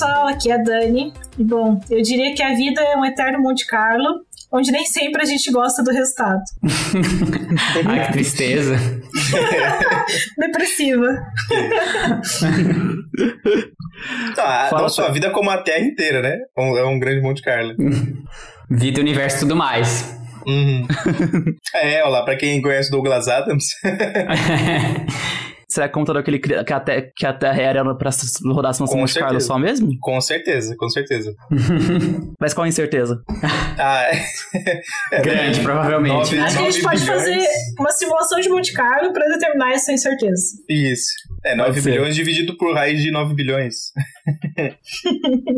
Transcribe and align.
pessoal, 0.00 0.28
aqui 0.28 0.50
é 0.50 0.54
a 0.54 0.56
Dani. 0.56 1.12
Bom, 1.38 1.78
eu 1.90 2.00
diria 2.00 2.34
que 2.34 2.42
a 2.42 2.54
vida 2.54 2.80
é 2.80 2.96
um 2.96 3.04
eterno 3.04 3.42
Monte 3.42 3.66
Carlo, 3.66 4.24
onde 4.50 4.72
nem 4.72 4.86
sempre 4.86 5.20
a 5.20 5.26
gente 5.26 5.52
gosta 5.52 5.82
do 5.82 5.90
resultado. 5.90 6.40
Ai, 7.86 8.06
que 8.06 8.12
tristeza. 8.12 8.76
Depressiva. 10.38 11.06
Tá, 14.34 14.68
Fala, 14.70 14.82
não 14.82 14.88
sua 14.88 15.10
vida 15.10 15.30
como 15.30 15.50
a 15.50 15.58
Terra 15.58 15.84
inteira, 15.84 16.22
né? 16.22 16.38
É 16.56 16.84
um 16.84 16.98
grande 16.98 17.20
Monte 17.20 17.42
Carlo. 17.42 17.74
Vida, 18.70 19.00
universo 19.00 19.36
e 19.36 19.40
tudo 19.40 19.56
mais. 19.56 20.18
Uhum. 20.46 20.86
é, 21.74 22.02
olha 22.02 22.08
lá, 22.08 22.22
pra 22.24 22.36
quem 22.36 22.62
conhece 22.62 22.90
Douglas 22.90 23.28
Adams. 23.28 23.66
Será 25.70 25.86
que 25.88 25.94
conta 25.94 26.12
daquele 26.12 26.38
cri- 26.40 26.64
que 26.64 26.72
a, 26.72 26.80
te- 26.80 27.12
que 27.16 27.24
a 27.24 27.32
Terra 27.32 27.62
era 27.62 27.94
pra 27.94 28.08
s- 28.08 28.38
rodar 28.44 28.74
se 28.74 28.80
Com 28.80 28.86
fosse 28.86 28.98
Monte 28.98 29.14
Carlo 29.14 29.28
certeza. 29.40 29.46
só 29.46 29.58
mesmo? 29.58 29.90
com 30.00 30.20
certeza, 30.20 30.74
com 30.76 30.88
certeza. 30.90 31.32
Mas 32.40 32.52
qual 32.52 32.64
a 32.64 32.68
incerteza? 32.68 33.22
Ah, 33.82 34.02
é. 35.12 35.22
Grande, 35.22 35.60
provavelmente, 35.60 36.12
Nove- 36.14 36.36
né? 36.36 36.42
Acho 36.42 36.56
que 36.58 36.62
a 36.66 36.70
gente 36.70 36.82
pode 36.82 37.06
fazer 37.06 37.38
uma 37.78 37.90
simulação 37.90 38.38
de 38.40 38.48
Monte 38.50 38.72
Carlo 38.74 39.10
pra 39.12 39.26
determinar 39.26 39.72
essa 39.72 39.90
incerteza. 39.90 40.56
Isso. 40.68 41.06
É, 41.44 41.54
9 41.56 41.70
Pode 41.70 41.82
ser. 41.82 41.90
bilhões 41.92 42.14
dividido 42.14 42.56
por 42.56 42.74
raiz 42.74 43.02
de 43.02 43.10
9 43.10 43.34
bilhões. 43.34 43.74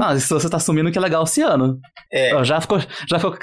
Ah, 0.00 0.14
isso 0.14 0.38
você 0.38 0.48
tá 0.48 0.56
assumindo 0.56 0.90
que 0.90 0.98
é 0.98 1.00
legal 1.00 1.24
esse 1.24 1.42
ano. 1.42 1.78
É. 2.12 2.34
Ó, 2.34 2.42
Já 2.44 2.60
ficou, 2.60 2.78
já 3.08 3.18
ficou, 3.18 3.36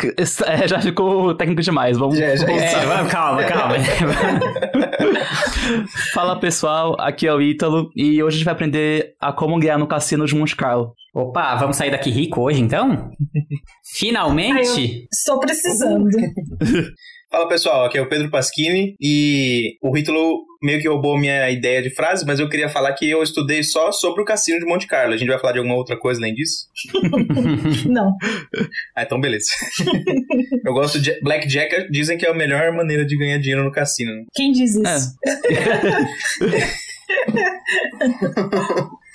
é, 0.48 0.68
já 0.68 0.82
ficou 0.82 1.36
técnico 1.36 1.62
demais. 1.62 1.98
Vamos. 1.98 2.18
Já- 2.18 2.36
já- 2.36 2.46
vamos- 2.46 2.62
É, 2.62 3.06
calma, 3.10 3.44
calma. 3.44 3.76
Fala 6.14 6.40
pessoal, 6.40 6.96
aqui 7.00 7.28
é 7.28 7.34
o 7.34 7.42
Ítalo 7.42 7.90
e 7.96 8.22
hoje 8.24 8.36
a 8.36 8.38
gente 8.38 8.46
vai 8.46 8.54
aprender 8.54 9.14
a 9.20 9.32
como 9.32 9.60
ganhar 9.60 9.78
no 9.78 9.88
cassino 9.88 10.26
de 10.26 10.36
Monte 10.36 10.56
Carlo. 10.56 10.94
Opa, 11.14 11.56
vamos 11.56 11.76
sair 11.78 11.92
daqui 11.92 12.10
rico 12.10 12.42
hoje, 12.42 12.62
então? 12.62 13.12
Finalmente? 13.98 15.08
Estou 15.12 15.40
precisando. 15.40 16.06
Fala 17.32 17.48
pessoal, 17.48 17.86
aqui 17.86 17.96
é 17.96 18.02
o 18.02 18.10
Pedro 18.10 18.32
Pasquini 18.32 18.96
e 19.00 19.78
o 19.84 19.96
Ítalo 19.96 20.46
meio 20.64 20.82
que 20.82 20.88
roubou 20.88 21.16
minha 21.16 21.48
ideia 21.52 21.80
de 21.80 21.92
frase, 21.92 22.26
mas 22.26 22.40
eu 22.40 22.50
queria 22.50 22.68
falar 22.68 22.92
que 22.94 23.08
eu 23.08 23.22
estudei 23.22 23.62
só 23.62 23.92
sobre 23.92 24.24
o 24.24 24.26
cassino 24.26 24.60
de 24.60 24.66
Monte 24.66 24.88
Carlo. 24.88 25.14
A 25.14 25.18
gente 25.18 25.30
vai 25.30 25.38
falar 25.38 25.54
de 25.54 25.60
alguma 25.60 25.76
outra 25.76 25.96
coisa 25.96 26.20
além 26.20 26.34
disso? 26.34 26.66
Não. 27.88 28.16
Ah, 28.96 29.04
então 29.04 29.22
beleza. 29.22 29.46
eu 30.66 30.74
gosto 30.74 31.00
de 31.00 31.22
Blackjack, 31.22 31.92
dizem 31.92 32.18
que 32.18 32.26
é 32.26 32.32
a 32.32 32.34
melhor 32.34 32.72
maneira 32.72 33.06
de 33.06 33.16
ganhar 33.16 33.38
dinheiro 33.38 33.64
no 33.64 33.72
cassino. 33.72 34.26
Quem 34.34 34.52
diz 34.52 34.76
É. 34.78 34.98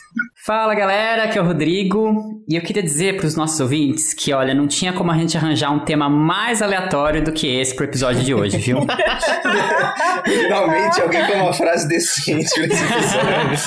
Fala 0.47 0.75
galera, 0.75 1.25
aqui 1.25 1.39
é 1.39 1.41
o 1.41 1.45
Rodrigo 1.47 2.45
e 2.47 2.55
eu 2.55 2.61
queria 2.61 2.83
dizer 2.83 3.17
para 3.17 3.25
os 3.25 3.35
nossos 3.35 3.59
ouvintes 3.61 4.13
que, 4.13 4.31
olha, 4.31 4.53
não 4.53 4.69
tinha 4.69 4.93
como 4.93 5.11
a 5.11 5.17
gente 5.17 5.39
arranjar 5.39 5.71
um 5.71 5.79
tema 5.79 6.07
mais 6.07 6.61
aleatório 6.61 7.25
do 7.25 7.33
que 7.33 7.47
esse 7.47 7.75
pro 7.75 7.87
episódio 7.87 8.23
de 8.23 8.35
hoje, 8.35 8.59
viu? 8.59 8.81
Finalmente 10.23 11.01
alguém 11.01 11.27
com 11.27 11.33
uma 11.33 11.53
frase 11.55 11.89
decente 11.89 12.61
nesse 12.61 12.61
episódio. 12.61 13.59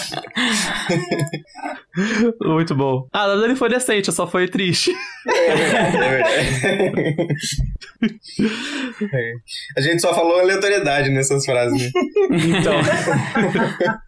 Muito 2.41 2.75
bom. 2.75 3.07
Ah, 3.11 3.23
a 3.23 3.35
Dani 3.35 3.55
foi 3.55 3.69
decente, 3.69 4.11
só 4.11 4.27
foi 4.27 4.47
triste. 4.47 4.93
É 5.27 5.55
verdade, 5.55 5.97
é 5.97 6.09
verdade. 6.91 7.27
É. 9.01 9.33
A 9.75 9.81
gente 9.81 9.99
só 9.99 10.13
falou 10.13 10.39
aleatoriedade 10.39 11.09
nessas 11.09 11.43
frases. 11.43 11.81
Né? 11.81 11.89
Então. 12.59 12.75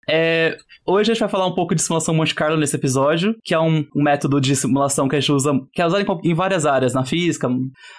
É, 0.09 0.57
hoje 0.85 1.11
a 1.11 1.13
gente 1.13 1.21
vai 1.21 1.29
falar 1.29 1.47
um 1.47 1.55
pouco 1.55 1.75
de 1.75 1.81
simulação 1.81 2.13
Monte 2.13 2.33
Carlo 2.33 2.57
nesse 2.57 2.75
episódio, 2.75 3.35
que 3.43 3.53
é 3.53 3.59
um, 3.59 3.85
um 3.95 4.03
método 4.03 4.41
de 4.41 4.55
simulação 4.55 5.07
que 5.07 5.15
a 5.15 5.19
gente 5.19 5.31
usa, 5.31 5.53
que 5.73 5.81
é 5.81 5.85
usado 5.85 6.01
em, 6.01 6.31
em 6.31 6.33
várias 6.33 6.65
áreas, 6.65 6.93
na 6.93 7.05
física, 7.05 7.49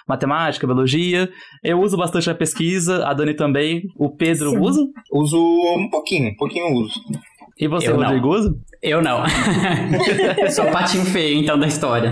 matemática, 0.07 0.67
biologia. 0.67 1.29
Eu 1.63 1.79
uso 1.81 1.97
bastante 1.97 2.27
na 2.27 2.35
pesquisa, 2.35 3.05
a 3.05 3.13
Dani 3.13 3.33
também, 3.33 3.83
o 3.97 4.09
Pedro 4.09 4.51
Sim. 4.51 4.59
usa. 4.59 4.87
Uso 5.11 5.37
um 5.37 5.89
pouquinho, 5.89 6.29
um 6.29 6.35
pouquinho 6.35 6.67
eu 6.67 6.73
uso. 6.73 6.99
E 7.59 7.67
você, 7.67 7.87
Eu 7.87 7.97
não. 7.97 8.05
Rodrigo, 8.05 8.29
usa? 8.29 8.55
Eu 8.81 9.01
não. 9.01 9.23
Sou 10.49 10.65
o 10.65 10.71
patinho 10.71 11.05
feio, 11.05 11.37
então, 11.39 11.57
da 11.57 11.67
história. 11.67 12.11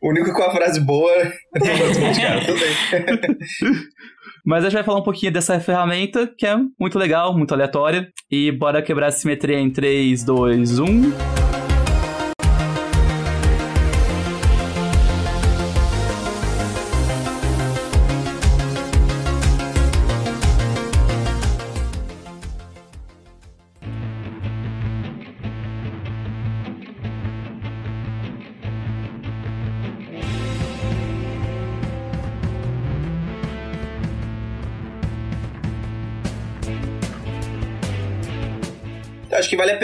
O 0.00 0.10
único 0.10 0.32
com 0.32 0.42
a 0.42 0.52
frase 0.52 0.80
boa 0.80 1.10
é 1.10 1.24
o 1.24 2.00
Monte 2.00 2.20
Carlo, 2.20 2.40
tudo 2.46 2.58
bem. 2.60 3.38
Mas 4.44 4.62
a 4.62 4.68
gente 4.68 4.74
vai 4.74 4.84
falar 4.84 4.98
um 4.98 5.04
pouquinho 5.04 5.32
dessa 5.32 5.58
ferramenta, 5.58 6.26
que 6.26 6.46
é 6.46 6.56
muito 6.78 6.98
legal, 6.98 7.36
muito 7.36 7.54
aleatória. 7.54 8.08
E 8.30 8.52
bora 8.52 8.82
quebrar 8.82 9.06
a 9.06 9.12
simetria 9.12 9.58
em 9.58 9.68
um. 9.68 9.72
3, 9.72 10.22
2, 10.22 10.78
1. 10.78 11.43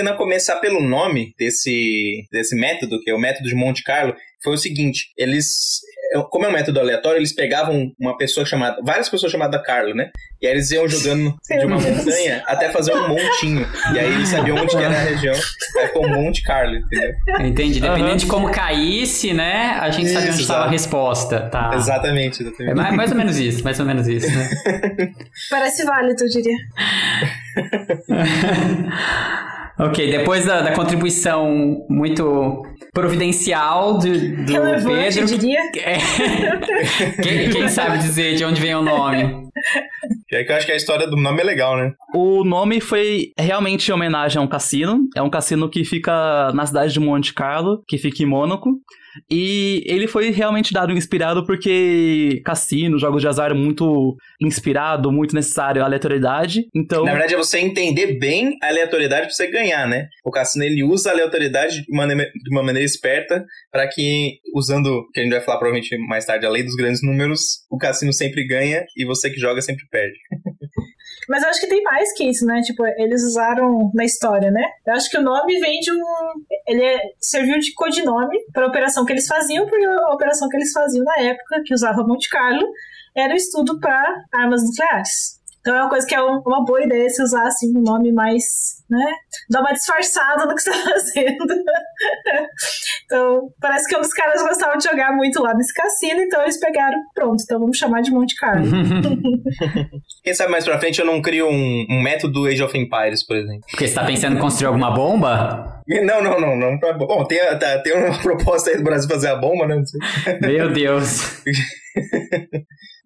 Pena 0.00 0.14
começar 0.14 0.56
pelo 0.56 0.80
nome 0.80 1.34
desse, 1.38 2.24
desse 2.32 2.56
método, 2.56 3.00
que 3.00 3.10
é 3.10 3.14
o 3.14 3.18
método 3.18 3.48
de 3.48 3.54
Monte 3.54 3.82
Carlo. 3.82 4.14
Foi 4.42 4.54
o 4.54 4.58
seguinte, 4.58 5.08
eles, 5.18 5.80
como 6.30 6.46
é 6.46 6.48
um 6.48 6.52
método 6.52 6.80
aleatório, 6.80 7.18
eles 7.18 7.34
pegavam 7.34 7.92
uma 8.00 8.16
pessoa 8.16 8.46
chamada, 8.46 8.78
várias 8.82 9.10
pessoas 9.10 9.30
chamadas 9.30 9.62
Carlo, 9.62 9.94
né? 9.94 10.10
E 10.40 10.46
aí 10.46 10.54
eles 10.54 10.70
iam 10.70 10.88
jogando 10.88 11.34
de 11.46 11.66
uma 11.66 11.78
montanha 11.78 12.42
até 12.46 12.70
fazer 12.70 12.94
um 12.94 13.08
montinho. 13.08 13.66
E 13.94 13.98
aí 13.98 14.14
eles 14.14 14.30
sabiam 14.30 14.56
onde 14.56 14.74
que 14.74 14.82
era 14.82 14.96
a 14.96 15.02
região. 15.02 15.34
Aí 15.78 15.88
ficou 15.88 16.08
Monte 16.08 16.42
Carlo, 16.42 16.74
entendeu? 16.76 17.12
Entendi. 17.40 17.80
Dependendo 17.80 18.08
Aham. 18.08 18.16
de 18.16 18.26
como 18.26 18.50
caísse, 18.50 19.34
né? 19.34 19.76
A 19.78 19.90
gente 19.90 20.08
sabia 20.08 20.30
Isso, 20.30 20.32
onde 20.32 20.42
estava 20.42 20.64
a 20.64 20.70
resposta. 20.70 21.50
Tá. 21.50 21.72
Exatamente, 21.74 22.42
É 22.42 22.46
exatamente. 22.46 22.74
mais, 22.74 22.94
mais 22.96 23.10
ou 23.10 23.16
menos 23.18 23.38
isso, 23.38 23.62
mais 23.62 23.78
ou 23.78 23.84
menos 23.84 24.08
isso, 24.08 24.26
né? 24.26 24.48
Parece 25.50 25.84
válido, 25.84 26.24
eu 26.24 26.28
diria. 26.28 26.56
ok, 29.86 30.10
depois 30.10 30.44
da, 30.46 30.62
da 30.62 30.72
contribuição 30.72 31.84
muito 31.88 32.62
providencial 32.92 33.98
do, 33.98 34.08
do 34.44 34.52
Relevante, 34.52 35.18
eu 35.18 35.26
Pedro. 35.26 35.38
diria. 35.38 35.60
É. 35.80 37.22
quem, 37.22 37.50
quem 37.50 37.68
sabe 37.68 37.98
dizer 37.98 38.34
de 38.34 38.44
onde 38.44 38.60
vem 38.60 38.74
o 38.74 38.82
nome? 38.82 39.48
E 40.30 40.36
aí 40.36 40.44
que 40.44 40.52
eu 40.52 40.56
acho 40.56 40.66
que 40.66 40.72
a 40.72 40.76
história 40.76 41.06
do 41.06 41.16
nome 41.16 41.40
é 41.40 41.44
legal, 41.44 41.76
né? 41.76 41.92
O 42.14 42.44
nome 42.44 42.80
foi 42.80 43.32
realmente 43.38 43.88
em 43.88 43.94
homenagem 43.94 44.38
a 44.38 44.42
um 44.42 44.46
cassino. 44.46 45.08
É 45.16 45.22
um 45.22 45.30
cassino 45.30 45.68
que 45.68 45.84
fica 45.84 46.52
na 46.54 46.66
cidade 46.66 46.92
de 46.92 47.00
Monte 47.00 47.34
Carlo, 47.34 47.82
que 47.86 47.98
fica 47.98 48.22
em 48.22 48.26
Mônaco. 48.26 48.70
E 49.30 49.82
ele 49.86 50.06
foi 50.06 50.30
realmente 50.30 50.72
dado 50.72 50.92
inspirado 50.92 51.44
porque 51.44 52.40
cassino, 52.44 52.98
jogos 52.98 53.22
de 53.22 53.28
azar, 53.28 53.50
é 53.50 53.54
muito 53.54 54.16
inspirado, 54.40 55.12
muito 55.12 55.34
necessário 55.34 55.82
a 55.82 55.84
aleatoriedade. 55.84 56.66
Então, 56.74 57.04
Na 57.04 57.12
verdade, 57.12 57.34
é 57.34 57.36
você 57.36 57.58
entender 57.58 58.18
bem 58.18 58.56
a 58.62 58.68
aleatoriedade 58.68 59.26
pra 59.26 59.34
você 59.34 59.50
ganhar, 59.50 59.86
né? 59.88 60.08
O 60.24 60.30
cassino 60.30 60.64
ele 60.64 60.82
usa 60.82 61.10
a 61.10 61.12
aleatoriedade 61.12 61.82
de 61.82 61.92
uma, 61.92 62.06
de 62.06 62.50
uma 62.50 62.62
maneira 62.62 62.84
esperta 62.84 63.44
para 63.70 63.88
que, 63.88 64.38
usando, 64.54 65.06
que 65.12 65.20
a 65.20 65.22
gente 65.22 65.32
vai 65.32 65.40
falar 65.40 65.58
provavelmente 65.58 65.96
mais 66.08 66.24
tarde, 66.24 66.46
a 66.46 66.50
lei 66.50 66.62
dos 66.62 66.74
grandes 66.74 67.02
números, 67.02 67.64
o 67.70 67.78
cassino 67.78 68.12
sempre 68.12 68.46
ganha 68.46 68.84
e 68.96 69.04
você 69.04 69.30
que 69.30 69.40
joga 69.40 69.60
sempre 69.62 69.84
perde. 69.90 70.18
Mas 71.30 71.44
eu 71.44 71.48
acho 71.48 71.60
que 71.60 71.68
tem 71.68 71.80
mais 71.84 72.12
que 72.12 72.28
isso, 72.28 72.44
né? 72.44 72.60
Tipo, 72.60 72.84
eles 72.84 73.22
usaram 73.22 73.88
na 73.94 74.04
história, 74.04 74.50
né? 74.50 74.64
Eu 74.84 74.94
acho 74.94 75.08
que 75.08 75.16
o 75.16 75.22
nome 75.22 75.60
vem 75.60 75.78
de 75.78 75.92
um. 75.92 76.02
ele 76.66 76.82
é, 76.82 76.98
serviu 77.20 77.56
de 77.60 77.72
codinome 77.72 78.36
para 78.52 78.64
a 78.64 78.68
operação 78.68 79.04
que 79.04 79.12
eles 79.12 79.28
faziam, 79.28 79.64
porque 79.68 79.84
a 79.86 80.12
operação 80.12 80.48
que 80.48 80.56
eles 80.56 80.72
faziam 80.72 81.04
na 81.04 81.18
época, 81.20 81.62
que 81.64 81.72
usava 81.72 82.02
Monte 82.02 82.28
Carlo, 82.28 82.66
era 83.16 83.32
o 83.32 83.36
estudo 83.36 83.78
para 83.78 84.24
armas 84.32 84.64
nucleares. 84.64 85.38
Então 85.60 85.72
é 85.76 85.82
uma 85.82 85.88
coisa 85.88 86.04
que 86.04 86.16
é 86.16 86.20
uma 86.20 86.64
boa 86.64 86.82
ideia 86.82 87.08
se 87.08 87.22
usar 87.22 87.46
assim 87.46 87.70
um 87.78 87.80
nome 87.80 88.12
mais, 88.12 88.79
né? 88.90 89.14
Dar 89.48 89.60
uma 89.60 89.72
disfarçada 89.72 90.44
no 90.44 90.54
que 90.54 90.62
você 90.62 90.70
está 90.70 90.82
fazendo. 90.90 91.64
então, 93.04 93.48
parece 93.60 93.88
que 93.88 93.96
um 93.96 94.00
dos 94.00 94.12
caras 94.12 94.42
gostava 94.42 94.76
de 94.76 94.84
jogar 94.84 95.12
muito 95.12 95.40
lá 95.42 95.54
nesse 95.54 95.72
cassino, 95.72 96.20
então 96.20 96.42
eles 96.42 96.58
pegaram, 96.58 96.98
pronto, 97.14 97.42
então 97.42 97.60
vamos 97.60 97.78
chamar 97.78 98.02
de 98.02 98.10
Monte 98.10 98.34
Carlo. 98.36 98.66
Quem 100.22 100.34
sabe 100.34 100.50
mais 100.50 100.64
pra 100.64 100.78
frente 100.78 101.00
eu 101.00 101.06
não 101.06 101.22
crio 101.22 101.46
um, 101.48 101.86
um 101.88 102.02
método 102.02 102.46
Age 102.46 102.62
of 102.62 102.76
Empires, 102.76 103.24
por 103.24 103.36
exemplo. 103.36 103.62
Porque 103.70 103.86
você 103.86 103.94
tá 103.94 104.04
pensando 104.04 104.36
em 104.36 104.40
construir 104.40 104.66
alguma 104.66 104.90
bomba? 104.90 105.78
Não, 106.04 106.22
não, 106.22 106.40
não, 106.40 106.56
não. 106.56 106.78
Pra... 106.78 106.92
Bom, 106.92 107.24
tem, 107.24 107.40
tá, 107.58 107.78
tem 107.80 107.92
uma 107.92 108.16
proposta 108.16 108.70
aí 108.70 108.76
do 108.76 108.84
Brasil 108.84 109.08
fazer 109.08 109.26
a 109.26 109.34
bomba, 109.34 109.66
né? 109.66 109.82
Meu 110.40 110.72
Deus. 110.72 111.42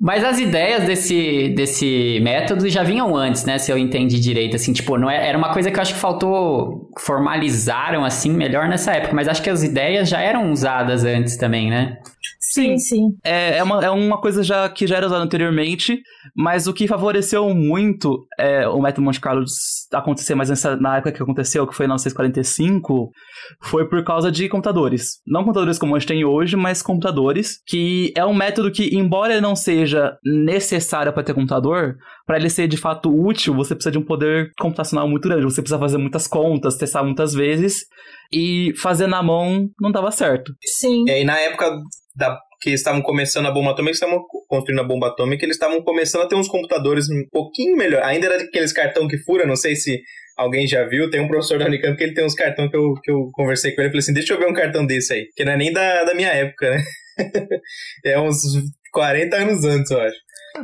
Mas 0.01 0.23
as 0.23 0.39
ideias 0.39 0.85
desse, 0.85 1.49
desse 1.57 2.21
método 2.21 2.69
já 2.69 2.83
vinham 2.83 3.17
antes, 3.17 3.47
né? 3.47 3.59
Se 3.59 3.73
eu 3.73 3.79
entendi 3.79 4.21
direito, 4.21 4.55
assim, 4.55 4.73
tipo, 4.73 4.99
não 4.99 5.09
é, 5.09 5.29
era 5.29 5.39
uma 5.39 5.53
coisa 5.53 5.71
que 5.75 5.79
eu 5.79 5.83
acho 5.83 5.95
que 5.95 6.01
faltou 6.01 6.91
formalizaram 6.99 8.05
assim 8.05 8.31
melhor 8.31 8.69
nessa 8.69 8.93
época, 8.93 9.15
mas 9.15 9.29
acho 9.29 9.43
que 9.43 9.51
as 9.51 9.63
ideias 9.63 10.09
já 10.09 10.21
eram 10.21 10.51
usadas 10.51 11.05
antes 11.05 11.37
também, 11.37 11.69
né? 11.69 11.99
Sim, 12.41 12.79
sim. 12.79 13.17
É, 13.25 13.59
é, 13.59 13.63
uma, 13.63 13.85
é 13.85 13.91
uma 13.91 14.21
coisa 14.21 14.43
já 14.43 14.69
que 14.69 14.87
já 14.87 14.97
era 14.97 15.07
usada 15.07 15.23
anteriormente, 15.23 16.01
mas 16.37 16.67
o 16.67 16.73
que 16.73 16.87
favoreceu 16.87 17.49
muito 17.55 18.27
é, 18.39 18.69
o 18.69 18.81
método 18.81 19.03
Monte 19.03 19.21
Carlo 19.21 19.45
acontecer 19.93 20.35
mais 20.35 20.51
nessa, 20.51 20.77
na 20.77 20.97
época 20.97 21.13
que 21.13 21.23
aconteceu, 21.23 21.67
que 21.67 21.75
foi 21.75 21.87
em 21.87 21.89
1945, 21.89 23.11
foi 23.63 23.89
por 23.89 24.03
causa 24.05 24.31
de 24.31 24.49
computadores. 24.49 25.21
Não 25.27 25.43
computadores 25.43 25.79
como 25.79 25.95
a 25.95 25.99
gente 25.99 26.09
tem 26.09 26.25
hoje, 26.25 26.57
mas 26.57 26.83
computadores, 26.83 27.61
que 27.67 28.13
é 28.17 28.25
um 28.25 28.35
método 28.35 28.71
que, 28.71 28.95
embora 28.95 29.33
ele 29.33 29.41
não 29.41 29.57
seja 29.57 30.17
necessário 30.25 31.13
para 31.13 31.23
ter 31.23 31.35
computador, 31.35 31.97
para 32.27 32.37
ele 32.37 32.49
ser 32.49 32.69
de 32.69 32.77
fato 32.77 33.11
útil, 33.11 33.55
você 33.55 33.75
precisa 33.75 33.93
de 33.93 33.99
um 33.99 34.05
poder 34.05 34.53
computacional 34.59 35.09
muito 35.09 35.29
grande. 35.29 35.45
Você 35.45 35.61
precisa 35.61 35.79
fazer 35.79 35.99
muitas 35.99 36.27
contas, 36.27 36.77
testar 36.77 37.03
muitas 37.03 37.35
vezes, 37.35 37.85
e 38.33 38.73
fazer 38.77 39.07
na 39.07 39.23
mão 39.23 39.69
não 39.81 39.91
dava 39.91 40.11
certo. 40.11 40.53
Sim. 40.65 41.05
E 41.07 41.11
aí, 41.11 41.25
na 41.25 41.39
época 41.39 41.79
da, 42.17 42.39
que 42.61 42.71
estavam 42.71 43.03
começando 43.03 43.47
a 43.47 43.51
bomba 43.51 43.73
atômica, 43.73 43.93
estavam 43.93 44.23
construindo 44.49 44.81
a 44.81 44.85
bomba 44.85 45.09
atômica, 45.09 45.45
eles 45.45 45.57
estavam 45.57 45.83
começando 45.83 46.23
a 46.23 46.29
ter 46.29 46.35
uns 46.35 46.49
computadores 46.49 47.09
um 47.11 47.23
pouquinho 47.31 47.77
melhor. 47.77 48.03
Ainda 48.03 48.27
era 48.27 48.43
aqueles 48.43 48.73
cartão 48.73 49.07
que 49.07 49.19
fura, 49.19 49.47
não 49.47 49.57
sei 49.57 49.77
se 49.77 50.01
alguém 50.37 50.67
já 50.67 50.85
viu, 50.85 51.11
tem 51.11 51.21
um 51.21 51.29
professor 51.29 51.59
da 51.59 51.67
Unicamp 51.67 51.97
que 51.97 52.03
ele 52.03 52.15
tem 52.15 52.25
uns 52.25 52.35
cartões 52.35 52.71
que 52.71 52.77
eu, 52.77 52.95
que 53.03 53.11
eu 53.11 53.29
conversei 53.33 53.73
com 53.73 53.81
ele, 53.81 53.89
e 53.89 53.91
falei 53.91 54.01
assim, 54.01 54.15
deixa 54.15 54.33
eu 54.33 54.39
ver 54.39 54.49
um 54.49 54.55
cartão 54.55 54.87
desse 54.87 55.13
aí, 55.13 55.27
que 55.37 55.45
não 55.45 55.53
é 55.53 55.57
nem 55.57 55.73
da, 55.73 56.05
da 56.05 56.15
minha 56.15 56.31
época, 56.31 56.71
né? 56.71 56.83
é 58.05 58.19
uns 58.19 58.39
40 58.93 59.37
anos 59.37 59.65
antes, 59.65 59.91
eu 59.91 60.01
acho. 60.01 60.17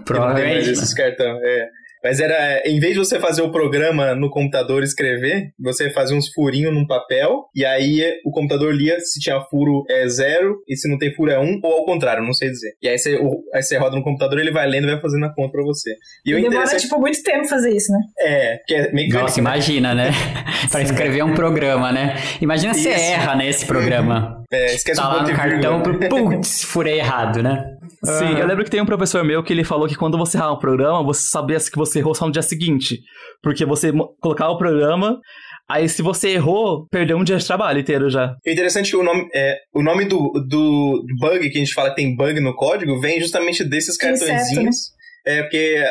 Provavelmente. 0.04 0.70
Esses 0.70 0.94
cartão, 0.94 1.38
é. 1.42 1.68
Mas 2.02 2.20
era, 2.20 2.62
em 2.66 2.78
vez 2.80 2.94
de 2.94 2.98
você 2.98 3.18
fazer 3.18 3.42
o 3.42 3.50
programa 3.50 4.14
no 4.14 4.30
computador 4.30 4.82
escrever, 4.82 5.52
você 5.58 5.90
fazia 5.90 6.16
uns 6.16 6.32
furinhos 6.32 6.72
num 6.72 6.86
papel, 6.86 7.44
e 7.54 7.64
aí 7.64 8.02
o 8.24 8.30
computador 8.30 8.74
lia 8.74 8.98
se 9.00 9.20
tinha 9.20 9.40
furo 9.42 9.84
é 9.88 10.08
zero, 10.08 10.62
e 10.68 10.76
se 10.76 10.88
não 10.88 10.98
tem 10.98 11.14
furo 11.14 11.30
é 11.30 11.38
um, 11.38 11.60
ou 11.62 11.72
ao 11.72 11.84
contrário, 11.84 12.22
não 12.22 12.32
sei 12.32 12.50
dizer. 12.50 12.72
E 12.82 12.88
aí 12.88 12.98
você, 12.98 13.16
o, 13.16 13.42
aí 13.54 13.62
você 13.62 13.76
roda 13.76 13.96
no 13.96 14.02
computador, 14.02 14.38
ele 14.38 14.52
vai 14.52 14.66
lendo 14.66 14.88
e 14.88 14.92
vai 14.92 15.00
fazendo 15.00 15.26
a 15.26 15.34
conta 15.34 15.52
pra 15.52 15.62
você. 15.62 15.94
E, 16.24 16.32
e 16.32 16.48
demora, 16.48 16.76
tipo, 16.76 16.98
muito 16.98 17.22
tempo 17.22 17.48
fazer 17.48 17.74
isso, 17.74 17.92
né? 17.92 17.98
É, 18.18 18.60
que 18.66 18.74
é 18.74 18.92
mecânico. 18.92 19.18
Nossa, 19.18 19.40
imagina, 19.40 19.94
né? 19.94 20.10
pra 20.70 20.82
escrever 20.82 21.22
um 21.22 21.34
programa, 21.34 21.92
né? 21.92 22.14
Imagina 22.40 22.74
se 22.74 22.88
erra 22.88 23.36
nesse 23.36 23.66
programa. 23.66 24.39
É, 24.52 24.74
esquece 24.74 25.00
tá 25.00 25.08
o 25.08 25.16
lá 25.16 25.22
no 25.22 25.34
cartão, 25.34 25.82
putz, 26.08 26.64
furei 26.64 26.98
errado, 26.98 27.42
né? 27.42 27.76
Sim, 28.04 28.24
uhum. 28.24 28.38
eu 28.38 28.46
lembro 28.46 28.64
que 28.64 28.70
tem 28.70 28.80
um 28.80 28.86
professor 28.86 29.22
meu 29.22 29.42
que 29.44 29.52
ele 29.52 29.62
falou 29.62 29.86
que 29.86 29.94
quando 29.94 30.18
você 30.18 30.38
errar 30.38 30.52
um 30.52 30.58
programa, 30.58 31.04
você 31.04 31.28
sabia 31.28 31.58
que 31.58 31.76
você 31.76 31.98
errou 31.98 32.14
só 32.14 32.26
no 32.26 32.32
dia 32.32 32.42
seguinte. 32.42 33.00
Porque 33.42 33.64
você 33.64 33.92
colocava 34.20 34.50
o 34.50 34.58
programa, 34.58 35.20
aí 35.68 35.88
se 35.88 36.02
você 36.02 36.30
errou, 36.30 36.86
perdeu 36.90 37.16
um 37.16 37.24
dia 37.24 37.36
de 37.36 37.46
trabalho 37.46 37.78
inteiro 37.78 38.10
já. 38.10 38.34
É 38.44 38.52
interessante 38.52 38.90
que 38.90 38.96
o 38.96 39.04
nome, 39.04 39.28
é, 39.34 39.56
o 39.72 39.82
nome 39.82 40.04
do, 40.06 40.32
do 40.48 41.04
bug 41.20 41.48
que 41.50 41.56
a 41.56 41.60
gente 41.60 41.74
fala 41.74 41.90
que 41.90 41.96
tem 41.96 42.16
bug 42.16 42.40
no 42.40 42.54
código 42.54 43.00
vem 43.00 43.20
justamente 43.20 43.62
desses 43.62 43.96
cartõezinhos. 43.96 44.46
Certo, 44.48 44.66
né? 44.66 45.00
É 45.26 45.42
porque 45.42 45.84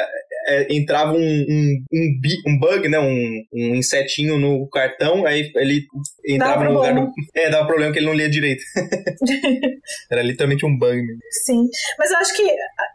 é, 0.48 0.74
entrava 0.76 1.14
um, 1.14 1.18
um, 1.18 1.84
um, 1.94 2.20
um, 2.48 2.60
bug, 2.60 2.88
né? 2.88 3.00
Um, 3.00 3.44
um 3.54 3.76
insetinho 3.76 4.38
no 4.38 4.68
cartão, 4.70 5.26
aí 5.26 5.52
ele 5.56 5.86
entrava 6.28 6.64
no 6.64 6.74
lugar. 6.74 6.94
Do, 6.94 7.12
é, 7.36 7.50
dava 7.50 7.68
problema 7.68 7.92
que 7.92 8.00
ele 8.00 8.06
não 8.06 8.14
lia 8.14 8.30
direito. 8.30 8.64
Era 10.12 10.22
literalmente 10.22 10.66
um 10.66 10.78
bug 10.78 10.96
mesmo. 10.96 11.20
Sim. 11.46 11.68
Mas 11.98 12.12
eu 12.12 12.18
acho 12.18 12.36
que 12.36 12.44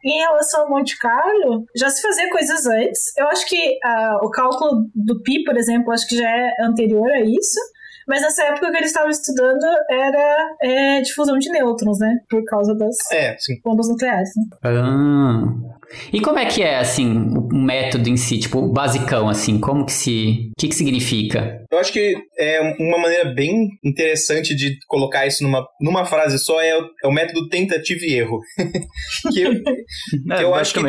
em 0.04 0.18
relação 0.20 0.62
ao 0.62 0.70
Monte 0.70 0.98
Carlo, 0.98 1.64
já 1.76 1.88
se 1.88 2.02
fazia 2.02 2.28
coisas 2.30 2.66
antes. 2.66 3.16
Eu 3.16 3.26
acho 3.28 3.46
que 3.48 3.56
uh, 3.56 4.26
o 4.26 4.30
cálculo 4.30 4.86
do 4.94 5.22
pi, 5.22 5.42
por 5.44 5.56
exemplo, 5.56 5.92
acho 5.92 6.06
que 6.06 6.16
já 6.16 6.28
é 6.28 6.50
anterior 6.62 7.10
a 7.10 7.20
isso. 7.20 7.60
Mas 8.06 8.20
nessa 8.20 8.44
época 8.44 8.70
que 8.70 8.76
eles 8.76 8.90
estavam 8.90 9.10
estudando 9.10 9.64
era 9.90 10.56
é, 10.62 11.00
difusão 11.00 11.38
de 11.38 11.50
nêutrons, 11.50 11.98
né? 11.98 12.18
Por 12.28 12.44
causa 12.44 12.74
das 12.74 12.96
é, 13.12 13.36
bombas 13.64 13.88
nucleares. 13.88 14.28
Né? 14.36 14.44
Ah. 14.62 15.73
E 16.12 16.20
como 16.20 16.38
é 16.38 16.46
que 16.46 16.62
é, 16.62 16.76
assim, 16.78 17.10
o 17.52 17.56
método 17.56 18.08
em 18.08 18.16
si, 18.16 18.38
tipo, 18.38 18.66
basicão, 18.72 19.28
assim, 19.28 19.58
como 19.58 19.84
que 19.84 19.92
se... 19.92 20.50
O 20.50 20.60
que 20.60 20.68
que 20.68 20.74
significa? 20.74 21.64
Eu 21.70 21.78
acho 21.78 21.92
que 21.92 22.14
é 22.38 22.60
uma 22.78 22.98
maneira 22.98 23.32
bem 23.34 23.68
interessante 23.84 24.54
de 24.54 24.76
colocar 24.86 25.26
isso 25.26 25.42
numa, 25.42 25.66
numa 25.80 26.04
frase 26.04 26.38
só 26.38 26.60
é 26.60 26.76
o, 26.78 26.88
é 27.02 27.08
o 27.08 27.12
método 27.12 27.48
tentativa 27.48 28.04
e 28.04 28.14
erro. 28.14 28.40
que 29.32 29.42
eu, 29.42 29.52
é, 30.32 30.36
que 30.36 30.44
eu 30.44 30.54
acho 30.54 30.74
que 30.74 30.80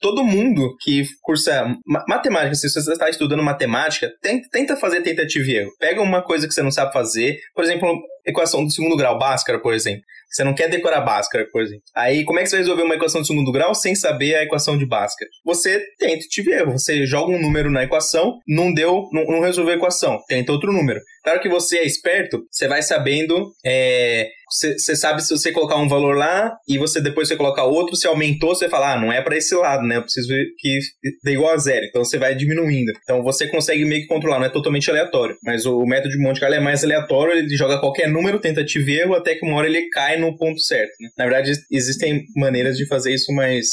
todo 0.00 0.24
mundo 0.24 0.76
que 0.80 1.04
cursa 1.22 1.74
matemática, 2.06 2.54
se 2.54 2.68
você 2.68 2.92
está 2.92 3.08
estudando 3.08 3.42
matemática, 3.42 4.10
tenta, 4.22 4.48
tenta 4.50 4.76
fazer 4.76 5.02
tentativa 5.02 5.46
e 5.46 5.56
erro. 5.56 5.70
Pega 5.78 6.00
uma 6.00 6.22
coisa 6.22 6.46
que 6.46 6.54
você 6.54 6.62
não 6.62 6.70
sabe 6.70 6.92
fazer, 6.92 7.38
por 7.54 7.64
exemplo, 7.64 7.98
equação 8.26 8.64
do 8.64 8.72
segundo 8.72 8.96
grau, 8.96 9.18
Bhaskara, 9.18 9.58
por 9.60 9.74
exemplo. 9.74 10.02
Você 10.30 10.44
não 10.44 10.54
quer 10.54 10.68
decorar 10.68 11.00
Bhaskara, 11.00 11.46
por 11.50 11.62
exemplo. 11.62 11.82
Aí, 11.94 12.24
como 12.24 12.38
é 12.38 12.42
que 12.42 12.48
você 12.48 12.56
vai 12.56 12.62
resolver 12.62 12.82
uma 12.82 12.94
equação 12.94 13.20
de 13.20 13.26
segundo 13.26 13.50
grau 13.50 13.74
sem 13.74 13.94
saber 13.94 14.34
a 14.34 14.42
equação 14.42 14.76
de 14.76 14.86
Bhaskara? 14.86 15.30
Você 15.44 15.80
tenta 15.98 16.26
te 16.28 16.42
ver, 16.42 16.66
você 16.66 17.06
joga 17.06 17.32
um 17.32 17.40
número 17.40 17.70
na 17.70 17.84
equação, 17.84 18.38
não 18.46 18.72
deu, 18.72 19.08
não, 19.12 19.24
não 19.24 19.40
resolveu 19.40 19.74
a 19.74 19.76
equação, 19.76 20.18
tenta 20.28 20.52
outro 20.52 20.72
número. 20.72 21.00
Claro 21.28 21.42
que 21.42 21.48
você 21.50 21.76
é 21.76 21.84
esperto, 21.84 22.42
você 22.50 22.66
vai 22.66 22.80
sabendo 22.80 23.52
é, 23.62 24.28
você 24.50 24.96
sabe 24.96 25.22
se 25.22 25.28
você 25.28 25.52
colocar 25.52 25.76
um 25.76 25.86
valor 25.88 26.16
lá 26.16 26.56
e 26.66 26.78
você 26.78 27.02
depois 27.02 27.28
você 27.28 27.36
colocar 27.36 27.64
outro, 27.64 27.94
se 27.96 28.06
aumentou, 28.06 28.54
você 28.54 28.66
fala, 28.66 28.94
ah, 28.94 28.98
não 28.98 29.12
é 29.12 29.20
para 29.20 29.36
esse 29.36 29.54
lado, 29.54 29.86
né? 29.86 29.98
Eu 29.98 30.02
preciso 30.02 30.28
que 30.58 30.78
dê 31.22 31.32
igual 31.32 31.52
a 31.52 31.58
zero. 31.58 31.84
Então 31.84 32.02
você 32.02 32.16
vai 32.16 32.34
diminuindo. 32.34 32.90
Então 33.02 33.22
você 33.22 33.46
consegue 33.46 33.84
meio 33.84 34.02
que 34.02 34.08
controlar, 34.08 34.38
não 34.38 34.46
é 34.46 34.50
totalmente 34.50 34.90
aleatório. 34.90 35.36
Mas 35.44 35.66
o, 35.66 35.84
método 35.84 36.10
de 36.14 36.18
Monte 36.18 36.40
Carlo 36.40 36.54
é 36.54 36.60
mais 36.60 36.82
aleatório, 36.82 37.34
ele 37.34 37.54
joga 37.56 37.78
qualquer 37.78 38.08
número, 38.08 38.40
tentativa 38.40 38.90
e 38.90 39.00
erro, 39.00 39.14
até 39.14 39.34
que 39.34 39.44
uma 39.44 39.56
hora 39.56 39.66
ele 39.66 39.86
cai 39.90 40.18
no 40.18 40.34
ponto 40.38 40.58
certo. 40.60 40.92
Né? 40.98 41.10
Na 41.18 41.24
verdade, 41.26 41.52
existem 41.70 42.24
maneiras 42.34 42.78
de 42.78 42.86
fazer 42.86 43.12
isso 43.12 43.30
mais, 43.34 43.66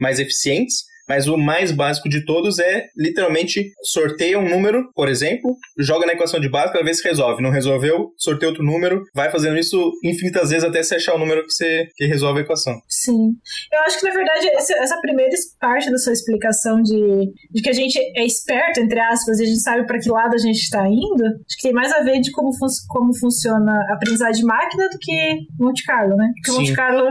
mais 0.00 0.18
eficientes. 0.18 0.84
Mas 1.08 1.26
o 1.26 1.36
mais 1.36 1.72
básico 1.72 2.08
de 2.08 2.24
todos 2.24 2.58
é 2.58 2.86
literalmente 2.96 3.70
sorteia 3.82 4.38
um 4.38 4.48
número, 4.48 4.90
por 4.94 5.08
exemplo, 5.08 5.56
joga 5.78 6.06
na 6.06 6.12
equação 6.12 6.40
de 6.40 6.48
base 6.48 6.72
para 6.72 6.82
ver 6.82 6.94
se 6.94 7.06
resolve. 7.06 7.42
Não 7.42 7.50
resolveu, 7.50 8.10
sorteia 8.16 8.50
outro 8.50 8.64
número, 8.64 9.02
vai 9.14 9.30
fazendo 9.30 9.58
isso 9.58 9.92
infinitas 10.04 10.50
vezes 10.50 10.64
até 10.64 10.82
você 10.82 10.96
achar 10.96 11.14
o 11.14 11.18
número 11.18 11.42
que 11.42 11.52
você 11.52 11.86
que 11.96 12.06
resolve 12.06 12.40
a 12.40 12.42
equação. 12.42 12.74
Sim. 12.88 13.32
Eu 13.72 13.80
acho 13.80 13.98
que 13.98 14.06
na 14.06 14.14
verdade 14.14 14.48
essa 14.48 14.98
primeira 15.00 15.32
parte 15.60 15.90
da 15.90 15.98
sua 15.98 16.12
explicação 16.12 16.82
de, 16.82 17.32
de 17.50 17.62
que 17.62 17.70
a 17.70 17.72
gente 17.72 17.98
é 18.16 18.24
esperto, 18.24 18.80
entre 18.80 19.00
aspas, 19.00 19.38
e 19.38 19.44
a 19.44 19.46
gente 19.46 19.60
sabe 19.60 19.86
para 19.86 19.98
que 19.98 20.10
lado 20.10 20.34
a 20.34 20.38
gente 20.38 20.58
está 20.58 20.86
indo, 20.86 21.24
acho 21.24 21.56
que 21.56 21.62
tem 21.62 21.72
mais 21.72 21.92
a 21.92 22.02
ver 22.02 22.20
de 22.20 22.30
como, 22.32 22.52
fun 22.52 22.66
como 22.88 23.16
funciona 23.18 23.72
a 23.90 23.94
aprendizagem 23.94 24.42
de 24.42 24.46
máquina 24.46 24.88
do 24.88 24.98
que 24.98 25.38
Monte 25.58 25.84
Carlo, 25.84 26.16
né? 26.16 26.30
Porque 26.34 26.50
Sim. 26.52 26.58
Monte 26.58 26.72
Carlo 26.74 27.08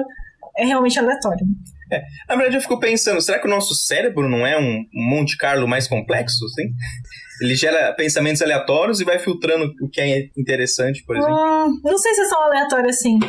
é 0.57 0.65
realmente 0.65 0.99
aleatório. 0.99 1.45
É. 1.91 2.01
Na 2.29 2.35
verdade, 2.35 2.57
eu 2.57 2.61
fico 2.61 2.79
pensando, 2.79 3.21
será 3.21 3.39
que 3.39 3.47
o 3.47 3.49
nosso 3.49 3.73
cérebro 3.75 4.29
não 4.29 4.45
é 4.45 4.59
um 4.59 4.83
Monte 4.93 5.37
Carlo 5.37 5.67
mais 5.67 5.87
complexo, 5.87 6.45
assim? 6.45 6.69
Ele 7.41 7.55
gera 7.55 7.93
pensamentos 7.93 8.41
aleatórios 8.41 9.01
e 9.01 9.03
vai 9.03 9.17
filtrando 9.17 9.71
o 9.81 9.89
que 9.89 9.99
é 9.99 10.29
interessante, 10.37 11.03
por 11.05 11.17
exemplo. 11.17 11.35
Hum, 11.35 11.79
não 11.83 11.97
sei 11.97 12.13
se 12.13 12.21
é 12.21 12.29
tão 12.29 12.43
aleatório 12.43 12.89
assim. 12.89 13.19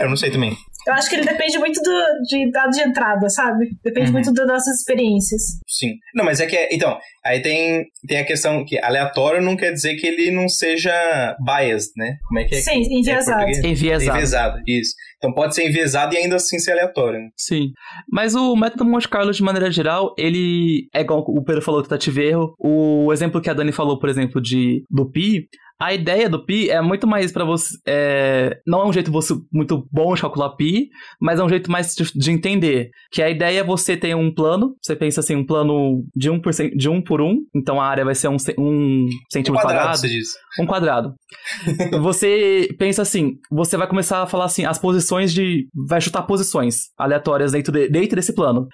Eu 0.00 0.08
não 0.08 0.16
sei 0.16 0.30
também. 0.30 0.56
Eu 0.86 0.94
acho 0.94 1.08
que 1.08 1.14
ele 1.14 1.24
depende 1.24 1.58
muito 1.58 1.80
do, 1.80 2.22
de 2.28 2.50
dado 2.50 2.70
de 2.70 2.80
entrada, 2.80 3.28
sabe? 3.30 3.70
Depende 3.84 4.06
uhum. 4.06 4.14
muito 4.14 4.32
das 4.32 4.46
nossas 4.46 4.78
experiências. 4.78 5.42
Sim. 5.68 5.92
Não, 6.14 6.24
mas 6.24 6.40
é 6.40 6.46
que. 6.46 6.56
É, 6.56 6.74
então, 6.74 6.98
aí 7.24 7.40
tem, 7.40 7.84
tem 8.06 8.18
a 8.18 8.24
questão 8.24 8.64
que 8.64 8.82
aleatório 8.82 9.40
não 9.40 9.56
quer 9.56 9.72
dizer 9.72 9.94
que 9.94 10.06
ele 10.06 10.32
não 10.32 10.48
seja 10.48 11.36
biased, 11.44 11.92
né? 11.96 12.16
Como 12.26 12.40
é 12.40 12.44
que 12.44 12.56
é? 12.56 12.60
Sim, 12.60 12.80
enviesado. 12.98 13.44
É 13.44 13.68
enviesado. 13.68 14.10
Enviesado, 14.10 14.62
isso. 14.66 14.94
Então 15.22 15.32
pode 15.32 15.54
ser 15.54 15.68
enviesado 15.68 16.14
e 16.14 16.18
ainda 16.18 16.34
assim 16.34 16.58
ser 16.58 16.72
aleatório. 16.72 17.20
Né? 17.20 17.28
Sim. 17.36 17.70
Mas 18.10 18.34
o 18.34 18.56
método 18.56 18.84
Monte 18.84 19.08
Carlo, 19.08 19.30
de 19.30 19.42
maneira 19.42 19.70
geral, 19.70 20.12
ele 20.18 20.88
é 20.92 21.02
igual 21.02 21.20
o 21.20 21.44
Pedro 21.44 21.62
falou, 21.62 21.80
tentativa 21.80 22.20
e 22.20 22.28
erro. 22.28 22.54
O 22.58 23.12
exemplo 23.12 23.40
que 23.40 23.48
a 23.48 23.54
Dani 23.54 23.70
falou, 23.70 24.00
por 24.00 24.08
exemplo, 24.08 24.40
de 24.40 24.84
do 24.90 25.08
Pi, 25.08 25.46
A 25.82 25.92
ideia 25.92 26.28
do 26.28 26.44
pi 26.44 26.70
é 26.70 26.80
muito 26.80 27.08
mais 27.08 27.32
para 27.32 27.44
você. 27.44 27.76
É, 27.84 28.56
não 28.64 28.82
é 28.82 28.86
um 28.86 28.92
jeito 28.92 29.10
você, 29.10 29.34
muito 29.52 29.84
bom 29.90 30.14
de 30.14 30.20
calcular 30.20 30.50
pi, 30.50 30.88
mas 31.20 31.40
é 31.40 31.42
um 31.42 31.48
jeito 31.48 31.68
mais 31.72 31.92
de, 31.96 32.04
de, 32.14 32.30
entender. 32.30 32.90
Que 33.10 33.20
a 33.20 33.28
ideia 33.28 33.58
é 33.58 33.64
você 33.64 33.96
ter 33.96 34.14
um 34.14 34.32
plano, 34.32 34.76
você 34.80 34.94
pensa 34.94 35.18
assim, 35.18 35.34
um 35.34 35.44
plano 35.44 36.04
de 36.14 36.30
1 36.30 36.40
por, 36.40 36.52
de 36.52 36.88
um, 36.88 37.02
por 37.02 37.20
um, 37.20 37.38
então 37.52 37.80
a 37.80 37.86
área 37.86 38.04
vai 38.04 38.14
ser 38.14 38.28
um, 38.28 38.36
um 38.58 39.08
centímetro 39.28 39.54
um 39.54 39.66
quadrado. 39.66 39.88
quadrado 39.88 39.98
você 39.98 40.08
diz. 40.08 40.28
Um 40.60 40.66
quadrado. 40.66 41.14
você 42.00 42.68
pensa 42.78 43.02
assim, 43.02 43.32
você 43.50 43.76
vai 43.76 43.88
começar 43.88 44.22
a 44.22 44.26
falar 44.28 44.44
assim, 44.44 44.64
as 44.64 44.78
posições 44.78 45.11
de. 45.20 45.68
Vai 45.88 46.00
chutar 46.00 46.22
posições 46.22 46.90
aleatórias 46.96 47.52
dentro, 47.52 47.72
de, 47.72 47.88
dentro 47.88 48.16
desse 48.16 48.34
plano. 48.34 48.66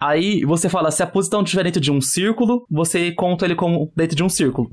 Aí 0.00 0.44
você 0.44 0.68
fala, 0.68 0.90
se 0.90 1.02
a 1.02 1.06
posição 1.06 1.42
estiver 1.42 1.64
dentro 1.64 1.80
de 1.80 1.90
um 1.90 2.00
círculo, 2.00 2.66
você 2.70 3.12
conta 3.12 3.44
ele 3.44 3.54
como 3.54 3.90
dentro 3.96 4.16
de 4.16 4.22
um 4.22 4.28
círculo. 4.28 4.68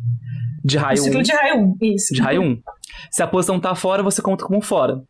De 0.63 0.78
raio 0.78 1.01
1. 1.04 1.06
Um. 1.06 1.22
de 1.22 1.32
raio 1.32 1.56
1, 1.56 1.75
isso. 1.82 2.13
De 2.13 2.22
raio 2.22 2.42
1. 2.42 2.58
Se 3.12 3.24
a 3.24 3.28
posição 3.28 3.60
tá 3.60 3.74
fora, 3.75 4.04
você 4.04 4.22
conta 4.22 4.46
como 4.46 4.62
fora. 4.62 5.01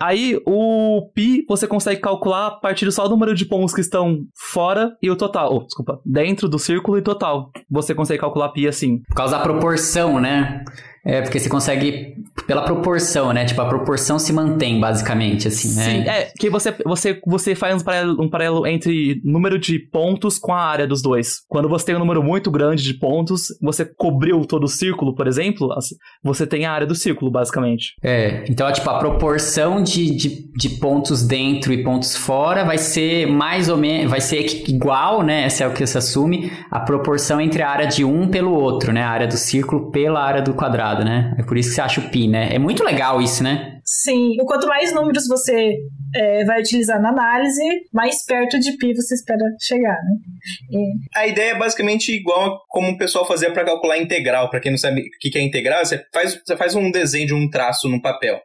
Aí 0.00 0.40
o 0.46 1.10
pi 1.14 1.44
você 1.48 1.66
consegue 1.66 2.00
calcular 2.00 2.46
a 2.46 2.50
partir 2.52 2.90
só 2.92 3.04
do 3.04 3.10
número 3.10 3.34
de 3.34 3.44
pontos 3.44 3.74
que 3.74 3.80
estão 3.80 4.20
fora 4.34 4.96
e 5.02 5.10
o 5.10 5.16
total. 5.16 5.54
Oh, 5.54 5.64
desculpa, 5.64 6.00
dentro 6.04 6.48
do 6.48 6.58
círculo 6.58 6.98
e 6.98 7.02
total. 7.02 7.50
Você 7.70 7.94
consegue 7.94 8.20
calcular 8.20 8.50
pi 8.50 8.68
assim. 8.68 9.00
Por 9.08 9.16
causa 9.16 9.36
da 9.36 9.42
proporção, 9.42 10.20
né? 10.20 10.64
É, 11.04 11.20
porque 11.20 11.38
você 11.38 11.48
consegue 11.48 12.14
pela 12.46 12.62
proporção, 12.62 13.32
né? 13.32 13.44
Tipo, 13.44 13.60
a 13.60 13.68
proporção 13.68 14.18
se 14.18 14.32
mantém, 14.32 14.80
basicamente, 14.80 15.48
assim, 15.48 15.74
né? 15.74 15.84
Sim, 15.84 16.08
é, 16.08 16.32
que 16.38 16.48
você, 16.48 16.74
você, 16.84 17.20
você 17.26 17.54
faz 17.54 17.80
um 17.82 17.84
paralelo, 17.84 18.22
um 18.22 18.30
paralelo 18.30 18.66
entre 18.66 19.20
número 19.24 19.58
de 19.58 19.78
pontos 19.78 20.38
com 20.38 20.52
a 20.52 20.60
área 20.60 20.86
dos 20.86 21.02
dois. 21.02 21.40
Quando 21.48 21.68
você 21.68 21.86
tem 21.86 21.96
um 21.96 21.98
número 21.98 22.22
muito 22.22 22.50
grande 22.50 22.84
de 22.84 22.94
pontos, 22.94 23.48
você 23.60 23.84
cobriu 23.84 24.44
todo 24.44 24.64
o 24.64 24.68
círculo, 24.68 25.14
por 25.14 25.26
exemplo, 25.26 25.68
você 26.22 26.46
tem 26.46 26.66
a 26.66 26.72
área 26.72 26.86
do 26.86 26.94
círculo, 26.94 27.30
basicamente. 27.30 27.94
É, 28.02 28.44
então, 28.48 28.70
tipo, 28.72 28.88
a 28.88 28.98
proporção 28.98 29.82
de, 29.82 30.14
de, 30.14 30.52
de 30.52 30.68
pontos 30.78 31.26
dentro 31.26 31.72
e 31.72 31.82
pontos 31.82 32.16
fora 32.16 32.64
vai 32.64 32.78
ser 32.78 33.26
mais 33.26 33.68
ou 33.68 33.76
menos, 33.76 34.10
vai 34.10 34.20
ser 34.20 34.68
igual, 34.68 35.22
né? 35.22 35.44
Essa 35.44 35.64
é 35.64 35.66
o 35.66 35.72
que 35.72 35.84
se 35.84 35.98
assume, 35.98 36.52
a 36.70 36.78
proporção 36.78 37.40
entre 37.40 37.60
a 37.62 37.68
área 37.68 37.86
de 37.86 38.04
um 38.04 38.28
pelo 38.28 38.52
outro, 38.52 38.92
né? 38.92 39.02
A 39.02 39.10
área 39.10 39.26
do 39.26 39.36
círculo 39.36 39.90
pela 39.90 40.22
área 40.22 40.40
do 40.40 40.54
quadrado 40.54 40.91
né? 41.00 41.34
É 41.38 41.42
por 41.42 41.56
isso 41.56 41.70
que 41.70 41.74
você 41.74 41.80
acha 41.80 42.00
o 42.00 42.10
pi, 42.10 42.28
né? 42.28 42.54
É 42.54 42.58
muito 42.58 42.84
legal 42.84 43.20
isso, 43.20 43.42
né? 43.42 43.80
Sim, 43.84 44.36
o 44.40 44.44
quanto 44.44 44.66
mais 44.66 44.94
números 44.94 45.26
você 45.26 45.76
é, 46.14 46.44
vai 46.44 46.60
utilizar 46.60 47.00
na 47.00 47.08
análise, 47.08 47.62
mais 47.92 48.24
perto 48.24 48.58
de 48.58 48.76
pi 48.76 48.94
você 48.94 49.14
espera 49.14 49.44
chegar, 49.60 49.96
né? 49.96 50.16
E... 50.70 51.18
A 51.18 51.26
ideia 51.26 51.52
é 51.52 51.58
basicamente 51.58 52.12
igual 52.12 52.62
como 52.68 52.90
o 52.90 52.98
pessoal 52.98 53.26
fazia 53.26 53.52
para 53.52 53.64
calcular 53.64 53.98
integral. 53.98 54.50
Para 54.50 54.60
quem 54.60 54.70
não 54.70 54.78
sabe 54.78 55.00
o 55.00 55.04
que 55.20 55.38
é 55.38 55.42
integral, 55.42 55.84
você 55.84 56.04
faz, 56.12 56.40
você 56.44 56.56
faz 56.56 56.74
um 56.74 56.90
desenho 56.90 57.26
de 57.26 57.34
um 57.34 57.48
traço 57.48 57.88
no 57.88 58.00
papel 58.00 58.40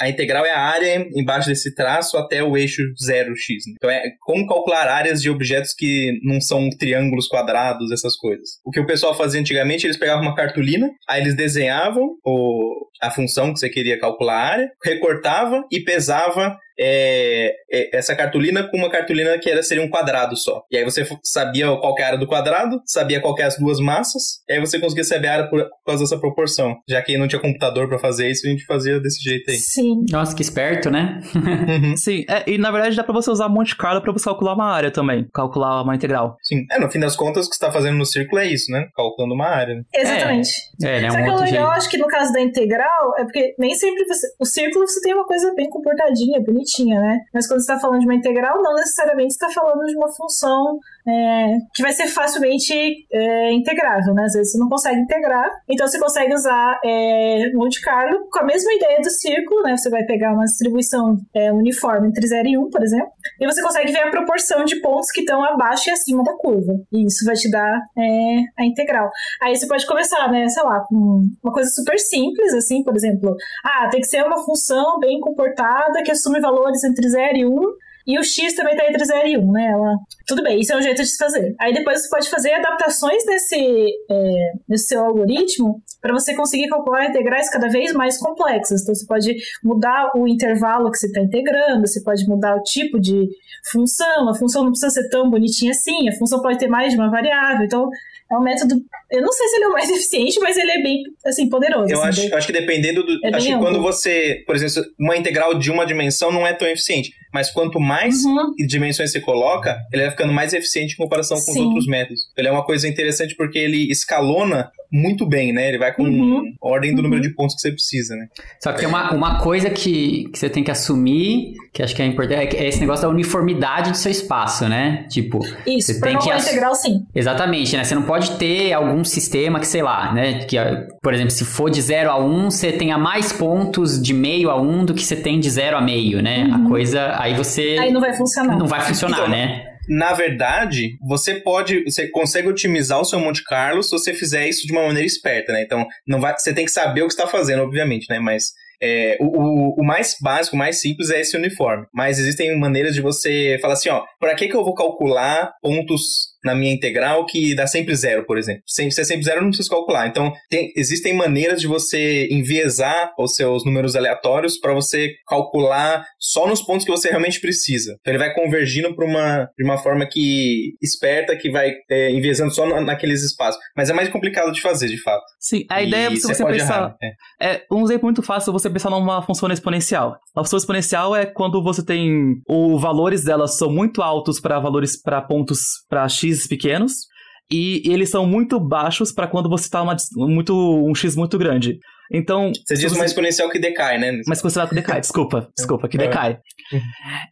a, 0.00 0.08
integral 0.08 0.44
é 0.44 0.50
a 0.50 0.60
área 0.60 1.06
embaixo 1.14 1.48
desse 1.48 1.74
traço 1.74 2.16
até 2.16 2.42
o 2.42 2.56
eixo 2.56 2.82
0x. 2.82 3.66
Né? 3.66 3.74
Então 3.76 3.90
é 3.90 4.02
como 4.20 4.46
calcular 4.46 4.88
áreas 4.88 5.20
de 5.20 5.30
objetos 5.30 5.74
que 5.74 6.18
não 6.22 6.40
são 6.40 6.68
triângulos 6.70 7.28
quadrados, 7.28 7.90
essas 7.90 8.16
coisas. 8.16 8.48
O 8.64 8.70
que 8.70 8.80
o 8.80 8.86
pessoal 8.86 9.16
fazia 9.16 9.40
antigamente, 9.40 9.86
eles 9.86 9.96
pegavam 9.96 10.22
uma 10.22 10.34
cartolina, 10.34 10.90
aí 11.08 11.22
eles 11.22 11.36
desenhavam 11.36 12.16
o, 12.24 12.86
a 13.00 13.10
função 13.10 13.52
que 13.52 13.58
você 13.58 13.68
queria 13.68 13.98
calcular 13.98 14.34
a 14.34 14.50
área, 14.50 14.70
recortava 14.84 15.64
e 15.70 15.80
pesava 15.80 16.56
é, 16.80 17.54
é, 17.70 17.96
essa 17.96 18.16
cartolina 18.16 18.66
com 18.68 18.78
uma 18.78 18.90
cartolina 18.90 19.38
que 19.38 19.50
era 19.50 19.62
seria 19.62 19.84
um 19.84 19.90
quadrado 19.90 20.36
só. 20.36 20.62
E 20.70 20.78
aí 20.78 20.84
você 20.84 21.06
sabia 21.22 21.66
qual 21.76 21.94
é 21.98 22.02
a 22.02 22.06
área 22.06 22.18
do 22.18 22.26
quadrado, 22.26 22.80
sabia 22.86 23.20
qual 23.20 23.38
é 23.38 23.42
as 23.42 23.58
duas 23.58 23.78
massas, 23.78 24.40
e 24.48 24.54
aí 24.54 24.60
você 24.60 24.80
conseguia 24.80 25.04
saber 25.04 25.28
a 25.28 25.32
área 25.34 25.50
por, 25.50 25.62
por 25.62 25.84
causa 25.86 26.04
dessa 26.04 26.18
proporção. 26.18 26.76
Já 26.88 27.02
que 27.02 27.18
não 27.18 27.28
tinha 27.28 27.40
computador 27.40 27.88
para 27.88 27.98
fazer 27.98 28.30
isso, 28.30 28.46
a 28.46 28.50
gente 28.50 28.64
fazia 28.64 28.98
desse 28.98 29.22
jeito 29.22 29.50
aí. 29.50 29.56
Sim. 29.56 30.04
Nossa, 30.10 30.34
que 30.34 30.42
esperto, 30.42 30.90
né? 30.90 31.20
uhum. 31.34 31.96
Sim, 31.98 32.24
é, 32.28 32.50
e 32.50 32.56
na 32.56 32.70
verdade 32.70 32.96
dá 32.96 33.04
para 33.04 33.12
você 33.12 33.30
usar 33.30 33.48
Monte 33.48 33.76
Carlo 33.76 34.00
para 34.00 34.12
você 34.12 34.24
calcular 34.24 34.54
uma 34.54 34.72
área 34.72 34.90
também, 34.90 35.28
calcular 35.34 35.82
uma 35.82 35.94
integral. 35.94 36.36
Sim, 36.42 36.64
é, 36.70 36.78
no 36.78 36.90
fim 36.90 36.98
das 36.98 37.14
contas, 37.14 37.46
o 37.46 37.50
que 37.50 37.56
você 37.56 37.66
tá 37.66 37.70
fazendo 37.70 37.98
no 37.98 38.06
círculo 38.06 38.40
é 38.40 38.46
isso, 38.46 38.72
né? 38.72 38.86
Calculando 38.94 39.34
uma 39.34 39.46
área. 39.46 39.74
Né? 39.74 39.82
Exatamente. 39.94 40.50
É, 40.82 40.96
é 40.96 41.00
né? 41.02 41.08
Um 41.08 41.10
Só 41.10 41.16
que 41.18 41.30
o 41.30 41.44
legal, 41.44 41.70
acho 41.72 41.90
que 41.90 41.98
no 41.98 42.06
caso 42.06 42.32
da 42.32 42.40
integral, 42.40 43.14
é 43.18 43.24
porque 43.24 43.54
nem 43.58 43.74
sempre 43.74 44.04
você. 44.06 44.26
O 44.38 44.44
círculo 44.44 44.86
você 44.86 45.00
tem 45.02 45.14
uma 45.14 45.26
coisa 45.26 45.52
bem 45.54 45.68
comportadinha, 45.68 46.40
bonitinha 46.40 46.69
né? 47.00 47.20
Mas 47.32 47.46
quando 47.46 47.60
você 47.60 47.72
está 47.72 47.80
falando 47.80 48.00
de 48.00 48.06
uma 48.06 48.14
integral, 48.14 48.62
não 48.62 48.74
necessariamente 48.74 49.32
está 49.32 49.48
falando 49.50 49.84
de 49.86 49.96
uma 49.96 50.08
função 50.12 50.78
é, 51.06 51.58
que 51.74 51.82
vai 51.82 51.92
ser 51.92 52.06
facilmente 52.08 52.72
é, 53.12 53.52
integrável, 53.52 54.14
né? 54.14 54.24
Às 54.24 54.32
vezes 54.32 54.52
você 54.52 54.58
não 54.58 54.68
consegue 54.68 55.00
integrar, 55.00 55.48
então 55.68 55.86
você 55.86 55.98
consegue 55.98 56.34
usar 56.34 56.78
é, 56.84 57.50
Monte 57.54 57.80
Carlo 57.80 58.28
com 58.30 58.40
a 58.40 58.44
mesma 58.44 58.72
ideia 58.72 59.00
do 59.00 59.10
círculo, 59.10 59.62
né? 59.62 59.76
Você 59.76 59.90
vai 59.90 60.04
pegar 60.04 60.32
uma 60.32 60.44
distribuição 60.44 61.16
é, 61.34 61.52
uniforme 61.52 62.08
entre 62.08 62.26
0 62.26 62.48
e 62.48 62.58
1, 62.58 62.60
um, 62.60 62.70
por 62.70 62.82
exemplo, 62.82 63.10
e 63.40 63.46
você 63.46 63.62
consegue 63.62 63.92
ver 63.92 64.00
a 64.00 64.10
proporção 64.10 64.64
de 64.64 64.80
pontos 64.80 65.10
que 65.10 65.20
estão 65.20 65.42
abaixo 65.44 65.88
e 65.88 65.92
acima 65.92 66.22
da 66.22 66.36
curva. 66.36 66.74
E 66.92 67.06
isso 67.06 67.24
vai 67.24 67.34
te 67.34 67.50
dar 67.50 67.80
é, 67.98 68.38
a 68.58 68.64
integral. 68.64 69.10
Aí 69.42 69.54
você 69.56 69.66
pode 69.66 69.86
começar, 69.86 70.30
né? 70.30 70.48
Sei 70.48 70.62
lá, 70.62 70.80
com 70.80 71.22
uma 71.42 71.52
coisa 71.52 71.70
super 71.70 71.98
simples, 71.98 72.54
assim, 72.54 72.82
por 72.82 72.94
exemplo, 72.94 73.36
ah, 73.64 73.88
tem 73.90 74.00
que 74.00 74.06
ser 74.06 74.24
uma 74.24 74.44
função 74.44 74.98
bem 74.98 75.20
comportada 75.20 76.02
que 76.02 76.10
assume 76.10 76.40
valores 76.40 76.84
entre 76.84 77.08
0 77.08 77.36
e 77.36 77.46
1. 77.46 77.50
Um, 77.50 77.72
e 78.06 78.18
o 78.18 78.22
X 78.22 78.54
também 78.54 78.76
tá 78.76 78.86
entre 78.86 79.04
0 79.04 79.28
e 79.28 79.38
1, 79.38 79.52
né? 79.52 79.70
Ela... 79.72 79.94
Tudo 80.26 80.42
bem, 80.42 80.60
isso 80.60 80.72
é 80.72 80.76
um 80.76 80.82
jeito 80.82 81.02
de 81.02 81.08
se 81.08 81.16
fazer. 81.16 81.54
Aí 81.60 81.72
depois 81.72 82.02
você 82.02 82.08
pode 82.08 82.30
fazer 82.30 82.52
adaptações 82.52 83.24
nesse, 83.26 83.86
é, 84.10 84.52
nesse 84.68 84.86
seu 84.86 85.04
algoritmo 85.04 85.82
para 86.00 86.12
você 86.12 86.34
conseguir 86.34 86.68
calcular 86.68 87.06
integrais 87.06 87.50
cada 87.50 87.68
vez 87.68 87.92
mais 87.92 88.18
complexas. 88.18 88.82
Então 88.82 88.94
você 88.94 89.06
pode 89.06 89.36
mudar 89.62 90.10
o 90.16 90.26
intervalo 90.26 90.90
que 90.90 90.98
você 90.98 91.06
está 91.06 91.20
integrando, 91.20 91.86
você 91.86 92.02
pode 92.02 92.26
mudar 92.26 92.56
o 92.56 92.62
tipo 92.62 92.98
de 92.98 93.28
função, 93.70 94.28
a 94.28 94.34
função 94.34 94.64
não 94.64 94.70
precisa 94.70 94.90
ser 94.90 95.08
tão 95.08 95.28
bonitinha 95.28 95.72
assim, 95.72 96.08
a 96.08 96.16
função 96.16 96.40
pode 96.40 96.58
ter 96.58 96.68
mais 96.68 96.92
de 96.92 96.98
uma 96.98 97.10
variável. 97.10 97.64
Então 97.64 97.90
é 98.30 98.36
um 98.36 98.42
método. 98.42 98.76
Eu 99.10 99.22
não 99.22 99.32
sei 99.32 99.48
se 99.48 99.56
ele 99.56 99.64
é 99.64 99.68
o 99.68 99.72
mais 99.72 99.90
eficiente, 99.90 100.40
mas 100.40 100.56
ele 100.56 100.70
é 100.70 100.82
bem 100.82 101.02
assim, 101.26 101.48
poderoso. 101.48 101.92
Eu 101.92 102.02
assim, 102.02 102.26
acho, 102.26 102.36
acho 102.36 102.46
que 102.46 102.52
dependendo 102.52 103.04
do. 103.04 103.18
É 103.24 103.34
acho 103.34 103.46
que 103.46 103.58
quando 103.58 103.82
você. 103.82 104.42
Por 104.46 104.54
exemplo, 104.54 104.90
uma 104.98 105.16
integral 105.16 105.58
de 105.58 105.70
uma 105.70 105.84
dimensão 105.84 106.30
não 106.30 106.46
é 106.46 106.52
tão 106.52 106.68
eficiente. 106.68 107.12
Mas 107.32 107.50
quanto 107.50 107.78
mais 107.80 108.24
uhum. 108.24 108.54
dimensões 108.66 109.12
você 109.12 109.20
coloca, 109.20 109.76
ele 109.92 110.02
vai 110.02 110.10
ficando 110.10 110.32
mais 110.32 110.52
eficiente 110.52 110.94
em 110.94 110.96
comparação 110.96 111.36
com 111.36 111.52
Sim. 111.52 111.60
os 111.60 111.66
outros 111.66 111.86
métodos. 111.86 112.22
Ele 112.36 112.48
é 112.48 112.52
uma 112.52 112.64
coisa 112.64 112.88
interessante 112.88 113.34
porque 113.36 113.58
ele 113.58 113.90
escalona 113.90 114.70
muito 114.92 115.26
bem, 115.26 115.52
né? 115.52 115.68
Ele 115.68 115.78
vai 115.78 115.94
com 115.94 116.02
uhum. 116.02 116.52
ordem 116.60 116.92
do 116.92 116.96
uhum. 116.96 117.04
número 117.04 117.22
de 117.22 117.30
pontos 117.30 117.54
que 117.54 117.62
você 117.62 117.70
precisa, 117.70 118.16
né? 118.16 118.26
Só 118.60 118.72
que 118.72 118.80
tem 118.80 118.88
uma, 118.88 119.12
uma 119.12 119.40
coisa 119.40 119.70
que, 119.70 120.28
que 120.32 120.38
você 120.38 120.50
tem 120.50 120.64
que 120.64 120.70
assumir, 120.70 121.54
que 121.72 121.82
acho 121.82 121.94
que 121.94 122.02
é 122.02 122.06
importante, 122.06 122.56
é 122.56 122.66
esse 122.66 122.80
negócio 122.80 123.06
da 123.06 123.08
uniformidade 123.08 123.90
do 123.90 123.96
seu 123.96 124.10
espaço, 124.10 124.68
né? 124.68 125.06
Tipo, 125.08 125.38
Isso, 125.66 125.94
você 125.94 126.00
tem 126.00 126.18
que 126.18 126.30
ass... 126.30 126.46
integral 126.46 126.74
sim. 126.74 127.06
Exatamente, 127.14 127.76
né? 127.76 127.84
Você 127.84 127.94
não 127.94 128.02
pode 128.02 128.32
ter 128.32 128.72
algum 128.72 129.04
sistema 129.04 129.60
que, 129.60 129.66
sei 129.66 129.82
lá, 129.82 130.12
né? 130.12 130.44
Que, 130.44 130.56
por 131.00 131.14
exemplo, 131.14 131.30
se 131.30 131.44
for 131.44 131.70
de 131.70 131.80
0 131.80 132.10
a 132.10 132.18
1, 132.18 132.24
um, 132.24 132.50
você 132.50 132.72
tenha 132.72 132.98
mais 132.98 133.32
pontos 133.32 134.00
de 134.02 134.12
meio 134.12 134.50
a 134.50 134.60
1 134.60 134.70
um 134.70 134.84
do 134.84 134.94
que 134.94 135.04
você 135.04 135.14
tem 135.14 135.38
de 135.38 135.48
0 135.48 135.76
a 135.76 135.80
meio, 135.80 136.20
né? 136.20 136.44
Uhum. 136.44 136.66
A 136.66 136.68
coisa, 136.68 137.06
aí 137.20 137.34
você... 137.34 137.76
Aí 137.78 137.92
não 137.92 138.00
vai 138.00 138.14
funcionar. 138.14 138.58
Não 138.58 138.66
vai 138.66 138.80
funcionar, 138.80 139.18
então, 139.18 139.28
né? 139.28 139.70
na 139.90 140.12
verdade, 140.12 140.96
você 141.00 141.34
pode, 141.34 141.82
você 141.82 142.08
consegue 142.08 142.48
otimizar 142.48 143.00
o 143.00 143.04
seu 143.04 143.18
Monte 143.18 143.42
Carlo 143.42 143.82
se 143.82 143.90
você 143.90 144.14
fizer 144.14 144.48
isso 144.48 144.64
de 144.64 144.72
uma 144.72 144.86
maneira 144.86 145.04
esperta, 145.06 145.52
né? 145.52 145.62
Então, 145.62 145.84
não 146.06 146.20
vai, 146.20 146.32
você 146.38 146.54
tem 146.54 146.64
que 146.64 146.70
saber 146.70 147.02
o 147.02 147.06
que 147.08 147.12
está 147.12 147.26
fazendo, 147.26 147.64
obviamente, 147.64 148.06
né? 148.08 148.20
Mas 148.20 148.52
é, 148.80 149.16
o, 149.20 149.80
o, 149.80 149.84
mais 149.84 150.16
básico, 150.22 150.54
o 150.54 150.58
mais 150.58 150.80
simples 150.80 151.10
é 151.10 151.20
esse 151.20 151.36
uniforme. 151.36 151.86
Mas 151.92 152.20
existem 152.20 152.56
maneiras 152.56 152.94
de 152.94 153.00
você 153.00 153.58
falar 153.60 153.74
assim, 153.74 153.88
ó, 153.88 154.04
para 154.20 154.34
que 154.36 154.48
que 154.48 154.56
eu 154.56 154.64
vou 154.64 154.74
calcular 154.74 155.52
pontos 155.60 156.29
na 156.44 156.54
minha 156.54 156.72
integral 156.72 157.26
que 157.26 157.54
dá 157.54 157.66
sempre 157.66 157.94
zero, 157.94 158.24
por 158.24 158.38
exemplo. 158.38 158.62
Se 158.66 158.86
é 158.86 159.04
sempre 159.04 159.24
zero, 159.24 159.38
eu 159.38 159.42
não 159.42 159.50
preciso 159.50 159.70
calcular. 159.70 160.06
Então, 160.06 160.32
tem, 160.48 160.72
existem 160.76 161.14
maneiras 161.14 161.60
de 161.60 161.66
você 161.66 162.28
enviesar 162.30 163.12
os 163.18 163.34
seus 163.34 163.64
números 163.64 163.94
aleatórios 163.94 164.58
para 164.58 164.72
você 164.72 165.12
calcular 165.26 166.04
só 166.18 166.46
nos 166.46 166.62
pontos 166.62 166.84
que 166.84 166.90
você 166.90 167.08
realmente 167.08 167.40
precisa. 167.40 167.96
Então, 168.00 168.12
ele 168.12 168.18
vai 168.18 168.34
convergindo 168.34 168.94
para 168.94 169.04
uma, 169.04 169.48
de 169.56 169.64
uma 169.64 169.78
forma 169.78 170.06
que 170.06 170.74
esperta, 170.82 171.36
que 171.36 171.50
vai 171.50 171.72
é, 171.90 172.10
enviesando 172.10 172.52
só 172.54 172.80
naqueles 172.80 173.22
espaços. 173.22 173.60
Mas 173.76 173.90
é 173.90 173.92
mais 173.92 174.08
complicado 174.08 174.52
de 174.52 174.60
fazer, 174.60 174.88
de 174.88 175.00
fato. 175.00 175.22
Sim, 175.38 175.64
a 175.70 175.82
ideia 175.82 176.06
é 176.06 176.10
você, 176.10 176.34
você 176.34 176.44
pensar... 176.44 176.80
Errar, 176.80 176.96
é. 177.40 177.54
é. 177.54 177.62
um 177.70 177.84
exemplo 177.84 178.04
muito 178.04 178.22
fácil 178.22 178.52
você 178.52 178.70
pensar 178.70 178.90
numa 178.90 179.22
função 179.22 179.50
exponencial. 179.50 180.16
A 180.34 180.42
função 180.42 180.58
exponencial 180.58 181.14
é 181.14 181.26
quando 181.26 181.62
você 181.62 181.84
tem... 181.84 182.40
Os 182.48 182.80
valores 182.80 183.24
delas 183.24 183.56
são 183.56 183.70
muito 183.70 184.02
altos 184.02 184.40
para 184.40 184.58
valores, 184.58 185.00
para 185.00 185.20
pontos, 185.20 185.60
para 185.88 186.08
x 186.08 186.29
x 186.38 186.46
pequenos 186.46 187.08
e 187.50 187.82
eles 187.84 188.10
são 188.10 188.24
muito 188.24 188.60
baixos 188.60 189.10
para 189.12 189.26
quando 189.26 189.48
você 189.48 189.64
está 189.64 189.84
muito 190.16 190.54
um 190.86 190.94
x 190.94 191.16
muito 191.16 191.36
grande. 191.36 191.78
Então. 192.12 192.50
Você 192.66 192.74
diz 192.74 192.92
uma 192.92 193.04
exponencial 193.04 193.48
que 193.48 193.58
decai, 193.58 193.96
né? 193.98 194.20
Uma 194.26 194.32
exponencial 194.34 194.68
que 194.68 194.74
decai, 194.74 195.00
desculpa, 195.00 195.48
desculpa, 195.56 195.88
que 195.88 195.98
decai. 195.98 196.38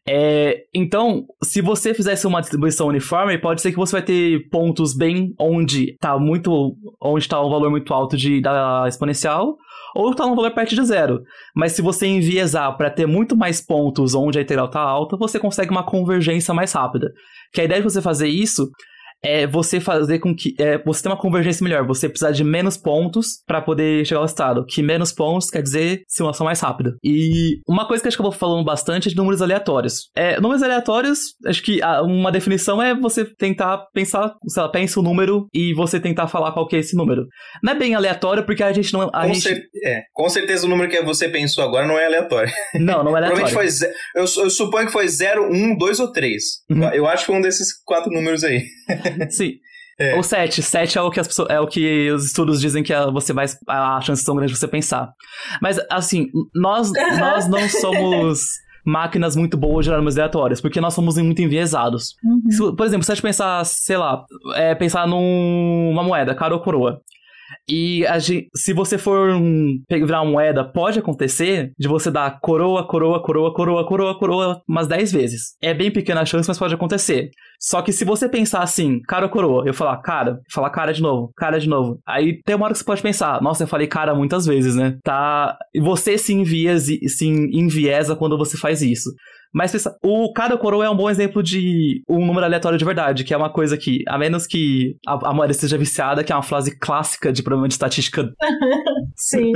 É, 0.09 0.64
então, 0.75 1.25
se 1.45 1.61
você 1.61 1.95
fizesse 1.95 2.26
uma 2.26 2.40
distribuição 2.40 2.88
uniforme, 2.88 3.38
pode 3.38 3.61
ser 3.61 3.71
que 3.71 3.76
você 3.76 3.93
vai 3.93 4.02
ter 4.02 4.49
pontos 4.49 4.97
bem 4.97 5.33
onde 5.38 5.97
tá 6.00 6.19
muito. 6.19 6.76
onde 7.00 7.28
tá 7.28 7.40
um 7.40 7.49
valor 7.49 7.71
muito 7.71 7.95
alto 7.95 8.17
de, 8.17 8.40
da 8.40 8.87
exponencial, 8.88 9.57
ou 9.95 10.12
tá 10.12 10.26
um 10.26 10.35
valor 10.35 10.50
perto 10.52 10.75
de 10.75 10.85
zero. 10.85 11.23
Mas 11.55 11.71
se 11.71 11.83
você 11.83 12.07
enviesar 12.09 12.76
para 12.76 12.90
ter 12.90 13.07
muito 13.07 13.37
mais 13.37 13.61
pontos 13.61 14.12
onde 14.12 14.40
a 14.40 14.43
integral 14.43 14.69
tá 14.69 14.81
alta, 14.81 15.17
você 15.17 15.38
consegue 15.38 15.71
uma 15.71 15.85
convergência 15.85 16.52
mais 16.52 16.73
rápida. 16.73 17.12
Que 17.52 17.61
a 17.61 17.64
ideia 17.64 17.81
de 17.81 17.90
você 17.90 18.02
fazer 18.02 18.28
isso 18.28 18.71
é 19.22 19.46
você 19.46 19.80
fazer 19.80 20.18
com 20.18 20.34
que 20.34 20.54
é, 20.58 20.78
você 20.84 21.02
tenha 21.02 21.14
uma 21.14 21.20
convergência 21.20 21.64
melhor. 21.64 21.87
Você 21.87 22.08
precisar 22.08 22.30
de 22.30 22.44
menos 22.44 22.76
pontos 22.76 23.42
para 23.46 23.60
poder 23.60 24.04
chegar 24.04 24.20
ao 24.20 24.26
estado. 24.26 24.64
Que 24.64 24.82
menos 24.82 25.12
pontos 25.12 25.50
quer 25.50 25.62
dizer 25.62 26.02
simulação 26.06 26.44
mais 26.44 26.60
rápida. 26.60 26.96
E 27.02 27.60
uma 27.68 27.87
coisa 27.87 28.02
que 28.02 28.08
acho 28.08 28.16
que 28.16 28.20
eu 28.20 28.30
vou 28.30 28.32
falando 28.32 28.64
bastante 28.64 29.08
é 29.08 29.10
de 29.10 29.16
números 29.16 29.42
aleatórios. 29.42 30.10
É, 30.16 30.40
números 30.40 30.62
aleatórios, 30.62 31.18
acho 31.46 31.62
que 31.62 31.80
uma 32.02 32.30
definição 32.30 32.82
é 32.82 32.94
você 32.94 33.25
tentar 33.25 33.87
pensar, 33.92 34.34
sei 34.46 34.62
lá, 34.62 34.68
pensa 34.68 34.98
o 34.98 35.02
um 35.02 35.06
número 35.06 35.46
e 35.52 35.75
você 35.75 35.98
tentar 36.00 36.28
falar 36.28 36.52
qual 36.52 36.66
que 36.66 36.76
é 36.76 36.78
esse 36.78 36.96
número. 36.96 37.26
Não 37.62 37.72
é 37.72 37.76
bem 37.76 37.94
aleatório 37.94 38.44
porque 38.44 38.62
a 38.62 38.72
gente 38.72 38.92
não. 38.92 39.10
A 39.12 39.26
com, 39.26 39.34
gente... 39.34 39.42
cer 39.42 39.62
é, 39.84 40.02
com 40.12 40.28
certeza 40.28 40.66
o 40.66 40.68
número 40.68 40.90
que 40.90 41.00
você 41.02 41.28
pensou 41.28 41.64
agora 41.64 41.87
não 41.87 41.98
é 41.98 42.06
aleatório. 42.06 42.50
Não, 42.78 43.02
não 43.02 43.16
é 43.16 43.18
aleatório. 43.18 43.44
Provavelmente 43.44 43.78
foi. 43.78 43.88
Eu, 44.14 44.44
eu 44.44 44.50
suponho 44.50 44.87
que 44.87 44.92
foi 44.92 45.08
0, 45.08 45.50
1, 45.50 45.76
2 45.76 46.00
ou 46.00 46.12
3. 46.12 46.42
Uhum. 46.70 46.88
Eu 46.92 47.06
acho 47.06 47.22
que 47.22 47.26
foi 47.26 47.37
um 47.37 47.40
desses 47.40 47.68
quatro 47.84 48.10
números 48.10 48.44
aí. 48.44 48.62
Sim. 49.31 49.55
É. 49.99 50.15
Ou 50.15 50.23
7. 50.23 50.62
7 50.62 50.97
é 50.97 51.03
o 51.03 51.11
que 51.11 51.19
as 51.19 51.27
pessoas, 51.27 51.50
é 51.50 51.59
o 51.59 51.67
que 51.67 52.11
os 52.12 52.27
estudos 52.27 52.61
dizem 52.61 52.85
que 52.85 52.93
você 53.12 53.33
vai 53.33 53.47
a 53.67 54.00
chance 54.00 54.23
são 54.23 54.37
grande 54.37 54.53
de 54.53 54.59
você 54.59 54.69
pensar. 54.69 55.12
Mas 55.61 55.79
assim, 55.91 56.31
nós 56.55 56.93
nós 57.19 57.49
não 57.49 57.69
somos 57.69 58.41
máquinas 58.87 59.37
muito 59.37 59.57
boas 59.57 59.85
de 59.85 59.91
números 59.91 60.17
aleatórios, 60.17 60.61
porque 60.61 60.81
nós 60.81 60.95
somos 60.95 61.17
muito 61.17 61.43
enviesados. 61.43 62.15
Uhum. 62.25 62.50
Se, 62.50 62.77
por 62.77 62.87
exemplo, 62.87 63.05
se 63.05 63.12
a 63.12 63.15
gente 63.15 63.23
pensar, 63.23 63.65
sei 63.65 63.97
lá, 63.97 64.25
é, 64.55 64.75
pensar 64.75 65.07
numa 65.07 66.03
moeda, 66.03 66.35
cara 66.35 66.55
ou 66.55 66.61
coroa. 66.61 67.03
E 67.68 68.04
gente, 68.20 68.48
se 68.54 68.72
você 68.72 68.96
for 68.96 69.30
um, 69.30 69.78
virar 69.90 70.22
uma 70.22 70.30
moeda, 70.30 70.64
pode 70.64 70.98
acontecer 70.98 71.72
de 71.78 71.87
você 71.87 72.10
dar 72.10 72.40
coroa, 72.40 72.87
coroa, 72.87 73.22
coroa, 73.22 73.52
coroa, 73.54 73.87
coroa, 73.87 74.18
coroa 74.18 74.62
umas 74.66 74.88
10 74.88 75.12
vezes. 75.12 75.56
É 75.60 75.75
bem 75.75 75.90
pequena 75.90 76.22
a 76.22 76.26
chance, 76.26 76.48
mas 76.48 76.58
pode 76.58 76.75
acontecer. 76.75 77.30
Só 77.60 77.82
que 77.82 77.92
se 77.92 78.04
você 78.04 78.28
pensar 78.28 78.62
assim, 78.62 79.00
cara 79.02 79.26
ou 79.26 79.30
coroa, 79.30 79.64
eu 79.66 79.75
falar 79.75 79.96
cara, 79.98 80.38
falar 80.50 80.70
cara 80.70 80.92
de 80.92 81.02
novo, 81.02 81.32
cara 81.37 81.58
de 81.58 81.68
novo. 81.68 81.98
Aí 82.06 82.40
tem 82.44 82.54
uma 82.54 82.66
hora 82.66 82.72
que 82.72 82.78
você 82.78 82.84
pode 82.84 83.02
pensar, 83.02 83.42
nossa, 83.42 83.64
eu 83.64 83.68
falei 83.68 83.87
cara 83.87 84.14
muitas 84.14 84.46
vezes, 84.46 84.75
né? 84.75 84.96
Tá. 85.02 85.56
E 85.75 85.80
você 85.80 86.16
se 86.16 86.32
enviesa, 86.32 86.92
se 87.08 87.26
enviesa 87.26 88.14
quando 88.16 88.38
você 88.38 88.56
faz 88.56 88.80
isso. 88.80 89.10
Mas 89.52 89.73
o 90.02 90.33
cada 90.33 90.57
coroa 90.57 90.85
é 90.85 90.90
um 90.90 90.97
bom 90.97 91.09
exemplo 91.09 91.43
de 91.43 92.02
um 92.09 92.25
número 92.25 92.45
aleatório 92.45 92.78
de 92.78 92.85
verdade, 92.85 93.25
que 93.25 93.33
é 93.33 93.37
uma 93.37 93.50
coisa 93.50 93.76
que, 93.76 94.02
a 94.07 94.19
menos 94.19 94.47
que 94.47 94.97
a, 95.07 95.31
a 95.31 95.35
moeda 95.35 95.52
esteja 95.52 95.78
viciada, 95.78 96.23
que 96.23 96.33
é 96.33 96.35
uma 96.37 96.43
frase 96.43 96.78
clássica 96.78 97.33
de 97.33 97.43
problema 97.43 97.69
de 97.69 97.75
estatística. 97.75 98.31
Sim. 99.17 99.52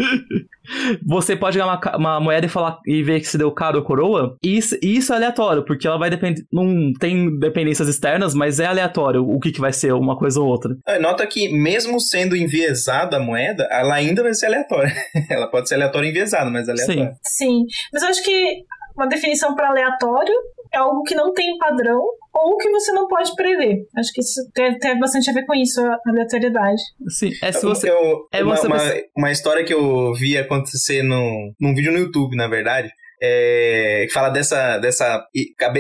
Você 1.07 1.37
pode 1.37 1.59
ganhar 1.59 1.67
uma, 1.67 1.97
uma, 1.97 2.21
moeda 2.21 2.47
e 2.47 2.49
falar 2.49 2.79
e 2.87 3.03
ver 3.03 3.21
que 3.21 3.29
se 3.29 3.37
deu 3.37 3.51
cara 3.51 3.77
ou 3.77 3.85
coroa. 3.85 4.37
E 4.43 4.57
isso, 4.57 4.77
isso 4.83 5.13
é 5.13 5.17
aleatório, 5.17 5.65
porque 5.65 5.87
ela 5.87 5.99
vai 5.99 6.11
depender. 6.11 6.45
Não 6.53 6.93
tem 6.99 7.39
dependências 7.39 7.89
externas, 7.89 8.35
mas 8.35 8.61
é 8.61 8.67
aleatório 8.67 9.29
o 9.29 9.39
que, 9.41 9.53
que 9.53 9.61
vai 9.61 9.73
ser 9.73 9.93
uma 9.93 10.17
coisa 10.17 10.41
ou 10.41 10.47
outra. 10.47 10.77
É, 10.87 10.99
nota 10.99 11.27
que, 11.27 11.49
mesmo 11.49 12.01
sendo 12.01 12.37
enviesada 12.37 13.17
a 13.17 13.21
moeda, 13.21 13.69
ela 13.71 13.95
ainda 13.95 14.23
vai 14.23 14.35
ser 14.35 14.47
aleatória. 14.47 14.93
ela 15.29 15.49
pode 15.49 15.69
ser 15.69 15.75
aleatória 15.75 16.09
enviesada, 16.09 16.51
mas 16.51 16.69
aleatória. 16.69 17.13
Sim. 17.23 17.43
Sim. 17.45 17.65
Mas 17.93 18.03
eu 18.03 18.09
acho 18.09 18.25
que 18.25 18.65
uma 18.97 19.07
definição 19.07 19.55
para 19.55 19.69
aleatório 19.69 20.35
é 20.73 20.79
algo 20.79 21.03
que 21.03 21.15
não 21.15 21.33
tem 21.33 21.57
padrão 21.59 22.01
ou 22.33 22.57
que 22.57 22.71
você 22.71 22.93
não 22.93 23.07
pode 23.07 23.35
prever. 23.35 23.87
Acho 23.97 24.13
que 24.13 24.21
isso 24.21 24.41
tem, 24.55 24.79
tem 24.79 24.99
bastante 24.99 25.29
a 25.31 25.33
ver 25.33 25.45
com 25.45 25.55
isso, 25.55 25.81
a 25.81 25.99
aleatoriedade. 26.07 26.83
Sim, 27.09 27.31
é 27.43 27.53
se 27.53 27.65
você. 27.65 27.91
Eu, 27.91 28.27
é 28.33 28.43
uma, 28.43 28.57
você 28.57 28.67
uma, 28.67 28.79
uma, 29.17 29.31
história 29.31 29.65
que 29.65 29.75
eu 29.75 30.15
vi 30.15 30.37
acontecer 30.39 31.03
no, 31.03 31.53
num 31.61 31.75
vídeo 31.75 31.93
no 31.93 31.99
YouTube, 31.99 32.37
na 32.37 32.49
verdade. 32.49 32.91
É, 33.23 34.05
que 34.09 34.13
fala 34.13 34.31
dessa, 34.31 34.79
dessa. 34.79 35.25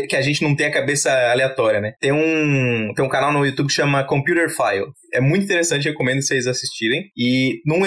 que 0.08 0.14
a 0.14 0.22
gente 0.22 0.42
não 0.42 0.54
tem 0.54 0.66
a 0.66 0.72
cabeça 0.72 1.10
aleatória, 1.30 1.80
né? 1.80 1.92
Tem 2.00 2.12
um, 2.12 2.92
tem 2.94 3.04
um 3.04 3.08
canal 3.08 3.32
no 3.32 3.44
YouTube 3.44 3.66
que 3.66 3.74
chama 3.74 4.04
Computer 4.04 4.48
File. 4.48 4.86
É 5.12 5.20
muito 5.20 5.44
interessante, 5.44 5.88
recomendo 5.88 6.22
vocês 6.22 6.46
assistirem. 6.46 7.10
E 7.16 7.60
num, 7.66 7.80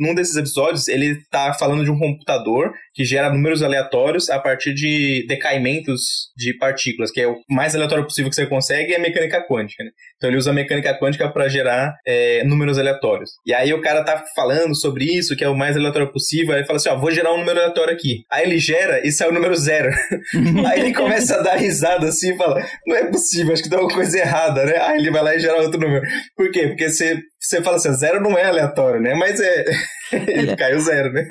num 0.00 0.14
desses 0.14 0.36
episódios, 0.36 0.88
ele 0.88 1.16
tá 1.30 1.52
falando 1.52 1.84
de 1.84 1.90
um 1.90 1.98
computador 1.98 2.72
que 2.94 3.04
gera 3.04 3.30
números 3.30 3.62
aleatórios 3.62 4.30
a 4.30 4.38
partir 4.38 4.72
de 4.72 5.26
decaimentos 5.28 6.30
de 6.36 6.56
partículas, 6.56 7.10
que 7.10 7.20
é 7.20 7.28
o 7.28 7.36
mais 7.48 7.74
aleatório 7.74 8.04
possível 8.04 8.30
que 8.30 8.36
você 8.36 8.46
consegue 8.46 8.92
é 8.92 8.96
a 8.96 9.00
mecânica 9.00 9.44
quântica, 9.46 9.84
né? 9.84 9.90
Então 10.16 10.30
ele 10.30 10.36
usa 10.36 10.50
a 10.50 10.54
mecânica 10.54 10.96
quântica 10.98 11.28
para 11.28 11.48
gerar 11.48 11.94
é, 12.06 12.44
números 12.44 12.78
aleatórios. 12.78 13.32
E 13.44 13.52
aí 13.52 13.72
o 13.72 13.80
cara 13.80 14.02
tá 14.02 14.24
falando 14.34 14.74
sobre 14.74 15.04
isso, 15.04 15.36
que 15.36 15.44
é 15.44 15.48
o 15.48 15.56
mais 15.56 15.76
aleatório 15.76 16.12
possível, 16.12 16.52
aí 16.52 16.60
ele 16.60 16.66
fala 16.66 16.76
assim, 16.76 16.88
ó, 16.88 16.96
vou 16.96 17.10
gerar 17.10 17.32
um 17.32 17.38
número 17.38 17.58
aleatório 17.58 17.92
aqui. 17.92 18.24
Aí 18.30 18.44
ele 18.44 18.58
gera 18.58 18.93
e 19.02 19.10
sai 19.10 19.28
o 19.28 19.32
número 19.32 19.54
zero. 19.56 19.90
aí 20.66 20.80
ele 20.80 20.94
começa 20.94 21.36
a 21.36 21.42
dar 21.42 21.56
risada 21.56 22.08
assim 22.08 22.34
e 22.34 22.36
fala, 22.36 22.62
não 22.86 22.96
é 22.96 23.04
possível, 23.06 23.52
acho 23.52 23.62
que 23.62 23.68
tem 23.68 23.78
alguma 23.78 23.94
coisa 23.94 24.18
errada, 24.18 24.64
né? 24.64 24.76
Aí 24.78 24.98
ele 24.98 25.10
vai 25.10 25.22
lá 25.22 25.34
e 25.34 25.40
gera 25.40 25.60
outro 25.62 25.80
número. 25.80 26.04
Por 26.36 26.50
quê? 26.50 26.68
Porque 26.68 26.88
você, 26.88 27.18
você 27.38 27.62
fala 27.62 27.76
assim, 27.76 27.92
zero 27.94 28.20
não 28.20 28.36
é 28.36 28.44
aleatório, 28.44 29.00
né? 29.00 29.14
Mas 29.14 29.40
é... 29.40 29.64
ele 30.12 30.56
caiu 30.56 30.78
zero, 30.80 31.12
né? 31.12 31.26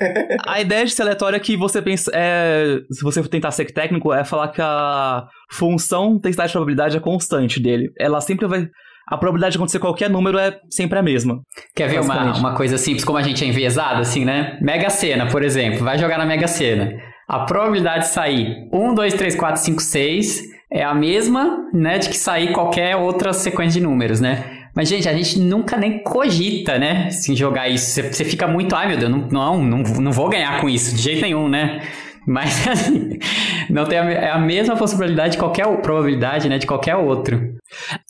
A 0.46 0.60
ideia 0.60 0.84
de 0.84 0.92
ser 0.92 1.02
aleatório 1.02 1.36
é 1.36 1.40
que 1.40 1.56
você 1.56 1.80
pensa. 1.80 2.10
É, 2.14 2.78
se 2.90 3.02
você 3.02 3.22
tentar 3.28 3.50
ser 3.50 3.66
técnico, 3.66 4.12
é 4.12 4.24
falar 4.24 4.48
que 4.48 4.60
a 4.60 5.24
função 5.50 6.18
densidade 6.18 6.48
de 6.48 6.52
probabilidade 6.52 6.96
é 6.96 7.00
constante 7.00 7.60
dele. 7.60 7.90
Ela 7.98 8.20
sempre 8.20 8.46
vai. 8.46 8.66
A 9.06 9.18
probabilidade 9.18 9.52
de 9.52 9.58
acontecer 9.58 9.78
qualquer 9.78 10.08
número 10.08 10.38
é 10.38 10.58
sempre 10.70 10.98
a 10.98 11.02
mesma. 11.02 11.40
Quer 11.76 11.90
ver 11.90 12.00
uma, 12.00 12.38
uma 12.38 12.56
coisa 12.56 12.78
simples, 12.78 13.04
como 13.04 13.18
a 13.18 13.22
gente 13.22 13.44
é 13.44 13.46
enviesado, 13.46 14.00
assim, 14.00 14.24
né? 14.24 14.58
Mega 14.62 14.88
Sena, 14.88 15.26
por 15.26 15.42
exemplo. 15.42 15.84
Vai 15.84 15.98
jogar 15.98 16.16
na 16.16 16.24
Mega 16.24 16.48
Sena. 16.48 16.90
A 17.26 17.40
probabilidade 17.40 18.04
de 18.04 18.10
sair 18.10 18.68
1, 18.72 18.94
2, 18.94 19.14
3, 19.14 19.34
4, 19.34 19.62
5, 19.62 19.82
6 19.82 20.42
é 20.70 20.82
a 20.82 20.94
mesma, 20.94 21.68
né, 21.72 21.98
de 21.98 22.08
que 22.08 22.16
sair 22.16 22.52
qualquer 22.52 22.96
outra 22.96 23.32
sequência 23.32 23.80
de 23.80 23.86
números, 23.86 24.20
né? 24.20 24.44
Mas, 24.74 24.88
gente, 24.88 25.08
a 25.08 25.12
gente 25.12 25.38
nunca 25.38 25.76
nem 25.76 26.02
cogita, 26.02 26.78
né? 26.78 27.06
Assim, 27.06 27.36
jogar 27.36 27.68
isso. 27.68 28.02
Você 28.02 28.24
fica 28.24 28.48
muito, 28.48 28.74
ai 28.74 28.88
meu 28.88 28.98
Deus, 28.98 29.10
não, 29.10 29.62
não, 29.62 29.82
não, 29.82 30.12
vou 30.12 30.28
ganhar 30.28 30.60
com 30.60 30.68
isso, 30.68 30.96
de 30.96 31.00
jeito 31.00 31.22
nenhum, 31.22 31.48
né? 31.48 31.80
Mas, 32.26 32.66
assim, 32.66 33.18
não 33.70 33.84
tem 33.84 33.98
a, 33.98 34.10
é 34.10 34.30
a 34.30 34.38
mesma 34.38 34.76
possibilidade 34.76 35.32
de 35.32 35.38
qualquer 35.38 35.64
probabilidade, 35.80 36.48
né? 36.48 36.58
De 36.58 36.66
qualquer 36.66 36.96
outro. 36.96 37.53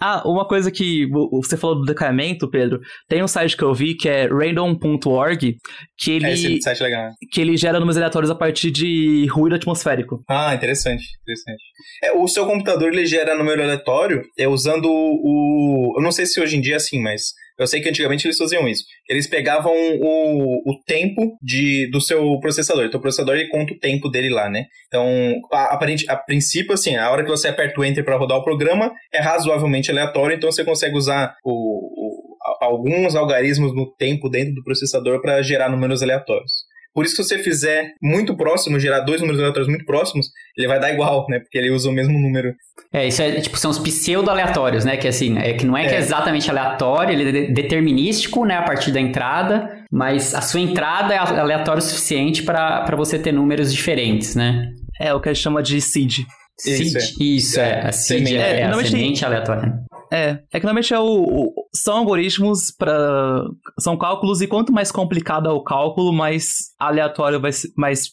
Ah, 0.00 0.22
uma 0.26 0.46
coisa 0.46 0.70
que 0.70 1.06
você 1.32 1.56
falou 1.56 1.76
do 1.76 1.84
decaimento, 1.84 2.50
Pedro. 2.50 2.80
Tem 3.08 3.22
um 3.22 3.28
site 3.28 3.56
que 3.56 3.62
eu 3.62 3.74
vi 3.74 3.94
que 3.94 4.08
é 4.08 4.26
random.org, 4.26 5.56
que 5.98 6.10
ele. 6.10 6.26
É 6.26 6.32
esse 6.32 6.62
site 6.62 6.82
legal. 6.82 7.10
Que 7.32 7.40
ele 7.40 7.56
gera 7.56 7.78
números 7.78 7.96
aleatórios 7.96 8.30
a 8.30 8.34
partir 8.34 8.70
de 8.70 9.26
ruído 9.30 9.56
atmosférico. 9.56 10.22
Ah, 10.28 10.54
interessante, 10.54 11.04
interessante. 11.22 11.62
É, 12.02 12.12
o 12.12 12.26
seu 12.26 12.46
computador 12.46 12.92
ele 12.92 13.06
gera 13.06 13.36
número 13.36 13.62
aleatório 13.62 14.22
é 14.38 14.48
usando 14.48 14.86
o. 14.86 15.94
Eu 15.96 16.02
não 16.02 16.12
sei 16.12 16.26
se 16.26 16.40
hoje 16.40 16.56
em 16.56 16.60
dia 16.60 16.74
é 16.74 16.76
assim, 16.76 17.00
mas 17.00 17.32
eu 17.58 17.66
sei 17.66 17.80
que 17.80 17.88
antigamente 17.88 18.26
eles 18.26 18.36
faziam 18.36 18.66
isso. 18.68 18.84
Eles 19.08 19.26
pegavam 19.26 19.72
o, 19.72 20.70
o 20.70 20.80
tempo 20.84 21.36
de, 21.40 21.88
do 21.90 22.00
seu 22.00 22.38
processador. 22.40 22.84
Então 22.84 22.98
o 22.98 23.02
processador 23.02 23.36
ele 23.36 23.48
conta 23.48 23.72
o 23.72 23.78
tempo 23.78 24.08
dele 24.08 24.30
lá, 24.30 24.50
né? 24.50 24.64
Então, 24.88 25.06
a, 25.52 25.74
a, 25.74 25.78
a 26.08 26.16
princípio, 26.16 26.72
assim, 26.74 26.96
a 26.96 27.10
hora 27.10 27.22
que 27.22 27.30
você 27.30 27.48
aperta 27.48 27.80
o 27.80 27.84
Enter 27.84 28.04
para 28.04 28.16
rodar 28.16 28.38
o 28.38 28.44
programa 28.44 28.92
é 29.12 29.20
razoavelmente 29.20 29.90
aleatório, 29.90 30.36
então 30.36 30.50
você 30.50 30.64
consegue 30.64 30.96
usar 30.96 31.34
o, 31.44 31.50
o 31.50 32.34
alguns 32.60 33.14
algarismos 33.14 33.74
no 33.74 33.90
tempo 33.94 34.28
dentro 34.28 34.54
do 34.54 34.62
processador 34.62 35.20
para 35.20 35.42
gerar 35.42 35.68
números 35.68 36.02
aleatórios. 36.02 36.64
Por 36.94 37.04
isso 37.04 37.16
que 37.16 37.22
se 37.24 37.28
você 37.28 37.42
fizer 37.42 37.94
muito 38.00 38.36
próximo, 38.36 38.78
gerar 38.78 39.00
dois 39.00 39.20
números 39.20 39.40
aleatórios 39.40 39.68
muito 39.68 39.84
próximos, 39.84 40.30
ele 40.56 40.68
vai 40.68 40.78
dar 40.78 40.92
igual, 40.92 41.26
né? 41.28 41.40
Porque 41.40 41.58
ele 41.58 41.70
usa 41.70 41.90
o 41.90 41.92
mesmo 41.92 42.16
número. 42.18 42.54
É, 42.92 43.08
isso 43.08 43.20
é, 43.20 43.40
tipo, 43.40 43.58
são 43.58 43.70
os 43.70 43.80
pseudo-aleatórios, 43.80 44.84
né? 44.84 44.96
Que 44.96 45.08
assim, 45.08 45.36
é 45.36 45.54
que 45.54 45.66
não 45.66 45.76
é, 45.76 45.86
é. 45.86 45.88
que 45.88 45.94
é 45.96 45.98
exatamente 45.98 46.48
aleatório, 46.48 47.18
ele 47.18 47.38
é 47.38 47.52
determinístico, 47.52 48.44
né? 48.44 48.56
A 48.56 48.62
partir 48.62 48.92
da 48.92 49.00
entrada, 49.00 49.84
mas 49.90 50.34
a 50.34 50.40
sua 50.40 50.60
entrada 50.60 51.12
é 51.12 51.18
aleatório 51.18 51.80
o 51.80 51.82
suficiente 51.82 52.44
para 52.44 52.94
você 52.96 53.18
ter 53.18 53.32
números 53.32 53.74
diferentes, 53.74 54.36
né? 54.36 54.70
É 55.00 55.12
o 55.12 55.20
que 55.20 55.28
a 55.28 55.32
gente 55.32 55.42
chama 55.42 55.62
de 55.62 55.80
seed. 55.80 56.20
Seed, 56.56 56.80
isso, 56.86 56.98
é. 56.98 57.24
Isso, 57.24 57.60
é. 57.60 57.86
A 57.88 57.92
seed 57.92 58.28
é, 58.28 58.36
é, 58.36 58.60
é 58.60 58.64
a 58.66 58.84
semente 58.84 59.24
aleatória. 59.24 59.72
É, 60.12 60.38
é 60.52 60.60
que 60.60 60.64
normalmente 60.64 60.94
é 60.94 60.98
o, 60.98 61.04
o 61.04 61.63
são 61.74 61.98
algoritmos 61.98 62.70
para 62.70 63.44
são 63.78 63.96
cálculos 63.96 64.40
e 64.40 64.46
quanto 64.46 64.72
mais 64.72 64.92
complicado 64.92 65.48
é 65.48 65.52
o 65.52 65.62
cálculo, 65.62 66.12
mais 66.12 66.72
aleatório 66.78 67.40
vai 67.40 67.52
ser, 67.52 67.68
mais 67.76 68.10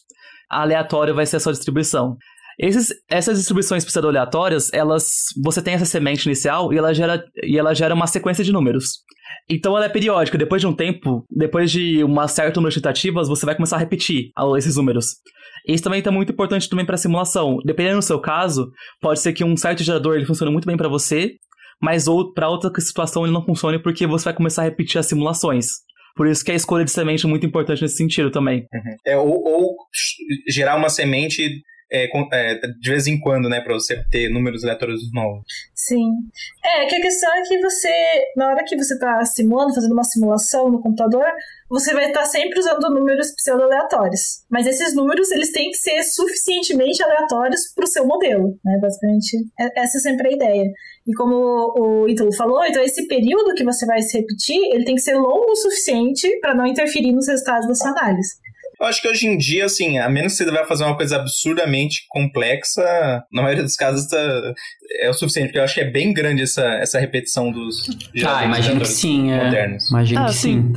aleatório 0.50 1.14
vai 1.14 1.26
ser 1.26 1.36
a 1.36 1.40
sua 1.40 1.52
distribuição. 1.52 2.16
Esses, 2.58 2.92
essas 3.10 3.38
distribuições 3.38 3.84
pseudo-aleatórias, 3.84 4.70
elas. 4.72 5.26
Você 5.42 5.62
tem 5.62 5.74
essa 5.74 5.86
semente 5.86 6.26
inicial 6.26 6.72
e 6.72 6.78
ela, 6.78 6.92
gera, 6.92 7.24
e 7.42 7.58
ela 7.58 7.74
gera 7.74 7.94
uma 7.94 8.06
sequência 8.06 8.44
de 8.44 8.52
números. 8.52 9.00
Então 9.48 9.76
ela 9.76 9.86
é 9.86 9.88
periódica. 9.88 10.36
Depois 10.36 10.60
de 10.60 10.66
um 10.66 10.74
tempo, 10.74 11.24
depois 11.30 11.70
de 11.70 12.04
uma 12.04 12.28
certa 12.28 12.60
número 12.60 12.74
de 12.74 12.80
tentativas, 12.80 13.28
você 13.28 13.46
vai 13.46 13.54
começar 13.54 13.76
a 13.76 13.80
repetir 13.80 14.30
esses 14.56 14.76
números. 14.76 15.16
Isso 15.66 15.82
também 15.82 16.00
está 16.00 16.10
muito 16.10 16.32
importante 16.32 16.68
também 16.68 16.84
para 16.84 16.96
simulação. 16.96 17.58
Dependendo 17.64 17.98
do 17.98 18.04
seu 18.04 18.20
caso, 18.20 18.70
pode 19.00 19.20
ser 19.20 19.32
que 19.32 19.44
um 19.44 19.56
certo 19.56 19.82
gerador 19.82 20.16
ele 20.16 20.26
funcione 20.26 20.52
muito 20.52 20.66
bem 20.66 20.76
para 20.76 20.88
você, 20.88 21.36
mas 21.82 22.06
ou 22.06 22.32
para 22.32 22.48
outra 22.48 22.70
situação 22.80 23.24
ele 23.24 23.32
não 23.32 23.44
funcione 23.44 23.82
porque 23.82 24.06
você 24.06 24.26
vai 24.26 24.34
começar 24.34 24.62
a 24.62 24.66
repetir 24.66 24.98
as 24.98 25.06
simulações. 25.06 25.66
Por 26.14 26.26
isso 26.26 26.44
que 26.44 26.52
a 26.52 26.54
escolha 26.54 26.84
de 26.84 26.90
semente 26.90 27.26
é 27.26 27.28
muito 27.28 27.46
importante 27.46 27.82
nesse 27.82 27.96
sentido 27.96 28.30
também. 28.30 28.66
Uhum. 28.72 28.96
É, 29.04 29.16
ou, 29.16 29.42
ou, 29.42 29.76
gerar 30.46 30.76
uma 30.76 30.90
semente 30.90 31.62
é, 31.92 32.08
é, 32.32 32.54
de 32.54 32.90
vez 32.90 33.06
em 33.06 33.20
quando, 33.20 33.48
né, 33.48 33.60
para 33.60 33.74
você 33.74 34.02
ter 34.10 34.30
números 34.30 34.64
aleatórios 34.64 35.00
novos. 35.12 35.44
Sim. 35.74 36.10
É, 36.64 36.86
que 36.86 36.96
a 36.96 37.00
questão 37.02 37.30
é 37.34 37.42
que 37.42 37.60
você, 37.60 38.24
na 38.36 38.48
hora 38.48 38.64
que 38.64 38.76
você 38.76 38.94
está 38.94 39.22
simulando, 39.26 39.74
fazendo 39.74 39.92
uma 39.92 40.04
simulação 40.04 40.70
no 40.70 40.80
computador, 40.80 41.26
você 41.68 41.92
vai 41.92 42.06
estar 42.06 42.24
sempre 42.24 42.58
usando 42.58 42.90
números 42.90 43.32
pseudo-aleatórios. 43.34 44.44
Mas 44.50 44.66
esses 44.66 44.94
números, 44.94 45.30
eles 45.32 45.52
têm 45.52 45.70
que 45.70 45.76
ser 45.76 46.02
suficientemente 46.02 47.02
aleatórios 47.02 47.60
para 47.74 47.84
o 47.84 47.88
seu 47.88 48.06
modelo, 48.06 48.58
né? 48.64 48.78
Basicamente, 48.80 49.36
é, 49.60 49.80
essa 49.82 49.98
é 49.98 50.00
sempre 50.00 50.28
a 50.28 50.32
ideia. 50.32 50.70
E 51.06 51.14
como 51.14 51.72
o 51.76 52.08
Ítalo 52.08 52.32
falou, 52.34 52.64
então 52.64 52.82
esse 52.82 53.06
período 53.08 53.54
que 53.54 53.64
você 53.64 53.84
vai 53.86 54.00
se 54.02 54.18
repetir, 54.18 54.58
ele 54.72 54.84
tem 54.84 54.94
que 54.94 55.00
ser 55.00 55.14
longo 55.14 55.50
o 55.50 55.56
suficiente 55.56 56.28
para 56.40 56.54
não 56.54 56.66
interferir 56.66 57.12
nos 57.12 57.26
resultados 57.26 57.66
da 57.66 57.74
sua 57.74 57.90
análise. 57.90 58.42
Eu 58.82 58.86
acho 58.86 59.00
que 59.00 59.08
hoje 59.08 59.28
em 59.28 59.38
dia, 59.38 59.66
assim, 59.66 59.98
a 59.98 60.08
menos 60.08 60.32
que 60.32 60.42
você 60.42 60.50
vai 60.50 60.66
fazer 60.66 60.82
uma 60.82 60.96
coisa 60.96 61.16
absurdamente 61.16 62.04
complexa, 62.08 62.82
na 63.32 63.42
maioria 63.42 63.62
dos 63.62 63.76
casos 63.76 64.08
tá, 64.08 64.54
é 65.00 65.08
o 65.08 65.14
suficiente, 65.14 65.48
porque 65.48 65.60
eu 65.60 65.62
acho 65.62 65.74
que 65.74 65.80
é 65.82 65.90
bem 65.90 66.12
grande 66.12 66.42
essa, 66.42 66.64
essa 66.74 66.98
repetição 66.98 67.52
dos 67.52 67.88
Ah, 68.26 68.44
imagino 68.44 68.80
que 68.80 68.88
sim, 68.88 69.30
é. 69.30 69.44
modernos. 69.44 69.88
Imagino 69.88 70.20
ah, 70.22 70.26
que 70.26 70.34
sim. 70.34 70.72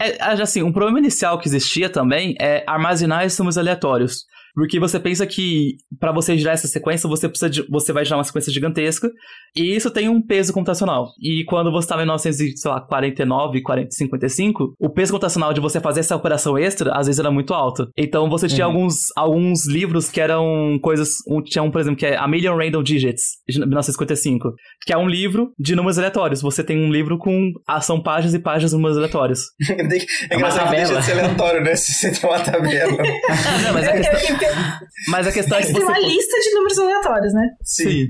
É, 0.00 0.16
assim, 0.20 0.62
um 0.64 0.72
problema 0.72 0.98
inicial 0.98 1.38
que 1.38 1.46
existia 1.46 1.88
também 1.88 2.34
é 2.40 2.64
armazenar 2.66 3.24
esses 3.24 3.38
números 3.38 3.56
aleatórios. 3.56 4.24
Porque 4.54 4.78
você 4.78 5.00
pensa 5.00 5.26
que 5.26 5.76
para 5.98 6.12
você 6.12 6.38
gerar 6.38 6.52
essa 6.52 6.68
sequência, 6.68 7.08
você 7.08 7.28
precisa 7.28 7.50
de, 7.50 7.62
você 7.68 7.92
vai 7.92 8.04
gerar 8.04 8.18
uma 8.18 8.24
sequência 8.24 8.52
gigantesca, 8.52 9.10
e 9.56 9.74
isso 9.74 9.90
tem 9.90 10.08
um 10.08 10.22
peso 10.22 10.52
computacional. 10.52 11.08
E 11.20 11.44
quando 11.44 11.72
você 11.72 11.86
estava 11.86 12.02
em 12.02 12.04
1949, 12.04 13.62
40, 13.62 13.90
55, 13.90 14.74
o 14.78 14.90
peso 14.90 15.12
computacional 15.12 15.52
de 15.52 15.60
você 15.60 15.80
fazer 15.80 16.00
essa 16.00 16.14
operação 16.14 16.56
extra, 16.56 16.92
às 16.94 17.06
vezes 17.06 17.18
era 17.18 17.30
muito 17.30 17.52
alto. 17.52 17.88
Então 17.96 18.30
você 18.30 18.46
tinha 18.46 18.66
uhum. 18.66 18.74
alguns, 18.74 18.96
alguns 19.16 19.66
livros 19.66 20.08
que 20.08 20.20
eram 20.20 20.78
coisas, 20.80 21.08
um, 21.28 21.42
tinha 21.42 21.62
um, 21.62 21.70
por 21.70 21.80
exemplo, 21.80 21.98
que 21.98 22.06
é 22.06 22.16
A 22.16 22.28
Million 22.28 22.56
Random 22.56 22.82
Digits, 22.82 23.38
de 23.48 23.58
1955, 23.58 24.52
que 24.86 24.92
é 24.92 24.96
um 24.96 25.08
livro 25.08 25.52
de 25.58 25.74
números 25.74 25.98
aleatórios. 25.98 26.40
Você 26.42 26.62
tem 26.62 26.78
um 26.78 26.92
livro 26.92 27.18
com 27.18 27.52
ação 27.66 28.00
páginas 28.00 28.34
e 28.34 28.38
páginas 28.38 28.70
de 28.70 28.76
números 28.76 28.96
aleatórios. 28.96 29.40
é 30.30 30.34
engraçado 30.36 30.70
que 30.70 30.76
deixa 30.76 30.96
de 30.96 31.04
ser 31.04 31.12
aleatório, 31.12 31.60
né? 31.62 31.74
Se 31.74 31.92
você 31.92 32.12
tem 32.12 32.30
uma 32.30 32.40
tabela. 32.40 32.96
Não, 33.64 33.74
mas 33.74 33.88
a 33.88 33.92
questão... 33.92 34.43
Mas 35.08 35.26
a 35.26 35.32
questão 35.32 35.58
é, 35.58 35.60
é 35.60 35.64
que 35.64 35.72
você... 35.72 35.78
tem 35.78 35.84
uma 35.84 35.98
lista 35.98 36.40
de 36.40 36.54
números 36.54 36.78
aleatórios, 36.78 37.34
né? 37.34 37.48
Sim. 37.62 37.84
Sim. 37.84 38.08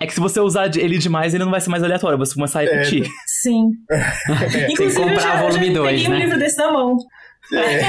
É 0.00 0.06
que 0.06 0.14
se 0.14 0.20
você 0.20 0.40
usar 0.40 0.74
ele 0.76 0.98
demais, 0.98 1.34
ele 1.34 1.44
não 1.44 1.50
vai 1.50 1.60
ser 1.60 1.70
mais 1.70 1.82
aleatório, 1.82 2.18
você 2.18 2.34
começar 2.34 2.60
a 2.60 2.64
é. 2.64 2.66
repetir. 2.66 3.04
É. 3.04 3.08
Sim. 3.26 3.70
É. 3.90 4.72
Inclusive, 4.72 5.00
comprar 5.00 5.14
eu 5.14 5.20
já, 5.20 5.42
volume 5.42 5.70
2, 5.70 5.90
peguei 5.90 6.08
né? 6.08 6.16
um 6.16 6.18
livro 6.18 6.38
desse 6.38 6.56
na 6.58 6.72
mão. 6.72 6.96
É. 7.52 7.80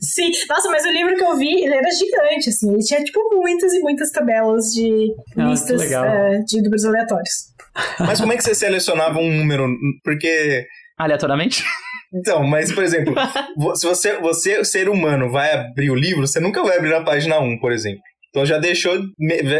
Sim, 0.00 0.30
nossa, 0.48 0.68
mas 0.70 0.84
o 0.84 0.90
livro 0.90 1.14
que 1.14 1.24
eu 1.24 1.36
vi, 1.36 1.62
ele 1.62 1.74
era 1.74 1.88
gigante, 1.90 2.48
assim. 2.48 2.72
Ele 2.72 2.82
tinha, 2.82 3.02
tipo, 3.04 3.20
muitas 3.36 3.72
e 3.72 3.80
muitas 3.80 4.10
tabelas 4.10 4.66
de 4.66 5.14
ah, 5.36 5.44
listas 5.44 5.82
uh, 5.82 6.44
de 6.46 6.62
números 6.62 6.84
aleatórios. 6.84 7.50
Mas 8.00 8.20
como 8.20 8.32
é 8.32 8.36
que 8.36 8.42
você 8.42 8.54
selecionava 8.54 9.18
um 9.18 9.32
número? 9.32 9.66
Porque... 10.02 10.66
Aleatoriamente? 10.98 11.62
Então, 12.12 12.44
mas, 12.44 12.72
por 12.72 12.82
exemplo, 12.82 13.14
se 13.76 13.86
você, 13.86 14.18
você, 14.18 14.64
ser 14.64 14.88
humano, 14.88 15.30
vai 15.30 15.52
abrir 15.52 15.90
o 15.90 15.94
livro, 15.94 16.26
você 16.26 16.40
nunca 16.40 16.62
vai 16.62 16.76
abrir 16.76 16.90
na 16.90 17.04
página 17.04 17.38
1, 17.38 17.58
por 17.60 17.72
exemplo. 17.72 18.02
Então 18.30 18.46
já 18.46 18.58
deixou, 18.58 18.96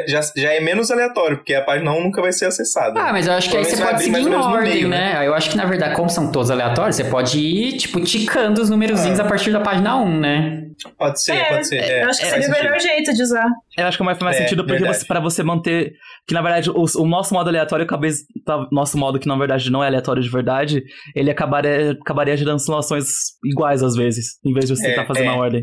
já, 0.06 0.20
já 0.36 0.52
é 0.52 0.60
menos 0.60 0.92
aleatório, 0.92 1.38
porque 1.38 1.54
a 1.54 1.62
página 1.62 1.92
1 1.92 2.04
nunca 2.04 2.22
vai 2.22 2.30
ser 2.30 2.46
acessada. 2.46 3.00
Ah, 3.00 3.12
mas 3.12 3.26
eu 3.26 3.32
acho 3.32 3.50
que 3.50 3.56
aí 3.56 3.64
você 3.64 3.76
pode 3.82 4.02
seguir 4.02 4.20
em 4.20 4.34
ordem, 4.34 4.74
meio, 4.74 4.88
né? 4.88 5.14
né? 5.14 5.26
Eu 5.26 5.34
acho 5.34 5.50
que 5.50 5.56
na 5.56 5.64
verdade, 5.64 5.96
como 5.96 6.08
são 6.08 6.30
todos 6.30 6.52
aleatórios, 6.52 6.94
você 6.94 7.04
pode 7.04 7.40
ir, 7.40 7.78
tipo, 7.78 8.00
ticando 8.00 8.62
os 8.62 8.70
numerozinhos 8.70 9.18
ah. 9.18 9.24
a 9.24 9.28
partir 9.28 9.50
da 9.50 9.60
página 9.60 9.96
1, 9.96 10.20
né? 10.20 10.62
Pode 10.96 11.22
ser, 11.22 11.32
é, 11.32 11.44
pode 11.44 11.66
ser. 11.66 11.76
É, 11.76 12.04
eu 12.04 12.08
acho 12.08 12.20
que 12.20 12.26
seria 12.26 12.48
o 12.48 12.50
melhor 12.50 12.80
jeito 12.80 13.12
de 13.12 13.22
usar. 13.22 13.46
Eu 13.76 13.86
acho 13.86 13.98
que 13.98 14.04
faz 14.04 14.18
mais 14.20 14.36
é, 14.36 14.42
sentido 14.42 14.64
porque 14.64 14.84
você, 14.84 15.04
pra 15.04 15.20
você 15.20 15.42
manter. 15.42 15.92
Que 16.26 16.32
na 16.32 16.40
verdade 16.40 16.70
o, 16.70 16.84
o 16.96 17.06
nosso 17.06 17.34
modo 17.34 17.48
aleatório, 17.48 17.86
talvez. 17.86 18.18
Tá, 18.46 18.66
nosso 18.70 18.96
modo 18.96 19.18
que 19.18 19.26
na 19.26 19.36
verdade 19.36 19.70
não 19.70 19.82
é 19.82 19.88
aleatório 19.88 20.22
de 20.22 20.28
verdade, 20.28 20.82
ele 21.14 21.30
acabaria, 21.30 21.92
acabaria 21.92 22.36
gerando 22.36 22.60
simulações 22.60 23.06
iguais 23.44 23.82
às 23.82 23.94
vezes, 23.94 24.38
em 24.44 24.52
vez 24.52 24.66
de 24.66 24.76
você 24.76 24.88
estar 24.88 25.02
é, 25.02 25.06
fazendo 25.06 25.26
é. 25.26 25.28
a 25.28 25.36
ordem. 25.36 25.62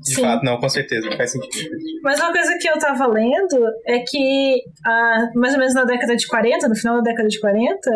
De 0.00 0.14
Sim. 0.14 0.22
fato, 0.22 0.44
não, 0.44 0.58
com 0.58 0.68
certeza, 0.68 1.10
faz 1.16 1.32
sentido. 1.32 1.70
Mas 2.02 2.20
uma 2.20 2.32
coisa 2.32 2.56
que 2.58 2.68
eu 2.68 2.78
tava 2.78 3.06
lendo 3.06 3.66
é 3.86 4.00
que, 4.00 4.62
ah, 4.84 5.30
mais 5.34 5.54
ou 5.54 5.58
menos 5.58 5.74
na 5.74 5.84
década 5.84 6.14
de 6.16 6.26
40, 6.26 6.68
no 6.68 6.76
final 6.76 6.96
da 6.96 7.10
década 7.10 7.28
de 7.28 7.40
40, 7.40 7.90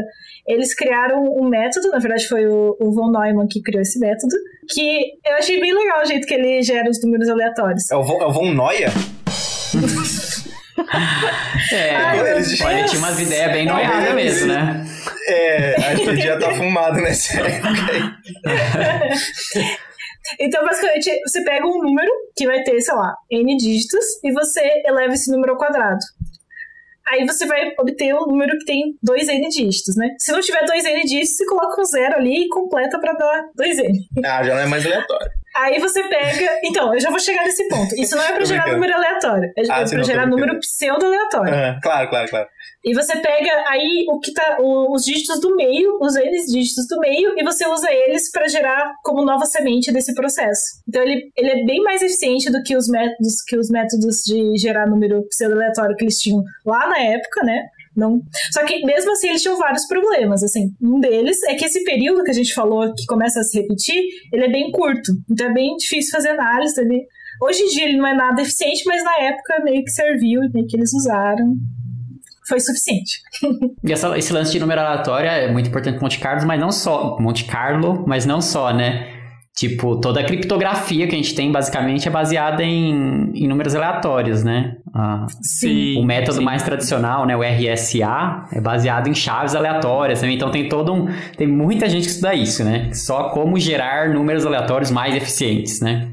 eles 0.47 0.75
criaram 0.75 1.23
um 1.23 1.49
método, 1.49 1.91
na 1.91 1.99
verdade 1.99 2.27
foi 2.27 2.47
o, 2.47 2.77
o 2.81 2.93
von 2.93 3.11
Neumann 3.11 3.47
que 3.49 3.63
criou 3.63 3.83
esse 3.83 3.99
método, 3.99 4.35
que 4.69 5.13
eu 5.25 5.35
achei 5.37 5.61
bem 5.61 5.73
legal 5.73 6.03
o 6.03 6.05
jeito 6.05 6.27
que 6.27 6.35
ele 6.35 6.63
gera 6.63 6.89
os 6.89 7.03
números 7.03 7.29
aleatórios. 7.29 7.91
É 7.91 7.97
o 7.97 8.03
von, 8.03 8.21
é 8.21 8.27
o 8.27 8.33
von 8.33 8.53
Neuer? 8.53 8.91
é, 11.73 11.97
Ai, 11.97 12.33
eles, 12.33 12.61
olha, 12.61 12.85
tinha 12.85 12.99
umas 12.99 13.21
ideias 13.21 13.53
bem 13.53 13.67
noiadas 13.67 14.15
mesmo, 14.15 14.49
né? 14.49 14.85
É, 15.29 15.77
acho 15.93 16.05
que 16.05 16.21
já 16.21 16.39
tá 16.39 16.53
fumado 16.55 17.01
nessa 17.01 17.41
época 17.41 17.93
aí. 17.93 18.03
Então, 20.39 20.65
basicamente, 20.65 21.11
você 21.27 21.43
pega 21.43 21.67
um 21.67 21.79
número 21.79 22.11
que 22.37 22.47
vai 22.47 22.63
ter, 22.63 22.81
sei 22.81 22.95
lá, 22.95 23.15
N 23.31 23.57
dígitos 23.57 24.05
e 24.23 24.33
você 24.33 24.61
eleva 24.85 25.15
esse 25.15 25.31
número 25.31 25.53
ao 25.53 25.59
quadrado. 25.59 26.01
Aí 27.09 27.27
você 27.27 27.45
vai 27.45 27.73
obter 27.79 28.15
um 28.15 28.27
número 28.27 28.57
que 28.59 28.65
tem 28.65 28.97
dois 29.03 29.29
N 29.29 29.49
dígitos, 29.49 29.97
né? 29.97 30.15
Se 30.19 30.31
não 30.31 30.41
tiver 30.41 30.65
dois 30.65 30.85
N 30.85 31.03
dígitos, 31.03 31.37
você 31.37 31.47
coloca 31.47 31.81
um 31.81 31.85
zero 31.85 32.17
ali 32.17 32.45
e 32.45 32.49
completa 32.49 33.01
para 33.01 33.13
dar 33.15 33.49
dois 33.55 33.79
N. 33.79 33.99
Ah, 34.25 34.43
já 34.45 34.55
não 34.55 34.61
é 34.61 34.67
mais 34.67 34.87
aleatório. 34.87 35.31
Aí 35.57 35.81
você 35.81 36.03
pega. 36.05 36.61
Então, 36.63 36.95
eu 36.95 37.01
já 37.01 37.11
vou 37.11 37.19
chegar 37.19 37.43
nesse 37.45 37.67
ponto. 37.69 37.95
Isso 37.97 38.15
não 38.15 38.23
é 38.23 38.33
pra 38.33 38.45
gerar 38.45 38.71
número 38.71 38.95
aleatório. 38.95 39.51
É 39.59 39.63
ah, 39.69 39.85
pra 39.89 40.03
gerar 40.05 40.27
número 40.27 40.59
pseudo-aleatório. 40.61 41.53
Uhum, 41.53 41.81
claro, 41.83 42.09
claro, 42.09 42.29
claro. 42.31 42.49
E 42.85 42.95
você 42.95 43.15
pega 43.21 43.65
aí 43.69 44.07
o 44.09 44.19
que 44.21 44.33
tá. 44.33 44.57
O, 44.61 44.95
os 44.95 45.05
dígitos 45.05 45.39
do 45.41 45.55
meio, 45.55 45.99
os 46.01 46.17
N 46.17 46.31
dígitos 46.47 46.87
do 46.89 46.99
meio, 46.99 47.35
e 47.37 47.45
você 47.45 47.67
usa 47.67 47.93
eles 47.93 48.31
para 48.31 48.49
gerar 48.49 48.95
como 49.03 49.25
nova 49.25 49.45
semente 49.45 49.93
desse 49.93 50.15
processo. 50.15 50.81
Então 50.89 51.03
ele, 51.03 51.31
ele 51.37 51.51
é 51.51 51.65
bem 51.65 51.83
mais 51.83 52.01
eficiente 52.01 52.51
do 52.51 52.63
que 52.63 52.75
os 52.77 52.89
métodos 52.89 53.43
que 53.47 53.57
os 53.57 53.69
métodos 53.69 54.23
de 54.25 54.57
gerar 54.57 54.89
número 54.89 55.27
pseudo-aleatório 55.29 55.95
que 55.97 56.05
eles 56.05 56.19
tinham 56.19 56.43
lá 56.65 56.89
na 56.89 56.99
época, 56.99 57.45
né? 57.45 57.67
Não... 57.95 58.23
Só 58.53 58.65
que 58.65 58.85
mesmo 58.87 59.13
assim 59.13 59.29
eles 59.29 59.43
tinham 59.43 59.59
vários 59.59 59.87
problemas, 59.87 60.43
assim. 60.43 60.73
Um 60.81 61.01
deles 61.01 61.43
é 61.45 61.55
que 61.55 61.65
esse 61.65 61.85
período 61.85 62.25
que 62.25 62.31
a 62.31 62.35
gente 62.35 62.55
falou 62.55 62.95
que 62.95 63.05
começa 63.07 63.41
a 63.41 63.43
se 63.43 63.61
repetir, 63.61 64.03
ele 64.33 64.47
é 64.47 64.51
bem 64.51 64.71
curto. 64.71 65.13
Então 65.31 65.47
é 65.49 65.53
bem 65.53 65.77
difícil 65.77 66.13
fazer 66.13 66.31
análise. 66.31 66.81
Ele... 66.81 67.07
Hoje 67.43 67.63
em 67.63 67.69
dia 67.69 67.85
ele 67.85 67.99
não 67.99 68.07
é 68.07 68.15
nada 68.15 68.41
eficiente, 68.41 68.85
mas 68.87 69.05
na 69.05 69.17
época 69.19 69.63
meio 69.65 69.85
que 69.85 69.91
serviu, 69.91 70.41
meio 70.53 70.67
que 70.67 70.77
eles 70.77 70.95
usaram. 70.95 71.55
Foi 72.51 72.59
suficiente. 72.59 73.21
e 73.85 73.93
essa, 73.93 74.19
esse 74.19 74.33
lance 74.33 74.51
de 74.51 74.59
número 74.59 74.81
aleatório 74.81 75.31
é 75.31 75.53
muito 75.53 75.69
importante 75.69 75.95
para 75.95 76.03
Monte 76.03 76.19
Carlo, 76.19 76.47
mas 76.49 76.61
não 76.61 76.73
só. 76.73 77.17
Monte 77.21 77.45
Carlo, 77.45 78.05
mas 78.09 78.27
não 78.27 78.41
só, 78.41 78.75
né? 78.75 79.07
Tipo, 79.57 80.01
toda 80.01 80.21
a 80.21 80.25
criptografia 80.25 81.07
que 81.07 81.15
a 81.15 81.19
gente 81.19 81.33
tem, 81.35 81.53
basicamente, 81.53 82.09
é 82.09 82.11
baseada 82.11 82.65
em, 82.65 83.31
em 83.35 83.47
números 83.47 83.75
aleatórios, 83.77 84.43
né? 84.43 84.77
Ah, 84.93 85.27
sim. 85.43 85.97
O 86.01 86.05
método 86.05 86.39
sim. 86.39 86.45
mais 86.45 86.63
tradicional, 86.65 87.25
né, 87.25 87.37
o 87.37 87.43
RSA, 87.43 88.47
é 88.53 88.61
baseado 88.61 89.09
em 89.09 89.15
chaves 89.15 89.55
aleatórias. 89.55 90.23
Né? 90.23 90.33
Então 90.33 90.51
tem 90.51 90.69
todo 90.69 90.93
um... 90.93 91.09
Tem 91.37 91.47
muita 91.47 91.89
gente 91.89 92.05
que 92.05 92.11
estuda 92.11 92.35
isso, 92.35 92.65
né? 92.65 92.91
Só 92.93 93.29
como 93.29 93.61
gerar 93.61 94.09
números 94.09 94.45
aleatórios 94.45 94.91
mais 94.91 95.15
eficientes, 95.15 95.81
né? 95.81 96.09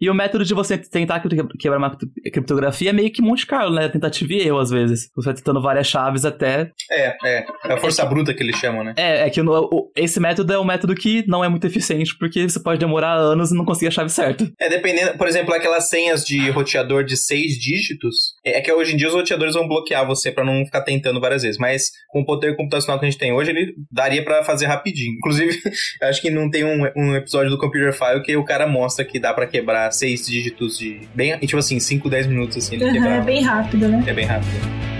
E 0.00 0.08
o 0.08 0.14
método 0.14 0.44
de 0.44 0.54
você 0.54 0.78
tentar 0.78 1.20
quebrar 1.58 1.78
uma 1.78 1.96
criptografia 2.32 2.90
é 2.90 2.92
meio 2.92 3.10
que 3.10 3.20
Monte 3.20 3.46
Carlo, 3.46 3.74
né? 3.74 3.88
Tentativa 3.88 4.32
e 4.32 4.40
erro, 4.40 4.58
às 4.58 4.70
vezes. 4.70 5.10
Você 5.14 5.26
vai 5.26 5.34
tentando 5.34 5.60
várias 5.60 5.86
chaves 5.86 6.24
até. 6.24 6.70
É, 6.90 7.16
é. 7.24 7.46
É 7.64 7.72
a 7.72 7.76
força 7.78 8.02
é 8.02 8.06
bruta 8.06 8.32
que 8.32 8.42
eles 8.42 8.56
chamam, 8.56 8.84
né? 8.84 8.94
É, 8.96 9.26
é 9.26 9.30
que 9.30 9.40
o, 9.40 9.90
esse 9.96 10.20
método 10.20 10.52
é 10.52 10.58
um 10.58 10.64
método 10.64 10.94
que 10.94 11.24
não 11.26 11.44
é 11.44 11.48
muito 11.48 11.66
eficiente, 11.66 12.16
porque 12.16 12.48
você 12.48 12.60
pode 12.60 12.78
demorar 12.78 13.14
anos 13.14 13.50
e 13.50 13.54
não 13.54 13.64
conseguir 13.64 13.88
a 13.88 13.90
chave 13.90 14.10
certa. 14.10 14.50
É, 14.58 14.68
dependendo. 14.68 15.16
Por 15.18 15.26
exemplo, 15.26 15.52
aquelas 15.52 15.88
senhas 15.88 16.24
de 16.24 16.48
roteador 16.50 17.04
de 17.04 17.16
seis 17.16 17.58
dígitos, 17.58 18.34
É 18.50 18.60
que 18.60 18.72
hoje 18.72 18.94
em 18.94 18.96
dia 18.96 19.08
os 19.08 19.14
roteadores 19.14 19.54
vão 19.54 19.66
bloquear 19.66 20.06
você 20.06 20.30
para 20.30 20.44
não 20.44 20.64
ficar 20.64 20.82
tentando 20.82 21.20
várias 21.20 21.42
vezes, 21.42 21.58
mas 21.58 21.90
com 22.08 22.20
o 22.20 22.24
poder 22.24 22.56
computacional 22.56 22.98
que 22.98 23.06
a 23.06 23.10
gente 23.10 23.18
tem 23.18 23.32
hoje, 23.32 23.50
ele 23.50 23.74
daria 23.90 24.24
para 24.24 24.44
fazer 24.44 24.66
rapidinho. 24.66 25.14
Inclusive, 25.16 25.58
acho 26.02 26.20
que 26.20 26.30
não 26.30 26.50
tem 26.50 26.64
um, 26.64 26.90
um, 26.96 27.16
episódio 27.16 27.50
do 27.50 27.58
Computer 27.58 27.92
File 27.92 28.22
que 28.22 28.36
o 28.36 28.44
cara 28.44 28.66
mostra 28.66 29.04
que 29.04 29.18
dá 29.18 29.32
para 29.32 29.46
quebrar 29.46 29.90
seis 29.92 30.26
dígitos 30.26 30.78
de 30.78 31.00
bem, 31.14 31.38
tipo 31.38 31.58
assim, 31.58 31.78
5, 31.78 32.08
10 32.08 32.26
minutos 32.26 32.56
assim, 32.56 32.76
ele 32.76 32.98
uhum, 32.98 33.06
É 33.06 33.20
bem 33.20 33.42
rápido, 33.42 33.88
né? 33.88 34.04
É 34.06 34.12
bem 34.12 34.24
rápido. 34.24 34.97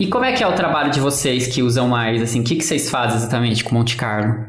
E 0.00 0.06
como 0.06 0.24
é 0.24 0.32
que 0.32 0.42
é 0.42 0.46
o 0.46 0.54
trabalho 0.54 0.90
de 0.90 0.98
vocês 0.98 1.46
que 1.46 1.62
usam 1.62 1.86
mais, 1.86 2.22
assim, 2.22 2.40
o 2.40 2.44
que, 2.44 2.56
que 2.56 2.64
vocês 2.64 2.88
fazem 2.88 3.18
exatamente 3.18 3.62
com 3.62 3.74
Monte 3.74 3.98
Carlo? 3.98 4.46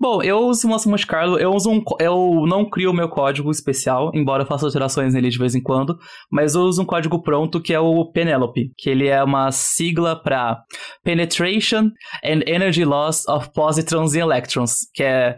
Bom, 0.00 0.22
eu 0.22 0.38
uso 0.38 0.66
o 0.66 0.70
Monte 0.70 1.06
Carlo, 1.06 1.38
eu 1.38 1.52
uso 1.52 1.70
um, 1.70 1.84
eu 2.00 2.46
não 2.48 2.64
crio 2.64 2.92
o 2.92 2.94
meu 2.94 3.06
código 3.06 3.50
especial, 3.50 4.10
embora 4.14 4.42
eu 4.42 4.46
faça 4.46 4.64
alterações 4.64 5.12
nele 5.12 5.28
de 5.28 5.36
vez 5.36 5.54
em 5.54 5.62
quando, 5.62 5.98
mas 6.32 6.54
eu 6.54 6.62
uso 6.62 6.80
um 6.80 6.86
código 6.86 7.22
pronto 7.22 7.60
que 7.60 7.74
é 7.74 7.78
o 7.78 8.10
Penelope, 8.10 8.70
que 8.78 8.88
ele 8.88 9.06
é 9.06 9.22
uma 9.22 9.52
sigla 9.52 10.16
para 10.16 10.62
Penetration 11.04 11.90
and 12.24 12.40
Energy 12.46 12.86
Loss 12.86 13.28
of 13.28 13.52
Positrons 13.52 14.14
and 14.14 14.20
Electrons, 14.20 14.78
que 14.94 15.02
é 15.02 15.36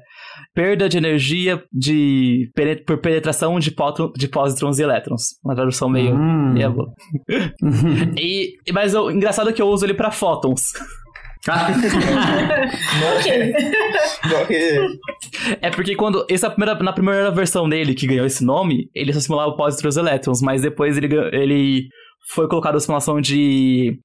perda 0.58 0.88
de 0.88 0.98
energia 0.98 1.62
de, 1.72 2.50
por 2.84 2.98
penetração 2.98 3.60
de, 3.60 3.72
de 4.16 4.26
pósitrons 4.26 4.80
e 4.80 4.82
elétrons. 4.82 5.38
Uma 5.44 5.54
tradução 5.54 5.88
meio. 5.88 6.16
Hum. 6.16 6.56
e, 8.18 8.56
mas 8.72 8.92
o 8.92 9.08
engraçado 9.08 9.50
é 9.50 9.52
que 9.52 9.62
eu 9.62 9.68
uso 9.68 9.86
ele 9.86 9.94
para 9.94 10.10
fótons. 10.10 10.72
é 15.62 15.70
porque 15.70 15.94
quando. 15.94 16.26
Essa 16.28 16.50
primeira, 16.50 16.74
na 16.82 16.92
primeira 16.92 17.30
versão 17.30 17.68
dele, 17.68 17.94
que 17.94 18.08
ganhou 18.08 18.26
esse 18.26 18.44
nome, 18.44 18.90
ele 18.92 19.12
só 19.12 19.20
simulava 19.20 19.56
pósitrons 19.56 19.96
e 19.96 20.00
elétrons, 20.00 20.42
mas 20.42 20.62
depois 20.62 20.96
ele, 20.96 21.06
ele 21.32 21.86
foi 22.34 22.48
colocado 22.48 22.74
a 22.74 22.80
simulação 22.80 23.20
de 23.20 23.96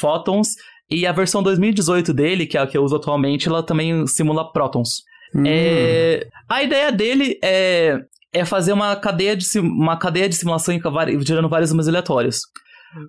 fótons. 0.00 0.48
E 0.90 1.06
a 1.06 1.12
versão 1.12 1.40
2018 1.40 2.12
dele, 2.12 2.48
que 2.48 2.58
é 2.58 2.60
a 2.60 2.66
que 2.66 2.76
eu 2.76 2.82
uso 2.82 2.96
atualmente, 2.96 3.46
ela 3.46 3.62
também 3.62 4.04
simula 4.08 4.50
prótons. 4.52 5.08
Hum. 5.34 5.44
É, 5.46 6.26
a 6.48 6.62
ideia 6.62 6.90
dele 6.90 7.38
é, 7.42 8.00
é 8.32 8.44
fazer 8.44 8.72
uma 8.72 8.96
cadeia 8.96 9.36
de, 9.36 9.46
uma 9.58 9.96
cadeia 9.96 10.28
de 10.28 10.36
simulação 10.36 10.78
gerando 11.20 11.48
vários 11.48 11.70
números 11.70 11.88
aleatórios. 11.88 12.40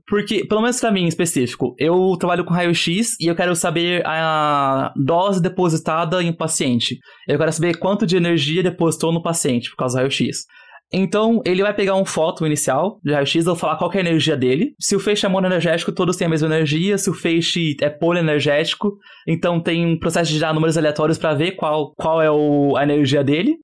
Porque, 0.07 0.45
pelo 0.45 0.61
menos 0.61 0.79
pra 0.79 0.91
mim 0.91 1.03
em 1.03 1.07
específico, 1.07 1.75
eu 1.79 2.15
trabalho 2.19 2.45
com 2.45 2.53
raio-x 2.53 3.15
e 3.19 3.25
eu 3.25 3.35
quero 3.35 3.55
saber 3.55 4.05
a 4.05 4.93
dose 4.95 5.41
depositada 5.41 6.21
em 6.21 6.29
um 6.29 6.35
paciente. 6.35 6.99
Eu 7.27 7.39
quero 7.39 7.51
saber 7.51 7.77
quanto 7.77 8.05
de 8.05 8.15
energia 8.15 8.61
depositou 8.61 9.11
no 9.11 9.23
paciente 9.23 9.71
por 9.71 9.77
causa 9.77 9.95
do 9.95 10.01
raio-x. 10.01 10.45
Então, 10.93 11.41
ele 11.45 11.63
vai 11.63 11.73
pegar 11.73 11.95
um 11.95 12.03
foto 12.03 12.45
inicial 12.45 12.99
de 13.03 13.13
raio-x, 13.13 13.45
eu 13.45 13.55
falar 13.55 13.77
qual 13.77 13.91
é 13.93 13.97
a 13.97 14.01
energia 14.01 14.35
dele. 14.35 14.73
Se 14.79 14.95
o 14.95 14.99
feixe 14.99 15.25
é 15.25 15.29
monoenergético, 15.29 15.91
todos 15.91 16.17
têm 16.17 16.27
a 16.27 16.29
mesma 16.29 16.47
energia. 16.47 16.97
Se 16.97 17.09
o 17.09 17.13
feixe 17.13 17.77
é 17.81 17.89
polienergético, 17.89 18.97
então 19.25 19.61
tem 19.61 19.85
um 19.85 19.97
processo 19.97 20.31
de 20.31 20.37
gerar 20.37 20.53
números 20.53 20.77
aleatórios 20.77 21.17
para 21.17 21.33
ver 21.33 21.51
qual, 21.51 21.93
qual 21.95 22.21
é 22.21 22.29
o, 22.29 22.75
a 22.75 22.83
energia 22.83 23.23
dele. 23.23 23.55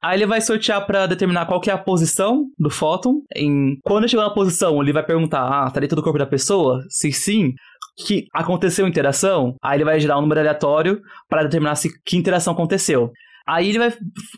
Aí 0.00 0.16
ele 0.16 0.26
vai 0.26 0.40
sortear 0.40 0.86
para 0.86 1.06
determinar 1.06 1.46
qual 1.46 1.60
que 1.60 1.70
é 1.70 1.72
a 1.72 1.78
posição 1.78 2.44
do 2.56 2.70
fóton. 2.70 3.22
Em... 3.34 3.78
Quando 3.82 4.04
ele 4.04 4.08
chegou 4.08 4.24
na 4.24 4.32
posição, 4.32 4.80
ele 4.80 4.92
vai 4.92 5.04
perguntar: 5.04 5.42
ah, 5.42 5.70
tá 5.70 5.80
dentro 5.80 5.96
do 5.96 6.02
corpo 6.02 6.18
da 6.18 6.26
pessoa? 6.26 6.84
Se 6.88 7.10
sim, 7.10 7.54
que 8.06 8.26
aconteceu 8.32 8.86
interação? 8.86 9.56
Aí 9.62 9.78
ele 9.78 9.84
vai 9.84 9.98
gerar 9.98 10.18
um 10.18 10.22
número 10.22 10.40
aleatório 10.40 11.00
para 11.28 11.42
determinar 11.42 11.74
se 11.74 11.90
que 12.04 12.16
interação 12.16 12.52
aconteceu. 12.52 13.10
Aí 13.48 13.70
ele 13.70 13.78
vai. 13.78 13.90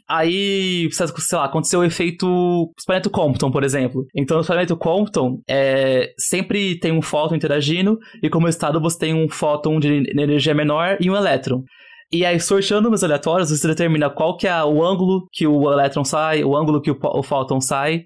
Aí, 0.08 0.88
sei 0.92 1.36
lá, 1.36 1.44
aconteceu 1.44 1.80
o 1.80 1.84
efeito 1.84 2.72
experimento 2.78 3.10
Compton, 3.10 3.50
por 3.50 3.64
exemplo. 3.64 4.06
Então, 4.14 4.36
no 4.36 4.42
experimento 4.42 4.76
Compton, 4.76 5.40
é, 5.48 6.12
sempre 6.16 6.78
tem 6.78 6.92
um 6.92 7.02
fóton 7.02 7.34
interagindo, 7.34 7.98
e 8.22 8.30
como 8.30 8.46
estado 8.46 8.80
você 8.80 8.96
tem 9.00 9.12
um 9.12 9.28
fóton 9.28 9.80
de 9.80 9.88
energia 10.16 10.54
menor 10.54 10.96
e 11.00 11.10
um 11.10 11.16
elétron. 11.16 11.64
E 12.12 12.24
aí, 12.24 12.38
sorteando 12.38 12.82
números 12.82 13.02
aleatórios, 13.02 13.50
você 13.50 13.66
determina 13.66 14.08
qual 14.10 14.36
que 14.36 14.46
é 14.46 14.62
o 14.62 14.84
ângulo 14.84 15.26
que 15.32 15.44
o 15.44 15.72
elétron 15.72 16.04
sai, 16.04 16.44
o 16.44 16.56
ângulo 16.56 16.80
que 16.80 16.92
o, 16.92 16.98
o 17.02 17.22
fóton 17.22 17.60
sai. 17.60 18.04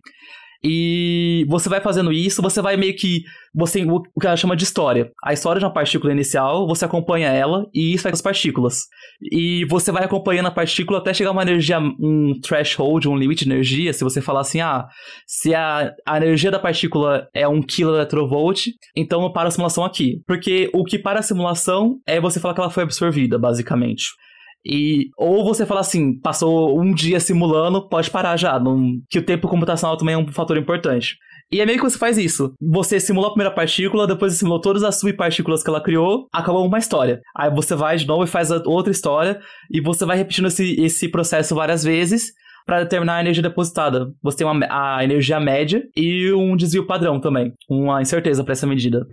E 0.64 1.44
você 1.46 1.68
vai 1.68 1.78
fazendo 1.78 2.10
isso, 2.10 2.40
você 2.40 2.62
vai 2.62 2.74
meio 2.76 2.96
que. 2.96 3.22
Você, 3.54 3.84
o 3.84 4.00
que 4.18 4.26
ela 4.26 4.36
chama 4.36 4.56
de 4.56 4.64
história. 4.64 5.12
A 5.22 5.32
história 5.32 5.60
de 5.60 5.64
uma 5.64 5.72
partícula 5.72 6.12
inicial, 6.12 6.66
você 6.66 6.86
acompanha 6.86 7.28
ela 7.28 7.66
e 7.72 7.92
isso 7.92 8.04
com 8.04 8.08
as 8.08 8.22
partículas. 8.22 8.86
E 9.30 9.66
você 9.66 9.92
vai 9.92 10.04
acompanhando 10.04 10.46
a 10.46 10.50
partícula 10.50 10.98
até 10.98 11.12
chegar 11.12 11.30
uma 11.32 11.42
energia, 11.42 11.78
um 11.78 12.32
threshold, 12.42 13.06
um 13.06 13.16
limite 13.16 13.44
de 13.44 13.52
energia. 13.52 13.92
Se 13.92 14.02
você 14.02 14.22
falar 14.22 14.40
assim, 14.40 14.60
ah, 14.60 14.88
se 15.26 15.54
a, 15.54 15.92
a 16.06 16.16
energia 16.16 16.50
da 16.50 16.58
partícula 16.58 17.28
é 17.34 17.46
1 17.46 17.60
kV, 17.62 18.08
então 18.96 19.22
eu 19.22 19.32
paro 19.32 19.48
a 19.48 19.50
simulação 19.50 19.84
aqui. 19.84 20.22
Porque 20.26 20.70
o 20.72 20.82
que 20.82 20.98
para 20.98 21.20
a 21.20 21.22
simulação 21.22 21.98
é 22.06 22.18
você 22.18 22.40
falar 22.40 22.54
que 22.54 22.60
ela 22.60 22.70
foi 22.70 22.84
absorvida, 22.84 23.38
basicamente. 23.38 24.06
E 24.64 25.10
ou 25.16 25.44
você 25.44 25.66
fala 25.66 25.80
assim, 25.80 26.18
passou 26.18 26.80
um 26.80 26.92
dia 26.92 27.20
simulando, 27.20 27.88
pode 27.88 28.10
parar 28.10 28.36
já, 28.36 28.58
não, 28.58 28.98
que 29.10 29.18
o 29.18 29.24
tempo 29.24 29.48
computacional 29.48 29.96
também 29.96 30.14
é 30.14 30.18
um 30.18 30.26
fator 30.28 30.56
importante. 30.56 31.16
E 31.52 31.60
é 31.60 31.66
meio 31.66 31.78
que 31.78 31.84
você 31.84 31.98
faz 31.98 32.16
isso. 32.16 32.54
Você 32.60 32.98
simula 32.98 33.28
a 33.28 33.30
primeira 33.30 33.54
partícula, 33.54 34.06
depois 34.06 34.32
você 34.32 34.38
simulou 34.38 34.60
todas 34.60 34.82
as 34.82 34.98
subpartículas 34.98 35.62
que 35.62 35.68
ela 35.68 35.80
criou, 35.80 36.26
acabou 36.32 36.66
uma 36.66 36.78
história. 36.78 37.20
Aí 37.36 37.50
você 37.50 37.74
vai 37.74 37.96
de 37.96 38.06
novo 38.06 38.24
e 38.24 38.26
faz 38.26 38.50
outra 38.50 38.90
história, 38.90 39.38
e 39.70 39.80
você 39.80 40.04
vai 40.04 40.16
repetindo 40.16 40.48
esse, 40.48 40.80
esse 40.80 41.08
processo 41.08 41.54
várias 41.54 41.84
vezes, 41.84 42.32
para 42.66 42.80
determinar 42.80 43.16
a 43.16 43.20
energia 43.20 43.42
depositada. 43.42 44.10
Você 44.22 44.38
tem 44.38 44.46
uma, 44.46 44.66
a 44.70 45.04
energia 45.04 45.38
média 45.38 45.82
e 45.96 46.32
um 46.32 46.56
desvio 46.56 46.86
padrão 46.86 47.20
também, 47.20 47.52
uma 47.68 48.00
incerteza 48.00 48.42
para 48.42 48.52
essa 48.52 48.66
medida. 48.66 49.06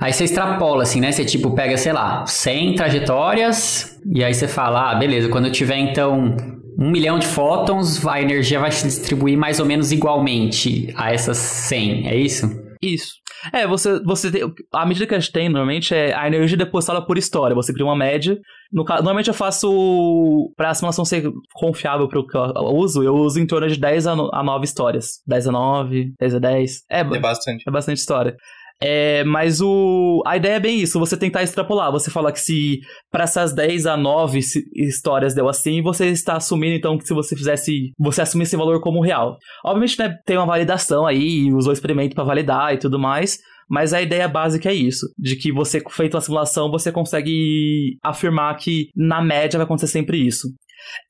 Aí 0.00 0.12
você 0.12 0.24
extrapola, 0.24 0.82
assim, 0.82 1.00
né? 1.00 1.12
Você 1.12 1.24
tipo 1.24 1.54
pega, 1.54 1.76
sei 1.76 1.92
lá, 1.92 2.26
100 2.26 2.74
trajetórias 2.74 3.98
e 4.12 4.24
aí 4.24 4.34
você 4.34 4.48
fala, 4.48 4.90
ah, 4.90 4.94
beleza, 4.94 5.28
quando 5.28 5.46
eu 5.46 5.52
tiver 5.52 5.78
então 5.78 6.36
um 6.78 6.90
milhão 6.90 7.18
de 7.18 7.26
fótons, 7.26 8.06
a 8.06 8.20
energia 8.20 8.60
vai 8.60 8.70
se 8.70 8.86
distribuir 8.86 9.36
mais 9.36 9.58
ou 9.58 9.66
menos 9.66 9.90
igualmente 9.90 10.92
a 10.96 11.12
essas 11.12 11.36
100, 11.36 12.08
é 12.08 12.16
isso? 12.16 12.67
Isso. 12.82 13.14
É, 13.52 13.66
você, 13.66 14.00
você 14.02 14.30
tem, 14.30 14.42
a 14.72 14.86
medida 14.86 15.06
que 15.06 15.14
a 15.14 15.18
gente 15.18 15.32
tem 15.32 15.48
normalmente 15.48 15.94
é 15.94 16.14
a 16.14 16.26
energia 16.26 16.56
depositada 16.56 17.00
por 17.04 17.16
história. 17.18 17.54
Você 17.54 17.72
cria 17.72 17.84
uma 17.84 17.96
média. 17.96 18.38
No, 18.72 18.84
normalmente 18.84 19.28
eu 19.28 19.34
faço, 19.34 20.52
para 20.56 20.70
a 20.70 20.74
simulação 20.74 21.04
ser 21.04 21.30
confiável 21.54 22.08
para 22.08 22.18
o 22.18 22.26
que 22.26 22.36
eu 22.36 22.42
uso, 22.74 23.02
eu 23.02 23.14
uso 23.14 23.40
em 23.40 23.46
torno 23.46 23.68
de 23.68 23.78
10 23.78 24.06
a, 24.06 24.16
9 24.16 24.64
histórias. 24.64 25.22
10 25.26 25.48
a 25.48 25.52
9, 25.52 26.12
10 26.18 26.34
a 26.34 26.38
10. 26.38 26.84
É, 26.90 27.00
é 27.00 27.04
bastante. 27.04 27.64
É 27.66 27.70
bastante 27.70 27.98
história. 27.98 28.36
É, 28.80 29.24
mas 29.24 29.60
o, 29.60 30.22
a 30.24 30.36
ideia 30.36 30.54
é 30.54 30.60
bem 30.60 30.80
isso, 30.80 31.00
você 31.00 31.16
tentar 31.16 31.42
extrapolar. 31.42 31.90
Você 31.90 32.10
fala 32.10 32.32
que 32.32 32.40
se 32.40 32.78
para 33.10 33.24
essas 33.24 33.52
10 33.52 33.86
a 33.86 33.96
9 33.96 34.38
histórias 34.74 35.34
deu 35.34 35.48
assim, 35.48 35.82
você 35.82 36.06
está 36.06 36.36
assumindo 36.36 36.76
então 36.76 36.96
que 36.96 37.06
se 37.06 37.14
você 37.14 37.34
fizesse, 37.36 37.92
você 37.98 38.22
assumir 38.22 38.44
esse 38.44 38.56
valor 38.56 38.80
como 38.80 39.02
real. 39.02 39.36
Obviamente, 39.64 39.98
né, 39.98 40.16
tem 40.24 40.36
uma 40.36 40.46
validação 40.46 41.06
aí, 41.06 41.52
usou 41.52 41.72
experimento 41.72 42.14
para 42.14 42.24
validar 42.24 42.72
e 42.74 42.78
tudo 42.78 42.98
mais, 42.98 43.38
mas 43.68 43.92
a 43.92 44.00
ideia 44.00 44.28
básica 44.28 44.70
é 44.70 44.74
isso, 44.74 45.06
de 45.18 45.36
que 45.36 45.52
você, 45.52 45.82
feito 45.90 46.16
a 46.16 46.20
simulação, 46.20 46.70
você 46.70 46.90
consegue 46.90 47.98
afirmar 48.02 48.56
que 48.56 48.88
na 48.96 49.20
média 49.20 49.58
vai 49.58 49.64
acontecer 49.64 49.88
sempre 49.88 50.24
isso. 50.24 50.48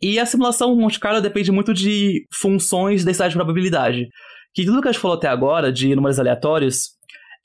E 0.02 0.18
a 0.18 0.26
simulação 0.26 0.74
Monte 0.74 0.98
Carlo 0.98 1.20
depende 1.20 1.52
muito 1.52 1.72
de 1.72 2.24
funções 2.35 3.04
da 3.04 3.11
densidade 3.11 3.33
de 3.33 3.37
probabilidade. 3.37 4.09
Que 4.54 4.64
tudo 4.64 4.81
que 4.81 4.88
a 4.88 4.92
gente 4.92 5.00
falou 5.00 5.16
até 5.16 5.28
agora, 5.28 5.70
de 5.70 5.94
números 5.94 6.18
aleatórios, 6.18 6.97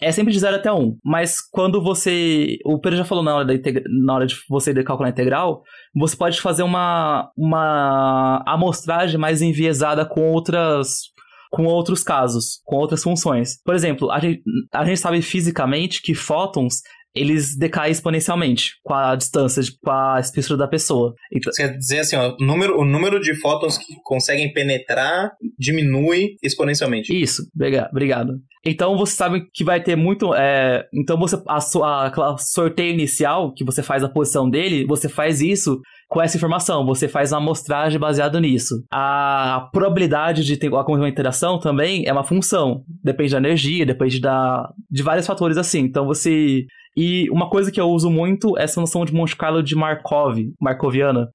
é 0.04 0.12
sempre 0.12 0.34
de 0.34 0.40
0 0.40 0.58
até 0.58 0.72
1. 0.72 0.78
Um, 0.78 0.98
mas 1.04 1.40
quando 1.42 1.82
você. 1.82 2.58
O 2.66 2.80
Pedro 2.80 2.98
já 2.98 3.06
falou 3.06 3.24
na 3.24 3.36
hora, 3.36 3.46
da 3.46 3.54
integra, 3.54 3.84
na 3.88 4.14
hora 4.16 4.26
de 4.26 4.36
você 4.50 4.74
calcular 4.84 5.10
a 5.10 5.12
integral, 5.12 5.64
você 5.96 6.16
pode 6.16 6.42
fazer 6.42 6.64
uma, 6.64 7.32
uma 7.38 8.44
amostragem 8.46 9.20
mais 9.20 9.42
enviesada 9.42 10.06
com 10.06 10.32
outras. 10.32 11.12
Com 11.52 11.66
outros 11.66 12.02
casos, 12.02 12.64
com 12.66 12.78
outras 12.78 13.04
funções. 13.04 13.62
Por 13.64 13.76
exemplo, 13.76 14.10
a 14.10 14.18
gente, 14.18 14.42
a 14.74 14.84
gente 14.84 15.00
sabe 15.00 15.22
fisicamente 15.22 16.02
que 16.02 16.16
fótons 16.16 16.82
eles 17.16 17.56
decaem 17.56 17.92
exponencialmente 17.92 18.76
com 18.84 18.94
a 18.94 19.16
distância, 19.16 19.62
com 19.82 19.92
a 19.92 20.20
espessura 20.20 20.58
da 20.58 20.68
pessoa. 20.68 21.14
Então, 21.32 21.52
Você 21.52 21.68
quer 21.68 21.78
dizer 21.78 22.00
assim, 22.00 22.16
ó, 22.16 22.36
o 22.40 22.46
número, 22.46 22.80
o 22.80 22.86
número 22.86 23.20
de 23.20 23.36
fótons 23.40 23.78
que 23.78 23.96
conseguem 24.04 24.52
penetrar 24.52 25.32
diminui 25.58 26.36
exponencialmente. 26.42 27.14
Isso, 27.14 27.44
obrigado. 27.92 28.42
Então 28.66 28.98
você 28.98 29.16
sabe 29.16 29.46
que 29.54 29.64
vai 29.64 29.84
ter 29.84 29.96
muito. 29.96 30.34
É, 30.34 30.88
então 30.94 31.20
você 31.20 31.42
a 31.48 31.60
sua 31.60 32.08
a, 32.08 32.38
sorteio 32.38 32.94
inicial 32.94 33.54
que 33.54 33.64
você 33.64 33.84
faz 33.84 34.04
a 34.04 34.10
posição 34.10 34.50
dele, 34.50 34.86
você 34.86 35.10
faz 35.10 35.42
isso 35.42 35.82
com 36.14 36.22
essa 36.22 36.38
informação. 36.38 36.86
Você 36.86 37.08
faz 37.08 37.32
uma 37.32 37.40
amostragem 37.40 38.00
baseada 38.00 38.40
nisso. 38.40 38.86
A 38.92 39.68
probabilidade 39.74 40.44
de 40.44 40.56
ter 40.56 40.70
uma 40.70 41.10
interação 41.10 41.60
também 41.60 42.04
é 42.06 42.14
uma 42.14 42.24
função. 42.24 42.84
Depende 43.04 43.32
da 43.32 43.40
energia, 43.40 43.84
depende 43.84 44.22
da, 44.22 44.70
de 44.92 45.02
vários 45.02 45.26
fatores 45.26 45.58
assim. 45.58 45.80
Então 45.80 46.06
você 46.06 46.66
e 46.96 47.28
uma 47.32 47.50
coisa 47.50 47.72
que 47.72 47.82
eu 47.82 47.88
uso 47.88 48.12
muito 48.12 48.56
é 48.60 48.64
essa 48.64 48.80
noção 48.80 49.04
de 49.04 49.12
Monte 49.12 49.36
Carlo 49.36 49.64
de 49.64 49.76
Markov, 49.76 50.38
Markoviana, 50.62 51.28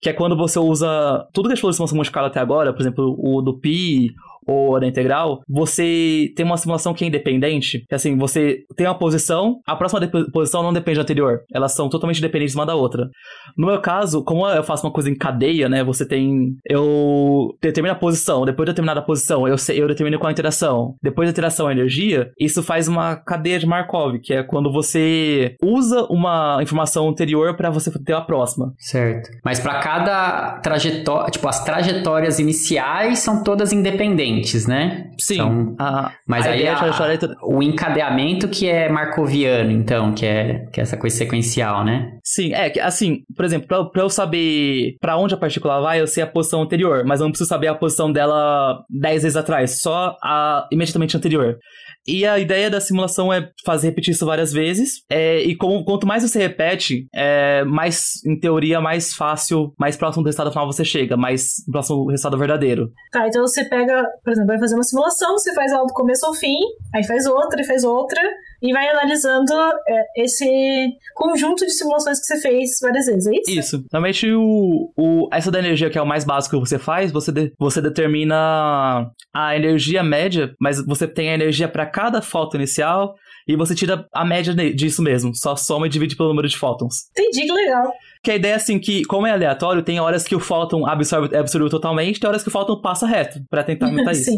que 0.00 0.08
é 0.08 0.12
quando 0.14 0.34
você 0.34 0.58
usa 0.58 1.26
tudo 1.34 1.50
que 1.50 1.52
a 1.52 1.56
falou 1.56 1.86
de 1.86 1.94
Monte 1.94 2.10
Carlo 2.10 2.30
até 2.30 2.40
agora, 2.40 2.72
por 2.72 2.80
exemplo, 2.80 3.14
o 3.18 3.42
do 3.42 3.58
pi 3.58 4.14
ou 4.46 4.78
da 4.78 4.86
integral, 4.86 5.40
você 5.48 6.32
tem 6.36 6.44
uma 6.44 6.56
simulação 6.56 6.94
que 6.94 7.04
é 7.04 7.08
independente, 7.08 7.84
que 7.88 7.94
assim, 7.94 8.16
você 8.16 8.64
tem 8.76 8.86
uma 8.86 8.98
posição, 8.98 9.60
a 9.66 9.76
próxima 9.76 10.06
posição 10.32 10.62
não 10.62 10.72
depende 10.72 10.96
da 10.96 11.02
anterior, 11.02 11.40
elas 11.52 11.72
são 11.72 11.88
totalmente 11.88 12.20
dependentes 12.20 12.54
uma 12.54 12.66
da 12.66 12.74
outra. 12.74 13.08
No 13.56 13.66
meu 13.66 13.80
caso, 13.80 14.24
como 14.24 14.46
eu 14.48 14.62
faço 14.62 14.86
uma 14.86 14.92
coisa 14.92 15.10
em 15.10 15.14
cadeia, 15.14 15.68
né, 15.68 15.84
você 15.84 16.06
tem, 16.06 16.56
eu 16.68 17.56
determino 17.60 17.94
a 17.94 17.98
posição, 17.98 18.44
depois 18.44 18.66
de 18.66 18.72
determinada 18.72 19.02
posição, 19.02 19.46
eu, 19.46 19.56
eu 19.74 19.88
determino 19.88 20.18
qual 20.18 20.28
a 20.28 20.32
interação, 20.32 20.94
depois 21.02 21.28
da 21.28 21.32
interação 21.32 21.66
a 21.66 21.72
energia, 21.72 22.30
isso 22.38 22.62
faz 22.62 22.88
uma 22.88 23.16
cadeia 23.16 23.58
de 23.58 23.66
Markov, 23.66 24.18
que 24.22 24.34
é 24.34 24.42
quando 24.42 24.72
você 24.72 25.56
usa 25.62 26.06
uma 26.10 26.58
informação 26.62 27.08
anterior 27.08 27.56
para 27.56 27.70
você 27.70 27.90
ter 28.04 28.14
a 28.14 28.20
próxima. 28.20 28.72
Certo. 28.78 29.30
Mas 29.44 29.60
para 29.60 29.78
cada 29.80 30.60
trajetória, 30.60 31.30
tipo, 31.30 31.48
as 31.48 31.62
trajetórias 31.64 32.38
iniciais 32.38 33.20
são 33.20 33.42
todas 33.42 33.72
independentes 33.72 34.32
diferentes, 34.42 34.66
né? 34.66 35.10
Sim. 35.18 35.34
Então, 35.34 35.76
a, 35.78 36.12
mas 36.26 36.46
a 36.46 36.50
aí 36.50 36.66
a, 36.66 36.72
é 36.72 37.18
o 37.42 37.62
encadeamento 37.62 38.48
que 38.48 38.68
é 38.68 38.88
marcoviano, 38.88 39.70
então, 39.70 40.12
que 40.12 40.26
é, 40.26 40.66
que 40.72 40.80
é 40.80 40.82
essa 40.82 40.96
coisa 40.96 41.16
sequencial, 41.16 41.84
né? 41.84 42.18
Sim, 42.24 42.52
é 42.52 42.68
que 42.68 42.80
assim, 42.80 43.22
por 43.34 43.44
exemplo, 43.44 43.68
pra, 43.68 43.84
pra 43.84 44.02
eu 44.02 44.10
saber 44.10 44.96
para 45.00 45.16
onde 45.16 45.34
a 45.34 45.38
partícula 45.38 45.80
vai, 45.80 46.00
eu 46.00 46.06
sei 46.06 46.22
a 46.22 46.26
posição 46.26 46.62
anterior, 46.62 47.04
mas 47.04 47.20
eu 47.20 47.24
não 47.24 47.30
preciso 47.30 47.48
saber 47.48 47.68
a 47.68 47.74
posição 47.74 48.12
dela 48.12 48.84
10 48.90 49.22
vezes 49.22 49.36
atrás, 49.36 49.80
só 49.80 50.16
a 50.22 50.66
imediatamente 50.70 51.16
anterior. 51.16 51.56
E 52.06 52.26
a 52.26 52.38
ideia 52.38 52.68
da 52.68 52.80
simulação 52.80 53.32
é 53.32 53.48
fazer 53.64 53.88
repetir 53.88 54.12
isso 54.12 54.26
várias 54.26 54.52
vezes. 54.52 55.02
É, 55.10 55.40
e 55.42 55.56
quanto 55.56 56.06
mais 56.06 56.22
você 56.22 56.38
repete, 56.38 57.06
é, 57.14 57.64
mais, 57.64 58.24
em 58.26 58.38
teoria, 58.38 58.80
mais 58.80 59.14
fácil, 59.14 59.72
mais 59.78 59.96
próximo 59.96 60.22
do 60.22 60.26
resultado 60.26 60.50
final 60.50 60.66
você 60.66 60.84
chega, 60.84 61.16
mais 61.16 61.56
próximo 61.70 62.04
do 62.04 62.10
resultado 62.10 62.38
verdadeiro. 62.38 62.90
Tá, 63.10 63.26
então 63.26 63.42
você 63.42 63.64
pega, 63.64 64.04
por 64.24 64.32
exemplo, 64.32 64.48
vai 64.48 64.58
fazer 64.58 64.74
uma 64.74 64.82
simulação, 64.82 65.32
você 65.32 65.54
faz 65.54 65.72
ela 65.72 65.84
do 65.84 65.92
começo 65.92 66.26
ao 66.26 66.34
fim, 66.34 66.56
aí 66.94 67.04
faz 67.06 67.26
outra 67.26 67.60
e 67.60 67.64
faz 67.64 67.84
outra, 67.84 68.20
e 68.62 68.72
vai 68.72 68.88
analisando 68.88 69.52
é, 69.88 70.22
esse 70.22 70.96
conjunto 71.14 71.66
de 71.66 71.72
simulações 71.72 72.20
que 72.20 72.26
você 72.26 72.40
fez 72.40 72.78
várias 72.80 73.06
vezes, 73.06 73.26
é 73.26 73.32
isso? 73.32 73.50
Isso. 73.50 73.84
Normalmente, 73.92 74.32
o, 74.32 74.92
o, 74.96 75.28
essa 75.32 75.50
da 75.50 75.58
energia, 75.58 75.90
que 75.90 75.98
é 75.98 76.02
o 76.02 76.06
mais 76.06 76.24
básico 76.24 76.56
que 76.56 76.68
você 76.68 76.78
faz, 76.78 77.10
você, 77.10 77.32
de, 77.32 77.52
você 77.58 77.82
determina 77.82 79.10
a 79.34 79.56
energia 79.56 80.02
média, 80.02 80.54
mas 80.60 80.84
você 80.86 81.08
tem 81.08 81.30
a 81.30 81.34
energia 81.34 81.68
para 81.68 81.86
cada 81.86 82.22
foto 82.22 82.56
inicial 82.56 83.14
e 83.46 83.56
você 83.56 83.74
tira 83.74 84.06
a 84.12 84.24
média 84.24 84.54
disso 84.72 85.02
mesmo. 85.02 85.34
Só 85.34 85.56
soma 85.56 85.86
e 85.86 85.90
divide 85.90 86.16
pelo 86.16 86.28
número 86.28 86.48
de 86.48 86.56
fótons. 86.56 87.10
Entendi, 87.10 87.46
que 87.46 87.52
legal. 87.52 87.92
Que 88.22 88.30
a 88.30 88.36
ideia 88.36 88.52
é 88.52 88.56
assim 88.56 88.78
que, 88.78 89.04
como 89.04 89.26
é 89.26 89.32
aleatório, 89.32 89.82
tem 89.82 89.98
horas 89.98 90.24
que 90.24 90.36
o 90.36 90.40
fóton 90.40 90.86
absorve, 90.86 91.36
absorve 91.36 91.68
totalmente, 91.68 92.20
tem 92.20 92.28
horas 92.28 92.42
que 92.42 92.48
o 92.48 92.52
fóton 92.52 92.80
passa 92.80 93.06
reto, 93.06 93.40
para 93.50 93.64
tentar 93.64 93.86
aumentar 93.90 94.12
isso. 94.12 94.30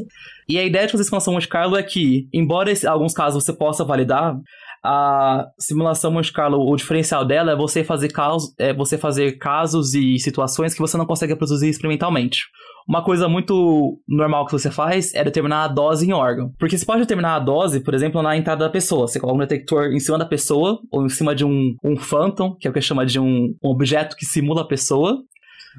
E 0.48 0.58
a 0.58 0.64
ideia 0.64 0.86
de 0.86 0.92
fazer 0.92 1.04
expansão 1.04 1.34
Monte 1.34 1.48
Carlo 1.48 1.76
é 1.76 1.82
que, 1.82 2.28
embora 2.32 2.72
em 2.72 2.86
alguns 2.86 3.12
casos 3.12 3.44
você 3.44 3.52
possa 3.52 3.84
validar, 3.84 4.36
a 4.82 5.46
simulação 5.58 6.10
Monte 6.10 6.32
Carlo, 6.32 6.70
o 6.70 6.76
diferencial 6.76 7.24
dela 7.24 7.52
é 7.52 7.56
você 7.56 7.82
fazer 7.82 8.10
casos, 8.10 8.54
é 8.58 8.72
você 8.72 8.98
fazer 8.98 9.38
casos 9.38 9.94
e 9.94 10.18
situações 10.18 10.74
que 10.74 10.80
você 10.80 10.96
não 10.98 11.06
consegue 11.06 11.34
produzir 11.34 11.70
experimentalmente. 11.70 12.42
Uma 12.86 13.02
coisa 13.02 13.28
muito 13.28 13.98
normal 14.06 14.44
que 14.44 14.52
você 14.52 14.70
faz 14.70 15.14
é 15.14 15.24
determinar 15.24 15.64
a 15.64 15.68
dose 15.68 16.06
em 16.06 16.12
órgão. 16.12 16.52
Porque 16.58 16.76
você 16.76 16.84
pode 16.84 17.00
determinar 17.00 17.36
a 17.36 17.38
dose, 17.38 17.80
por 17.80 17.94
exemplo, 17.94 18.22
na 18.22 18.36
entrada 18.36 18.64
da 18.64 18.70
pessoa. 18.70 19.08
Você 19.08 19.18
coloca 19.18 19.36
um 19.36 19.40
detector 19.40 19.86
em 19.86 19.98
cima 19.98 20.18
da 20.18 20.26
pessoa, 20.26 20.78
ou 20.92 21.06
em 21.06 21.08
cima 21.08 21.34
de 21.34 21.44
um, 21.44 21.74
um 21.82 21.96
phantom, 21.96 22.54
que 22.54 22.68
é 22.68 22.70
o 22.70 22.74
que 22.74 22.80
chama 22.82 23.06
de 23.06 23.18
um, 23.18 23.54
um 23.62 23.68
objeto 23.70 24.16
que 24.16 24.26
simula 24.26 24.62
a 24.62 24.66
pessoa. 24.66 25.22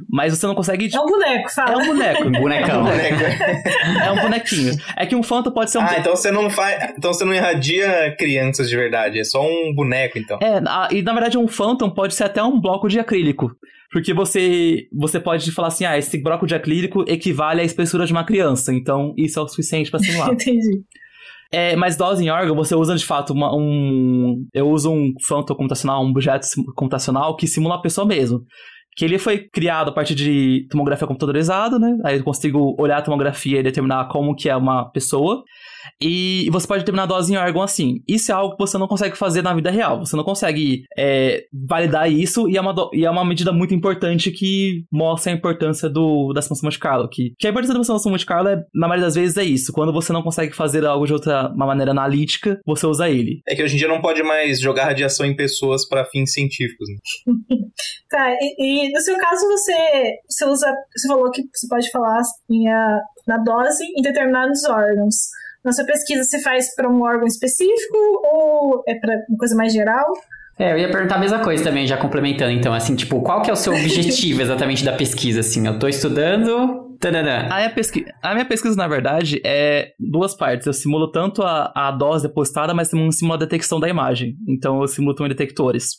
Mas 0.10 0.38
você 0.38 0.46
não 0.46 0.56
consegue. 0.56 0.94
É 0.94 1.00
um 1.00 1.06
boneco, 1.06 1.50
fala. 1.50 1.74
É 1.74 1.78
um 1.78 1.86
boneco. 1.86 2.26
Um 2.26 2.32
bonecão. 2.32 2.88
é 4.04 4.12
um 4.12 4.22
bonequinho. 4.22 4.74
É 4.98 5.06
que 5.06 5.16
um 5.16 5.24
Phantom 5.24 5.52
pode 5.52 5.72
ser 5.72 5.78
um. 5.78 5.82
Ah, 5.82 5.96
então 5.98 6.16
você 6.16 6.32
não 6.32 6.50
faz. 6.50 6.94
Então 6.98 7.14
você 7.14 7.24
não 7.24 7.34
irradia 7.34 8.14
crianças 8.18 8.68
de 8.68 8.76
verdade. 8.76 9.20
É 9.20 9.24
só 9.24 9.42
um 9.42 9.74
boneco, 9.74 10.18
então. 10.18 10.38
É, 10.42 10.60
e 10.94 11.02
na 11.02 11.14
verdade 11.14 11.38
um 11.38 11.48
Phantom 11.48 11.90
pode 11.90 12.14
ser 12.14 12.26
até 12.26 12.44
um 12.44 12.60
bloco 12.60 12.90
de 12.90 13.00
acrílico. 13.00 13.56
Porque 13.92 14.14
você, 14.14 14.88
você 14.92 15.20
pode 15.20 15.52
falar 15.52 15.70
assim, 15.70 15.86
ah, 15.86 15.98
esse 15.98 16.22
bloco 16.22 16.46
de 16.46 16.56
acrílico 16.56 17.06
equivale 17.08 17.62
à 17.62 17.64
espessura 17.64 18.06
de 18.06 18.12
uma 18.12 18.24
criança, 18.24 18.74
então 18.74 19.14
isso 19.18 19.40
é 19.40 19.42
o 19.42 19.48
suficiente 19.48 19.90
para 19.90 20.00
simular. 20.00 20.32
Entendi. 20.34 20.84
É, 21.52 21.76
mas 21.76 21.96
dose 21.96 22.24
em 22.24 22.30
órgão, 22.30 22.56
você 22.56 22.76
usa 22.76 22.96
de 22.96 23.06
fato 23.06 23.32
uma, 23.32 23.56
um. 23.56 24.46
Eu 24.54 24.70
uso 24.70 24.92
um 24.92 25.14
phantom 25.26 25.56
computacional, 25.56 26.04
um 26.04 26.10
objeto 26.10 26.48
computacional 26.76 27.36
que 27.36 27.48
simula 27.48 27.76
a 27.76 27.82
pessoa 27.82 28.06
mesmo. 28.06 28.44
Que 28.98 29.06
ele 29.06 29.20
foi 29.20 29.48
criado 29.50 29.90
a 29.90 29.92
partir 29.94 30.16
de 30.16 30.68
tomografia 30.70 31.08
computadorizada, 31.08 31.78
né? 31.78 31.98
Aí 32.04 32.18
eu 32.18 32.24
consigo 32.24 32.76
olhar 32.80 32.98
a 32.98 33.02
tomografia 33.02 33.60
e 33.60 33.64
determinar 33.64 34.08
como 34.08 34.36
que 34.36 34.50
é 34.50 34.56
uma 34.56 34.90
pessoa. 34.92 35.44
E 36.02 36.50
você 36.52 36.68
pode 36.68 36.82
determinar 36.82 37.04
a 37.04 37.08
dose 37.08 37.34
em 37.34 37.38
órgão 37.38 37.62
assim. 37.62 38.02
Isso 38.08 38.32
é 38.32 38.36
algo 38.36 38.56
que 38.56 38.60
você 38.60 38.78
não 38.78 38.88
consegue 38.88 39.18
fazer 39.18 39.42
na 39.42 39.54
vida 39.54 39.72
real. 39.72 40.00
Você 40.00 40.16
não 40.16 40.24
consegue 40.24 40.84
é, 40.98 41.44
validar 41.68 42.12
isso 42.12 42.50
e 42.50 42.58
é, 42.58 42.62
uma 42.62 42.74
do... 42.74 42.90
e 42.94 43.06
é 43.06 43.10
uma 43.10 43.26
medida 43.26 43.52
muito 43.52 43.74
importante 43.74 44.32
que 44.32 44.84
mostra 44.92 45.32
a 45.32 45.36
importância 45.36 45.90
do, 45.90 46.32
da 46.34 46.40
expansão 46.40 46.68
Monte 46.68 46.80
Carlo. 46.80 47.10
Que, 47.10 47.34
que 47.38 47.48
a 47.48 47.50
importância 47.50 47.74
da 47.74 47.82
expansão 47.82 48.12
Monte 48.12 48.26
Carlo, 48.26 48.50
é, 48.50 48.58
na 48.74 48.88
maioria 48.88 49.06
das 49.06 49.16
vezes, 49.16 49.38
é 49.38 49.44
isso. 49.44 49.72
Quando 49.72 49.94
você 49.94 50.12
não 50.12 50.24
consegue 50.24 50.56
fazer 50.56 50.86
algo 50.86 51.06
de 51.06 51.14
outra 51.14 51.52
uma 51.54 51.66
maneira 51.66 51.92
analítica, 51.92 52.60
você 52.66 52.86
usa 52.86 53.10
ele. 53.10 53.42
É 53.48 53.56
que 53.56 53.64
hoje 53.64 53.76
em 53.76 53.78
dia 53.78 53.88
não 53.88 54.02
pode 54.02 54.24
mais 54.24 54.60
jogar 54.60 54.86
radiação 54.86 55.26
em 55.26 55.36
pessoas 55.36 55.88
para 55.88 56.06
fins 56.06 56.34
científicos. 56.34 56.88
Né? 56.90 57.34
tá, 58.10 58.36
e, 58.40 58.88
e, 58.88 58.92
no 58.92 59.00
seu 59.02 59.18
caso 59.18 59.48
você, 59.48 59.74
você 60.28 60.46
usa. 60.46 60.74
Você 60.96 61.08
falou 61.08 61.32
que 61.32 61.42
você 61.54 61.68
pode 61.68 61.90
falar 61.92 62.22
em 62.50 62.68
a, 62.68 63.00
na 63.28 63.38
dose 63.38 63.84
em 63.98 64.02
determinados 64.02 64.64
órgãos. 64.66 65.16
Na 65.66 65.72
sua 65.72 65.84
pesquisa 65.84 66.24
se 66.24 66.44
faz 66.44 66.76
para 66.76 66.88
um 66.88 67.02
órgão 67.02 67.26
específico 67.26 67.98
ou 68.24 68.84
é 68.88 68.94
para 68.94 69.16
uma 69.28 69.38
coisa 69.40 69.56
mais 69.56 69.74
geral? 69.74 70.06
É, 70.58 70.72
eu 70.72 70.78
ia 70.78 70.90
perguntar 70.90 71.16
a 71.16 71.20
mesma 71.20 71.40
coisa 71.40 71.64
também, 71.64 71.86
já 71.86 71.98
complementando. 71.98 72.52
Então, 72.52 72.74
assim, 72.74 72.96
tipo, 72.96 73.20
qual 73.22 73.42
que 73.42 73.50
é 73.50 73.54
o 73.54 73.58
seu 73.58 73.74
objetivo 73.74 74.40
exatamente 74.44 74.86
da 74.86 74.94
pesquisa? 74.94 75.42
Assim, 75.42 75.66
eu 75.68 75.78
tô 75.78 75.88
estudando. 75.88 76.96
A 77.52 77.58
minha, 77.58 77.70
pesquisa, 77.72 78.06
a 78.22 78.34
minha 78.34 78.46
pesquisa, 78.46 78.76
na 78.76 78.88
verdade, 78.88 79.42
é 79.44 79.90
duas 80.00 80.36
partes. 80.36 80.66
Eu 80.66 80.72
simulo 80.74 81.12
tanto 81.12 81.42
a, 81.42 81.72
a 81.76 81.92
dose 81.92 82.28
depositada, 82.28 82.74
mas 82.74 82.88
também 82.88 83.12
simulo 83.12 83.34
a 83.36 83.40
detecção 83.40 83.80
da 83.80 83.90
imagem. 83.90 84.36
Então, 84.48 84.80
eu 84.82 84.88
simulo 84.88 85.14
também 85.14 85.30
detectores. 85.30 85.98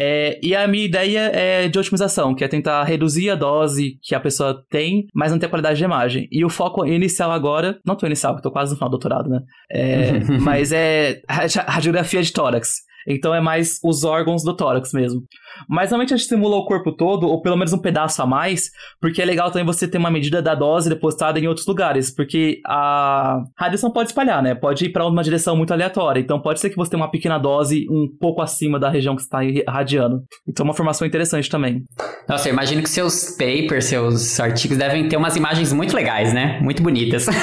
É, 0.00 0.38
e 0.40 0.54
a 0.54 0.68
minha 0.68 0.84
ideia 0.84 1.32
é 1.34 1.66
de 1.66 1.76
otimização, 1.76 2.32
que 2.32 2.44
é 2.44 2.48
tentar 2.48 2.84
reduzir 2.84 3.30
a 3.30 3.34
dose 3.34 3.98
que 4.00 4.14
a 4.14 4.20
pessoa 4.20 4.64
tem, 4.70 5.08
mas 5.12 5.32
não 5.32 5.40
ter 5.40 5.48
qualidade 5.48 5.76
de 5.76 5.84
imagem. 5.84 6.28
E 6.30 6.44
o 6.44 6.48
foco 6.48 6.86
inicial 6.86 7.32
agora, 7.32 7.80
não 7.84 7.96
tô 7.96 8.06
inicial, 8.06 8.32
porque 8.32 8.48
tô 8.48 8.52
quase 8.52 8.70
no 8.70 8.76
final 8.76 8.88
do 8.88 8.92
doutorado, 8.92 9.28
né? 9.28 9.40
É, 9.68 10.20
mas 10.40 10.70
é 10.70 11.20
radiografia 11.66 12.22
de 12.22 12.32
tórax. 12.32 12.87
Então 13.08 13.34
é 13.34 13.40
mais 13.40 13.78
os 13.82 14.04
órgãos 14.04 14.42
do 14.44 14.54
tórax 14.54 14.92
mesmo. 14.92 15.22
Mas 15.68 15.90
normalmente 15.90 16.14
a 16.14 16.16
gente 16.16 16.28
simula 16.28 16.56
o 16.56 16.66
corpo 16.66 16.92
todo, 16.92 17.26
ou 17.26 17.40
pelo 17.40 17.56
menos 17.56 17.72
um 17.72 17.78
pedaço 17.78 18.22
a 18.22 18.26
mais, 18.26 18.70
porque 19.00 19.22
é 19.22 19.24
legal 19.24 19.50
também 19.50 19.64
você 19.64 19.88
ter 19.88 19.98
uma 19.98 20.10
medida 20.10 20.42
da 20.42 20.54
dose 20.54 20.88
depositada 20.88 21.38
em 21.38 21.46
outros 21.46 21.66
lugares, 21.66 22.14
porque 22.14 22.60
a 22.66 23.42
radiação 23.58 23.90
pode 23.90 24.10
espalhar, 24.10 24.42
né? 24.42 24.54
Pode 24.54 24.84
ir 24.84 24.90
para 24.90 25.06
uma 25.06 25.22
direção 25.22 25.56
muito 25.56 25.72
aleatória. 25.72 26.20
Então 26.20 26.40
pode 26.40 26.60
ser 26.60 26.70
que 26.70 26.76
você 26.76 26.90
tenha 26.90 27.02
uma 27.02 27.10
pequena 27.10 27.38
dose 27.38 27.86
um 27.90 28.06
pouco 28.20 28.42
acima 28.42 28.78
da 28.78 28.90
região 28.90 29.16
que 29.16 29.22
está 29.22 29.42
irradiando. 29.44 30.22
Então 30.46 30.64
é 30.64 30.68
uma 30.68 30.74
formação 30.74 31.06
interessante 31.06 31.48
também. 31.48 31.82
Nossa, 32.28 32.48
eu 32.48 32.52
imagino 32.52 32.82
que 32.82 32.90
seus 32.90 33.30
papers, 33.36 33.86
seus 33.86 34.38
artigos 34.38 34.76
devem 34.76 35.08
ter 35.08 35.16
umas 35.16 35.36
imagens 35.36 35.72
muito 35.72 35.94
legais, 35.94 36.32
né? 36.32 36.60
Muito 36.60 36.82
bonitas. 36.82 37.26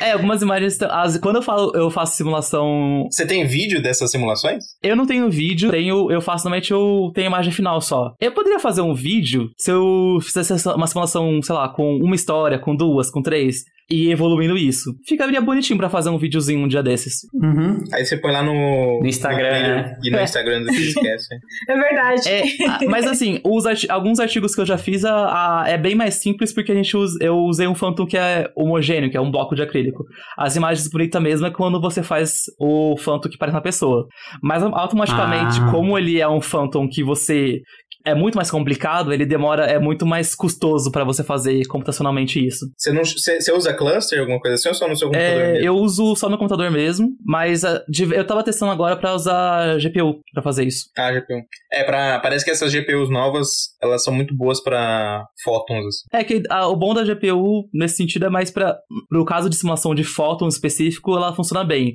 É, 0.00 0.12
algumas 0.12 0.40
imagens. 0.42 0.80
As, 0.82 1.18
quando 1.18 1.36
eu 1.36 1.42
falo, 1.42 1.72
eu 1.74 1.90
faço 1.90 2.16
simulação. 2.16 3.04
Você 3.10 3.26
tem 3.26 3.46
vídeo 3.46 3.82
dessas 3.82 4.10
simulações? 4.10 4.57
Eu 4.82 4.96
não 4.96 5.06
tenho 5.06 5.30
vídeo, 5.30 5.70
tenho, 5.70 6.10
eu 6.10 6.20
faço 6.20 6.44
normalmente 6.44 6.72
eu 6.72 7.10
tenho 7.14 7.26
imagem 7.26 7.52
final 7.52 7.80
só. 7.80 8.14
Eu 8.20 8.32
poderia 8.32 8.58
fazer 8.58 8.80
um 8.80 8.94
vídeo 8.94 9.50
se 9.56 9.70
eu 9.70 10.18
fizesse 10.22 10.68
uma 10.68 10.86
simulação, 10.86 11.40
sei 11.42 11.54
lá, 11.54 11.68
com 11.68 11.96
uma 11.96 12.14
história, 12.14 12.58
com 12.58 12.74
duas, 12.74 13.10
com 13.10 13.22
três. 13.22 13.64
E 13.90 14.10
evoluindo 14.10 14.56
isso. 14.56 14.92
Ficaria 15.06 15.40
bonitinho 15.40 15.78
pra 15.78 15.88
fazer 15.88 16.10
um 16.10 16.18
videozinho 16.18 16.60
um 16.64 16.68
dia 16.68 16.82
desses. 16.82 17.20
Uhum. 17.34 17.78
Aí 17.92 18.04
você 18.04 18.16
põe 18.18 18.32
lá 18.32 18.42
no, 18.42 19.00
No 19.00 19.06
Instagram, 19.06 19.48
Twitter 19.50 19.76
né? 19.76 19.96
e 20.02 20.10
no 20.10 20.20
Instagram 20.20 20.62
do 20.62 20.70
esquece. 20.74 21.28
É 21.68 21.74
verdade. 21.74 22.28
É, 22.28 22.86
mas 22.86 23.06
assim, 23.06 23.40
os 23.44 23.64
arti- 23.66 23.90
alguns 23.90 24.20
artigos 24.20 24.54
que 24.54 24.60
eu 24.60 24.66
já 24.66 24.76
fiz 24.76 25.04
a- 25.04 25.62
a- 25.62 25.68
é 25.68 25.78
bem 25.78 25.94
mais 25.94 26.14
simples 26.16 26.52
porque 26.52 26.72
a 26.72 26.74
gente 26.74 26.96
usa, 26.96 27.18
eu 27.22 27.36
usei 27.38 27.66
um 27.66 27.74
Phantom 27.74 28.04
que 28.06 28.16
é 28.18 28.50
homogêneo, 28.56 29.10
que 29.10 29.16
é 29.16 29.20
um 29.20 29.30
bloco 29.30 29.54
de 29.54 29.62
acrílico. 29.62 30.04
As 30.36 30.54
imagens 30.56 30.88
bonitas 30.90 31.22
mesmo 31.22 31.46
é 31.46 31.50
quando 31.50 31.80
você 31.80 32.02
faz 32.02 32.42
o 32.60 32.96
Phantom 32.98 33.28
que 33.30 33.38
parece 33.38 33.56
uma 33.56 33.62
pessoa. 33.62 34.06
Mas 34.42 34.62
automaticamente, 34.62 35.60
Ah. 35.60 35.70
como 35.70 35.98
ele 35.98 36.20
é 36.20 36.28
um 36.28 36.40
Phantom 36.40 36.86
que 36.88 37.02
você 37.02 37.60
é 38.04 38.14
muito 38.14 38.36
mais 38.36 38.50
complicado, 38.50 39.12
ele 39.12 39.26
demora, 39.26 39.64
é 39.66 39.78
muito 39.78 40.06
mais 40.06 40.34
custoso 40.34 40.90
pra 40.90 41.04
você 41.04 41.22
fazer 41.24 41.66
computacionalmente 41.66 42.44
isso. 42.44 42.66
Você, 42.76 42.92
não, 42.92 43.04
você, 43.04 43.40
você 43.40 43.52
usa 43.52 43.74
cluster, 43.74 44.20
alguma 44.20 44.40
coisa 44.40 44.54
assim, 44.54 44.68
ou 44.68 44.74
só 44.74 44.88
no 44.88 44.96
seu 44.96 45.08
computador 45.08 45.40
É, 45.42 45.52
mesmo? 45.52 45.66
eu 45.66 45.74
uso 45.76 46.14
só 46.16 46.28
no 46.28 46.38
computador 46.38 46.70
mesmo, 46.70 47.08
mas 47.24 47.64
ah, 47.64 47.82
de- 47.88 48.14
eu 48.14 48.26
tava 48.26 48.42
testando 48.42 48.72
agora 48.72 48.96
pra 48.96 49.14
usar 49.14 49.78
GPU 49.78 50.20
pra 50.32 50.42
fazer 50.42 50.64
isso. 50.66 50.86
Ah, 50.96 51.12
GPU. 51.12 51.40
É, 51.72 51.84
pra, 51.84 52.18
parece 52.20 52.44
que 52.44 52.50
essas 52.50 52.72
GPUs 52.72 53.10
novas, 53.10 53.48
elas 53.82 54.02
são 54.02 54.12
muito 54.14 54.34
boas 54.34 54.62
pra 54.62 55.24
fótons, 55.44 55.84
assim. 55.86 56.04
É 56.12 56.24
que 56.24 56.42
ah, 56.50 56.68
o 56.68 56.76
bom 56.76 56.94
da 56.94 57.04
GPU, 57.04 57.68
nesse 57.74 57.96
sentido, 57.96 58.26
é 58.26 58.30
mais 58.30 58.50
para 58.50 58.76
o 59.12 59.24
caso 59.24 59.50
de 59.50 59.56
simulação 59.56 59.94
de 59.94 60.04
fótons 60.04 60.54
específico, 60.54 61.16
ela 61.16 61.34
funciona 61.34 61.64
bem. 61.64 61.94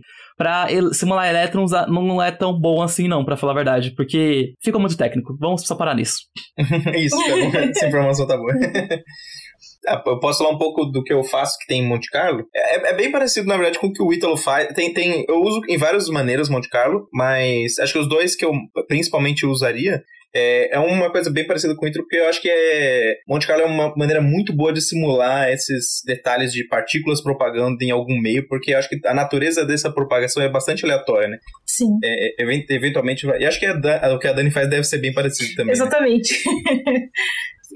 El- 0.69 0.93
simular 0.93 1.29
elétrons, 1.29 1.73
ah, 1.73 1.85
não 1.87 2.21
é 2.21 2.31
tão 2.31 2.53
bom 2.59 2.81
assim, 2.81 3.07
não, 3.07 3.23
pra 3.23 3.37
falar 3.37 3.53
a 3.53 3.55
verdade, 3.55 3.91
porque 3.95 4.53
fica 4.63 4.79
muito 4.79 4.97
técnico. 4.97 5.37
Vamos 5.39 5.65
só 5.65 5.75
parar 5.75 5.95
nisso. 5.95 6.17
Isso. 6.95 7.15
Essa 7.55 7.87
informação 7.87 8.27
tá 8.27 8.37
boa. 8.37 8.53
Ah, 9.85 10.01
eu 10.07 10.17
posso 10.17 10.37
falar 10.39 10.51
um 10.55 10.57
pouco 10.57 10.85
do 10.85 11.03
que 11.03 11.11
eu 11.11 11.23
faço 11.25 11.57
que 11.59 11.67
tem 11.67 11.81
em 11.81 11.85
Monte 11.87 12.09
Carlo? 12.09 12.45
É, 12.55 12.91
é 12.91 12.93
bem 12.93 13.11
parecido, 13.11 13.47
na 13.47 13.55
verdade, 13.57 13.79
com 13.79 13.87
o 13.87 13.91
que 13.91 14.01
o 14.01 14.13
Ítalo 14.13 14.37
faz. 14.37 14.69
Tem, 14.73 14.93
tem, 14.93 15.25
eu 15.27 15.41
uso 15.41 15.59
em 15.67 15.77
várias 15.77 16.07
maneiras 16.07 16.47
Monte 16.47 16.69
Carlo, 16.69 17.09
mas 17.11 17.77
acho 17.79 17.91
que 17.91 17.99
os 17.99 18.07
dois 18.07 18.33
que 18.33 18.45
eu 18.45 18.53
principalmente 18.87 19.45
usaria 19.45 20.01
é, 20.35 20.75
é 20.75 20.79
uma 20.79 21.11
coisa 21.11 21.29
bem 21.31 21.45
parecida 21.45 21.75
com 21.75 21.85
o 21.85 21.87
Ítalo, 21.87 22.05
porque 22.05 22.17
eu 22.17 22.27
acho 22.27 22.41
que 22.41 22.49
é, 22.49 23.17
Monte 23.27 23.45
Carlo 23.47 23.63
é 23.63 23.65
uma 23.65 23.93
maneira 23.95 24.21
muito 24.21 24.51
boa 24.53 24.73
de 24.73 24.81
simular 24.81 25.49
esses 25.49 26.01
detalhes 26.05 26.51
de 26.51 26.67
partículas 26.67 27.21
propagando 27.21 27.77
em 27.81 27.91
algum 27.91 28.19
meio, 28.19 28.47
porque 28.47 28.73
eu 28.73 28.77
acho 28.77 28.89
que 28.89 28.99
a 29.05 29.13
natureza 29.13 29.65
dessa 29.65 29.91
propagação 29.91 30.41
é 30.41 30.49
bastante 30.49 30.85
aleatória, 30.85 31.27
né? 31.27 31.37
Sim, 31.65 31.89
É, 32.03 32.43
event- 32.43 32.69
eventualmente 32.69 33.25
vai. 33.25 33.39
E 33.41 33.45
acho 33.45 33.59
que 33.59 33.65
a 33.65 33.73
Dan- 33.73 34.13
o 34.15 34.19
que 34.19 34.27
a 34.27 34.33
Dani 34.33 34.51
faz 34.51 34.69
deve 34.69 34.83
ser 34.83 34.97
bem 34.99 35.13
parecido 35.13 35.53
também. 35.55 35.73
né? 35.85 35.89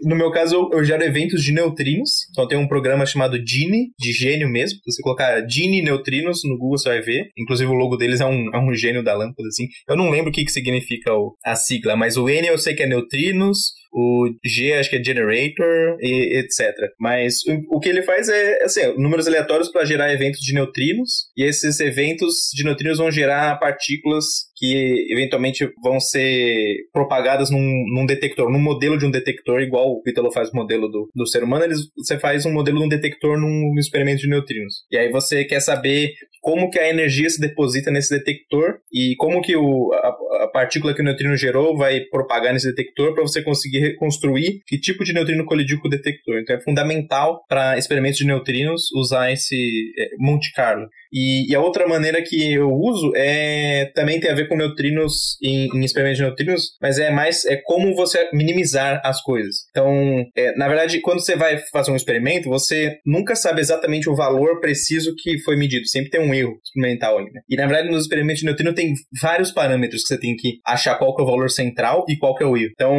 No 0.03 0.15
meu 0.15 0.31
caso, 0.31 0.55
eu, 0.55 0.79
eu 0.79 0.83
gero 0.85 1.03
eventos 1.03 1.41
de 1.43 1.51
neutrinos. 1.51 2.09
Então 2.31 2.47
tem 2.47 2.57
um 2.57 2.67
programa 2.67 3.05
chamado 3.05 3.37
Gini, 3.45 3.89
de 3.99 4.11
gênio 4.11 4.49
mesmo. 4.49 4.79
Se 4.83 4.91
você 4.95 5.01
colocar 5.01 5.47
Gini 5.49 5.81
Neutrinos 5.81 6.41
no 6.43 6.57
Google, 6.57 6.77
você 6.77 6.89
vai 6.89 7.01
ver. 7.01 7.29
Inclusive 7.37 7.69
o 7.69 7.73
logo 7.73 7.95
deles 7.97 8.21
é 8.21 8.25
um, 8.25 8.49
é 8.53 8.59
um 8.59 8.73
gênio 8.73 9.03
da 9.03 9.13
lâmpada, 9.13 9.47
assim. 9.47 9.67
Eu 9.87 9.95
não 9.95 10.09
lembro 10.09 10.29
o 10.29 10.33
que, 10.33 10.45
que 10.45 10.51
significa 10.51 11.13
o- 11.13 11.35
a 11.45 11.55
sigla, 11.55 11.95
mas 11.95 12.17
o 12.17 12.27
N 12.29 12.47
eu 12.47 12.57
sei 12.57 12.73
que 12.75 12.83
é 12.83 12.87
neutrinos, 12.87 13.71
o 13.91 14.29
G 14.45 14.73
acho 14.73 14.89
que 14.89 14.97
é 14.97 15.03
generator, 15.03 15.97
e 16.01 16.39
etc. 16.39 16.73
Mas 16.99 17.35
o, 17.47 17.77
o 17.77 17.79
que 17.79 17.89
ele 17.89 18.01
faz 18.03 18.29
é, 18.29 18.63
assim, 18.63 18.81
números 18.97 19.27
aleatórios 19.27 19.69
para 19.71 19.85
gerar 19.85 20.13
eventos 20.13 20.39
de 20.41 20.53
neutrinos. 20.53 21.27
E 21.35 21.43
esses 21.43 21.79
eventos 21.79 22.35
de 22.53 22.63
neutrinos 22.63 22.97
vão 22.97 23.09
gerar 23.11 23.57
partículas 23.59 24.25
que 24.57 25.07
eventualmente 25.11 25.69
vão 25.83 25.99
ser 25.99 26.87
propagadas 26.91 27.51
num, 27.51 27.85
num 27.93 28.05
detector, 28.05 28.49
num 28.49 28.59
modelo 28.59 28.97
de 28.97 29.05
um 29.05 29.11
detector, 29.11 29.61
igual 29.61 29.93
o 29.93 30.03
Ítalo 30.05 30.31
faz 30.31 30.49
o 30.49 30.55
modelo 30.55 30.87
do, 30.87 31.09
do 31.13 31.27
ser 31.27 31.43
humano, 31.43 31.65
eles, 31.65 31.79
você 31.95 32.17
faz 32.17 32.45
um 32.45 32.51
modelo 32.51 32.79
de 32.79 32.85
um 32.85 32.89
detector 32.89 33.37
num, 33.39 33.73
num 33.73 33.79
experimento 33.79 34.21
de 34.21 34.29
neutrinos. 34.29 34.85
E 34.91 34.97
aí 34.97 35.11
você 35.11 35.45
quer 35.45 35.59
saber 35.59 36.13
como 36.41 36.69
que 36.69 36.79
a 36.79 36.89
energia 36.89 37.29
se 37.29 37.39
deposita 37.39 37.91
nesse 37.91 38.17
detector 38.17 38.79
e 38.91 39.15
como 39.17 39.41
que 39.41 39.55
o, 39.55 39.91
a, 39.93 40.43
a 40.43 40.47
partícula 40.47 40.93
que 40.93 41.01
o 41.01 41.03
neutrino 41.03 41.35
gerou 41.35 41.77
vai 41.77 41.99
propagar 42.01 42.53
nesse 42.53 42.67
detector 42.67 43.13
para 43.13 43.23
você 43.23 43.41
conseguir 43.41 43.79
reconstruir 43.79 44.61
que 44.65 44.79
tipo 44.79 45.03
de 45.03 45.13
neutrino 45.13 45.45
colidiu 45.45 45.79
com 45.79 45.87
o 45.87 45.91
detector. 45.91 46.39
Então 46.39 46.55
é 46.55 46.61
fundamental 46.61 47.43
para 47.49 47.77
experimentos 47.77 48.17
de 48.17 48.25
neutrinos 48.25 48.91
usar 48.95 49.31
esse 49.31 49.91
é, 49.99 50.09
Monte 50.17 50.51
Carlo. 50.53 50.87
E, 51.11 51.51
e 51.51 51.55
a 51.55 51.61
outra 51.61 51.87
maneira 51.87 52.21
que 52.21 52.53
eu 52.53 52.69
uso 52.69 53.11
é 53.15 53.91
também 53.93 54.19
tem 54.19 54.31
a 54.31 54.35
ver 54.35 54.47
com 54.47 54.55
neutrinos 54.55 55.37
em, 55.41 55.67
em 55.73 55.83
experimentos 55.83 56.17
de 56.17 56.23
neutrinos, 56.23 56.63
mas 56.81 56.99
é 56.99 57.11
mais 57.11 57.45
é 57.45 57.57
como 57.57 57.95
você 57.95 58.29
minimizar 58.33 59.01
as 59.03 59.21
coisas. 59.21 59.57
Então, 59.69 60.25
é, 60.35 60.55
na 60.55 60.67
verdade, 60.67 61.01
quando 61.01 61.23
você 61.23 61.35
vai 61.35 61.57
fazer 61.71 61.91
um 61.91 61.95
experimento, 61.95 62.49
você 62.49 62.97
nunca 63.05 63.35
sabe 63.35 63.61
exatamente 63.61 64.09
o 64.09 64.15
valor 64.15 64.59
preciso 64.59 65.13
que 65.17 65.39
foi 65.39 65.55
medido. 65.55 65.87
Sempre 65.87 66.09
tem 66.09 66.21
um 66.21 66.33
erro 66.33 66.59
experimental 66.63 67.17
ali. 67.17 67.31
Né? 67.31 67.41
E 67.49 67.55
na 67.55 67.65
verdade, 67.65 67.89
nos 67.89 68.03
experimentos 68.03 68.39
de 68.39 68.45
neutrino 68.45 68.73
tem 68.73 68.93
vários 69.21 69.51
parâmetros 69.51 70.01
que 70.01 70.07
você 70.07 70.19
tem 70.19 70.35
que 70.35 70.59
achar 70.65 70.95
qual 70.95 71.15
que 71.15 71.21
é 71.21 71.25
o 71.25 71.27
valor 71.27 71.49
central 71.49 72.05
e 72.07 72.17
qual 72.17 72.35
que 72.35 72.43
é 72.43 72.47
o 72.47 72.57
erro. 72.57 72.71
Então, 72.71 72.93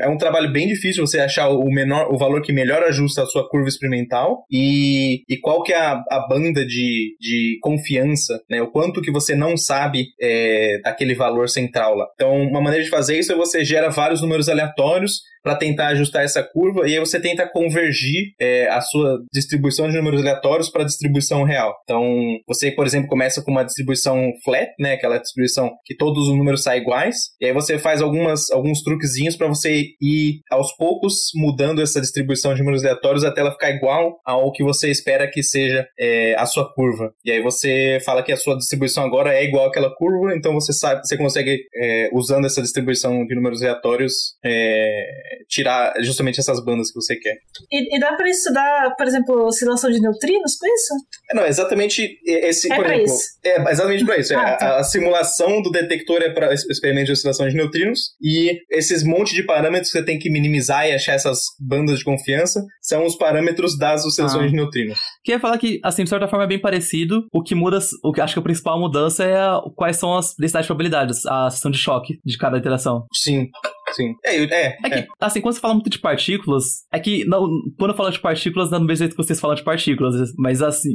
é 0.00 0.08
um 0.08 0.18
trabalho 0.18 0.52
bem 0.52 0.68
difícil 0.68 1.06
você 1.06 1.20
achar 1.20 1.48
o 1.48 1.64
menor, 1.70 2.12
o 2.12 2.18
valor 2.18 2.42
que 2.42 2.52
melhor 2.52 2.82
ajusta 2.82 3.22
a 3.22 3.26
sua 3.26 3.48
curva 3.48 3.68
experimental 3.68 4.44
e, 4.50 5.22
e 5.28 5.36
qual 5.38 5.62
que 5.62 5.72
é 5.72 5.78
a, 5.78 6.02
a 6.10 6.26
banda 6.28 6.64
de, 6.64 7.16
de 7.20 7.51
confiança, 7.60 8.40
né? 8.50 8.62
O 8.62 8.70
quanto 8.70 9.02
que 9.02 9.10
você 9.10 9.34
não 9.34 9.56
sabe 9.56 10.06
é, 10.20 10.80
daquele 10.82 11.14
valor 11.14 11.48
central 11.48 11.94
lá. 11.94 12.06
Então, 12.14 12.34
uma 12.42 12.60
maneira 12.60 12.84
de 12.84 12.90
fazer 12.90 13.18
isso 13.18 13.32
é 13.32 13.36
você 13.36 13.64
gera 13.64 13.90
vários 13.90 14.20
números 14.20 14.48
aleatórios 14.48 15.20
para 15.42 15.56
tentar 15.56 15.88
ajustar 15.88 16.22
essa 16.22 16.42
curva 16.42 16.88
e 16.88 16.94
aí 16.94 17.00
você 17.00 17.20
tenta 17.20 17.48
convergir 17.48 18.32
é, 18.40 18.68
a 18.68 18.80
sua 18.80 19.18
distribuição 19.32 19.88
de 19.88 19.96
números 19.96 20.20
aleatórios 20.20 20.70
para 20.70 20.82
a 20.82 20.86
distribuição 20.86 21.42
real. 21.42 21.74
Então, 21.82 22.02
você, 22.46 22.70
por 22.70 22.86
exemplo, 22.86 23.08
começa 23.08 23.42
com 23.42 23.50
uma 23.50 23.64
distribuição 23.64 24.30
flat, 24.44 24.70
né, 24.78 24.94
aquela 24.94 25.18
distribuição 25.18 25.70
que 25.84 25.96
todos 25.96 26.28
os 26.28 26.36
números 26.36 26.62
saem 26.62 26.82
iguais, 26.82 27.16
e 27.40 27.46
aí 27.46 27.52
você 27.52 27.78
faz 27.78 28.00
algumas, 28.00 28.50
alguns 28.50 28.82
truquezinhos 28.82 29.36
para 29.36 29.48
você 29.48 29.86
ir 30.00 30.40
aos 30.50 30.74
poucos 30.76 31.30
mudando 31.34 31.82
essa 31.82 32.00
distribuição 32.00 32.54
de 32.54 32.60
números 32.60 32.84
aleatórios 32.84 33.24
até 33.24 33.40
ela 33.40 33.52
ficar 33.52 33.70
igual 33.70 34.20
ao 34.24 34.52
que 34.52 34.62
você 34.62 34.90
espera 34.90 35.28
que 35.28 35.42
seja 35.42 35.86
é, 35.98 36.34
a 36.36 36.46
sua 36.46 36.72
curva. 36.72 37.12
E 37.24 37.30
aí 37.30 37.41
você 37.42 37.98
fala 38.04 38.22
que 38.22 38.32
a 38.32 38.36
sua 38.36 38.56
distribuição 38.56 39.04
agora 39.04 39.34
é 39.34 39.44
igual 39.44 39.66
àquela 39.66 39.94
curva, 39.94 40.34
então 40.34 40.52
você 40.54 40.72
sabe, 40.72 41.06
você 41.06 41.16
consegue 41.16 41.60
é, 41.74 42.08
usando 42.12 42.46
essa 42.46 42.62
distribuição 42.62 43.24
de 43.26 43.34
números 43.34 43.62
aleatórios 43.62 44.34
é, 44.44 45.04
tirar 45.48 45.92
justamente 46.00 46.40
essas 46.40 46.62
bandas 46.64 46.88
que 46.90 46.94
você 46.94 47.16
quer. 47.16 47.36
E, 47.70 47.96
e 47.96 48.00
dá 48.00 48.14
pra 48.14 48.28
estudar, 48.28 48.94
por 48.96 49.06
exemplo, 49.06 49.46
oscilação 49.46 49.90
de 49.90 50.00
neutrinos 50.00 50.56
com 50.56 50.66
isso? 50.66 50.94
É, 51.30 51.34
Não, 51.34 51.46
exatamente 51.46 52.18
esse, 52.26 52.72
É 52.72 52.76
por 52.76 52.86
exemplo, 52.86 53.04
isso. 53.04 53.24
é 53.44 53.70
exatamente 53.72 54.04
para 54.04 54.18
isso. 54.18 54.32
É, 54.32 54.36
Ah, 54.36 54.42
a- 54.52 54.56
tá. 54.56 54.76
a, 54.78 54.84
simulação 54.84 55.60
do 55.62 55.70
detector 55.70 56.22
é 56.22 56.30
para 56.30 56.52
experimento 56.54 57.06
de 57.06 57.12
oscilação 57.12 57.48
de 57.48 57.54
neutrinos 57.54 58.12
e 58.22 58.58
esses 58.70 59.02
monte 59.02 59.34
de 59.34 59.42
parâmetros 59.44 59.90
que 59.90 59.98
você 59.98 60.04
tem 60.04 60.18
que 60.18 60.30
minimizar 60.30 60.86
e 60.88 60.92
achar 60.92 61.14
essas 61.14 61.40
bandas 61.60 61.98
de 61.98 62.04
confiança 62.04 62.64
são 62.80 63.04
os 63.04 63.16
parâmetros 63.16 63.76
das 63.78 64.04
oscilações 64.04 64.44
Ah. 64.44 64.48
de 64.48 64.54
neutrinos. 64.54 64.98
Queria 65.24 65.40
falar 65.40 65.58
que, 65.58 65.80
assim, 65.82 66.04
de 66.04 66.10
certa 66.10 66.28
forma 66.28 66.44
é 66.44 66.48
bem 66.48 66.60
parecido. 66.60 67.22
O 67.32 67.42
que 67.42 67.54
muda, 67.54 67.78
o 68.04 68.12
que 68.12 68.20
acho 68.20 68.34
que 68.34 68.40
a 68.40 68.42
principal 68.42 68.78
mudança 68.78 69.24
é 69.24 69.36
a- 69.40 69.60
quais 69.74 69.96
são 69.96 70.14
as 70.16 70.34
densidades 70.38 70.66
de 70.66 70.68
probabilidades, 70.68 71.24
a 71.26 71.48
seção 71.50 71.70
de 71.70 71.78
choque 71.78 72.18
de 72.24 72.36
cada 72.36 72.58
iteração. 72.58 73.06
Sim, 73.14 73.48
sim. 73.94 74.12
É, 74.24 74.36
é, 74.44 74.76
É 74.84 74.90
que, 74.90 75.08
assim, 75.20 75.40
quando 75.40 75.54
você 75.54 75.60
fala 75.60 75.74
muito 75.74 75.88
de 75.90 75.98
partículas, 75.98 76.64
é 76.92 77.00
que 77.00 77.24
não, 77.24 77.48
quando 77.78 77.92
eu 77.92 77.96
falo 77.96 78.10
de 78.10 78.20
partículas, 78.20 78.70
não 78.70 78.76
é 78.76 78.80
do 78.80 78.86
mesmo 78.86 78.98
jeito 79.04 79.16
que 79.16 79.22
vocês 79.22 79.40
falam 79.40 79.56
de 79.56 79.64
partículas, 79.64 80.14
mas 80.38 80.60
assim, 80.62 80.90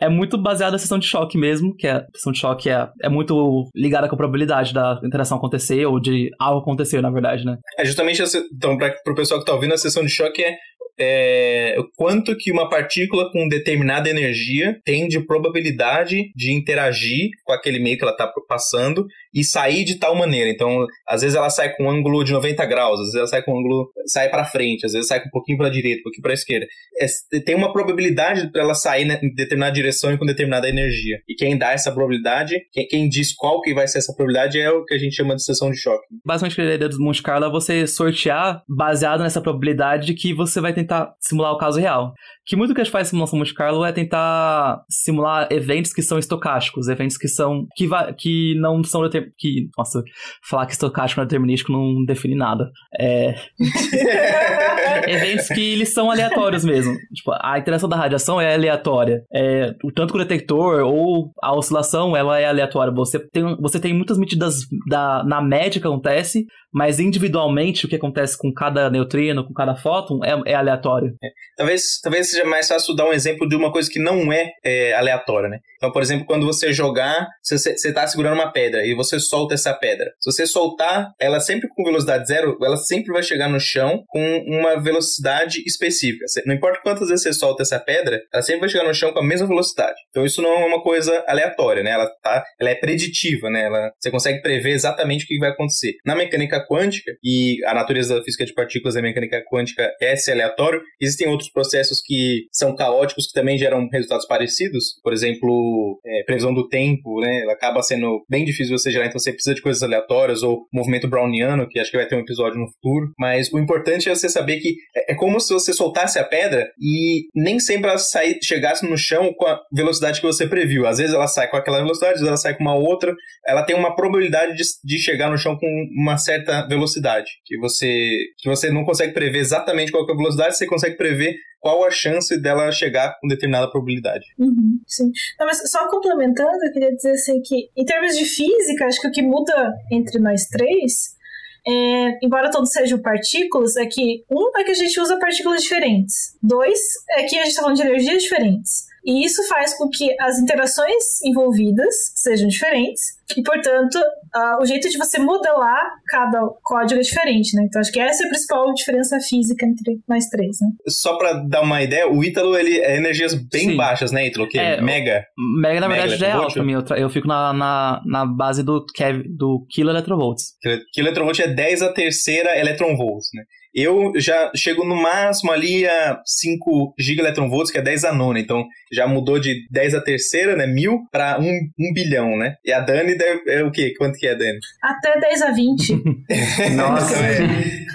é 0.00 0.08
muito 0.08 0.36
baseado 0.38 0.72
na 0.72 0.78
seção 0.78 0.98
de 0.98 1.06
choque 1.06 1.36
mesmo, 1.38 1.74
que 1.76 1.86
é, 1.86 1.92
a 1.92 2.04
seção 2.14 2.32
de 2.32 2.38
choque 2.38 2.68
é, 2.70 2.88
é 3.02 3.08
muito 3.08 3.68
ligada 3.74 4.08
com 4.08 4.14
a 4.14 4.18
probabilidade 4.18 4.72
da 4.72 4.98
interação 5.04 5.36
acontecer, 5.38 5.84
ou 5.86 6.00
de 6.00 6.30
algo 6.40 6.60
acontecer, 6.60 7.00
na 7.02 7.10
verdade, 7.10 7.44
né? 7.44 7.56
É 7.78 7.84
justamente 7.84 8.20
essa, 8.22 8.38
então 8.52 8.76
para 8.76 8.94
o 9.08 9.14
pessoal 9.14 9.38
que 9.38 9.44
está 9.44 9.54
ouvindo 9.54 9.74
a 9.74 9.78
sessão 9.78 10.02
de 10.02 10.10
choque 10.10 10.42
é, 10.42 10.56
é 11.02 11.76
quanto 11.96 12.36
que 12.36 12.52
uma 12.52 12.68
partícula 12.68 13.30
com 13.30 13.48
determinada 13.48 14.08
energia 14.08 14.80
tem 14.84 15.08
de 15.08 15.20
probabilidade 15.20 16.30
de 16.34 16.52
interagir 16.52 17.30
com 17.44 17.52
aquele 17.52 17.78
meio 17.78 17.96
que 17.96 18.04
ela 18.04 18.12
está 18.12 18.32
passando 18.48 19.06
e 19.34 19.42
sair 19.44 19.84
de 19.84 19.96
tal 19.96 20.14
maneira. 20.14 20.50
Então, 20.50 20.86
às 21.08 21.22
vezes 21.22 21.36
ela 21.36 21.50
sai 21.50 21.74
com 21.74 21.84
um 21.84 21.90
ângulo 21.90 22.24
de 22.24 22.32
90 22.32 22.64
graus, 22.66 23.00
às 23.00 23.06
vezes 23.06 23.14
ela 23.14 23.26
sai 23.26 23.42
com 23.42 23.52
um 23.52 23.58
ângulo 23.58 23.92
sai 24.06 24.28
para 24.28 24.44
frente, 24.44 24.86
às 24.86 24.92
vezes 24.92 25.08
sai 25.08 25.20
com 25.20 25.28
um 25.28 25.30
pouquinho 25.30 25.58
para 25.58 25.68
direita, 25.68 26.00
um 26.00 26.04
pouquinho 26.04 26.22
para 26.22 26.34
esquerda. 26.34 26.66
É, 27.00 27.40
tem 27.40 27.54
uma 27.54 27.72
probabilidade 27.72 28.50
para 28.50 28.62
ela 28.62 28.74
sair 28.74 29.04
né, 29.04 29.18
em 29.22 29.34
determinada 29.34 29.72
direção 29.72 30.12
e 30.12 30.18
com 30.18 30.26
determinada 30.26 30.68
energia. 30.68 31.18
E 31.28 31.34
quem 31.34 31.56
dá 31.56 31.72
essa 31.72 31.92
probabilidade, 31.92 32.56
quem, 32.72 32.86
quem 32.86 33.08
diz 33.08 33.34
qual 33.34 33.60
que 33.60 33.74
vai 33.74 33.86
ser 33.86 33.98
essa 33.98 34.12
probabilidade 34.14 34.60
é 34.60 34.70
o 34.70 34.84
que 34.84 34.94
a 34.94 34.98
gente 34.98 35.14
chama 35.14 35.34
de 35.34 35.44
seção 35.44 35.70
de 35.70 35.78
choque. 35.78 36.04
Basicamente, 36.24 36.60
a 36.60 36.74
ideia 36.74 36.88
do 36.88 36.98
Monte 36.98 37.22
Carlo 37.22 37.46
é 37.46 37.50
você 37.50 37.86
sortear 37.86 38.62
baseado 38.68 39.22
nessa 39.22 39.40
probabilidade 39.40 40.06
de 40.06 40.14
que 40.14 40.34
você 40.34 40.60
vai 40.60 40.72
tentar 40.72 41.14
simular 41.20 41.52
o 41.52 41.58
caso 41.58 41.80
real. 41.80 42.12
Que 42.44 42.56
muito 42.56 42.74
que 42.74 42.80
a 42.80 42.84
gente 42.84 42.92
faz 42.92 43.08
simulação 43.08 43.38
Monte 43.38 43.54
Carlo 43.54 43.84
é 43.84 43.92
tentar 43.92 44.82
simular 44.88 45.48
eventos 45.50 45.92
que 45.92 46.02
são 46.02 46.18
estocásticos, 46.18 46.88
eventos 46.88 47.16
que 47.16 47.28
são 47.28 47.66
que, 47.76 47.88
que 48.18 48.54
não 48.58 48.82
são 48.82 49.02
que 49.38 49.68
nossa, 49.76 50.02
falar 50.48 50.66
que 50.66 50.72
estocástico 50.72 51.20
não 51.20 51.24
é 51.24 51.26
determinístico 51.26 51.72
não 51.72 52.04
define 52.04 52.34
nada. 52.34 52.70
É... 52.98 53.34
eventos 55.06 55.48
que 55.48 55.72
eles 55.72 55.92
são 55.92 56.10
aleatórios 56.10 56.64
mesmo. 56.64 56.94
Tipo, 57.14 57.32
a 57.40 57.58
interação 57.58 57.88
da 57.88 57.96
radiação 57.96 58.40
é 58.40 58.54
aleatória. 58.54 59.24
É, 59.32 59.74
tanto 59.94 60.12
com 60.12 60.18
o 60.18 60.22
detector 60.22 60.82
ou 60.84 61.32
a 61.42 61.54
oscilação, 61.54 62.16
ela 62.16 62.38
é 62.38 62.46
aleatória. 62.46 62.92
Você 62.92 63.18
tem, 63.18 63.56
você 63.60 63.80
tem 63.80 63.94
muitas 63.94 64.18
medidas 64.18 64.60
da, 64.88 65.24
na 65.24 65.40
média 65.40 65.80
que 65.80 65.86
acontece, 65.86 66.46
mas 66.72 66.98
individualmente 66.98 67.84
o 67.84 67.88
que 67.88 67.96
acontece 67.96 68.36
com 68.36 68.52
cada 68.52 68.90
neutrino, 68.90 69.44
com 69.46 69.52
cada 69.52 69.76
fóton, 69.76 70.20
é, 70.24 70.52
é 70.52 70.54
aleatório. 70.54 71.14
É. 71.22 71.28
Talvez, 71.56 72.00
talvez 72.02 72.31
seja 72.32 72.44
mais 72.44 72.68
fácil 72.68 72.94
dar 72.94 73.06
um 73.06 73.12
exemplo 73.12 73.48
de 73.48 73.56
uma 73.56 73.70
coisa 73.72 73.90
que 73.90 73.98
não 73.98 74.32
é, 74.32 74.52
é 74.64 74.94
aleatória, 74.94 75.48
né? 75.48 75.60
Então, 75.82 75.90
por 75.90 76.00
exemplo, 76.00 76.24
quando 76.24 76.46
você 76.46 76.72
jogar, 76.72 77.26
você 77.42 77.72
está 77.72 78.06
segurando 78.06 78.34
uma 78.34 78.52
pedra 78.52 78.86
e 78.86 78.94
você 78.94 79.18
solta 79.18 79.54
essa 79.54 79.74
pedra. 79.74 80.12
Se 80.20 80.30
você 80.30 80.46
soltar, 80.46 81.10
ela 81.18 81.40
sempre 81.40 81.68
com 81.68 81.82
velocidade 81.82 82.28
zero, 82.28 82.56
ela 82.62 82.76
sempre 82.76 83.12
vai 83.12 83.20
chegar 83.20 83.48
no 83.48 83.58
chão 83.58 84.04
com 84.06 84.44
uma 84.46 84.80
velocidade 84.80 85.60
específica. 85.66 86.24
Não 86.46 86.54
importa 86.54 86.78
quantas 86.84 87.08
vezes 87.08 87.24
você 87.24 87.32
solta 87.32 87.64
essa 87.64 87.80
pedra, 87.80 88.20
ela 88.32 88.44
sempre 88.44 88.60
vai 88.60 88.68
chegar 88.68 88.84
no 88.84 88.94
chão 88.94 89.12
com 89.12 89.18
a 89.18 89.26
mesma 89.26 89.48
velocidade. 89.48 89.98
Então, 90.10 90.24
isso 90.24 90.40
não 90.40 90.50
é 90.50 90.64
uma 90.66 90.80
coisa 90.84 91.24
aleatória, 91.26 91.82
né? 91.82 91.90
Ela, 91.90 92.06
tá, 92.22 92.44
ela 92.60 92.70
é 92.70 92.76
preditiva, 92.76 93.50
né? 93.50 93.64
Ela, 93.64 93.90
você 93.98 94.08
consegue 94.08 94.40
prever 94.40 94.70
exatamente 94.70 95.24
o 95.24 95.26
que 95.26 95.38
vai 95.38 95.50
acontecer. 95.50 95.94
Na 96.06 96.14
mecânica 96.14 96.64
quântica, 96.64 97.10
e 97.24 97.56
a 97.66 97.74
natureza 97.74 98.14
da 98.14 98.22
física 98.22 98.46
de 98.46 98.54
partículas 98.54 98.94
da 98.94 99.02
mecânica 99.02 99.42
quântica 99.50 99.90
é 100.00 100.14
ser 100.14 100.30
aleatório, 100.30 100.80
existem 101.00 101.26
outros 101.26 101.50
processos 101.50 102.00
que 102.00 102.46
são 102.52 102.76
caóticos 102.76 103.26
que 103.26 103.32
também 103.32 103.58
geram 103.58 103.88
resultados 103.92 104.26
parecidos. 104.26 105.00
Por 105.02 105.12
exemplo, 105.12 105.71
é, 106.04 106.22
previsão 106.24 106.52
do 106.52 106.68
tempo, 106.68 107.20
né? 107.20 107.40
Ela 107.42 107.52
acaba 107.52 107.82
sendo 107.82 108.24
bem 108.28 108.44
difícil 108.44 108.76
você 108.76 108.90
gerar, 108.90 109.06
então 109.06 109.18
você 109.18 109.32
precisa 109.32 109.54
de 109.54 109.62
coisas 109.62 109.82
aleatórias, 109.82 110.42
ou 110.42 110.66
movimento 110.72 111.08
browniano, 111.08 111.68
que 111.68 111.78
acho 111.78 111.90
que 111.90 111.96
vai 111.96 112.06
ter 112.06 112.16
um 112.16 112.20
episódio 112.20 112.58
no 112.58 112.70
futuro. 112.70 113.12
Mas 113.18 113.52
o 113.52 113.58
importante 113.58 114.08
é 114.08 114.14
você 114.14 114.28
saber 114.28 114.58
que 114.58 114.76
é, 114.96 115.12
é 115.12 115.14
como 115.14 115.40
se 115.40 115.52
você 115.52 115.72
soltasse 115.72 116.18
a 116.18 116.24
pedra 116.24 116.70
e 116.80 117.26
nem 117.34 117.58
sempre 117.58 117.88
ela 117.88 117.98
sair, 117.98 118.38
chegasse 118.42 118.88
no 118.88 118.96
chão 118.96 119.32
com 119.34 119.46
a 119.46 119.60
velocidade 119.72 120.20
que 120.20 120.26
você 120.26 120.46
previu. 120.46 120.86
Às 120.86 120.98
vezes 120.98 121.14
ela 121.14 121.28
sai 121.28 121.48
com 121.48 121.56
aquela 121.56 121.78
velocidade, 121.78 122.14
às 122.14 122.20
vezes 122.20 122.28
ela 122.28 122.36
sai 122.36 122.56
com 122.56 122.62
uma 122.62 122.74
outra. 122.74 123.14
Ela 123.46 123.62
tem 123.62 123.76
uma 123.76 123.94
probabilidade 123.94 124.56
de, 124.56 124.62
de 124.84 124.98
chegar 124.98 125.30
no 125.30 125.38
chão 125.38 125.56
com 125.56 125.66
uma 125.96 126.16
certa 126.16 126.66
velocidade, 126.66 127.30
que 127.44 127.58
você, 127.58 128.18
que 128.38 128.48
você 128.48 128.70
não 128.70 128.84
consegue 128.84 129.12
prever 129.12 129.38
exatamente 129.38 129.90
qual 129.90 130.08
é 130.08 130.12
a 130.12 130.16
velocidade, 130.16 130.56
você 130.56 130.66
consegue 130.66 130.96
prever 130.96 131.34
qual 131.62 131.84
a 131.84 131.90
chance 131.92 132.36
dela 132.40 132.72
chegar 132.72 133.16
com 133.20 133.28
determinada 133.28 133.70
probabilidade. 133.70 134.26
Uhum, 134.36 134.80
sim. 134.84 135.10
Não, 135.38 135.46
mas 135.46 135.61
só 135.66 135.88
complementando, 135.88 136.64
eu 136.64 136.72
queria 136.72 136.94
dizer 136.94 137.12
assim 137.12 137.40
que, 137.42 137.70
em 137.76 137.84
termos 137.84 138.16
de 138.16 138.24
física, 138.24 138.86
acho 138.86 139.00
que 139.00 139.08
o 139.08 139.12
que 139.12 139.22
muda 139.22 139.72
entre 139.90 140.18
nós 140.18 140.44
três 140.46 141.20
é, 141.66 142.18
embora 142.22 142.50
todos 142.50 142.72
sejam 142.72 142.98
partículas, 142.98 143.76
é 143.76 143.86
que 143.86 144.24
um 144.30 144.50
é 144.58 144.64
que 144.64 144.72
a 144.72 144.74
gente 144.74 144.98
usa 145.00 145.18
partículas 145.18 145.62
diferentes. 145.62 146.36
Dois 146.42 146.78
é 147.10 147.22
que 147.22 147.36
a 147.36 147.44
gente 147.44 147.50
está 147.50 147.62
falando 147.62 147.76
de 147.76 147.82
energias 147.82 148.22
diferentes. 148.22 148.91
E 149.04 149.24
isso 149.24 149.46
faz 149.48 149.76
com 149.76 149.88
que 149.88 150.14
as 150.20 150.38
interações 150.38 151.20
envolvidas 151.24 151.94
sejam 152.14 152.48
diferentes 152.48 153.02
e, 153.36 153.42
portanto, 153.42 153.96
uh, 153.96 154.62
o 154.62 154.66
jeito 154.66 154.88
de 154.88 154.98
você 154.98 155.18
modelar 155.18 155.82
cada 156.06 156.40
código 156.62 157.00
é 157.00 157.02
diferente, 157.02 157.56
né? 157.56 157.64
Então, 157.66 157.80
acho 157.80 157.92
que 157.92 158.00
essa 158.00 158.22
é 158.22 158.26
a 158.26 158.28
principal 158.28 158.72
diferença 158.74 159.18
física 159.20 159.66
entre 159.66 160.00
nós 160.08 160.26
três, 160.26 160.58
né? 160.60 160.68
Só 160.88 161.16
para 161.16 161.32
dar 161.48 161.62
uma 161.62 161.82
ideia, 161.82 162.08
o 162.08 162.22
Ítalo, 162.22 162.56
ele 162.56 162.78
é 162.78 162.96
energias 162.96 163.34
bem 163.34 163.70
Sim. 163.70 163.76
baixas, 163.76 164.12
né, 164.12 164.26
Ítalo? 164.26 164.48
Que 164.48 164.58
é, 164.58 164.80
mega. 164.80 165.24
Mega, 165.60 165.80
na 165.80 165.88
verdade, 165.88 166.16
já 166.16 166.28
é 166.28 166.32
alto 166.32 166.54
pra 166.54 166.64
mim. 166.64 166.74
Eu, 166.74 166.96
eu 166.96 167.10
fico 167.10 167.26
na, 167.26 167.52
na, 167.52 168.02
na, 168.06 168.26
base 168.26 168.62
do, 168.62 168.84
Kev, 168.94 169.22
do 169.36 169.66
kiloelectrovolts. 169.70 170.54
Kiloelectrovolt 170.92 171.40
é 171.40 171.48
10 171.48 171.82
a 171.82 171.92
terceira 171.92 172.58
electronvolts, 172.58 173.28
né? 173.34 173.42
Eu 173.74 174.12
já 174.16 174.50
chego 174.54 174.84
no 174.84 174.94
máximo 174.94 175.50
ali 175.50 175.86
a 175.86 176.20
5 176.24 176.94
gigaelectronvolts, 176.98 177.70
que 177.70 177.78
é 177.78 177.82
10 177.82 178.04
a 178.04 178.12
nona. 178.12 178.38
Então 178.38 178.64
já 178.92 179.06
mudou 179.06 179.38
de 179.38 179.66
10 179.70 179.94
a 179.94 180.00
terceira, 180.00 180.54
né? 180.56 180.66
Mil, 180.66 181.00
para 181.10 181.38
1, 181.38 181.42
1 181.42 181.92
bilhão, 181.94 182.36
né? 182.36 182.56
E 182.64 182.72
a 182.72 182.80
Dani 182.80 183.16
deve, 183.16 183.50
é 183.50 183.64
o 183.64 183.70
quê? 183.70 183.94
Quanto 183.96 184.18
que 184.18 184.26
é, 184.26 184.34
Dani? 184.34 184.58
Até 184.82 185.18
10 185.20 185.42
a 185.42 185.50
20. 185.52 186.02
Nossa, 186.76 187.16
é, 187.16 187.38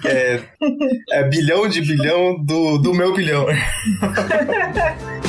é, 0.06 0.40
é, 1.12 1.24
bilhão 1.24 1.68
de 1.68 1.82
bilhão 1.82 2.44
do, 2.44 2.78
do 2.78 2.94
meu 2.94 3.14
bilhão. 3.14 3.46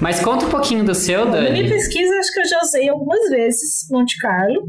Mas 0.00 0.20
conta 0.20 0.46
um 0.46 0.50
pouquinho 0.50 0.84
do 0.84 0.94
seu, 0.94 1.30
Dani. 1.30 1.48
Na 1.48 1.52
minha 1.52 1.68
pesquisa, 1.68 2.14
acho 2.18 2.32
que 2.32 2.40
eu 2.40 2.46
já 2.46 2.60
usei 2.60 2.88
algumas 2.88 3.28
vezes 3.30 3.88
Monte 3.90 4.16
Carlo. 4.18 4.62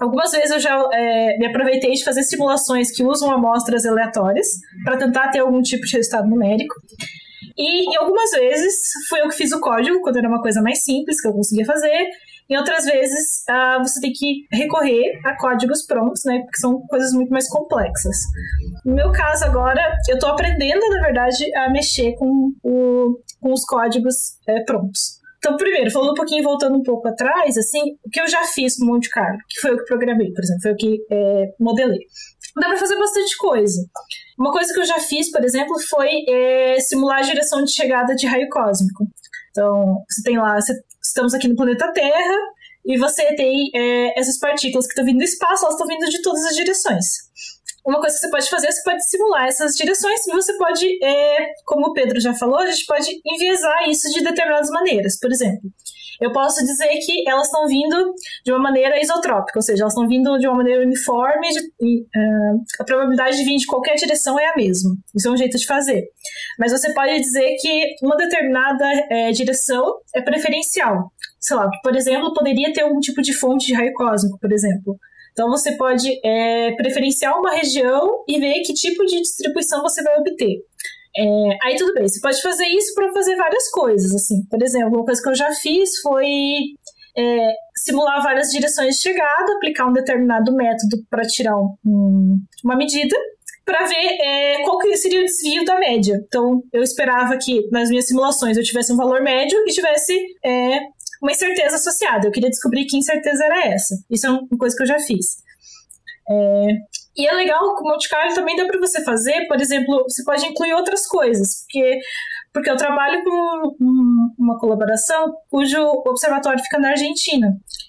Algumas 0.00 0.30
vezes 0.30 0.50
eu 0.50 0.60
já 0.60 0.88
é, 0.92 1.38
me 1.38 1.46
aproveitei 1.46 1.92
de 1.92 2.04
fazer 2.04 2.22
simulações 2.22 2.94
que 2.94 3.02
usam 3.02 3.30
amostras 3.30 3.86
aleatórias 3.86 4.46
para 4.84 4.98
tentar 4.98 5.30
ter 5.30 5.40
algum 5.40 5.62
tipo 5.62 5.84
de 5.84 5.96
resultado 5.96 6.28
numérico. 6.28 6.74
E, 7.56 7.90
e 7.90 7.96
algumas 7.96 8.30
vezes 8.32 8.74
fui 9.08 9.20
eu 9.20 9.28
que 9.28 9.36
fiz 9.36 9.50
o 9.52 9.60
código, 9.60 10.00
quando 10.00 10.18
era 10.18 10.28
uma 10.28 10.42
coisa 10.42 10.60
mais 10.60 10.84
simples 10.84 11.20
que 11.20 11.26
eu 11.26 11.32
conseguia 11.32 11.64
fazer. 11.64 12.06
E 12.48 12.56
outras 12.56 12.84
vezes 12.84 13.44
uh, 13.50 13.82
você 13.82 14.00
tem 14.00 14.12
que 14.12 14.46
recorrer 14.52 15.18
a 15.24 15.36
códigos 15.36 15.84
prontos, 15.84 16.22
né? 16.24 16.38
Porque 16.40 16.58
são 16.58 16.80
coisas 16.86 17.12
muito 17.12 17.30
mais 17.30 17.48
complexas. 17.48 18.16
No 18.84 18.94
meu 18.94 19.10
caso 19.10 19.44
agora, 19.44 19.82
eu 20.08 20.14
estou 20.14 20.30
aprendendo, 20.30 20.88
na 20.88 21.00
verdade, 21.00 21.54
a 21.56 21.70
mexer 21.70 22.14
com, 22.14 22.52
o, 22.62 23.20
com 23.40 23.52
os 23.52 23.64
códigos 23.64 24.14
é, 24.48 24.62
prontos. 24.62 25.16
Então, 25.38 25.56
primeiro, 25.56 25.90
falando 25.90 26.12
um 26.12 26.14
pouquinho, 26.14 26.42
voltando 26.42 26.76
um 26.76 26.82
pouco 26.82 27.06
atrás, 27.08 27.56
assim, 27.56 27.80
o 28.04 28.10
que 28.10 28.20
eu 28.20 28.28
já 28.28 28.44
fiz 28.44 28.76
com 28.76 28.86
Monte 28.86 29.08
Carlo, 29.10 29.38
que 29.48 29.60
foi 29.60 29.74
o 29.74 29.78
que 29.78 29.84
programei, 29.84 30.32
por 30.32 30.42
exemplo, 30.42 30.62
foi 30.62 30.72
o 30.72 30.76
que 30.76 30.98
é, 31.10 31.54
modelei. 31.60 32.00
Dá 32.56 32.68
para 32.68 32.76
fazer 32.76 32.98
bastante 32.98 33.36
coisa. 33.36 33.80
Uma 34.38 34.50
coisa 34.50 34.72
que 34.72 34.80
eu 34.80 34.84
já 34.84 34.98
fiz, 34.98 35.30
por 35.30 35.44
exemplo, 35.44 35.76
foi 35.88 36.08
é, 36.28 36.80
simular 36.80 37.18
a 37.18 37.22
direção 37.22 37.62
de 37.62 37.70
chegada 37.70 38.14
de 38.14 38.26
raio 38.26 38.48
cósmico. 38.50 39.04
Então, 39.50 40.02
você 40.08 40.22
tem 40.22 40.38
lá, 40.38 40.60
você, 40.60 40.72
estamos 41.08 41.34
aqui 41.34 41.48
no 41.48 41.56
planeta 41.56 41.92
Terra, 41.92 42.36
e 42.84 42.96
você 42.98 43.34
tem 43.34 43.70
é, 43.74 44.18
essas 44.18 44.38
partículas 44.38 44.86
que 44.86 44.92
estão 44.92 45.04
vindo 45.04 45.18
do 45.18 45.24
espaço, 45.24 45.64
elas 45.64 45.74
estão 45.74 45.88
vindo 45.88 46.08
de 46.08 46.22
todas 46.22 46.44
as 46.44 46.54
direções. 46.54 47.06
Uma 47.84 48.00
coisa 48.00 48.14
que 48.14 48.20
você 48.20 48.30
pode 48.30 48.50
fazer, 48.50 48.72
você 48.72 48.82
pode 48.82 49.08
simular 49.08 49.46
essas 49.46 49.76
direções 49.76 50.26
e 50.26 50.32
você 50.32 50.56
pode, 50.56 51.04
é, 51.04 51.52
como 51.64 51.88
o 51.88 51.92
Pedro 51.92 52.20
já 52.20 52.34
falou, 52.34 52.58
a 52.58 52.70
gente 52.70 52.84
pode 52.86 53.20
enviesar 53.24 53.88
isso 53.88 54.08
de 54.12 54.22
determinadas 54.22 54.70
maneiras. 54.70 55.18
Por 55.18 55.30
exemplo, 55.30 55.70
eu 56.20 56.32
posso 56.32 56.64
dizer 56.64 56.88
que 57.04 57.28
elas 57.28 57.46
estão 57.46 57.66
vindo 57.66 58.14
de 58.44 58.52
uma 58.52 58.60
maneira 58.60 59.00
isotrópica, 59.00 59.58
ou 59.58 59.62
seja, 59.62 59.82
elas 59.82 59.92
estão 59.92 60.08
vindo 60.08 60.38
de 60.38 60.46
uma 60.46 60.56
maneira 60.56 60.82
uniforme 60.82 61.48
de, 61.48 62.02
uh, 62.02 62.64
a 62.80 62.84
probabilidade 62.84 63.36
de 63.36 63.44
vir 63.44 63.56
de 63.56 63.66
qualquer 63.66 63.94
direção 63.94 64.38
é 64.38 64.46
a 64.46 64.56
mesma. 64.56 64.94
Isso 65.14 65.28
é 65.28 65.30
um 65.30 65.36
jeito 65.36 65.58
de 65.58 65.66
fazer. 65.66 66.04
Mas 66.58 66.72
você 66.72 66.92
pode 66.94 67.20
dizer 67.20 67.56
que 67.60 67.94
uma 68.02 68.16
determinada 68.16 68.86
é, 69.10 69.30
direção 69.32 69.96
é 70.14 70.20
preferencial. 70.22 71.10
Sei 71.38 71.56
lá, 71.56 71.68
por 71.82 71.94
exemplo, 71.94 72.34
poderia 72.34 72.72
ter 72.72 72.82
algum 72.82 72.98
tipo 73.00 73.22
de 73.22 73.32
fonte 73.32 73.66
de 73.66 73.74
raio 73.74 73.92
cósmico, 73.94 74.38
por 74.40 74.52
exemplo. 74.52 74.98
Então 75.36 75.50
você 75.50 75.72
pode 75.76 76.18
é, 76.24 76.72
preferenciar 76.76 77.38
uma 77.38 77.52
região 77.52 78.24
e 78.26 78.40
ver 78.40 78.62
que 78.62 78.72
tipo 78.72 79.04
de 79.04 79.20
distribuição 79.20 79.82
você 79.82 80.02
vai 80.02 80.18
obter. 80.18 80.62
É, 81.18 81.58
aí 81.62 81.76
tudo 81.76 81.94
bem, 81.94 82.06
você 82.06 82.20
pode 82.20 82.40
fazer 82.42 82.66
isso 82.66 82.94
para 82.94 83.12
fazer 83.12 83.36
várias 83.36 83.70
coisas, 83.70 84.14
assim. 84.14 84.44
Por 84.50 84.62
exemplo, 84.62 84.96
uma 84.98 85.04
coisa 85.04 85.22
que 85.22 85.28
eu 85.28 85.34
já 85.34 85.50
fiz 85.52 85.98
foi 86.00 86.26
é, 87.16 87.52
simular 87.74 88.22
várias 88.22 88.48
direções 88.50 88.96
de 88.96 89.02
chegada, 89.02 89.54
aplicar 89.54 89.86
um 89.86 89.92
determinado 89.92 90.54
método 90.54 90.98
para 91.08 91.22
tirar 91.22 91.56
um, 91.56 91.74
um, 91.86 92.38
uma 92.62 92.76
medida, 92.76 93.16
para 93.64 93.84
ver 93.86 93.96
é, 93.96 94.62
qual 94.62 94.78
seria 94.94 95.20
o 95.20 95.24
desvio 95.24 95.64
da 95.64 95.78
média. 95.78 96.20
Então, 96.26 96.62
eu 96.72 96.82
esperava 96.82 97.36
que 97.36 97.68
nas 97.72 97.88
minhas 97.88 98.06
simulações 98.06 98.56
eu 98.56 98.62
tivesse 98.62 98.92
um 98.92 98.96
valor 98.96 99.22
médio 99.22 99.58
e 99.66 99.72
tivesse 99.72 100.14
é, 100.44 100.78
uma 101.20 101.32
incerteza 101.32 101.76
associada. 101.76 102.26
Eu 102.26 102.30
queria 102.30 102.50
descobrir 102.50 102.84
que 102.84 102.96
incerteza 102.96 103.44
era 103.44 103.66
essa. 103.66 103.96
Isso 104.10 104.26
é 104.26 104.30
uma 104.30 104.58
coisa 104.58 104.76
que 104.76 104.82
eu 104.82 104.86
já 104.86 104.98
fiz. 105.00 105.38
É, 106.30 106.66
e 107.16 107.26
é 107.26 107.32
legal, 107.32 107.74
com 107.74 107.84
o 107.84 107.92
Monte 107.92 108.08
Carlo 108.08 108.34
também 108.34 108.56
dá 108.56 108.66
para 108.66 108.78
você 108.78 109.02
fazer, 109.02 109.46
por 109.46 109.60
exemplo, 109.60 110.04
você 110.08 110.22
pode 110.24 110.44
incluir 110.46 110.74
outras 110.74 111.06
coisas, 111.06 111.64
porque 111.64 111.98
porque 112.52 112.70
eu 112.70 112.76
trabalho 112.76 113.22
com 113.22 113.76
um, 113.82 114.34
uma 114.38 114.58
colaboração 114.58 115.30
cujo 115.50 115.78
observatório 116.06 116.62
fica 116.62 116.78
na 116.78 116.88
Argentina. 116.88 117.48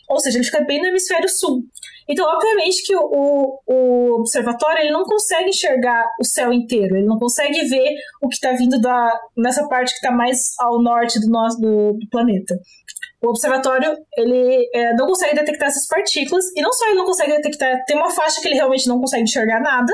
Ou 0.10 0.20
seja, 0.20 0.38
ele 0.38 0.46
fica 0.46 0.62
bem 0.66 0.82
no 0.82 0.88
hemisfério 0.88 1.30
sul. 1.30 1.64
Então, 2.10 2.26
obviamente 2.26 2.86
que 2.86 2.94
o, 2.94 3.62
o 3.66 4.20
observatório 4.20 4.82
ele 4.82 4.92
não 4.92 5.04
consegue 5.04 5.50
enxergar 5.50 6.06
o 6.20 6.26
céu 6.26 6.52
inteiro, 6.52 6.98
ele 6.98 7.06
não 7.06 7.18
consegue 7.18 7.66
ver 7.66 7.96
o 8.22 8.28
que 8.28 8.36
está 8.36 8.52
vindo 8.54 8.80
da, 8.80 9.18
nessa 9.38 9.68
parte 9.68 9.92
que 9.92 9.98
está 9.98 10.12
mais 10.12 10.38
ao 10.60 10.82
norte 10.82 11.20
do, 11.20 11.30
nosso, 11.30 11.60
do, 11.60 11.94
do 11.94 12.10
planeta. 12.10 12.56
O 13.22 13.30
observatório 13.30 13.98
ele 14.16 14.70
é, 14.74 14.94
não 14.94 15.08
consegue 15.08 15.36
detectar 15.36 15.70
essas 15.70 15.88
partículas 15.88 16.46
e 16.56 16.62
não 16.62 16.72
só 16.72 16.86
ele 16.86 17.00
não 17.00 17.06
consegue 17.06 17.36
detectar, 17.36 17.84
tem 17.86 17.98
uma 17.98 18.12
faixa 18.12 18.40
que 18.40 18.48
ele 18.48 18.56
realmente 18.56 18.88
não 18.88 19.00
consegue 19.00 19.24
enxergar 19.24 19.60
nada, 19.60 19.92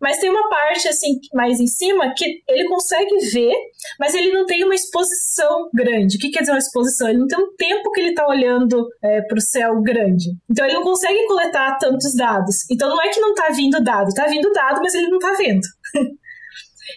mas 0.00 0.18
tem 0.18 0.28
uma 0.28 0.48
parte 0.48 0.88
assim 0.88 1.18
mais 1.32 1.60
em 1.60 1.66
cima 1.68 2.12
que 2.16 2.42
ele 2.48 2.68
consegue 2.68 3.16
ver, 3.32 3.54
mas 4.00 4.14
ele 4.14 4.32
não 4.32 4.44
tem 4.44 4.64
uma 4.64 4.74
exposição 4.74 5.68
grande. 5.72 6.16
O 6.16 6.20
que 6.20 6.30
quer 6.30 6.40
dizer 6.40 6.52
uma 6.52 6.58
exposição? 6.58 7.08
Ele 7.08 7.18
não 7.18 7.26
tem 7.28 7.38
um 7.38 7.54
tempo 7.56 7.92
que 7.92 8.00
ele 8.00 8.10
está 8.10 8.26
olhando 8.26 8.88
é, 9.04 9.22
para 9.22 9.38
o 9.38 9.40
céu 9.40 9.80
grande. 9.80 10.30
Então 10.50 10.64
ele 10.64 10.74
não 10.74 10.82
consegue 10.82 11.26
coletar 11.26 11.78
tantos 11.78 12.14
dados. 12.16 12.56
Então 12.70 12.88
não 12.88 13.00
é 13.00 13.08
que 13.08 13.20
não 13.20 13.30
está 13.30 13.50
vindo 13.50 13.82
dado, 13.82 14.08
está 14.08 14.26
vindo 14.26 14.50
dado, 14.52 14.80
mas 14.82 14.94
ele 14.94 15.08
não 15.08 15.18
está 15.18 15.32
vendo. 15.34 15.66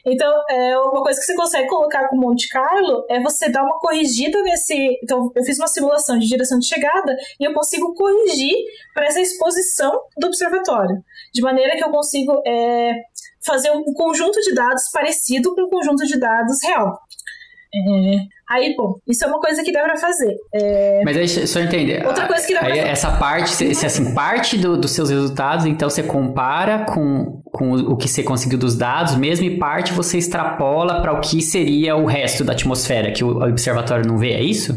Então, 0.05 0.31
é, 0.49 0.77
uma 0.77 1.01
coisa 1.01 1.19
que 1.19 1.25
você 1.25 1.35
consegue 1.35 1.67
colocar 1.67 2.07
com 2.07 2.17
Monte 2.17 2.47
Carlo 2.49 3.05
é 3.09 3.21
você 3.21 3.49
dar 3.49 3.63
uma 3.63 3.79
corrigida 3.79 4.41
nesse. 4.43 4.99
Então, 5.03 5.31
eu 5.35 5.43
fiz 5.43 5.57
uma 5.57 5.67
simulação 5.67 6.17
de 6.17 6.27
direção 6.27 6.59
de 6.59 6.67
chegada 6.67 7.15
e 7.39 7.43
eu 7.43 7.53
consigo 7.53 7.93
corrigir 7.93 8.55
para 8.93 9.05
essa 9.05 9.19
exposição 9.19 9.91
do 10.17 10.27
observatório, 10.27 11.03
de 11.33 11.41
maneira 11.41 11.75
que 11.75 11.83
eu 11.83 11.89
consigo 11.89 12.41
é, 12.45 12.93
fazer 13.45 13.71
um 13.71 13.83
conjunto 13.93 14.39
de 14.41 14.53
dados 14.53 14.83
parecido 14.91 15.53
com 15.55 15.63
um 15.63 15.69
conjunto 15.69 16.05
de 16.05 16.19
dados 16.19 16.57
real. 16.63 16.99
É, 17.73 18.15
aí, 18.49 18.75
bom, 18.75 18.95
isso 19.07 19.23
é 19.23 19.27
uma 19.27 19.39
coisa 19.39 19.63
que 19.63 19.71
dá 19.71 19.81
pra 19.83 19.95
fazer. 19.95 20.35
É... 20.53 21.01
Mas 21.05 21.15
aí, 21.15 21.47
só 21.47 21.59
entender. 21.61 22.05
Outra 22.05 22.27
coisa 22.27 22.45
que 22.45 22.53
dá 22.53 22.59
pra 22.59 22.69
aí, 22.69 22.79
fazer. 22.79 22.89
Essa 22.89 23.17
parte, 23.17 23.49
se, 23.49 23.85
assim, 23.85 24.13
parte 24.13 24.57
do, 24.57 24.77
dos 24.77 24.91
seus 24.91 25.09
resultados, 25.09 25.65
então 25.65 25.89
você 25.89 26.03
compara 26.03 26.85
com, 26.85 27.40
com 27.61 27.73
o 27.73 27.95
que 27.95 28.07
você 28.07 28.23
conseguiu 28.23 28.57
dos 28.57 28.75
dados, 28.75 29.15
mesmo 29.15 29.45
e 29.45 29.59
parte 29.59 29.93
você 29.93 30.17
extrapola 30.17 30.99
para 30.99 31.13
o 31.13 31.21
que 31.21 31.43
seria 31.43 31.95
o 31.95 32.07
resto 32.07 32.43
da 32.43 32.53
atmosfera 32.53 33.11
que 33.11 33.23
o 33.23 33.43
observatório 33.43 34.03
não 34.07 34.17
vê, 34.17 34.31
é 34.31 34.41
isso? 34.41 34.75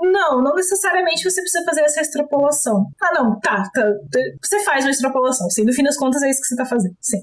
Não, 0.00 0.40
não 0.42 0.54
necessariamente 0.54 1.22
você 1.22 1.42
precisa 1.42 1.62
fazer 1.66 1.82
essa 1.82 2.00
extrapolação. 2.00 2.86
Ah, 3.02 3.12
não, 3.12 3.38
tá, 3.40 3.62
tá. 3.74 3.92
Você 4.42 4.64
faz 4.64 4.86
uma 4.86 4.90
extrapolação, 4.90 5.50
sim. 5.50 5.64
No 5.64 5.74
fim 5.74 5.82
das 5.82 5.98
contas, 5.98 6.22
é 6.22 6.30
isso 6.30 6.40
que 6.40 6.46
você 6.46 6.56
tá 6.56 6.64
fazendo, 6.64 6.96
sim. 7.02 7.18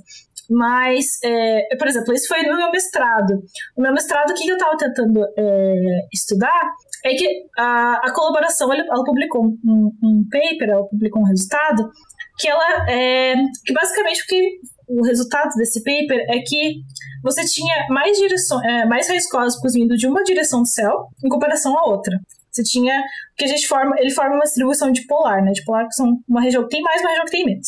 Mas, 0.52 1.18
é, 1.24 1.76
por 1.76 1.88
exemplo, 1.88 2.14
isso 2.14 2.28
foi 2.28 2.44
no 2.44 2.58
meu 2.58 2.70
mestrado. 2.70 3.42
No 3.76 3.82
meu 3.84 3.94
mestrado, 3.94 4.30
o 4.30 4.34
que 4.36 4.48
eu 4.48 4.56
estava 4.56 4.78
tentando 4.78 5.26
é, 5.36 6.08
estudar 6.14 6.72
é 7.04 7.16
que 7.16 7.28
a, 7.58 8.02
a 8.04 8.14
colaboração, 8.14 8.72
ela, 8.72 8.84
ela 8.84 9.04
publicou 9.04 9.46
um, 9.46 9.92
um, 10.04 10.28
paper, 10.30 10.70
ela 10.70 10.88
publicou 10.88 11.22
um 11.22 11.26
resultado, 11.26 11.90
que 12.42 12.48
ela, 12.48 12.90
é, 12.90 13.36
que 13.64 13.74
basicamente, 13.74 14.20
porque 14.20 14.60
o 14.88 15.04
resultado 15.04 15.54
desse 15.56 15.84
paper 15.84 16.26
é 16.30 16.40
que 16.40 16.82
você 17.24 17.46
tinha 17.46 17.86
mais 17.90 18.18
direções, 18.18 18.64
é, 18.66 18.86
mais 18.86 19.08
raios 19.08 19.28
cósmicos 19.28 19.74
vindo 19.74 19.96
de 19.96 20.08
uma 20.08 20.24
direção 20.24 20.62
do 20.64 20.68
céu 20.68 21.08
em 21.24 21.30
comparação 21.30 21.78
à 21.78 21.86
outra. 21.86 22.18
Você 22.52 22.64
tinha 22.64 23.02
que 23.38 23.46
a 23.46 23.48
gente 23.48 23.66
forma, 23.66 23.96
ele 23.98 24.12
forma 24.12 24.36
uma 24.36 24.44
distribuição 24.44 24.92
dipolar, 24.92 25.42
né? 25.44 25.52
Dipolar 25.52 25.88
que 25.88 25.96
são 25.96 26.18
uma 26.28 26.42
região 26.42 26.64
que 26.64 26.70
tem 26.70 26.82
mais, 26.82 27.00
uma 27.00 27.10
região 27.10 27.26
que 27.26 27.32
tem 27.32 27.46
menos. 27.46 27.68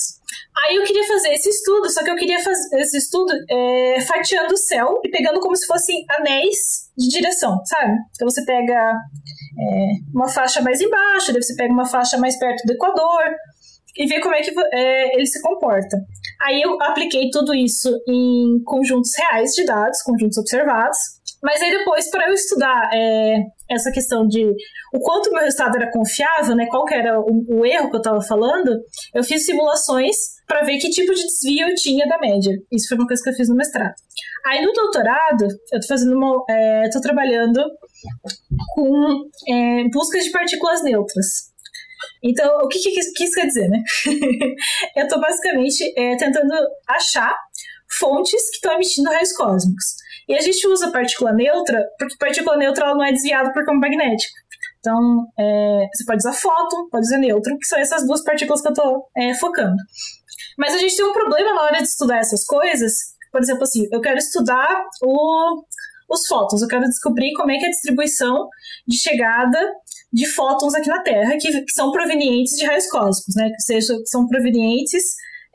Aí 0.66 0.76
eu 0.76 0.84
queria 0.84 1.08
fazer 1.08 1.30
esse 1.30 1.50
estudo, 1.50 1.90
só 1.90 2.04
que 2.04 2.12
eu 2.12 2.16
queria 2.16 2.40
fazer 2.44 2.82
esse 2.82 2.98
estudo 2.98 3.32
é, 3.50 4.02
fatiando 4.02 4.54
o 4.54 4.58
céu 4.58 5.00
e 5.04 5.10
pegando 5.10 5.40
como 5.40 5.56
se 5.56 5.66
fossem 5.66 6.04
anéis 6.10 6.90
de 6.98 7.08
direção, 7.08 7.62
sabe? 7.66 7.94
Então 8.14 8.30
você 8.30 8.44
pega 8.44 8.74
é, 8.74 9.92
uma 10.14 10.28
faixa 10.28 10.62
mais 10.62 10.82
embaixo, 10.82 11.32
daí 11.32 11.42
você 11.42 11.56
pega 11.56 11.74
uma 11.74 11.86
faixa 11.86 12.18
mais 12.18 12.38
perto 12.38 12.66
do 12.66 12.74
Equador 12.74 13.24
e 13.96 14.08
vê 14.08 14.20
como 14.20 14.36
é 14.36 14.42
que 14.42 14.52
é, 14.74 15.16
ele 15.16 15.26
se 15.26 15.42
comporta. 15.42 15.98
Aí 16.42 16.62
eu 16.62 16.82
apliquei 16.82 17.30
tudo 17.30 17.54
isso 17.54 17.90
em 18.08 18.62
conjuntos 18.66 19.12
reais 19.18 19.52
de 19.52 19.66
dados, 19.66 20.02
conjuntos 20.02 20.38
observados, 20.38 20.98
mas 21.42 21.62
aí 21.62 21.72
depois, 21.72 22.10
para 22.10 22.28
eu 22.30 22.34
estudar 22.34 22.90
é, 22.94 23.36
essa 23.70 23.92
questão 23.92 24.26
de 24.26 24.50
o 24.94 25.00
quanto 25.00 25.28
o 25.28 25.34
meu 25.34 25.44
resultado 25.44 25.76
era 25.76 25.92
confiável, 25.92 26.56
né, 26.56 26.68
qual 26.68 26.86
que 26.86 26.94
era 26.94 27.20
o, 27.20 27.46
o 27.50 27.66
erro 27.66 27.90
que 27.90 27.98
eu 27.98 28.02
estava 28.02 28.22
falando, 28.22 28.72
eu 29.14 29.24
fiz 29.24 29.46
simulações 29.46 30.16
para 30.48 30.64
ver 30.64 30.78
que 30.78 30.90
tipo 30.90 31.14
de 31.14 31.26
desvio 31.26 31.68
eu 31.68 31.76
tinha 31.76 32.08
da 32.08 32.18
média. 32.18 32.54
Isso 32.72 32.88
foi 32.88 32.98
uma 32.98 33.08
coisa 33.08 33.22
que 33.22 33.30
eu 33.30 33.34
fiz 33.34 33.50
no 33.50 33.56
mestrado. 33.56 33.94
Aí 34.46 34.62
no 34.66 34.72
doutorado, 34.72 35.48
eu 35.72 35.80
tô 35.80 35.88
fazendo 35.88 36.16
uma. 36.16 36.44
É, 36.50 36.90
trabalhando 37.02 37.62
com 38.76 39.24
é, 39.50 39.84
buscas 39.90 40.26
de 40.26 40.32
partículas 40.32 40.84
neutras. 40.84 41.53
Então, 42.24 42.58
o 42.60 42.68
que, 42.68 42.80
que, 42.80 42.92
que 42.92 43.24
isso 43.26 43.34
quer 43.34 43.48
dizer, 43.48 43.68
né? 43.68 43.84
eu 44.96 45.08
tô 45.08 45.20
basicamente 45.20 45.94
é, 45.98 46.16
tentando 46.16 46.54
achar 46.88 47.36
fontes 48.00 48.50
que 48.50 48.56
estão 48.56 48.74
emitindo 48.74 49.10
raios 49.10 49.34
cósmicos. 49.34 49.86
E 50.28 50.36
a 50.36 50.42
gente 50.42 50.66
usa 50.68 50.92
partícula 50.92 51.34
neutra, 51.34 51.86
porque 52.00 52.16
partícula 52.18 52.56
neutra 52.56 52.86
ela 52.86 52.96
não 52.96 53.04
é 53.04 53.12
desviada 53.12 53.52
por 53.52 53.66
campo 53.66 53.80
magnético. 53.80 54.34
Então, 54.80 55.28
é, 55.38 55.88
você 55.94 56.06
pode 56.06 56.18
usar 56.18 56.34
fóton, 56.34 56.90
pode 56.90 57.06
usar 57.06 57.18
nêutron, 57.18 57.58
que 57.58 57.66
são 57.66 57.80
essas 57.80 58.06
duas 58.06 58.24
partículas 58.24 58.62
que 58.62 58.68
eu 58.68 58.74
estou 58.74 59.10
é, 59.18 59.34
focando. 59.34 59.76
Mas 60.58 60.74
a 60.74 60.78
gente 60.78 60.96
tem 60.96 61.06
um 61.06 61.14
problema 61.14 61.54
na 61.54 61.62
hora 61.64 61.78
de 61.78 61.88
estudar 61.88 62.18
essas 62.18 62.46
coisas. 62.46 62.94
Por 63.32 63.42
exemplo, 63.42 63.64
assim, 63.64 63.88
eu 63.92 64.02
quero 64.02 64.18
estudar 64.18 64.86
o, 65.02 65.64
os 66.10 66.28
fótons, 66.28 66.62
eu 66.62 66.68
quero 66.68 66.84
descobrir 66.84 67.34
como 67.34 67.52
é 67.52 67.58
que 67.58 67.66
é 67.66 67.68
a 67.68 67.72
distribuição 67.72 68.50
de 68.88 68.98
chegada 68.98 69.60
de 70.14 70.28
fótons 70.28 70.76
aqui 70.76 70.88
na 70.88 71.02
Terra, 71.02 71.38
que, 71.40 71.62
que 71.62 71.72
são 71.74 71.92
provenientes 71.92 72.56
de 72.56 72.66
raios 72.66 72.88
cósmicos, 72.88 73.36
né? 73.36 73.50
Que, 73.50 73.62
seja, 73.62 73.96
são 74.06 74.28
provenientes 74.28 75.04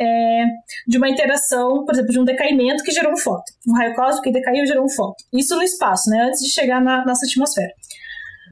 é, 0.01 0.45
de 0.87 0.99
uma 0.99 1.09
interação, 1.09 1.85
por 1.85 1.95
exemplo, 1.95 2.11
de 2.11 2.21
um 2.21 2.25
decaimento 2.25 2.83
que 2.83 2.91
gerou 2.91 3.13
um 3.13 3.17
fóton. 3.17 3.53
Um 3.69 3.75
raio 3.75 3.95
cósmico 3.95 4.25
que 4.25 4.33
decaiu 4.33 4.67
gerou 4.67 4.85
um 4.85 4.91
fóton. 4.91 5.15
Isso 5.33 5.55
no 5.55 5.63
espaço, 5.63 6.11
né? 6.11 6.25
Antes 6.25 6.41
de 6.41 6.51
chegar 6.51 6.83
na 6.83 7.05
nossa 7.05 7.25
atmosfera. 7.25 7.73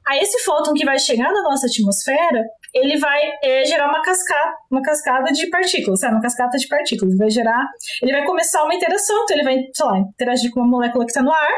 Aí 0.07 0.19
esse 0.19 0.39
fóton 0.45 0.73
que 0.73 0.85
vai 0.85 0.97
chegar 0.97 1.29
na 1.33 1.41
nossa 1.43 1.67
atmosfera, 1.67 2.45
ele 2.73 2.97
vai 2.97 3.19
é, 3.43 3.65
gerar 3.65 3.89
uma 3.89 4.01
cascata, 4.01 4.55
uma 4.71 4.81
cascada 4.81 5.33
de 5.33 5.47
partículas, 5.49 5.99
sabe? 5.99 6.13
Uma 6.13 6.21
cascata 6.21 6.57
de 6.57 6.67
partículas. 6.69 7.17
Vai 7.17 7.29
gerar, 7.29 7.65
ele 8.01 8.13
vai 8.13 8.25
começar 8.25 8.63
uma 8.63 8.73
interação, 8.73 9.23
então 9.23 9.35
ele 9.35 9.43
vai, 9.43 9.57
sei 9.73 9.85
lá, 9.85 9.99
interagir 9.99 10.51
com 10.51 10.61
uma 10.61 10.69
molécula 10.69 11.03
que 11.03 11.11
está 11.11 11.21
no 11.21 11.31
ar. 11.31 11.51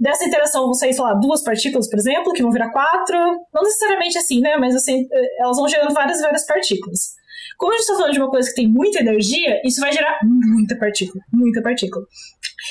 Dessa 0.00 0.24
interação 0.24 0.64
vão 0.64 0.72
sair, 0.72 0.94
sei 0.94 1.04
lá, 1.04 1.12
duas 1.12 1.42
partículas, 1.44 1.88
por 1.88 1.98
exemplo, 1.98 2.32
que 2.32 2.42
vão 2.42 2.50
virar 2.50 2.70
quatro. 2.70 3.18
Não 3.52 3.62
necessariamente 3.62 4.16
assim, 4.16 4.40
né? 4.40 4.56
Mas 4.56 4.74
assim, 4.74 5.06
elas 5.38 5.58
vão 5.58 5.68
gerando 5.68 5.92
várias, 5.92 6.20
várias 6.22 6.46
partículas. 6.46 7.19
Como 7.60 7.74
a 7.74 7.76
gente 7.76 7.82
está 7.82 7.94
falando 7.94 8.12
de 8.14 8.18
uma 8.18 8.30
coisa 8.30 8.48
que 8.48 8.54
tem 8.54 8.66
muita 8.66 9.00
energia, 9.00 9.60
isso 9.62 9.82
vai 9.82 9.92
gerar 9.92 10.18
muita 10.24 10.78
partícula, 10.78 11.22
muita 11.30 11.60
partícula. 11.60 12.06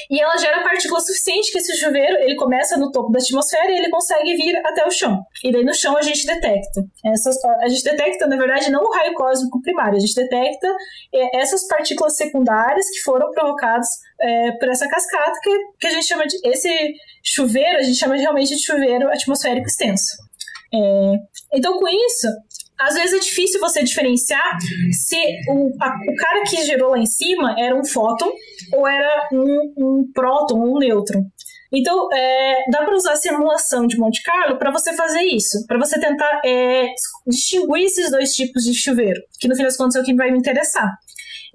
E 0.09 0.19
ela 0.19 0.35
gera 0.35 0.63
partícula 0.63 0.99
suficiente 0.99 1.51
que 1.51 1.59
esse 1.59 1.77
chuveiro 1.77 2.17
ele 2.23 2.35
começa 2.35 2.75
no 2.75 2.91
topo 2.91 3.11
da 3.11 3.19
atmosfera 3.19 3.71
e 3.71 3.77
ele 3.77 3.89
consegue 3.91 4.35
vir 4.35 4.57
até 4.65 4.83
o 4.87 4.89
chão. 4.89 5.21
E 5.43 5.51
daí 5.51 5.63
no 5.63 5.75
chão 5.75 5.95
a 5.95 6.01
gente 6.01 6.25
detecta. 6.25 6.83
Essas, 7.05 7.37
a 7.61 7.67
gente 7.67 7.83
detecta, 7.83 8.25
na 8.25 8.35
verdade, 8.35 8.71
não 8.71 8.83
o 8.83 8.91
raio 8.91 9.13
cósmico 9.13 9.61
primário, 9.61 9.97
a 9.97 9.99
gente 9.99 10.15
detecta 10.15 10.67
é, 11.13 11.39
essas 11.39 11.67
partículas 11.67 12.15
secundárias 12.15 12.89
que 12.89 13.03
foram 13.03 13.29
provocadas 13.29 13.87
é, 14.19 14.51
por 14.53 14.69
essa 14.69 14.89
cascata, 14.89 15.39
que, 15.43 15.51
que 15.81 15.87
a 15.87 15.91
gente 15.91 16.07
chama 16.07 16.25
de. 16.25 16.35
Esse 16.43 16.93
chuveiro, 17.23 17.77
a 17.77 17.83
gente 17.83 17.99
chama 17.99 18.15
realmente 18.15 18.55
de 18.55 18.65
chuveiro 18.65 19.07
atmosférico 19.07 19.67
extenso. 19.67 20.17
É, 20.73 21.13
então, 21.53 21.79
com 21.79 21.87
isso, 21.87 22.27
às 22.79 22.95
vezes 22.95 23.13
é 23.13 23.19
difícil 23.19 23.59
você 23.59 23.83
diferenciar 23.83 24.57
se 24.91 25.17
o, 25.49 25.69
a, 25.81 25.87
o 25.87 26.15
cara 26.15 26.43
que 26.43 26.63
gerou 26.63 26.91
lá 26.91 26.99
em 26.99 27.05
cima 27.05 27.55
era 27.59 27.75
um 27.75 27.85
fóton 27.85 28.31
ou 28.73 28.87
era 28.87 29.27
um, 29.33 29.73
um 29.77 30.11
próton 30.13 30.59
ou 30.59 30.75
um 30.75 30.79
nêutron. 30.79 31.25
Então, 31.71 32.11
é, 32.11 32.63
dá 32.71 32.83
para 32.83 32.95
usar 32.95 33.13
a 33.13 33.15
simulação 33.15 33.85
de 33.85 33.97
Monte 33.97 34.23
Carlo 34.23 34.57
para 34.57 34.71
você 34.71 34.91
fazer 34.93 35.21
isso, 35.21 35.65
para 35.67 35.77
você 35.77 35.99
tentar 35.99 36.41
é, 36.43 36.87
distinguir 37.27 37.85
esses 37.85 38.09
dois 38.09 38.33
tipos 38.33 38.63
de 38.63 38.73
chuveiro, 38.73 39.21
que 39.39 39.47
no 39.47 39.55
fim 39.55 39.63
das 39.63 39.77
contas 39.77 39.95
é 39.95 39.99
o 40.01 40.03
que 40.03 40.15
vai 40.15 40.31
me 40.31 40.39
interessar. 40.39 40.89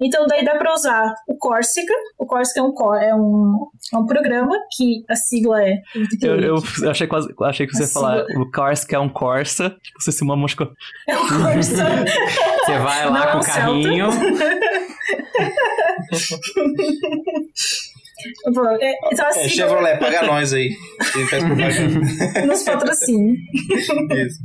Então, 0.01 0.25
daí 0.27 0.43
dá 0.43 0.55
para 0.55 0.73
usar 0.73 1.13
o 1.27 1.37
Corsica. 1.37 1.93
O 2.17 2.25
Corsica 2.25 2.59
é 2.59 2.63
um, 2.63 2.73
é 2.95 3.15
um, 3.15 3.67
é 3.93 3.97
um 3.97 4.05
programa 4.05 4.53
que 4.75 5.05
a 5.09 5.15
sigla 5.15 5.63
é. 5.63 5.81
Eu, 6.21 6.61
eu 6.81 6.89
achei, 6.89 7.07
quase, 7.07 7.33
achei 7.41 7.67
que 7.67 7.73
você 7.73 7.83
ia 7.83 7.89
falar 7.89 8.25
o 8.37 8.51
Corsica 8.51 8.95
é 8.95 8.99
um 8.99 9.09
Corsa. 9.09 9.69
Tipo, 9.81 10.01
você 10.01 10.11
se 10.11 10.23
uma 10.23 10.35
mosca. 10.35 10.69
É 11.07 11.17
um 11.17 11.27
Corsa. 11.27 11.85
você 12.65 12.79
vai 12.79 13.09
lá 13.09 13.11
Não, 13.11 13.21
com 13.21 13.29
é 13.29 13.35
um 13.35 13.39
o 13.39 13.43
carrinho. 13.43 14.09
É, 18.81 18.93
então, 19.11 19.27
assim, 19.27 19.41
É, 19.41 19.49
Chevrolet, 19.49 19.97
paga 19.97 20.23
nós 20.23 20.53
aí. 20.53 20.69
Nos. 22.45 22.63
Isso. 24.17 24.39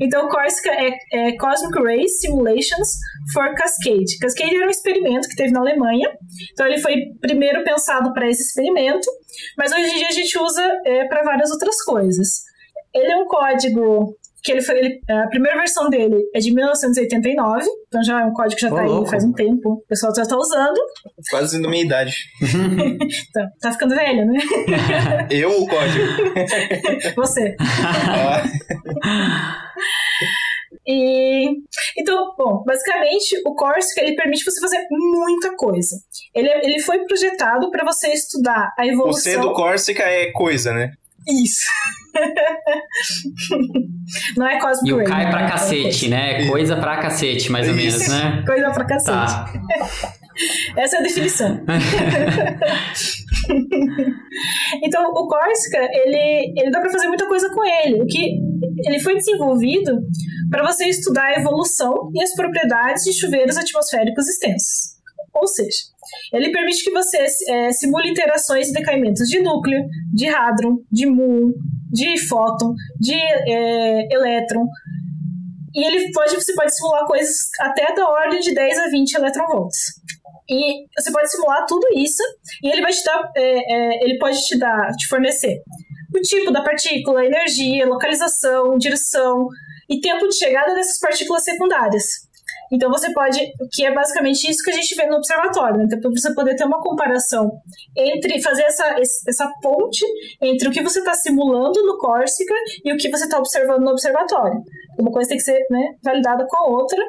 Então, 0.00 0.28
Corsica 0.28 0.70
é, 0.70 0.92
é 1.12 1.36
Cosmic 1.36 1.82
Ray 1.82 2.08
Simulations 2.08 2.88
for 3.32 3.54
Cascade. 3.54 4.18
Cascade 4.20 4.56
era 4.56 4.66
um 4.66 4.70
experimento 4.70 5.28
que 5.28 5.36
teve 5.36 5.50
na 5.50 5.60
Alemanha. 5.60 6.10
Então, 6.52 6.66
ele 6.66 6.78
foi 6.78 6.96
primeiro 7.20 7.64
pensado 7.64 8.12
para 8.12 8.28
esse 8.28 8.42
experimento, 8.42 9.08
mas 9.56 9.72
hoje 9.72 9.82
em 9.82 9.98
dia 9.98 10.08
a 10.08 10.12
gente 10.12 10.38
usa 10.38 10.62
é, 10.84 11.04
para 11.06 11.22
várias 11.22 11.50
outras 11.50 11.82
coisas. 11.82 12.42
Ele 12.94 13.12
é 13.12 13.16
um 13.16 13.26
código 13.26 14.16
que 14.42 14.52
ele 14.52 14.62
foi. 14.62 14.78
ele- 14.78 15.00
a 15.10 15.26
primeira 15.28 15.56
versão 15.58 15.88
dele 15.90 16.16
é 16.34 16.38
de 16.38 16.52
1989, 16.54 17.66
então 17.88 18.02
já 18.04 18.20
é 18.20 18.24
um 18.24 18.32
código 18.32 18.54
que 18.56 18.62
já 18.62 18.68
Ô, 18.68 18.70
está 18.70 18.82
aí 18.82 18.88
louco. 18.88 19.10
faz 19.10 19.24
um 19.24 19.32
tempo. 19.32 19.70
O 19.74 19.86
pessoal 19.88 20.14
já 20.14 20.22
está 20.22 20.36
usando. 20.36 20.78
Quase 21.30 21.60
da 21.60 21.68
minha 21.68 21.84
idade. 21.84 22.14
Tá, 23.32 23.46
tá 23.60 23.72
ficando 23.72 23.94
velho, 23.94 24.26
né? 24.26 24.38
Eu 25.30 25.62
o 25.62 25.66
código. 25.66 26.04
Você. 27.16 27.56
Ah, 27.60 28.42
E 30.86 31.50
então, 31.98 32.34
bom, 32.36 32.62
basicamente 32.64 33.40
o 33.46 33.54
Corsica 33.54 34.00
ele 34.02 34.14
permite 34.16 34.44
você 34.44 34.60
fazer 34.60 34.86
muita 34.90 35.54
coisa. 35.56 35.96
Ele, 36.34 36.48
é- 36.48 36.64
ele 36.64 36.80
foi 36.80 36.98
projetado 37.04 37.70
para 37.70 37.84
você 37.84 38.08
estudar 38.08 38.72
a 38.78 38.82
o 38.82 38.86
evolução. 38.86 39.32
C 39.32 39.38
do 39.38 39.52
Córsica 39.52 40.02
é 40.02 40.30
coisa, 40.32 40.72
né? 40.72 40.90
Isso. 41.26 41.68
Não 44.36 44.46
é 44.46 44.58
E 44.84 44.92
o 44.92 45.04
cai 45.04 45.24
né? 45.24 45.30
pra 45.30 45.46
É 45.46 45.50
cacete, 45.50 46.08
né? 46.08 46.46
Coisa 46.48 46.76
pra 46.76 46.98
cacete, 46.98 47.50
mais 47.50 47.68
ou 47.68 47.74
menos, 47.74 48.08
né? 48.08 48.42
Coisa 48.46 48.70
pra 48.70 48.84
cacete. 48.84 49.12
Tá. 49.12 49.52
Essa 50.76 50.96
é 50.96 51.00
a 51.00 51.02
definição. 51.02 51.60
então, 54.84 55.10
o 55.10 55.26
Corsica, 55.26 55.78
ele, 55.78 56.54
ele 56.56 56.70
dá 56.70 56.80
para 56.80 56.90
fazer 56.90 57.08
muita 57.08 57.26
coisa 57.26 57.50
com 57.50 57.64
ele. 57.64 58.02
O 58.02 58.06
que 58.06 58.38
ele 58.84 59.00
foi 59.00 59.16
desenvolvido 59.16 59.98
para 60.48 60.64
você 60.64 60.86
estudar 60.86 61.24
a 61.24 61.40
evolução 61.40 62.10
e 62.14 62.22
as 62.22 62.32
propriedades 62.34 63.02
de 63.04 63.12
chuveiros 63.12 63.56
atmosféricos 63.56 64.28
extensos. 64.28 64.97
Ou 65.40 65.46
seja, 65.46 65.78
ele 66.32 66.50
permite 66.50 66.84
que 66.84 66.90
você 66.90 67.26
eh, 67.48 67.72
simule 67.72 68.10
interações 68.10 68.68
e 68.68 68.72
decaimentos 68.72 69.28
de 69.28 69.40
núcleo, 69.40 69.84
de 70.12 70.28
hadron, 70.28 70.78
de 70.90 71.06
muon, 71.06 71.52
de 71.90 72.18
fóton, 72.28 72.74
de 73.00 73.14
eh, 73.14 74.08
elétron. 74.10 74.66
E 75.74 75.84
ele 75.84 76.10
pode, 76.12 76.34
você 76.34 76.54
pode 76.54 76.74
simular 76.74 77.06
coisas 77.06 77.36
até 77.60 77.94
da 77.94 78.08
ordem 78.08 78.40
de 78.40 78.54
10 78.54 78.78
a 78.78 78.88
20 78.88 79.14
eletronvolts. 79.14 79.78
E 80.50 80.86
você 80.98 81.12
pode 81.12 81.30
simular 81.30 81.66
tudo 81.66 81.86
isso 81.94 82.22
e 82.62 82.70
ele 82.70 82.80
vai 82.80 82.90
te 82.90 83.04
dar, 83.04 83.30
é, 83.36 83.42
é, 83.42 84.04
ele 84.04 84.18
pode 84.18 84.38
te 84.46 84.58
dar, 84.58 84.90
te 84.96 85.06
fornecer 85.06 85.62
o 86.14 86.20
tipo 86.20 86.50
da 86.50 86.62
partícula, 86.62 87.24
energia, 87.24 87.86
localização, 87.86 88.78
direção 88.78 89.46
e 89.88 90.00
tempo 90.00 90.26
de 90.26 90.36
chegada 90.36 90.74
dessas 90.74 90.98
partículas 90.98 91.44
secundárias. 91.44 92.04
Então 92.72 92.90
você 92.90 93.12
pode, 93.12 93.40
que 93.72 93.84
é 93.84 93.92
basicamente 93.92 94.48
isso 94.48 94.62
que 94.62 94.70
a 94.70 94.74
gente 94.74 94.94
vê 94.94 95.06
no 95.06 95.16
observatório, 95.16 95.78
né? 95.78 95.84
Então, 95.86 96.00
para 96.00 96.10
você 96.10 96.34
poder 96.34 96.56
ter 96.56 96.64
uma 96.64 96.80
comparação 96.80 97.50
entre 97.96 98.40
fazer 98.42 98.62
essa, 98.62 98.96
essa 99.26 99.50
ponte 99.62 100.04
entre 100.42 100.68
o 100.68 100.72
que 100.72 100.82
você 100.82 100.98
está 100.98 101.14
simulando 101.14 101.82
no 101.84 101.98
Corsica 101.98 102.54
e 102.84 102.92
o 102.92 102.96
que 102.96 103.10
você 103.10 103.24
está 103.24 103.38
observando 103.38 103.82
no 103.82 103.90
observatório. 103.90 104.60
Uma 104.98 105.10
coisa 105.10 105.28
tem 105.28 105.38
que 105.38 105.44
ser 105.44 105.58
né, 105.70 105.94
validada 106.02 106.46
com 106.48 106.56
a 106.56 106.68
outra. 106.68 107.02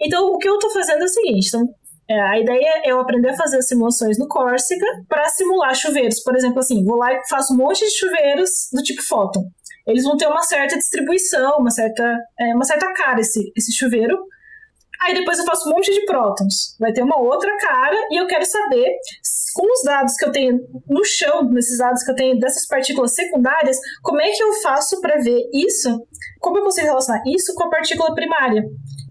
Então, 0.00 0.26
o 0.26 0.38
que 0.38 0.48
eu 0.48 0.54
estou 0.54 0.70
fazendo 0.70 1.02
é 1.02 1.04
o 1.04 1.08
seguinte: 1.08 1.48
então, 1.48 1.62
é, 2.08 2.20
a 2.20 2.38
ideia 2.38 2.82
é 2.84 2.92
eu 2.92 3.00
aprender 3.00 3.30
a 3.30 3.36
fazer 3.36 3.60
simulações 3.62 4.16
no 4.18 4.28
Corsica 4.28 4.86
para 5.08 5.28
simular 5.28 5.74
chuveiros. 5.74 6.22
Por 6.22 6.36
exemplo, 6.36 6.60
assim, 6.60 6.84
vou 6.84 6.96
lá 6.96 7.12
e 7.12 7.28
faço 7.28 7.52
um 7.52 7.56
monte 7.56 7.84
de 7.84 7.90
chuveiros 7.90 8.50
do 8.72 8.82
tipo 8.82 9.02
fóton. 9.02 9.44
Eles 9.86 10.04
vão 10.04 10.16
ter 10.16 10.26
uma 10.26 10.42
certa 10.42 10.76
distribuição, 10.76 11.58
uma 11.58 11.70
certa, 11.70 12.02
é, 12.38 12.54
uma 12.54 12.64
certa 12.64 12.92
cara 12.92 13.20
esse, 13.20 13.52
esse 13.56 13.72
chuveiro. 13.72 14.16
Aí 15.00 15.14
depois 15.14 15.38
eu 15.38 15.44
faço 15.44 15.68
um 15.68 15.72
monte 15.72 15.92
de 15.92 16.04
prótons. 16.04 16.76
Vai 16.78 16.92
ter 16.92 17.02
uma 17.02 17.18
outra 17.20 17.56
cara 17.58 17.96
e 18.10 18.20
eu 18.20 18.26
quero 18.26 18.44
saber, 18.44 18.86
com 19.54 19.66
os 19.72 19.82
dados 19.84 20.14
que 20.16 20.24
eu 20.24 20.32
tenho 20.32 20.60
no 20.88 21.04
chão, 21.04 21.44
nesses 21.50 21.78
dados 21.78 22.02
que 22.02 22.10
eu 22.10 22.14
tenho 22.14 22.38
dessas 22.38 22.66
partículas 22.66 23.14
secundárias, 23.14 23.78
como 24.02 24.20
é 24.20 24.30
que 24.30 24.42
eu 24.42 24.52
faço 24.54 25.00
para 25.00 25.18
ver 25.18 25.42
isso? 25.52 26.06
Como 26.40 26.58
eu 26.58 26.64
consigo 26.64 26.86
relacionar 26.86 27.22
isso 27.26 27.54
com 27.54 27.64
a 27.64 27.70
partícula 27.70 28.14
primária? 28.14 28.62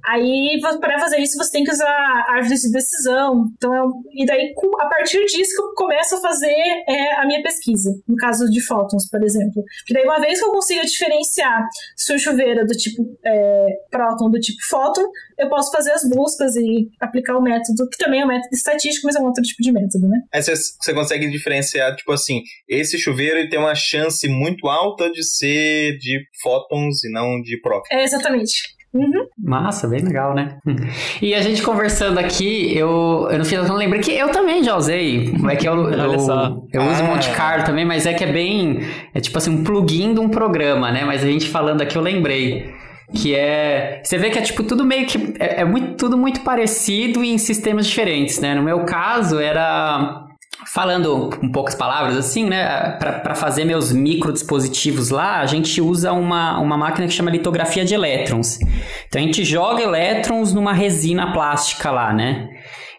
Aí, 0.07 0.59
para 0.79 0.99
fazer 0.99 1.19
isso, 1.19 1.37
você 1.37 1.51
tem 1.51 1.63
que 1.63 1.71
usar 1.71 2.25
árvores 2.29 2.61
de 2.61 2.71
decisão. 2.71 3.51
Então, 3.57 3.73
é 3.73 3.83
um- 3.83 4.01
e 4.13 4.25
daí, 4.25 4.53
a 4.79 4.85
partir 4.87 5.25
disso, 5.25 5.55
que 5.55 5.61
eu 5.61 5.73
começo 5.75 6.15
a 6.15 6.21
fazer 6.21 6.55
é, 6.87 7.15
a 7.19 7.25
minha 7.25 7.41
pesquisa. 7.41 7.91
No 8.07 8.15
caso 8.15 8.49
de 8.49 8.61
fótons, 8.61 9.09
por 9.09 9.23
exemplo. 9.23 9.63
Porque 9.79 9.93
daí, 9.93 10.03
uma 10.03 10.19
vez 10.19 10.39
que 10.39 10.45
eu 10.45 10.51
consiga 10.51 10.85
diferenciar 10.85 11.63
se 11.95 12.13
o 12.13 12.19
chuveiro 12.19 12.61
é 12.61 12.65
do 12.65 12.73
tipo 12.73 13.03
é, 13.25 13.67
próton 13.89 14.29
do 14.29 14.39
tipo 14.39 14.57
fóton, 14.69 15.03
eu 15.37 15.49
posso 15.49 15.71
fazer 15.71 15.91
as 15.91 16.07
buscas 16.07 16.55
e 16.55 16.89
aplicar 16.99 17.37
o 17.37 17.41
método, 17.41 17.87
que 17.89 17.97
também 17.97 18.21
é 18.21 18.25
um 18.25 18.27
método 18.27 18.53
estatístico, 18.53 19.07
mas 19.07 19.15
é 19.15 19.19
um 19.19 19.25
outro 19.25 19.43
tipo 19.43 19.61
de 19.61 19.71
método, 19.71 20.07
né? 20.07 20.19
Aí 20.33 20.41
você, 20.41 20.93
consegue 20.93 21.29
diferenciar, 21.29 21.95
tipo 21.95 22.11
assim, 22.11 22.41
esse 22.67 22.97
chuveiro 22.97 23.49
tem 23.49 23.59
uma 23.59 23.75
chance 23.75 24.27
muito 24.27 24.67
alta 24.67 25.09
de 25.11 25.23
ser 25.23 25.97
de 25.97 26.21
fótons 26.41 27.03
e 27.03 27.11
não 27.11 27.41
de 27.41 27.59
prótons. 27.59 27.89
É, 27.91 28.03
exatamente. 28.03 28.74
Uhum. 28.95 29.25
Massa, 29.37 29.89
bem 29.89 29.99
legal, 29.99 30.33
né? 30.33 30.57
E 31.21 31.35
a 31.35 31.41
gente 31.41 31.61
conversando 31.61 32.17
aqui, 32.17 32.75
eu, 32.77 33.27
eu 33.29 33.37
no 33.37 33.45
final 33.45 33.65
eu 33.65 33.73
lembrei 33.73 34.01
que 34.01 34.11
eu 34.11 34.29
também 34.29 34.63
já 34.63 34.75
usei. 34.77 35.33
É 35.49 35.55
que 35.57 35.67
eu, 35.67 35.75
eu, 35.91 36.13
eu 36.13 36.13
uso 36.13 36.31
Ah. 36.31 37.03
Monte 37.03 37.29
Carlo 37.31 37.65
também, 37.65 37.83
mas 37.83 38.05
é 38.05 38.13
que 38.13 38.23
é 38.23 38.31
bem. 38.31 38.79
É 39.13 39.19
tipo 39.19 39.37
assim, 39.37 39.51
um 39.51 39.63
plugin 39.63 40.13
de 40.13 40.19
um 40.21 40.29
programa, 40.29 40.91
né? 40.91 41.03
Mas 41.03 41.23
a 41.23 41.27
gente 41.27 41.49
falando 41.49 41.81
aqui, 41.81 41.97
eu 41.97 42.01
lembrei. 42.01 42.73
Que 43.13 43.35
é. 43.35 44.01
Você 44.03 44.17
vê 44.17 44.29
que 44.29 44.39
é 44.39 44.41
tipo 44.41 44.63
tudo 44.63 44.85
meio 44.85 45.05
que. 45.05 45.35
É, 45.39 45.61
é 45.61 45.65
muito, 45.65 45.95
tudo 45.95 46.17
muito 46.17 46.39
parecido 46.41 47.23
e 47.23 47.31
em 47.33 47.37
sistemas 47.37 47.85
diferentes, 47.85 48.39
né? 48.39 48.55
No 48.55 48.63
meu 48.63 48.85
caso, 48.85 49.39
era. 49.39 50.24
Falando 50.73 51.29
com 51.39 51.51
poucas 51.51 51.75
palavras, 51.75 52.17
assim, 52.17 52.45
né? 52.45 52.91
Para 52.97 53.35
fazer 53.35 53.65
meus 53.65 53.91
microdispositivos 53.91 55.09
lá, 55.09 55.39
a 55.39 55.45
gente 55.45 55.81
usa 55.81 56.13
uma, 56.13 56.59
uma 56.59 56.77
máquina 56.77 57.07
que 57.07 57.13
chama 57.13 57.29
litografia 57.29 57.83
de 57.83 57.93
elétrons. 57.93 58.59
Então 59.07 59.21
a 59.21 59.25
gente 59.25 59.43
joga 59.43 59.81
elétrons 59.81 60.53
numa 60.53 60.73
resina 60.73 61.33
plástica 61.33 61.91
lá, 61.91 62.13
né? 62.13 62.47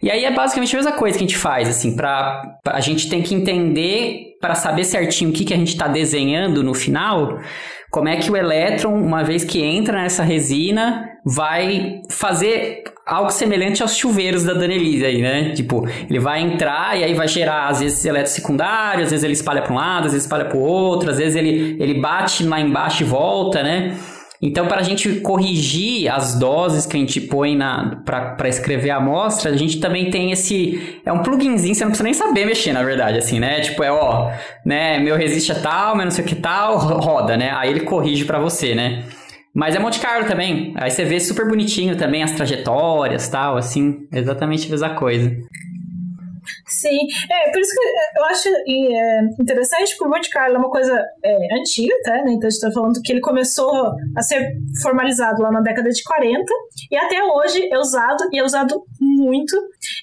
E 0.02 0.10
aí 0.10 0.24
é 0.24 0.30
basicamente 0.30 0.76
a 0.76 0.78
mesma 0.78 0.92
coisa 0.92 1.16
que 1.16 1.24
a 1.24 1.26
gente 1.26 1.38
faz, 1.38 1.68
assim, 1.68 1.96
para 1.96 2.58
a 2.66 2.80
gente 2.80 3.08
tem 3.08 3.22
que 3.22 3.34
entender 3.34 4.36
para 4.40 4.54
saber 4.54 4.84
certinho 4.84 5.30
o 5.30 5.32
que, 5.32 5.44
que 5.44 5.54
a 5.54 5.56
gente 5.56 5.72
está 5.72 5.88
desenhando 5.88 6.62
no 6.62 6.74
final, 6.74 7.40
como 7.90 8.08
é 8.08 8.16
que 8.16 8.30
o 8.30 8.36
elétron, 8.36 8.94
uma 8.94 9.24
vez 9.24 9.42
que 9.44 9.62
entra 9.62 10.02
nessa 10.02 10.22
resina, 10.22 11.08
vai 11.24 12.02
fazer 12.10 12.84
algo 13.06 13.30
semelhante 13.30 13.82
aos 13.82 13.96
chuveiros 13.96 14.42
da 14.42 14.52
Danelise 14.52 15.04
aí, 15.04 15.22
né? 15.22 15.52
Tipo, 15.54 15.86
ele 16.10 16.18
vai 16.18 16.40
entrar 16.42 16.98
e 16.98 17.04
aí 17.04 17.14
vai 17.14 17.28
gerar, 17.28 17.68
às 17.68 17.80
vezes, 17.80 18.04
elétron 18.04 18.26
secundário, 18.32 19.04
às 19.04 19.10
vezes 19.10 19.22
ele 19.22 19.32
espalha 19.34 19.62
para 19.62 19.72
um 19.72 19.76
lado, 19.76 20.06
às 20.06 20.12
vezes 20.12 20.24
espalha 20.24 20.44
para 20.46 20.56
o 20.58 20.60
outro, 20.60 21.08
às 21.10 21.18
vezes 21.18 21.36
ele, 21.36 21.76
ele 21.78 21.94
bate 22.00 22.42
lá 22.44 22.60
embaixo 22.60 23.02
e 23.02 23.06
volta, 23.06 23.62
né? 23.62 23.96
Então, 24.42 24.66
para 24.66 24.80
a 24.80 24.82
gente 24.82 25.20
corrigir 25.20 26.12
as 26.12 26.38
doses 26.38 26.84
que 26.84 26.94
a 26.94 27.00
gente 27.00 27.20
põe 27.22 27.56
para 28.04 28.48
escrever 28.48 28.90
a 28.90 28.96
amostra, 28.96 29.50
a 29.50 29.56
gente 29.56 29.80
também 29.80 30.10
tem 30.10 30.30
esse. 30.30 31.00
É 31.06 31.12
um 31.12 31.22
pluginzinho, 31.22 31.74
você 31.74 31.84
não 31.84 31.90
precisa 31.90 32.04
nem 32.04 32.12
saber 32.12 32.44
mexer, 32.44 32.72
na 32.74 32.82
verdade, 32.82 33.16
assim, 33.16 33.40
né? 33.40 33.60
Tipo, 33.60 33.82
é 33.82 33.90
ó, 33.90 34.30
né? 34.64 34.98
Meu 34.98 35.16
resiste 35.16 35.52
é 35.52 35.54
tal, 35.54 35.96
meu 35.96 36.04
não 36.04 36.10
sei 36.10 36.22
o 36.22 36.28
que 36.28 36.34
tal, 36.34 36.76
ro- 36.76 36.98
roda, 37.00 37.34
né? 37.34 37.50
Aí 37.54 37.70
ele 37.70 37.80
corrige 37.80 38.26
para 38.26 38.38
você, 38.38 38.74
né? 38.74 39.04
Mas 39.56 39.74
é 39.74 39.78
Monte 39.78 39.98
Carlo 40.00 40.28
também. 40.28 40.74
Aí 40.76 40.90
você 40.90 41.02
vê 41.02 41.18
super 41.18 41.48
bonitinho 41.48 41.96
também 41.96 42.22
as 42.22 42.32
trajetórias 42.32 43.26
tal, 43.26 43.56
assim, 43.56 44.06
exatamente 44.12 44.66
a 44.66 44.70
mesma 44.70 44.94
coisa. 44.94 45.34
Sim, 46.66 46.98
é 47.30 47.50
por 47.50 47.60
isso 47.60 47.72
que 47.72 48.18
eu 48.18 48.24
acho 48.26 48.48
é, 48.48 49.20
interessante, 49.40 49.96
porque 49.96 50.04
o 50.04 50.10
Monte 50.10 50.28
Carlo 50.28 50.56
é 50.56 50.58
uma 50.58 50.68
coisa 50.68 51.02
é, 51.24 51.58
antiga, 51.58 51.94
tá? 52.04 52.12
Né? 52.22 52.32
Então 52.32 52.46
a 52.46 52.50
gente 52.50 52.60
tá 52.60 52.70
falando 52.70 53.00
que 53.02 53.10
ele 53.10 53.20
começou 53.20 53.92
a 54.14 54.22
ser 54.22 54.52
formalizado 54.82 55.40
lá 55.40 55.50
na 55.50 55.62
década 55.62 55.88
de 55.88 56.04
40 56.04 56.44
e 56.90 56.96
até 56.96 57.24
hoje 57.24 57.66
é 57.72 57.78
usado 57.78 58.28
e 58.32 58.38
é 58.38 58.44
usado 58.44 58.84
muito. 59.00 59.56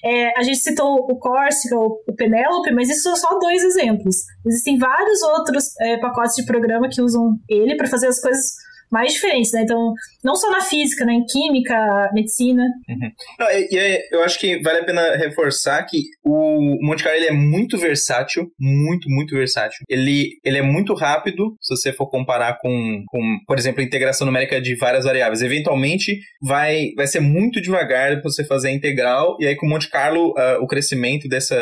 É, 0.04 0.36
a 0.36 0.42
gente 0.42 0.58
citou 0.58 0.96
o 0.96 1.16
Corsica, 1.16 1.76
o, 1.76 2.02
o 2.08 2.12
Penélope, 2.14 2.72
mas 2.72 2.90
isso 2.90 3.02
são 3.02 3.16
só 3.16 3.38
dois 3.38 3.62
exemplos. 3.62 4.16
Existem 4.44 4.78
vários 4.78 5.22
outros 5.22 5.78
é, 5.80 5.96
pacotes 5.98 6.34
de 6.34 6.44
programa 6.44 6.88
que 6.88 7.00
usam 7.00 7.36
ele 7.48 7.76
para 7.76 7.86
fazer 7.86 8.08
as 8.08 8.20
coisas 8.20 8.63
mais 8.90 9.12
diferentes, 9.12 9.52
né? 9.52 9.62
Então, 9.62 9.94
não 10.24 10.34
só 10.34 10.50
na 10.50 10.62
física, 10.62 11.04
né? 11.04 11.14
Em 11.14 11.24
química, 11.24 11.74
medicina. 12.12 12.62
Uhum. 12.88 13.10
Não, 13.38 13.46
e, 13.50 13.68
e, 13.70 14.08
eu 14.10 14.22
acho 14.22 14.38
que 14.38 14.60
vale 14.62 14.80
a 14.80 14.84
pena 14.84 15.16
reforçar 15.16 15.84
que 15.84 16.02
o 16.24 16.78
Monte 16.82 17.02
Carlo 17.04 17.18
ele 17.18 17.28
é 17.28 17.32
muito 17.32 17.76
versátil, 17.78 18.50
muito, 18.58 19.08
muito 19.08 19.34
versátil. 19.34 19.84
Ele, 19.88 20.38
ele 20.44 20.58
é 20.58 20.62
muito 20.62 20.94
rápido, 20.94 21.56
se 21.60 21.76
você 21.76 21.92
for 21.92 22.08
comparar 22.08 22.58
com, 22.60 23.04
com, 23.08 23.38
por 23.46 23.58
exemplo, 23.58 23.80
a 23.80 23.84
integração 23.84 24.26
numérica 24.26 24.60
de 24.60 24.74
várias 24.76 25.04
variáveis. 25.04 25.42
Eventualmente, 25.42 26.18
vai, 26.42 26.92
vai 26.96 27.06
ser 27.06 27.20
muito 27.20 27.60
devagar 27.60 28.12
para 28.20 28.22
você 28.22 28.44
fazer 28.44 28.68
a 28.68 28.72
integral, 28.72 29.36
e 29.40 29.46
aí 29.46 29.56
com 29.56 29.66
o 29.66 29.68
Monte 29.68 29.90
Carlo, 29.90 30.30
uh, 30.30 30.62
o 30.62 30.66
crescimento 30.66 31.28
dessa 31.28 31.54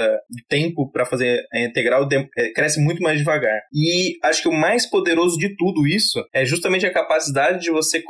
tempo 0.48 0.90
para 0.90 1.04
fazer 1.04 1.42
a 1.52 1.60
integral 1.60 2.06
de, 2.06 2.16
é, 2.36 2.52
cresce 2.52 2.80
muito 2.80 3.02
mais 3.02 3.18
devagar. 3.18 3.60
E 3.72 4.18
acho 4.22 4.42
que 4.42 4.48
o 4.48 4.52
mais 4.52 4.86
poderoso 4.86 5.38
de 5.38 5.56
tudo 5.56 5.86
isso 5.86 6.24
é 6.32 6.44
justamente 6.44 6.86
a 6.86 6.92
capacidade 6.92 7.60
de 7.60 7.70
você 7.70 8.00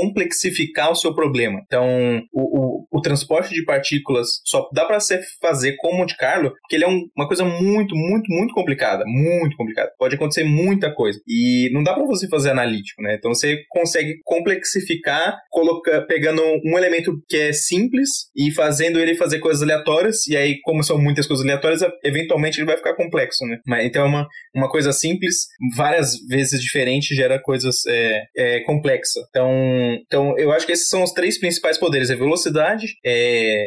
complexificar 0.00 0.90
o 0.90 0.94
seu 0.94 1.14
problema. 1.14 1.60
Então, 1.66 2.22
o, 2.32 2.58
o, 2.58 2.86
o 2.90 3.00
transporte 3.00 3.54
de 3.54 3.64
partículas 3.64 4.28
só 4.44 4.68
dá 4.72 4.84
para 4.86 4.98
você 4.98 5.20
fazer 5.40 5.76
com 5.76 5.96
Monte 5.96 6.16
Carlo, 6.16 6.50
porque 6.62 6.76
ele 6.76 6.84
é 6.84 6.88
um, 6.88 7.06
uma 7.16 7.26
coisa 7.26 7.44
muito, 7.44 7.94
muito, 7.94 8.32
muito 8.32 8.54
complicada. 8.54 9.04
Muito 9.06 9.56
complicada. 9.56 9.90
Pode 9.98 10.14
acontecer 10.14 10.44
muita 10.44 10.92
coisa. 10.94 11.20
E 11.28 11.68
não 11.72 11.82
dá 11.82 11.94
para 11.94 12.06
você 12.06 12.28
fazer 12.28 12.50
analítico, 12.50 13.02
né? 13.02 13.16
Então, 13.18 13.34
você 13.34 13.58
consegue 13.68 14.20
complexificar, 14.24 15.36
colocar, 15.50 16.02
pegando 16.02 16.42
um 16.64 16.78
elemento 16.78 17.12
que 17.28 17.36
é 17.36 17.52
simples 17.52 18.08
e 18.34 18.50
fazendo 18.50 18.98
ele 18.98 19.14
fazer 19.14 19.38
coisas 19.38 19.62
aleatórias. 19.62 20.26
E 20.26 20.36
aí, 20.36 20.60
como 20.62 20.82
são 20.82 20.98
muitas 20.98 21.26
coisas 21.26 21.44
aleatórias, 21.44 21.82
eventualmente 22.02 22.58
ele 22.58 22.66
vai 22.66 22.76
ficar 22.76 22.94
complexo, 22.94 23.44
né? 23.46 23.58
Mas, 23.66 23.84
então, 23.84 24.02
é 24.02 24.06
uma, 24.06 24.26
uma 24.54 24.70
coisa 24.70 24.92
simples, 24.92 25.46
várias 25.76 26.14
vezes 26.28 26.60
diferente, 26.60 27.14
gera 27.14 27.40
coisas 27.40 27.84
é, 27.86 28.22
é, 28.36 28.60
complexa. 28.60 29.20
Então, 29.28 29.50
então, 29.94 30.36
eu 30.38 30.52
acho 30.52 30.66
que 30.66 30.72
esses 30.72 30.88
são 30.88 31.02
os 31.02 31.12
três 31.12 31.38
principais 31.38 31.78
poderes: 31.78 32.10
é 32.10 32.16
velocidade, 32.16 32.86
é 33.04 33.64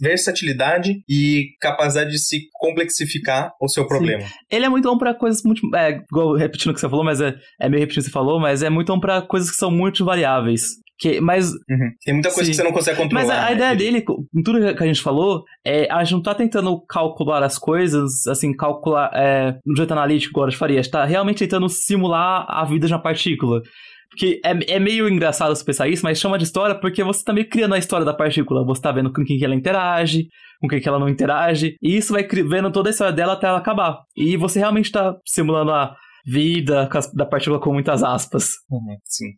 versatilidade 0.00 1.02
e 1.08 1.48
capacidade 1.60 2.10
de 2.10 2.18
se 2.18 2.48
complexificar 2.54 3.52
o 3.60 3.68
seu 3.68 3.86
problema. 3.86 4.22
Sim. 4.22 4.32
Ele 4.50 4.66
é 4.66 4.68
muito 4.68 4.88
bom 4.88 4.98
para 4.98 5.14
coisas 5.14 5.42
muito. 5.42 5.62
É, 5.74 6.00
igual 6.10 6.34
repetindo 6.34 6.70
o 6.70 6.74
que 6.74 6.80
você 6.80 6.88
falou, 6.88 7.04
mas 7.04 7.20
é, 7.20 7.34
é 7.60 7.68
meio 7.68 7.80
repetindo 7.80 8.02
o 8.02 8.04
que 8.04 8.10
você 8.10 8.14
falou, 8.14 8.40
mas 8.40 8.62
é 8.62 8.70
muito 8.70 8.92
bom 8.92 9.00
para 9.00 9.22
coisas 9.22 9.50
que 9.50 9.56
são 9.56 9.70
muito 9.70 10.04
variáveis. 10.04 10.62
Que, 11.00 11.18
mas. 11.18 11.50
Uhum. 11.50 11.90
Tem 12.04 12.12
muita 12.12 12.30
coisa 12.30 12.44
sim. 12.44 12.50
que 12.50 12.56
você 12.56 12.62
não 12.62 12.72
consegue 12.72 12.98
controlar. 12.98 13.26
Mas 13.26 13.30
a, 13.30 13.46
a 13.46 13.46
né? 13.46 13.54
ideia 13.54 13.76
dele, 13.76 14.04
em 14.34 14.42
tudo 14.42 14.74
que 14.74 14.82
a 14.82 14.86
gente 14.86 15.00
falou, 15.00 15.44
é 15.64 15.90
a 15.90 16.04
gente 16.04 16.12
não 16.12 16.22
tá 16.22 16.34
tentando 16.34 16.78
calcular 16.86 17.42
as 17.42 17.56
coisas, 17.56 18.26
assim, 18.26 18.54
calcular 18.54 19.10
é, 19.14 19.56
no 19.64 19.74
jeito 19.74 19.92
analítico, 19.92 20.32
agora 20.32 20.48
a 20.48 20.50
gente 20.50 20.58
faria. 20.58 20.78
A 20.78 20.82
gente 20.82 20.92
tá 20.92 21.04
realmente 21.06 21.38
tentando 21.38 21.70
simular 21.70 22.44
a 22.46 22.66
vida 22.66 22.86
de 22.86 22.92
uma 22.92 23.00
partícula. 23.00 23.62
Porque 24.10 24.40
é, 24.44 24.74
é 24.74 24.78
meio 24.78 25.08
engraçado 25.08 25.54
você 25.54 25.64
pensar 25.64 25.88
isso, 25.88 26.02
mas 26.02 26.18
chama 26.18 26.36
de 26.36 26.44
história 26.44 26.74
porque 26.74 27.02
você 27.02 27.22
tá 27.22 27.32
meio 27.32 27.48
criando 27.48 27.74
a 27.74 27.78
história 27.78 28.04
da 28.04 28.12
partícula. 28.12 28.64
Você 28.66 28.82
tá 28.82 28.90
vendo 28.90 29.12
com 29.12 29.24
quem 29.24 29.38
que 29.38 29.44
ela 29.44 29.54
interage, 29.54 30.26
com 30.60 30.68
quem 30.68 30.80
que 30.80 30.88
ela 30.88 30.98
não 30.98 31.08
interage. 31.08 31.76
E 31.80 31.96
isso 31.96 32.12
vai 32.12 32.26
vendo 32.26 32.72
toda 32.72 32.90
a 32.90 32.92
história 32.92 33.12
dela 33.12 33.34
até 33.34 33.46
ela 33.46 33.58
acabar. 33.58 34.00
E 34.16 34.36
você 34.36 34.58
realmente 34.58 34.90
tá 34.90 35.16
simulando 35.24 35.70
a 35.70 35.94
vida 36.26 36.88
da 37.14 37.24
partícula 37.24 37.60
com 37.60 37.72
muitas 37.72 38.02
aspas. 38.02 38.48
Uhum, 38.70 38.96
sim. 39.04 39.28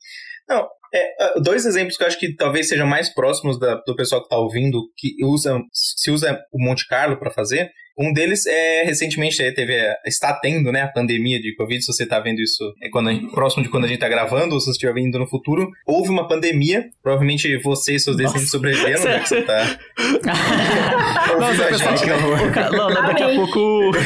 Não, 0.49 0.67
é, 0.95 1.41
dois 1.41 1.65
exemplos 1.65 1.97
que 1.97 2.03
eu 2.03 2.07
acho 2.07 2.19
que 2.19 2.35
talvez 2.35 2.69
sejam 2.69 2.87
mais 2.87 3.13
próximos 3.13 3.59
da, 3.59 3.77
do 3.87 3.95
pessoal 3.95 4.21
que 4.21 4.27
está 4.27 4.37
ouvindo, 4.37 4.79
que 4.97 5.15
usa, 5.25 5.59
se 5.73 6.11
usa 6.11 6.39
o 6.53 6.63
Monte 6.63 6.87
Carlo 6.87 7.19
para 7.19 7.31
fazer, 7.31 7.71
um 7.99 8.13
deles 8.13 8.47
é 8.47 8.85
recentemente 8.85 9.37
teve, 9.53 9.75
está 10.07 10.33
tendo, 10.35 10.73
né, 10.73 10.83
a 10.83 10.89
pandemia 10.89 11.41
de 11.41 11.55
Covid. 11.55 11.83
Se 11.83 11.93
você 11.93 12.05
está 12.05 12.21
vendo 12.21 12.41
isso 12.41 12.73
é 12.83 12.89
quando 12.89 13.31
próximo 13.31 13.63
de 13.63 13.69
quando 13.69 13.85
a 13.85 13.89
gente 13.89 13.97
está 13.97 14.09
gravando, 14.09 14.55
ou 14.55 14.61
se 14.61 14.67
você 14.67 14.73
estiver 14.73 14.95
vindo 14.95 15.19
no 15.19 15.27
futuro, 15.27 15.69
houve 15.87 16.09
uma 16.09 16.27
pandemia. 16.27 16.87
Provavelmente 17.03 17.57
você 17.59 17.95
e 17.95 18.01
seus 18.01 18.17
descendentes 18.17 18.51
sobreviveram, 18.51 19.05
né? 19.05 19.21
Que 19.21 19.29
você 19.29 19.43
tá. 19.43 19.79
Nossa, 21.39 21.79
gente, 21.79 22.07
né? 22.07 22.17
Não, 22.73 22.89
daqui 22.89 23.23
a 23.23 23.35
pouco. 23.35 23.93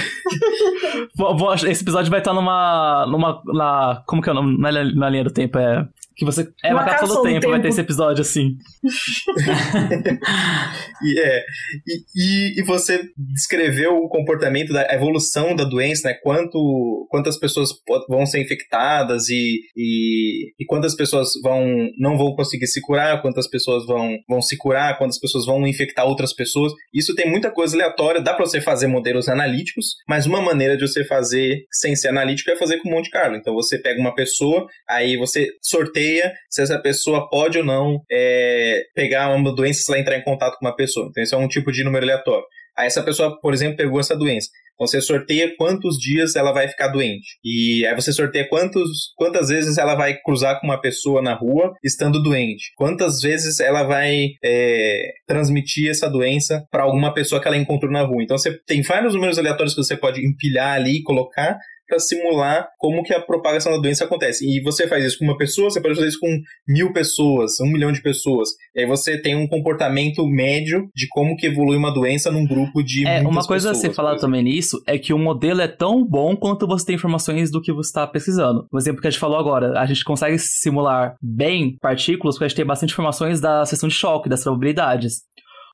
Esse 1.68 1.82
episódio 1.82 2.10
vai 2.10 2.20
estar 2.20 2.34
numa. 2.34 3.06
numa 3.06 3.42
na, 3.46 4.02
como 4.06 4.22
que 4.22 4.28
é 4.28 4.32
o 4.32 4.34
nome? 4.34 4.58
Na, 4.58 4.70
na 4.72 5.08
linha 5.08 5.24
do 5.24 5.32
tempo. 5.32 5.58
É 5.58 5.86
que 6.16 6.24
você. 6.24 6.48
É 6.64 6.72
uma, 6.72 6.82
uma 6.82 6.90
cápsula 6.90 7.16
do 7.16 7.22
tempo, 7.22 7.40
tempo, 7.40 7.50
vai 7.50 7.60
ter 7.60 7.68
esse 7.68 7.80
episódio 7.80 8.22
assim. 8.22 8.56
e, 11.04 11.20
é, 11.20 11.44
e, 11.86 12.02
e, 12.16 12.60
e, 12.60 12.62
você 12.64 13.02
descreveu 13.16 13.98
o 13.98 14.08
comportamento 14.08 14.72
da 14.72 14.92
evolução 14.94 15.54
da 15.54 15.64
doença, 15.64 16.08
né? 16.08 16.14
Quanto, 16.22 17.06
quantas 17.10 17.38
pessoas 17.38 17.68
vão 18.08 18.24
ser 18.24 18.40
infectadas 18.40 19.28
e, 19.28 19.60
e, 19.76 20.54
e 20.58 20.64
quantas 20.64 20.96
pessoas 20.96 21.28
vão 21.42 21.66
não 21.98 22.16
vão 22.16 22.34
conseguir 22.34 22.66
se 22.66 22.80
curar, 22.80 23.20
quantas 23.20 23.46
pessoas 23.46 23.84
vão, 23.84 24.16
vão 24.26 24.40
se 24.40 24.56
curar, 24.56 24.96
quantas 24.96 25.18
pessoas 25.18 25.44
vão 25.44 25.66
infectar 25.66 26.06
outras 26.06 26.32
pessoas. 26.32 26.72
Isso 26.94 27.14
tem 27.14 27.30
muita 27.30 27.50
coisa 27.50 27.76
aleatória, 27.76 28.22
dá 28.22 28.32
para 28.32 28.46
você 28.46 28.58
fazer 28.60 28.86
modelos 28.86 29.28
analíticos, 29.28 29.96
mas 30.08 30.24
uma 30.24 30.40
maneira 30.40 30.78
de 30.78 30.88
você 30.88 31.04
fazer 31.04 31.66
sem 31.70 31.94
ser 31.94 32.08
analítico 32.08 32.50
é 32.50 32.56
fazer 32.56 32.78
com 32.78 32.88
Monte 32.88 33.10
Carlo. 33.10 33.36
Então 33.36 33.52
você 33.52 33.78
pega 33.78 34.00
uma 34.00 34.14
pessoa, 34.14 34.66
aí 34.88 35.18
você 35.18 35.50
sorteia 35.60 36.05
se 36.50 36.62
essa 36.62 36.78
pessoa 36.78 37.28
pode 37.28 37.58
ou 37.58 37.64
não 37.64 38.00
é, 38.10 38.82
pegar 38.94 39.34
uma 39.34 39.54
doença 39.54 39.80
se 39.80 39.92
ela 39.92 40.00
entrar 40.00 40.16
em 40.16 40.24
contato 40.24 40.58
com 40.58 40.66
uma 40.66 40.76
pessoa. 40.76 41.08
Então, 41.10 41.22
isso 41.22 41.34
é 41.34 41.38
um 41.38 41.48
tipo 41.48 41.70
de 41.72 41.84
número 41.84 42.04
aleatório. 42.04 42.44
Aí, 42.76 42.86
essa 42.86 43.02
pessoa, 43.02 43.38
por 43.40 43.54
exemplo, 43.54 43.76
pegou 43.76 44.00
essa 44.00 44.16
doença. 44.16 44.48
Então, 44.76 44.86
você 44.86 45.00
sorteia 45.00 45.54
quantos 45.56 45.96
dias 45.98 46.36
ela 46.36 46.52
vai 46.52 46.68
ficar 46.68 46.88
doente. 46.88 47.38
E 47.42 47.86
aí 47.86 47.94
você 47.94 48.12
sorteia 48.12 48.46
quantos, 48.46 49.12
quantas 49.16 49.48
vezes 49.48 49.78
ela 49.78 49.94
vai 49.94 50.14
cruzar 50.20 50.60
com 50.60 50.66
uma 50.66 50.80
pessoa 50.80 51.22
na 51.22 51.34
rua 51.34 51.72
estando 51.82 52.22
doente. 52.22 52.72
Quantas 52.76 53.20
vezes 53.20 53.58
ela 53.58 53.82
vai 53.84 54.26
é, 54.44 55.12
transmitir 55.26 55.90
essa 55.90 56.10
doença 56.10 56.62
para 56.70 56.82
alguma 56.82 57.12
pessoa 57.14 57.40
que 57.40 57.48
ela 57.48 57.56
encontrou 57.56 57.90
na 57.90 58.02
rua. 58.02 58.22
Então, 58.22 58.36
você 58.36 58.54
tem 58.66 58.82
vários 58.82 59.14
números 59.14 59.38
aleatórios 59.38 59.74
que 59.74 59.82
você 59.82 59.96
pode 59.96 60.20
empilhar 60.20 60.74
ali 60.74 60.98
e 60.98 61.02
colocar 61.02 61.56
para 61.86 61.98
simular 61.98 62.68
como 62.78 63.02
que 63.02 63.14
a 63.14 63.20
propagação 63.20 63.72
da 63.72 63.78
doença 63.78 64.04
acontece. 64.04 64.46
E 64.46 64.60
você 64.62 64.86
faz 64.88 65.04
isso 65.04 65.18
com 65.18 65.24
uma 65.24 65.36
pessoa, 65.36 65.70
você 65.70 65.80
pode 65.80 65.94
fazer 65.94 66.08
isso 66.08 66.20
com 66.20 66.40
mil 66.68 66.92
pessoas, 66.92 67.60
um 67.60 67.66
milhão 67.66 67.92
de 67.92 68.02
pessoas. 68.02 68.50
E 68.74 68.80
aí 68.80 68.86
você 68.86 69.20
tem 69.20 69.36
um 69.36 69.46
comportamento 69.46 70.26
médio 70.26 70.90
de 70.94 71.06
como 71.08 71.36
que 71.36 71.46
evolui 71.46 71.76
uma 71.76 71.92
doença 71.92 72.30
num 72.30 72.46
grupo 72.46 72.82
de 72.82 73.06
É, 73.06 73.20
uma 73.20 73.44
coisa 73.44 73.68
pessoas, 73.68 73.84
a 73.84 73.88
ser 73.88 73.94
falada 73.94 74.20
também 74.20 74.42
nisso 74.42 74.82
é 74.86 74.98
que 74.98 75.12
o 75.12 75.18
modelo 75.18 75.60
é 75.60 75.68
tão 75.68 76.04
bom 76.04 76.36
quanto 76.36 76.66
você 76.66 76.86
tem 76.86 76.94
informações 76.96 77.50
do 77.50 77.60
que 77.60 77.72
você 77.72 77.88
está 77.88 78.06
pesquisando. 78.06 78.66
O 78.72 78.78
exemplo 78.78 79.00
que 79.00 79.06
a 79.06 79.10
gente 79.10 79.20
falou 79.20 79.38
agora, 79.38 79.78
a 79.78 79.86
gente 79.86 80.04
consegue 80.04 80.38
simular 80.38 81.16
bem 81.22 81.76
partículas 81.80 82.34
porque 82.34 82.44
a 82.44 82.48
gente 82.48 82.56
tem 82.56 82.66
bastante 82.66 82.92
informações 82.92 83.40
da 83.40 83.64
seção 83.64 83.88
de 83.88 83.94
choque, 83.94 84.28
das 84.28 84.42
probabilidades. 84.42 85.22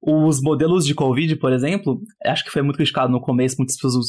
Os 0.05 0.43
modelos 0.43 0.85
de 0.85 0.95
Covid, 0.97 1.37
por 1.37 1.53
exemplo, 1.53 2.01
acho 2.25 2.45
que 2.45 2.51
foi 2.51 2.61
muito 2.61 2.77
criticado 2.77 3.13
no 3.13 3.21
começo, 3.21 3.55
muitas 3.59 3.77
pessoas 3.77 4.07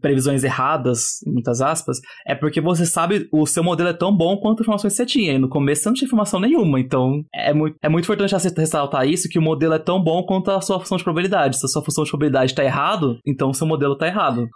previsões 0.00 0.44
erradas, 0.44 1.18
muitas 1.26 1.60
aspas, 1.60 1.98
é 2.26 2.34
porque 2.34 2.60
você 2.60 2.86
sabe, 2.86 3.28
o 3.32 3.46
seu 3.46 3.62
modelo 3.62 3.88
é 3.88 3.92
tão 3.92 4.14
bom 4.14 4.36
quanto 4.38 4.62
informações 4.62 4.92
que 4.92 4.96
você 4.96 5.06
tinha. 5.06 5.34
E 5.34 5.38
no 5.38 5.48
começo 5.48 5.82
você 5.82 5.88
não 5.88 5.94
tinha 5.94 6.06
informação 6.06 6.40
nenhuma. 6.40 6.80
Então, 6.80 7.22
é 7.34 7.52
muito, 7.52 7.76
é 7.82 7.88
muito 7.88 8.04
importante 8.04 8.34
ressaltar 8.34 9.06
isso, 9.06 9.28
que 9.28 9.38
o 9.38 9.42
modelo 9.42 9.74
é 9.74 9.78
tão 9.78 10.02
bom 10.02 10.22
quanto 10.24 10.50
a 10.50 10.60
sua 10.60 10.78
função 10.78 10.98
de 10.98 11.04
probabilidade. 11.04 11.58
Se 11.58 11.66
a 11.66 11.68
sua 11.68 11.82
função 11.82 12.04
de 12.04 12.10
probabilidade 12.10 12.52
está 12.52 12.64
errado, 12.64 13.18
então 13.26 13.50
o 13.50 13.54
seu 13.54 13.66
modelo 13.66 13.94
está 13.94 14.06
errado. 14.06 14.48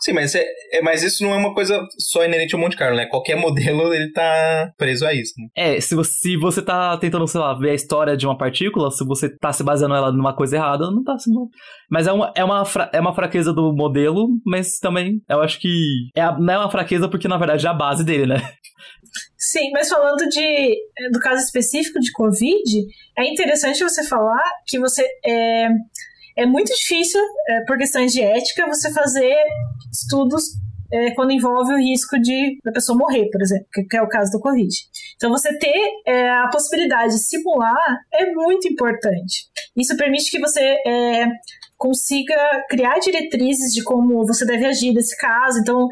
Sim, 0.00 0.12
mas, 0.12 0.34
é, 0.34 0.44
é, 0.72 0.80
mas 0.80 1.02
isso 1.02 1.24
não 1.24 1.34
é 1.34 1.36
uma 1.36 1.52
coisa 1.52 1.84
só 1.98 2.24
inerente 2.24 2.54
ao 2.54 2.60
Monte 2.60 2.76
Carlo, 2.76 2.96
né? 2.96 3.06
Qualquer 3.06 3.34
modelo, 3.36 3.92
ele 3.92 4.12
tá 4.12 4.72
preso 4.76 5.06
a 5.06 5.12
isso, 5.12 5.32
né? 5.38 5.48
É, 5.56 5.80
se 5.80 5.94
você, 5.94 6.12
se 6.12 6.36
você 6.36 6.62
tá 6.62 6.96
tentando, 6.98 7.26
sei 7.26 7.40
lá, 7.40 7.54
ver 7.54 7.70
a 7.70 7.74
história 7.74 8.16
de 8.16 8.26
uma 8.26 8.36
partícula, 8.36 8.90
se 8.90 9.04
você 9.04 9.28
tá 9.28 9.52
se 9.52 9.62
baseando 9.62 9.94
ela 9.94 10.12
numa 10.12 10.34
coisa 10.34 10.56
errada, 10.56 10.90
não 10.90 11.02
tá 11.02 11.18
se... 11.18 11.30
Mas 11.90 12.06
é 12.06 12.12
uma, 12.12 12.32
é, 12.36 12.44
uma 12.44 12.64
fra... 12.64 12.90
é 12.92 13.00
uma 13.00 13.14
fraqueza 13.14 13.52
do 13.52 13.72
modelo, 13.74 14.28
mas 14.46 14.78
também 14.78 15.20
eu 15.28 15.40
acho 15.40 15.60
que 15.60 16.10
é 16.14 16.22
a... 16.22 16.38
não 16.38 16.54
é 16.54 16.58
uma 16.58 16.70
fraqueza 16.70 17.08
porque, 17.08 17.28
na 17.28 17.38
verdade, 17.38 17.66
é 17.66 17.70
a 17.70 17.74
base 17.74 18.04
dele, 18.04 18.26
né? 18.26 18.36
Sim, 19.36 19.70
mas 19.72 19.88
falando 19.88 20.28
de, 20.28 20.76
do 21.12 21.18
caso 21.20 21.42
específico 21.42 21.98
de 22.00 22.12
Covid, 22.12 22.86
é 23.16 23.24
interessante 23.24 23.82
você 23.82 24.06
falar 24.06 24.42
que 24.66 24.78
você... 24.78 25.04
É 25.24 25.68
é 26.38 26.46
muito 26.46 26.72
difícil, 26.74 27.20
é, 27.48 27.64
por 27.64 27.76
questões 27.76 28.12
de 28.12 28.22
ética, 28.22 28.66
você 28.66 28.92
fazer 28.92 29.36
estudos 29.92 30.44
é, 30.92 31.10
quando 31.14 31.32
envolve 31.32 31.74
o 31.74 31.78
risco 31.78 32.18
de 32.18 32.58
da 32.64 32.72
pessoa 32.72 32.96
morrer, 32.96 33.28
por 33.30 33.42
exemplo, 33.42 33.66
que, 33.72 33.84
que 33.84 33.96
é 33.96 34.02
o 34.02 34.08
caso 34.08 34.30
do 34.32 34.40
Covid. 34.40 34.74
Então, 35.16 35.30
você 35.30 35.56
ter 35.58 35.90
é, 36.06 36.30
a 36.30 36.48
possibilidade 36.48 37.12
de 37.12 37.18
simular 37.18 37.98
é 38.12 38.30
muito 38.32 38.68
importante. 38.68 39.46
Isso 39.76 39.96
permite 39.96 40.30
que 40.30 40.38
você 40.38 40.76
é, 40.86 41.26
consiga 41.76 42.36
criar 42.68 42.98
diretrizes 42.98 43.72
de 43.72 43.82
como 43.82 44.26
você 44.26 44.46
deve 44.46 44.64
agir 44.64 44.92
nesse 44.92 45.16
caso. 45.16 45.58
Então, 45.58 45.88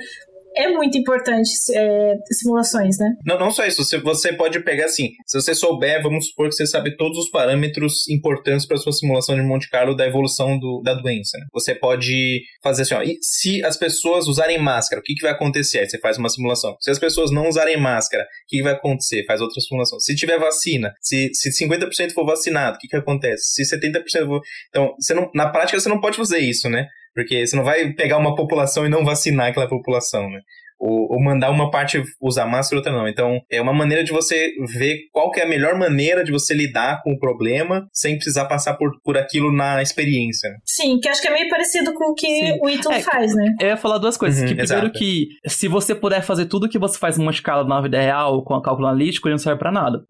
é 0.57 0.69
muito 0.69 0.97
importante 0.97 1.51
é, 1.75 2.15
simulações, 2.33 2.99
né? 2.99 3.15
Não, 3.25 3.39
não 3.39 3.51
só 3.51 3.67
isso. 3.67 3.85
Você, 3.85 3.99
você 3.99 4.33
pode 4.33 4.59
pegar 4.61 4.87
assim, 4.87 5.11
se 5.27 5.41
você 5.41 5.55
souber, 5.55 6.03
vamos 6.03 6.29
supor 6.29 6.49
que 6.49 6.55
você 6.55 6.67
sabe 6.67 6.97
todos 6.97 7.19
os 7.19 7.31
parâmetros 7.31 8.09
importantes 8.09 8.67
para 8.67 8.79
sua 8.79 8.93
simulação 8.93 9.37
de 9.37 9.43
Monte 9.43 9.69
Carlo 9.69 9.95
da 9.95 10.07
evolução 10.07 10.59
do, 10.59 10.81
da 10.83 10.95
doença. 10.95 11.37
Né? 11.39 11.45
Você 11.53 11.75
pode 11.75 12.43
fazer 12.63 12.83
assim, 12.83 12.95
ó, 12.95 13.03
se 13.21 13.65
as 13.65 13.77
pessoas 13.77 14.27
usarem 14.27 14.59
máscara, 14.59 15.01
o 15.01 15.05
que, 15.05 15.15
que 15.15 15.23
vai 15.23 15.33
acontecer? 15.33 15.81
Aí 15.81 15.89
você 15.89 15.99
faz 15.99 16.17
uma 16.17 16.31
simulação. 16.31 16.75
Se 16.81 16.91
as 16.91 16.99
pessoas 16.99 17.31
não 17.31 17.49
usarem 17.49 17.77
máscara, 17.77 18.25
o 18.25 18.49
que, 18.49 18.57
que 18.57 18.63
vai 18.63 18.73
acontecer? 18.73 19.25
Faz 19.27 19.41
outra 19.41 19.61
simulação. 19.61 20.01
Se 20.01 20.15
tiver 20.17 20.39
vacina, 20.39 20.95
se, 21.01 21.31
se 21.35 21.51
50% 21.51 22.13
for 22.13 22.25
vacinado, 22.25 22.77
o 22.77 22.79
que, 22.79 22.89
que 22.89 22.97
acontece? 22.97 23.65
Se 23.65 23.77
70% 23.77 24.27
for... 24.27 24.41
Então, 24.71 24.95
você 24.99 25.13
não, 25.13 25.31
na 25.35 25.51
prática, 25.51 25.79
você 25.79 25.89
não 25.89 26.01
pode 26.01 26.17
fazer 26.17 26.39
isso, 26.39 26.69
né? 26.71 26.87
Porque 27.17 27.47
você 27.47 27.57
não 27.57 27.65
vai 27.65 27.95
pegar 27.95 28.19
uma 28.19 28.37
população 28.37 28.85
e 28.85 28.91
não 28.91 29.03
vacinar 29.03 29.49
aquela 29.49 29.67
população, 29.67 30.29
né? 30.29 30.41
Ou, 30.79 31.11
ou, 31.11 31.25
mandar 31.25 31.51
uma 31.51 31.71
parte 31.71 32.03
usar 32.21 32.45
máscara 32.45 32.77
e 32.77 32.81
outra 32.81 32.93
não. 32.93 33.09
Então, 33.09 33.41
é 33.51 33.63
uma 33.63 33.73
maneira 33.73 34.05
de 34.05 34.13
você 34.13 34.53
ver 34.77 35.09
qual 35.11 35.31
que 35.31 35.41
é 35.41 35.45
a 35.45 35.49
melhor 35.49 35.79
maneira 35.79 36.23
de 36.23 36.31
você 36.31 36.53
lidar 36.53 37.01
com 37.03 37.15
o 37.15 37.19
problema 37.19 37.89
sem 37.91 38.17
precisar 38.17 38.45
passar 38.45 38.75
por, 38.75 38.91
por 39.03 39.17
aquilo 39.17 39.51
na 39.51 39.81
experiência. 39.81 40.51
Sim, 40.67 41.01
que 41.01 41.09
acho 41.09 41.23
que 41.23 41.29
é 41.29 41.33
meio 41.33 41.49
parecido 41.49 41.95
com 41.95 42.13
o 42.13 42.15
que 42.15 42.27
Sim. 42.27 42.59
o 42.61 42.69
Ito 42.69 42.93
é, 42.93 43.01
faz, 43.01 43.35
né? 43.35 43.55
Eu 43.59 43.69
ia 43.69 43.77
falar 43.79 43.97
duas 43.97 44.19
coisas. 44.19 44.43
Uhum, 44.43 44.49
que 44.49 44.55
primeiro 44.55 44.89
exato. 44.89 44.99
que 44.99 45.29
se 45.47 45.67
você 45.67 45.95
puder 45.95 46.21
fazer 46.21 46.45
tudo 46.45 46.69
que 46.69 46.79
você 46.79 46.99
faz 46.99 47.17
numa 47.17 47.31
escala 47.31 47.67
na 47.67 47.81
vida 47.81 47.99
real 47.99 48.45
com 48.45 48.55
a 48.55 48.63
cálculo 48.63 48.87
analítico, 48.87 49.29
ele 49.29 49.37
não 49.37 49.39
serve 49.39 49.59
para 49.59 49.73
nada. 49.73 50.01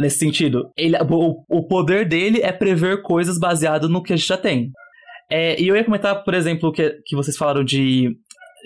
Nesse 0.00 0.18
sentido, 0.18 0.72
ele, 0.76 0.96
o, 1.08 1.44
o 1.48 1.68
poder 1.68 2.08
dele 2.08 2.40
é 2.42 2.50
prever 2.50 3.02
coisas 3.02 3.38
baseado 3.38 3.88
no 3.88 4.02
que 4.02 4.12
a 4.12 4.16
gente 4.16 4.26
já 4.26 4.36
tem. 4.36 4.72
É, 5.34 5.58
e 5.58 5.66
eu 5.66 5.74
ia 5.74 5.82
comentar, 5.82 6.22
por 6.22 6.34
exemplo, 6.34 6.70
que, 6.70 6.90
que 7.06 7.16
vocês 7.16 7.38
falaram 7.38 7.64
de, 7.64 8.14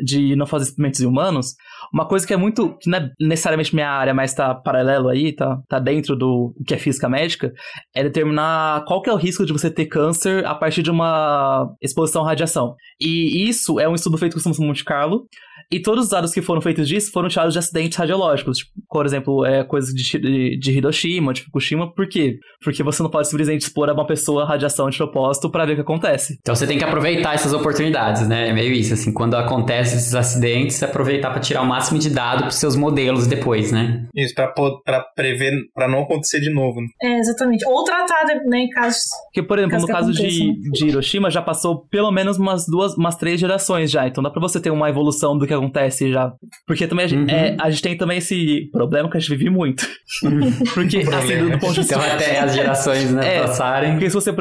de 0.04 0.34
não 0.34 0.46
fazer 0.46 0.64
experimentos 0.64 1.00
em 1.00 1.06
humanos. 1.06 1.54
Uma 1.94 2.08
coisa 2.08 2.26
que 2.26 2.34
é 2.34 2.36
muito. 2.36 2.76
que 2.78 2.90
não 2.90 2.98
é 2.98 3.08
necessariamente 3.20 3.72
minha 3.72 3.88
área, 3.88 4.12
mas 4.12 4.34
tá 4.34 4.52
paralelo 4.52 5.08
aí, 5.08 5.32
tá, 5.32 5.60
tá 5.68 5.78
dentro 5.78 6.16
do 6.16 6.52
que 6.66 6.74
é 6.74 6.78
física 6.78 7.08
médica, 7.08 7.52
é 7.94 8.02
determinar 8.02 8.84
qual 8.84 9.00
que 9.00 9.08
é 9.08 9.12
o 9.12 9.16
risco 9.16 9.46
de 9.46 9.52
você 9.52 9.70
ter 9.70 9.86
câncer 9.86 10.44
a 10.44 10.56
partir 10.56 10.82
de 10.82 10.90
uma 10.90 11.72
exposição 11.80 12.24
à 12.24 12.26
radiação. 12.26 12.74
E 13.00 13.48
isso 13.48 13.78
é 13.78 13.88
um 13.88 13.94
estudo 13.94 14.18
feito 14.18 14.36
com 14.42 14.50
o 14.50 14.66
Monte 14.66 14.84
Carlo, 14.84 15.28
e 15.70 15.80
todos 15.80 16.04
os 16.04 16.10
dados 16.10 16.32
que 16.32 16.40
foram 16.40 16.60
feitos 16.60 16.86
disso 16.88 17.10
foram 17.10 17.28
tirados 17.28 17.52
de 17.52 17.58
acidentes 17.58 17.98
radiológicos. 17.98 18.58
Tipo, 18.58 18.70
por 18.88 19.04
exemplo, 19.04 19.44
é, 19.44 19.64
coisas 19.64 19.92
de, 19.92 20.58
de, 20.58 20.72
Hiroshima, 20.72 21.32
de 21.32 21.42
Fukushima. 21.42 21.92
Por 21.92 22.08
quê? 22.08 22.38
Porque 22.62 22.82
você 22.82 23.02
não 23.02 23.10
pode 23.10 23.28
simplesmente 23.28 23.62
expor 23.62 23.88
a 23.88 23.92
uma 23.92 24.06
pessoa 24.06 24.44
a 24.44 24.46
radiação 24.46 24.88
de 24.88 24.96
propósito 24.96 25.50
para 25.50 25.64
ver 25.64 25.72
o 25.72 25.76
que 25.76 25.82
acontece. 25.82 26.38
Então 26.40 26.54
você 26.54 26.66
tem 26.66 26.78
que 26.78 26.84
aproveitar 26.84 27.34
essas 27.34 27.52
oportunidades, 27.52 28.28
né? 28.28 28.48
É 28.48 28.52
meio 28.52 28.72
isso, 28.72 28.94
assim. 28.94 29.12
Quando 29.12 29.34
acontecem 29.34 29.98
esses 29.98 30.14
acidentes, 30.14 30.80
aproveitar 30.82 31.30
para 31.30 31.40
tirar 31.40 31.62
o 31.62 31.66
máximo 31.66 31.98
de 31.98 32.10
dado 32.10 32.42
para 32.42 32.50
seus 32.50 32.76
modelos 32.76 33.26
depois, 33.26 33.72
né? 33.72 34.06
Isso, 34.14 34.34
para 34.34 35.00
prever, 35.14 35.52
para 35.74 35.88
não 35.88 36.02
acontecer 36.02 36.40
de 36.40 36.52
novo. 36.52 36.80
Né? 36.80 36.86
É, 37.02 37.18
exatamente. 37.18 37.66
Ou 37.66 37.82
tratar, 37.82 38.24
né, 38.46 38.58
em 38.58 38.68
casos. 38.68 39.02
Porque, 39.26 39.42
por 39.42 39.58
exemplo, 39.58 39.80
no 39.80 39.86
caso 39.86 40.12
de, 40.12 40.70
de 40.70 40.86
Hiroshima, 40.86 41.30
já 41.30 41.42
passou 41.42 41.86
pelo 41.90 42.12
menos 42.12 42.38
umas 42.38 42.66
duas, 42.66 42.94
umas 42.96 43.16
três 43.16 43.40
gerações 43.40 43.90
já. 43.90 44.06
Então 44.06 44.22
dá 44.22 44.30
para 44.30 44.40
você 44.40 44.60
ter 44.60 44.70
uma 44.70 44.88
evolução 44.88 45.36
do 45.36 45.46
que 45.46 45.55
acontece 45.56 46.12
já. 46.12 46.32
Porque 46.66 46.86
também 46.86 47.04
a 47.04 47.08
gente, 47.08 47.30
uhum. 47.30 47.36
é, 47.36 47.56
a 47.60 47.70
gente 47.70 47.82
tem 47.82 47.96
também 47.96 48.18
esse 48.18 48.68
problema 48.72 49.10
que 49.10 49.16
a 49.16 49.20
gente 49.20 49.30
vive 49.30 49.50
muito. 49.50 49.86
porque, 50.74 50.98
assim, 50.98 51.38
do, 51.38 51.50
do 51.50 51.58
ponto 51.58 51.74
de 51.74 51.80
vista. 51.80 51.94
Então, 51.94 52.00
até 52.00 52.40
as 52.40 52.54
gerações, 52.54 53.12
né, 53.12 53.36
é, 53.36 53.40
passarem. 53.40 53.92
Porque 53.92 54.08
se 54.08 54.14
você 54.14 54.32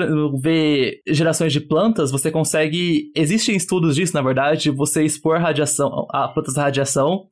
vê 0.42 1.02
gerações 1.08 1.54
de 1.54 1.60
plantas, 1.60 2.12
você 2.12 2.32
consegue. 2.32 3.12
Existem 3.16 3.56
estudos 3.56 3.96
disso, 3.96 4.14
na 4.14 4.22
verdade, 4.22 4.70
você 4.70 5.04
expor 5.04 5.40
radiação, 5.40 6.08
a 6.12 6.28
plantas 6.28 6.58
à 6.58 6.64
radiação 6.64 7.28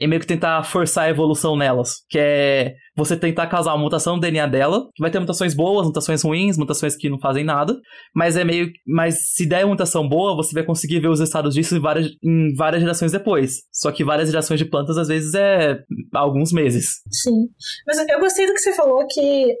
e 0.00 0.06
meio 0.06 0.20
que 0.20 0.26
tentar 0.26 0.62
forçar 0.64 1.04
a 1.04 1.10
evolução 1.10 1.56
nelas. 1.56 2.02
Que 2.08 2.18
é 2.18 2.74
você 2.96 3.16
tentar 3.16 3.46
causar 3.46 3.74
uma 3.74 3.82
mutação 3.82 4.16
no 4.16 4.20
DNA 4.20 4.46
dela, 4.46 4.88
que 4.94 5.02
vai 5.02 5.10
ter 5.10 5.18
mutações 5.18 5.54
boas, 5.54 5.86
mutações 5.86 6.22
ruins, 6.22 6.56
mutações 6.56 6.96
que 6.96 7.10
não 7.10 7.18
fazem 7.18 7.44
nada, 7.44 7.78
mas 8.14 8.36
é 8.36 8.44
meio. 8.44 8.70
Mas 8.86 9.32
se 9.34 9.46
der 9.46 9.66
mutação 9.66 10.08
boa, 10.08 10.34
você 10.34 10.54
vai 10.54 10.64
conseguir 10.64 11.00
ver 11.00 11.08
os 11.08 11.20
estados 11.20 11.54
disso 11.54 11.76
em 11.76 11.80
várias, 11.80 12.08
em 12.22 12.54
várias 12.54 12.82
gerações 12.82 13.12
depois. 13.12 13.62
Só 13.72 13.92
que 13.92 14.04
várias 14.04 14.30
gerações 14.30 14.58
de 14.58 14.64
plantas, 14.64 14.96
às 14.96 15.08
vezes, 15.08 15.34
é 15.34 15.78
alguns 16.14 16.52
meses. 16.52 17.00
Sim. 17.10 17.48
Mas 17.86 17.98
eu 17.98 18.20
gostei 18.20 18.46
do 18.46 18.52
que 18.52 18.60
você 18.60 18.74
falou 18.74 19.06
que 19.06 19.54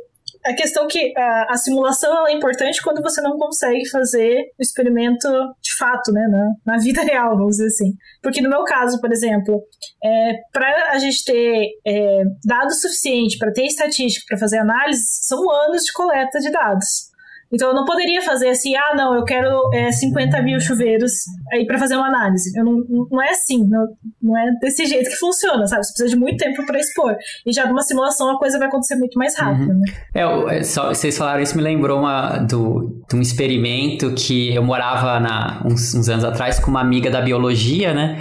a 0.44 0.54
questão 0.54 0.86
que 0.86 1.12
a, 1.16 1.52
a, 1.52 1.56
simulação 1.56 2.26
é 2.26 2.32
importante 2.32 2.82
quando 2.82 3.02
você 3.02 3.20
não 3.20 3.36
consegue 3.36 3.88
fazer 3.88 4.36
o 4.58 4.62
experimento 4.62 5.28
de 5.62 5.76
fato, 5.76 6.12
né, 6.12 6.26
na, 6.28 6.74
na 6.74 6.78
vida 6.78 7.02
real, 7.02 7.36
vamos 7.36 7.56
dizer 7.56 7.66
assim. 7.66 7.92
Porque 8.22 8.40
no 8.40 8.48
meu 8.48 8.64
caso, 8.64 9.00
por 9.00 9.10
exemplo, 9.12 9.62
é, 10.02 10.34
para 10.52 10.92
a 10.92 10.98
gente 10.98 11.24
ter 11.24 11.68
é, 11.86 12.22
dados 12.44 12.80
suficiente 12.80 13.38
para 13.38 13.52
ter 13.52 13.66
estatística, 13.66 14.26
para 14.28 14.38
fazer 14.38 14.58
análise, 14.58 15.04
são 15.22 15.50
anos 15.50 15.82
de 15.82 15.92
coleta 15.92 16.38
de 16.38 16.50
dados. 16.50 17.15
Então 17.52 17.68
eu 17.68 17.74
não 17.74 17.84
poderia 17.84 18.20
fazer 18.22 18.48
assim, 18.48 18.74
ah, 18.74 18.94
não, 18.96 19.14
eu 19.14 19.24
quero 19.24 19.70
é, 19.72 19.92
50 19.92 20.42
mil 20.42 20.58
chuveiros 20.60 21.12
aí 21.52 21.64
para 21.66 21.78
fazer 21.78 21.96
uma 21.96 22.08
análise. 22.08 22.56
Eu 22.58 22.64
não, 22.64 23.06
não 23.10 23.22
é 23.22 23.30
assim, 23.30 23.64
não, 23.68 23.86
não 24.22 24.36
é 24.36 24.50
desse 24.60 24.84
jeito 24.86 25.10
que 25.10 25.16
funciona, 25.16 25.66
sabe? 25.66 25.84
Você 25.84 25.92
precisa 25.92 26.08
de 26.08 26.16
muito 26.16 26.36
tempo 26.38 26.66
para 26.66 26.78
expor. 26.78 27.16
E 27.46 27.52
já 27.52 27.66
numa 27.66 27.82
simulação 27.82 28.30
a 28.30 28.38
coisa 28.38 28.58
vai 28.58 28.68
acontecer 28.68 28.96
muito 28.96 29.18
mais 29.18 29.36
rápido, 29.38 29.70
uhum. 29.70 29.80
né? 29.80 29.92
É, 30.14 30.58
é, 30.58 30.62
só, 30.62 30.88
vocês 30.88 31.16
falaram 31.16 31.42
isso, 31.42 31.56
me 31.56 31.62
lembrou 31.62 32.00
uma, 32.00 32.38
do, 32.38 33.02
de 33.08 33.16
um 33.16 33.20
experimento 33.20 34.12
que 34.14 34.54
eu 34.54 34.62
morava 34.62 35.20
na, 35.20 35.62
uns, 35.64 35.94
uns 35.94 36.08
anos 36.08 36.24
atrás 36.24 36.58
com 36.58 36.70
uma 36.70 36.80
amiga 36.80 37.10
da 37.10 37.20
biologia, 37.20 37.94
né? 37.94 38.20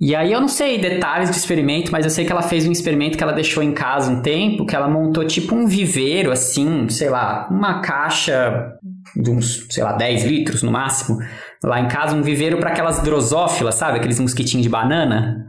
E 0.00 0.16
aí 0.16 0.32
eu 0.32 0.40
não 0.40 0.48
sei 0.48 0.78
detalhes 0.78 1.28
do 1.28 1.36
experimento, 1.36 1.92
mas 1.92 2.06
eu 2.06 2.10
sei 2.10 2.24
que 2.24 2.32
ela 2.32 2.40
fez 2.40 2.66
um 2.66 2.72
experimento 2.72 3.18
que 3.18 3.22
ela 3.22 3.34
deixou 3.34 3.62
em 3.62 3.72
casa 3.72 4.10
um 4.10 4.22
tempo, 4.22 4.64
que 4.64 4.74
ela 4.74 4.88
montou 4.88 5.26
tipo 5.26 5.54
um 5.54 5.66
viveiro, 5.66 6.32
assim, 6.32 6.88
sei 6.88 7.10
lá, 7.10 7.46
uma 7.50 7.82
caixa 7.82 8.72
de 9.14 9.30
uns, 9.30 9.66
sei 9.68 9.84
lá, 9.84 9.92
10 9.92 10.24
litros 10.24 10.62
no 10.62 10.72
máximo, 10.72 11.18
lá 11.62 11.80
em 11.80 11.88
casa, 11.88 12.16
um 12.16 12.22
viveiro 12.22 12.56
para 12.56 12.70
aquelas 12.70 13.02
drosófilas, 13.02 13.74
sabe? 13.74 13.98
Aqueles 13.98 14.18
mosquitinhos 14.18 14.62
de 14.62 14.70
banana. 14.70 15.46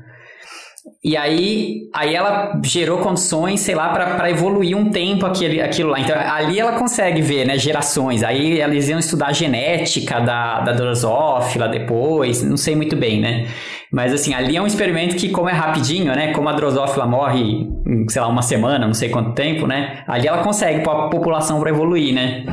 E 1.04 1.16
aí, 1.16 1.90
aí 1.96 2.14
ela 2.14 2.60
gerou 2.64 3.00
condições, 3.00 3.62
sei 3.62 3.74
lá, 3.74 3.90
para 3.90 4.30
evoluir 4.30 4.78
um 4.78 4.90
tempo 4.90 5.26
aquele, 5.26 5.62
aquilo 5.62 5.90
lá. 5.92 6.00
Então, 6.00 6.16
ali 6.16 6.60
ela 6.60 6.74
consegue 6.74 7.22
ver, 7.22 7.46
né, 7.46 7.58
gerações. 7.58 8.22
Aí 8.22 8.60
eles 8.60 8.90
iam 8.90 9.00
estudar 9.00 9.28
a 9.28 9.34
genética 9.34 10.20
da, 10.20 10.60
da 10.60 10.74
drosófila 10.74 11.68
depois, 11.70 12.44
não 12.44 12.58
sei 12.58 12.76
muito 12.76 12.96
bem, 12.96 13.22
né? 13.22 13.48
Mas, 13.92 14.14
assim, 14.14 14.34
ali 14.34 14.56
é 14.56 14.62
um 14.62 14.68
experimento 14.68 15.16
que, 15.16 15.30
como 15.30 15.50
é 15.50 15.54
rapidinho, 15.54 16.16
né, 16.16 16.32
como 16.34 16.48
a 16.48 16.54
drosófila 16.54 17.06
morre 17.06 17.42
em, 17.86 18.08
sei 18.08 18.22
lá, 18.22 18.28
uma 18.28 18.42
semana, 18.42 18.88
não 18.88 18.94
sei 18.94 19.10
quanto 19.10 19.34
tempo, 19.34 19.68
né? 19.68 20.04
Ali 20.08 20.28
ela 20.28 20.44
consegue 20.44 20.82
pôr 20.82 20.92
a 20.92 21.10
população 21.10 21.60
para 21.60 21.70
evoluir, 21.70 22.14
né? 22.14 22.46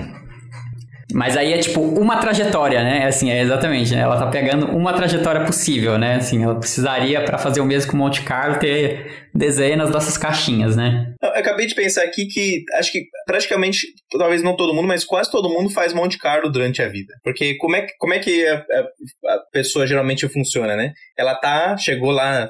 Mas 1.12 1.38
aí 1.38 1.54
é 1.54 1.58
tipo 1.58 1.80
uma 1.80 2.18
trajetória, 2.18 2.82
né? 2.82 3.06
Assim, 3.06 3.30
é 3.30 3.40
exatamente, 3.40 3.94
né? 3.94 4.02
Ela 4.02 4.18
tá 4.18 4.26
pegando 4.26 4.66
uma 4.66 4.92
trajetória 4.92 5.42
possível, 5.44 5.96
né? 5.96 6.16
Assim, 6.16 6.42
ela 6.42 6.56
precisaria 6.56 7.24
para 7.24 7.38
fazer 7.38 7.60
o 7.60 7.64
mesmo 7.64 7.90
com 7.90 7.96
o 7.96 8.00
Monte 8.00 8.22
Carlo 8.22 8.58
ter 8.58 9.28
dezenas 9.34 9.90
dessas 9.90 10.18
caixinhas, 10.18 10.76
né? 10.76 11.14
Eu 11.22 11.30
acabei 11.30 11.66
de 11.66 11.74
pensar 11.74 12.02
aqui 12.02 12.26
que 12.26 12.62
acho 12.74 12.92
que 12.92 13.06
praticamente, 13.26 13.86
talvez 14.18 14.42
não 14.42 14.54
todo 14.54 14.74
mundo, 14.74 14.86
mas 14.86 15.02
quase 15.02 15.30
todo 15.30 15.48
mundo 15.48 15.70
faz 15.70 15.94
Monte 15.94 16.18
Carlo 16.18 16.52
durante 16.52 16.82
a 16.82 16.88
vida. 16.88 17.14
Porque 17.24 17.54
como 17.56 17.76
é, 17.76 17.86
como 17.98 18.12
é 18.12 18.18
que 18.18 18.46
a, 18.46 18.56
a, 18.56 19.34
a 19.34 19.38
pessoa 19.50 19.86
geralmente 19.86 20.28
funciona, 20.28 20.76
né? 20.76 20.92
Ela 21.18 21.34
tá, 21.34 21.76
chegou 21.76 22.10
lá. 22.10 22.48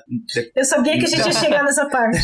Eu 0.55 0.65
sabia 0.65 0.99
que 0.99 1.07
a 1.07 1.09
gente 1.09 1.27
ia 1.27 1.33
chegar 1.41 1.65
nessa 1.65 1.87
parte. 1.89 2.19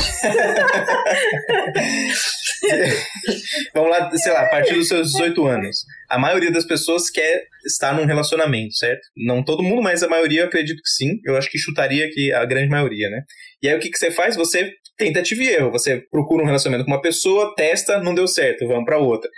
Vamos 3.74 3.90
lá, 3.90 4.10
sei 4.16 4.32
lá, 4.32 4.42
a 4.42 4.50
partir 4.50 4.74
dos 4.74 4.88
seus 4.88 5.12
18 5.12 5.46
anos 5.46 5.84
a 6.14 6.18
maioria 6.18 6.50
das 6.50 6.64
pessoas 6.64 7.10
quer 7.10 7.44
estar 7.66 7.92
num 7.94 8.04
relacionamento, 8.04 8.74
certo? 8.74 9.02
Não 9.16 9.42
todo 9.42 9.62
mundo, 9.62 9.82
mas 9.82 10.02
a 10.02 10.08
maioria 10.08 10.42
eu 10.42 10.46
acredito 10.46 10.80
que 10.80 10.88
sim. 10.88 11.20
Eu 11.24 11.36
acho 11.36 11.50
que 11.50 11.58
chutaria 11.58 12.08
que 12.10 12.32
a 12.32 12.44
grande 12.44 12.68
maioria, 12.68 13.10
né? 13.10 13.22
E 13.60 13.68
aí 13.68 13.76
o 13.76 13.80
que, 13.80 13.90
que 13.90 13.98
você 13.98 14.10
faz? 14.10 14.36
Você 14.36 14.72
tentativa 14.96 15.42
e 15.42 15.48
erro. 15.48 15.70
Você 15.70 16.02
procura 16.10 16.42
um 16.42 16.46
relacionamento 16.46 16.84
com 16.86 16.92
uma 16.92 17.00
pessoa, 17.00 17.54
testa, 17.56 18.00
não 18.00 18.14
deu 18.14 18.26
certo, 18.26 18.66
vamos 18.66 18.84
para 18.84 18.98
outra. 18.98 19.28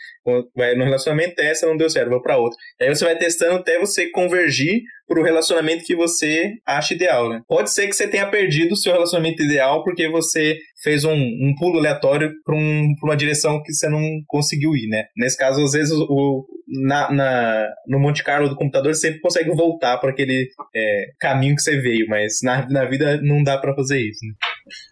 Vai 0.54 0.74
no 0.74 0.84
relacionamento, 0.84 1.34
testa, 1.34 1.66
não 1.66 1.76
deu 1.76 1.88
certo, 1.88 2.09
vamos 2.09 2.22
para 2.22 2.36
outra. 2.36 2.59
Aí 2.80 2.88
você 2.88 3.04
vai 3.04 3.16
testando 3.16 3.54
até 3.54 3.78
você 3.78 4.11
convergir 4.11 4.82
para 5.07 5.20
o 5.20 5.22
relacionamento 5.22 5.84
que 5.84 5.94
você 5.94 6.54
acha 6.66 6.94
ideal, 6.94 7.28
né? 7.28 7.40
Pode 7.46 7.70
ser 7.70 7.86
que 7.86 7.94
você 7.94 8.09
tenha 8.09 8.28
perdido 8.28 8.72
o 8.72 8.76
seu 8.76 8.92
relacionamento 8.92 9.42
ideal 9.42 9.84
porque 9.84 10.09
você 10.09 10.59
fez 10.82 11.04
um, 11.04 11.14
um 11.14 11.54
pulo 11.57 11.78
aleatório 11.78 12.32
para 12.44 12.57
um, 12.57 12.92
uma 13.02 13.16
direção 13.16 13.62
que 13.62 13.72
você 13.72 13.88
não 13.88 14.02
conseguiu 14.26 14.74
ir, 14.74 14.88
né? 14.88 15.04
Nesse 15.16 15.36
caso, 15.36 15.62
às 15.62 15.72
vezes, 15.72 15.92
o, 15.92 16.44
na, 16.66 17.11
na, 17.12 17.68
no 17.86 18.00
Monte 18.00 18.24
Carlo 18.24 18.48
do 18.48 18.57
computador 18.57 18.94
você 18.94 19.09
sempre 19.09 19.20
consegue 19.20 19.50
voltar 19.50 19.98
para 19.98 20.11
aquele 20.11 20.48
é, 20.74 21.04
caminho 21.20 21.54
que 21.54 21.62
você 21.62 21.80
veio, 21.80 22.07
mas 22.09 22.38
na, 22.42 22.68
na 22.68 22.84
vida 22.84 23.20
não 23.22 23.42
dá 23.42 23.59
para 23.59 23.74
fazer 23.74 24.00
isso, 24.00 24.26
né? 24.26 24.34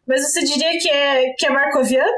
Mas 0.06 0.22
você 0.22 0.44
diria 0.44 0.78
que 0.80 0.88
é, 0.88 1.32
que 1.36 1.46
é 1.46 1.50
marcoviano? 1.50 2.10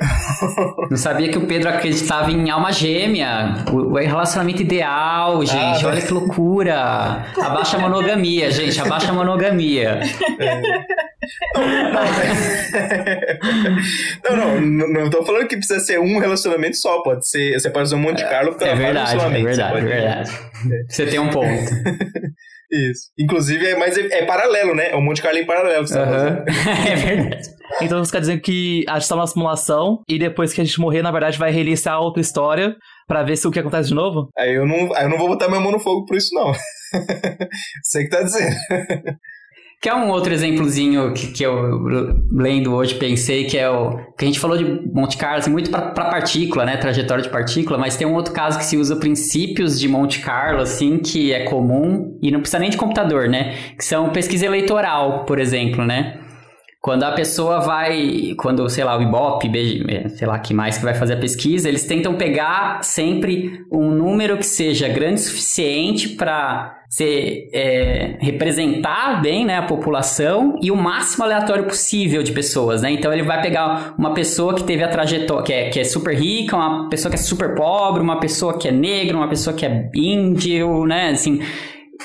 Não 0.90 0.96
sabia 0.96 1.28
que 1.28 1.38
o 1.38 1.46
Pedro 1.46 1.68
acreditava 1.68 2.30
em 2.30 2.48
alma 2.50 2.70
gêmea. 2.72 3.64
O, 3.72 3.76
o 3.76 3.96
relacionamento 3.96 4.62
ideal, 4.62 5.44
gente. 5.44 5.84
Ah, 5.84 5.88
Olha 5.88 6.00
que 6.00 6.12
loucura. 6.12 7.24
Abaixa 7.42 7.76
a 7.76 7.80
monogamia, 7.80 8.50
gente. 8.50 8.80
Abaixa 8.80 9.10
a 9.10 9.14
monogamia. 9.14 9.98
não, 14.24 14.36
não, 14.36 14.60
não, 14.60 14.88
não 15.04 15.10
tô 15.10 15.24
falando 15.24 15.48
que 15.48 15.56
precisa 15.56 15.80
ser 15.80 15.98
um 15.98 16.18
relacionamento 16.18 16.76
só, 16.76 17.02
pode 17.02 17.28
ser. 17.28 17.58
Você 17.58 17.70
pode 17.70 17.84
usar 17.86 17.96
um 17.96 18.00
Monte 18.00 18.22
Carlo 18.24 18.54
pra 18.54 18.68
É 18.68 18.74
vários 18.74 18.86
verdade, 18.86 19.08
é 19.10 19.16
relacionamentos. 19.18 19.56
verdade, 19.56 19.76
é 19.76 19.80
Você 19.80 19.80
pode- 19.80 19.86
verdade. 19.86 20.86
Você 20.88 21.06
tem 21.06 21.18
um 21.18 21.28
ponto. 21.30 21.46
Isso. 22.70 23.10
Inclusive, 23.18 23.66
é, 23.66 23.76
mas 23.76 23.96
é, 23.96 24.20
é 24.20 24.26
paralelo, 24.26 24.74
né? 24.74 24.90
É 24.90 24.96
um 24.96 25.02
Monte 25.02 25.22
Carlo 25.22 25.38
em 25.38 25.46
paralelo. 25.46 25.84
que 25.84 25.90
você 25.90 25.94
tá. 25.94 26.44
É 26.90 26.96
verdade. 26.96 27.48
Então 27.82 28.04
você 28.04 28.12
quer 28.12 28.20
dizer 28.20 28.40
que 28.40 28.84
a 28.88 28.98
gente 28.98 29.08
tá 29.08 29.16
numa 29.16 29.26
simulação 29.26 30.02
e 30.08 30.18
depois 30.18 30.52
que 30.52 30.60
a 30.60 30.64
gente 30.64 30.80
morrer, 30.80 31.02
na 31.02 31.10
verdade, 31.10 31.38
vai 31.38 31.50
reiniciar 31.50 32.00
outra 32.00 32.20
história 32.20 32.76
pra 33.06 33.22
ver 33.22 33.36
se 33.36 33.46
o 33.46 33.50
que 33.50 33.58
acontece 33.58 33.88
de 33.88 33.94
novo? 33.94 34.28
Aí 34.38 34.54
eu 34.54 34.66
não, 34.66 34.94
aí 34.94 35.04
eu 35.04 35.08
não 35.08 35.18
vou 35.18 35.28
botar 35.28 35.48
minha 35.48 35.60
mão 35.60 35.72
no 35.72 35.80
fogo 35.80 36.06
por 36.06 36.16
isso, 36.16 36.34
não. 36.34 36.52
Você 37.82 38.04
que 38.04 38.10
tá 38.10 38.22
dizendo. 38.22 38.54
Quer 39.80 39.94
um 39.94 40.08
outro 40.08 40.32
exemplozinho 40.32 41.12
que, 41.12 41.28
que 41.28 41.42
eu 41.44 41.84
lendo 42.32 42.74
hoje 42.74 42.94
pensei 42.94 43.44
que 43.44 43.58
é 43.58 43.68
o 43.68 43.96
que 44.16 44.24
a 44.24 44.26
gente 44.26 44.40
falou 44.40 44.56
de 44.56 44.64
Monte 44.64 45.16
Carlo 45.16 45.38
assim, 45.38 45.50
muito 45.50 45.70
para 45.70 45.90
partícula, 45.90 46.64
né, 46.64 46.76
trajetória 46.76 47.22
de 47.22 47.28
partícula, 47.28 47.78
mas 47.78 47.96
tem 47.96 48.06
um 48.06 48.14
outro 48.14 48.32
caso 48.32 48.58
que 48.58 48.64
se 48.64 48.76
usa 48.76 48.96
princípios 48.96 49.78
de 49.78 49.86
Monte 49.86 50.20
Carlo 50.20 50.62
assim 50.62 50.98
que 50.98 51.32
é 51.32 51.44
comum 51.44 52.18
e 52.22 52.30
não 52.30 52.40
precisa 52.40 52.58
nem 52.58 52.70
de 52.70 52.76
computador, 52.76 53.28
né, 53.28 53.54
que 53.76 53.84
são 53.84 54.10
pesquisa 54.10 54.46
eleitoral, 54.46 55.24
por 55.24 55.38
exemplo, 55.38 55.84
né? 55.84 56.20
Quando 56.80 57.02
a 57.02 57.12
pessoa 57.12 57.58
vai, 57.58 58.34
quando, 58.38 58.68
sei 58.68 58.84
lá, 58.84 58.96
o 58.96 59.02
Ibope, 59.02 59.50
eh, 59.88 60.08
sei 60.10 60.24
lá 60.24 60.38
que 60.38 60.54
mais 60.54 60.78
que 60.78 60.84
vai 60.84 60.94
fazer 60.94 61.14
a 61.14 61.18
pesquisa, 61.18 61.68
eles 61.68 61.84
tentam 61.84 62.14
pegar 62.14 62.80
sempre 62.84 63.64
um 63.72 63.90
número 63.90 64.38
que 64.38 64.46
seja 64.46 64.86
grande 64.86 65.20
o 65.20 65.24
suficiente 65.24 66.10
para 66.10 66.75
ser, 66.88 67.48
é, 67.52 68.16
representar 68.20 69.20
bem 69.20 69.44
né, 69.44 69.56
a 69.56 69.62
população 69.62 70.58
e 70.62 70.70
o 70.70 70.76
máximo 70.76 71.24
aleatório 71.24 71.64
possível 71.64 72.22
de 72.22 72.32
pessoas, 72.32 72.82
né? 72.82 72.90
Então 72.90 73.12
ele 73.12 73.22
vai 73.22 73.40
pegar 73.40 73.94
uma 73.98 74.14
pessoa 74.14 74.54
que 74.54 74.64
teve 74.64 74.82
a 74.82 74.88
trajetória, 74.88 75.44
que 75.44 75.52
é, 75.52 75.70
que 75.70 75.80
é 75.80 75.84
super 75.84 76.14
rica, 76.14 76.56
uma 76.56 76.88
pessoa 76.88 77.10
que 77.10 77.16
é 77.16 77.22
super 77.22 77.54
pobre, 77.54 78.02
uma 78.02 78.20
pessoa 78.20 78.58
que 78.58 78.68
é 78.68 78.72
negra, 78.72 79.16
uma 79.16 79.28
pessoa 79.28 79.54
que 79.54 79.66
é 79.66 79.90
índio, 79.94 80.84
né? 80.84 81.10
Assim, 81.10 81.40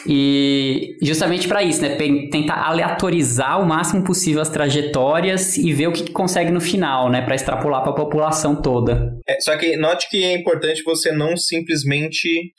e 0.08 0.98
justamente 1.02 1.48
para 1.48 1.64
isso, 1.64 1.82
né? 1.82 1.96
Tentar 2.32 2.66
aleatorizar 2.66 3.62
o 3.62 3.66
máximo 3.66 4.04
possível 4.04 4.42
as 4.42 4.50
trajetórias 4.50 5.58
e 5.58 5.74
ver 5.74 5.88
o 5.88 5.92
que 5.92 6.10
consegue 6.12 6.52
no 6.52 6.62
final, 6.62 7.10
né? 7.10 7.22
Para 7.22 7.36
extrapolar 7.36 7.82
para 7.84 7.92
a 7.92 7.96
população 7.96 8.56
toda. 8.56 9.14
É, 9.28 9.40
só 9.40 9.56
que 9.58 9.76
note 9.78 10.10
que 10.10 10.24
é 10.24 10.36
importante 10.36 10.84
você 10.84 11.12
não 11.12 11.36
simplesmente 11.36 12.54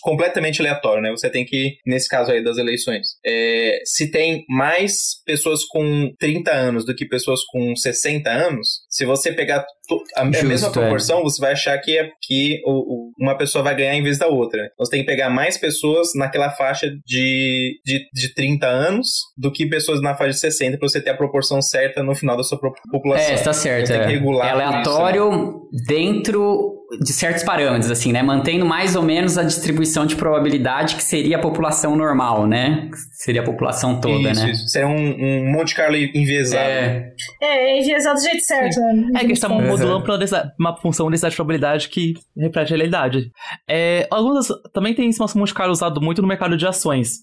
completamente 0.00 0.60
aleatório, 0.60 1.02
né? 1.02 1.10
Você 1.10 1.28
tem 1.30 1.44
que, 1.44 1.76
nesse 1.86 2.08
caso 2.08 2.30
aí 2.30 2.42
das 2.42 2.56
eleições, 2.58 3.06
é, 3.24 3.78
se 3.84 4.10
tem 4.10 4.44
mais 4.48 4.94
pessoas 5.24 5.64
com 5.64 6.10
30 6.18 6.50
anos 6.52 6.84
do 6.84 6.94
que 6.94 7.06
pessoas 7.06 7.40
com 7.50 7.74
60 7.76 8.30
anos, 8.30 8.80
se 8.88 9.04
você 9.04 9.32
pegar 9.32 9.64
to- 9.88 10.02
a, 10.16 10.24
Justo, 10.26 10.46
mesma 10.46 10.68
é. 10.68 10.72
proporção, 10.72 11.22
você 11.22 11.40
vai 11.40 11.52
achar 11.52 11.78
que, 11.78 11.96
é, 11.98 12.08
que 12.22 12.60
o- 12.64 12.70
o- 13.08 13.12
uma 13.18 13.36
pessoa 13.36 13.62
vai 13.64 13.74
ganhar 13.76 13.94
em 13.94 14.02
vez 14.02 14.18
da 14.18 14.26
outra. 14.26 14.62
né? 14.62 14.68
Você 14.78 14.90
tem 14.92 15.00
que 15.00 15.06
pegar 15.06 15.30
mais 15.30 15.56
pessoas 15.58 16.08
naquela 16.14 16.50
faixa 16.50 16.88
de, 17.06 17.80
de, 17.84 18.06
de 18.12 18.34
30 18.34 18.66
anos 18.66 19.08
do 19.36 19.50
que 19.52 19.66
pessoas 19.66 20.00
na 20.00 20.14
faixa 20.16 20.32
de 20.32 20.40
60 20.40 20.78
para 20.78 20.88
você 20.88 21.00
ter 21.00 21.10
a 21.10 21.16
proporção 21.16 21.60
certa 21.62 22.02
no 22.02 22.14
final 22.14 22.36
da 22.36 22.42
sua 22.42 22.58
população. 22.90 23.30
É, 23.30 23.34
está 23.34 23.52
certo. 23.52 23.86
Você 23.86 23.92
tem 23.94 24.02
É, 24.02 24.06
que 24.06 24.12
regular 24.12 24.46
é 24.48 24.52
por 24.52 24.58
isso, 24.58 24.68
né? 24.70 24.74
aleatório 24.76 25.60
dentro 25.86 26.77
de 27.00 27.12
certos 27.12 27.42
parâmetros, 27.42 27.90
assim, 27.90 28.12
né? 28.12 28.22
Mantendo 28.22 28.64
mais 28.64 28.96
ou 28.96 29.02
menos 29.02 29.36
a 29.36 29.42
distribuição 29.42 30.06
de 30.06 30.16
probabilidade 30.16 30.96
que 30.96 31.02
seria 31.04 31.36
a 31.36 31.40
população 31.40 31.94
normal, 31.94 32.46
né? 32.46 32.88
Seria 33.12 33.42
a 33.42 33.44
população 33.44 34.00
toda, 34.00 34.30
isso, 34.30 34.42
né? 34.44 34.50
Isso. 34.52 34.68
Seria 34.68 34.88
um, 34.88 34.94
um 34.94 35.52
Monte 35.52 35.74
Carlo 35.74 35.96
enviesado. 35.96 36.62
É, 36.62 37.12
É, 37.42 37.46
é 37.72 37.80
enviesado 37.80 38.14
do 38.18 38.22
jeito 38.22 38.40
certo. 38.42 38.80
né? 38.80 39.08
É 39.16 39.18
que 39.20 39.24
a 39.26 39.28
gente 39.28 39.40
tá 39.40 39.48
Uhum. 39.48 39.66
modulando 39.68 40.02
pra 40.04 40.18
uma 40.58 40.76
função 40.78 41.06
de 41.06 41.12
densidade 41.12 41.32
de 41.32 41.36
probabilidade 41.36 41.88
que 41.90 42.14
reflete 42.36 42.72
a 42.72 42.76
realidade. 42.76 43.30
É, 43.68 44.06
algumas, 44.10 44.48
também 44.72 44.94
tem 44.94 45.10
esse 45.10 45.20
Monte 45.36 45.52
Carlo 45.52 45.72
usado 45.72 46.00
muito 46.00 46.22
no 46.22 46.28
mercado 46.28 46.56
de 46.56 46.66
ações. 46.66 47.18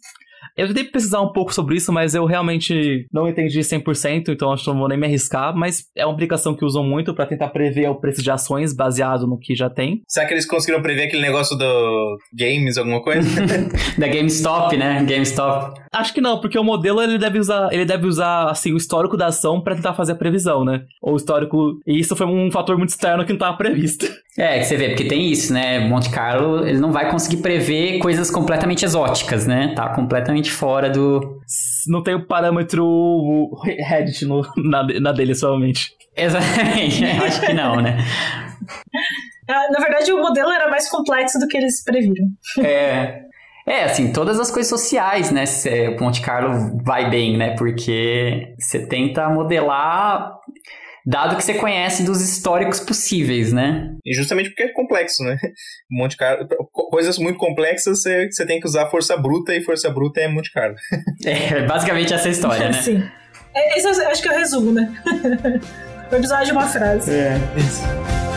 Eu 0.57 0.67
tentei 0.67 0.85
pesquisar 0.85 1.21
um 1.21 1.31
pouco 1.31 1.53
sobre 1.53 1.75
isso, 1.75 1.91
mas 1.91 2.15
eu 2.15 2.25
realmente 2.25 3.07
não 3.11 3.27
entendi 3.27 3.59
100%, 3.59 4.29
então 4.29 4.51
acho 4.51 4.63
que 4.63 4.69
não 4.69 4.79
vou 4.79 4.87
nem 4.87 4.97
me 4.97 5.05
arriscar. 5.05 5.55
Mas 5.55 5.85
é 5.95 6.05
uma 6.05 6.13
aplicação 6.13 6.55
que 6.55 6.63
usam 6.63 6.83
muito 6.83 7.13
pra 7.13 7.25
tentar 7.25 7.49
prever 7.49 7.89
o 7.89 7.95
preço 7.95 8.21
de 8.21 8.31
ações 8.31 8.73
baseado 8.73 9.27
no 9.27 9.37
que 9.37 9.55
já 9.55 9.69
tem. 9.69 10.01
Será 10.07 10.25
que 10.25 10.33
eles 10.33 10.45
conseguiram 10.45 10.81
prever 10.81 11.03
aquele 11.03 11.21
negócio 11.21 11.57
do 11.57 12.17
games, 12.33 12.77
alguma 12.77 13.01
coisa? 13.01 13.27
da 13.97 14.07
GameStop, 14.07 14.77
né? 14.77 15.03
GameStop. 15.03 15.79
Acho 15.91 16.13
que 16.13 16.21
não, 16.21 16.39
porque 16.39 16.57
o 16.57 16.63
modelo 16.63 17.01
ele 17.01 17.17
deve 17.17 17.39
usar, 17.39 17.73
ele 17.73 17.85
deve 17.85 18.07
usar 18.07 18.49
assim 18.49 18.71
o 18.71 18.77
histórico 18.77 19.17
da 19.17 19.27
ação 19.27 19.61
pra 19.61 19.75
tentar 19.75 19.93
fazer 19.93 20.13
a 20.13 20.15
previsão, 20.15 20.63
né? 20.63 20.83
Ou 21.01 21.13
o 21.13 21.17
histórico, 21.17 21.79
e 21.85 21.99
isso 21.99 22.15
foi 22.15 22.27
um 22.27 22.51
fator 22.51 22.77
muito 22.77 22.89
externo 22.89 23.23
que 23.23 23.31
não 23.31 23.37
estava 23.37 23.57
previsto. 23.57 24.05
É, 24.37 24.59
que 24.59 24.65
você 24.65 24.75
vê, 24.75 24.89
porque 24.89 25.05
tem 25.05 25.31
isso, 25.31 25.53
né? 25.53 25.79
Monte 25.79 26.09
Carlo, 26.09 26.67
ele 26.67 26.77
não 26.77 26.91
vai 26.91 27.09
conseguir 27.09 27.37
prever 27.37 27.99
coisas 27.99 28.29
completamente 28.29 28.83
exóticas, 28.83 29.47
né? 29.47 29.73
Tá 29.73 29.87
completamente 29.87 30.44
fora 30.51 30.89
do. 30.89 31.39
Não 31.87 32.01
tem 32.03 32.15
o 32.15 32.25
parâmetro 32.25 33.51
Reddit 33.63 34.25
no, 34.25 34.41
na, 34.57 34.83
na 34.99 35.11
dele, 35.11 35.35
somente. 35.35 35.91
Exatamente, 36.15 37.03
eu 37.03 37.23
acho 37.25 37.41
que 37.41 37.53
não, 37.53 37.81
né? 37.81 37.97
Ah, 39.49 39.67
Na 39.71 39.79
verdade, 39.79 40.11
o 40.13 40.19
modelo 40.21 40.49
era 40.51 40.69
mais 40.69 40.89
complexo 40.89 41.37
do 41.39 41.47
que 41.47 41.57
eles 41.57 41.83
previram. 41.83 42.25
É. 42.59 43.21
É, 43.67 43.83
assim, 43.85 44.13
todas 44.13 44.39
as 44.39 44.51
coisas 44.51 44.69
sociais, 44.69 45.31
né? 45.31 45.45
cê- 45.47 45.87
O 45.89 45.99
Monte 46.03 46.21
Carlo 46.21 46.77
vai 46.85 47.09
bem, 47.09 47.35
né? 47.35 47.55
Porque 47.57 48.53
você 48.59 48.85
tenta 48.85 49.27
modelar, 49.29 50.33
dado 51.05 51.35
que 51.37 51.43
você 51.43 51.53
conhece 51.53 52.03
dos 52.03 52.21
históricos 52.21 52.79
possíveis, 52.79 53.53
né? 53.53 53.91
e 54.05 54.13
justamente 54.13 54.49
porque 54.49 54.63
é 54.63 54.73
complexo, 54.73 55.23
né? 55.23 55.37
Monte 55.91 56.17
Carlo, 56.17 56.47
co- 56.71 56.89
coisas 56.89 57.17
muito 57.19 57.37
complexas, 57.37 58.01
você, 58.01 58.29
você 58.31 58.45
tem 58.45 58.59
que 58.59 58.67
usar 58.67 58.87
força 58.87 59.15
bruta, 59.15 59.53
e 59.55 59.61
força 59.63 59.89
bruta 59.89 60.19
é 60.21 60.27
Monte 60.27 60.51
Carlo. 60.51 60.75
É 61.25 61.65
basicamente 61.65 62.13
essa 62.13 62.29
história, 62.29 62.69
né? 62.69 62.81
Sim. 62.83 63.03
É, 63.53 63.77
Esse 63.77 63.87
eu 63.87 64.09
acho 64.09 64.21
que 64.21 64.27
é 64.27 64.31
o 64.31 64.35
resumo, 64.37 64.71
né? 64.73 64.93
o 66.11 66.15
episódio 66.15 66.45
de 66.47 66.51
uma 66.51 66.67
frase. 66.67 67.11
É. 67.11 67.35
Então 67.37 68.34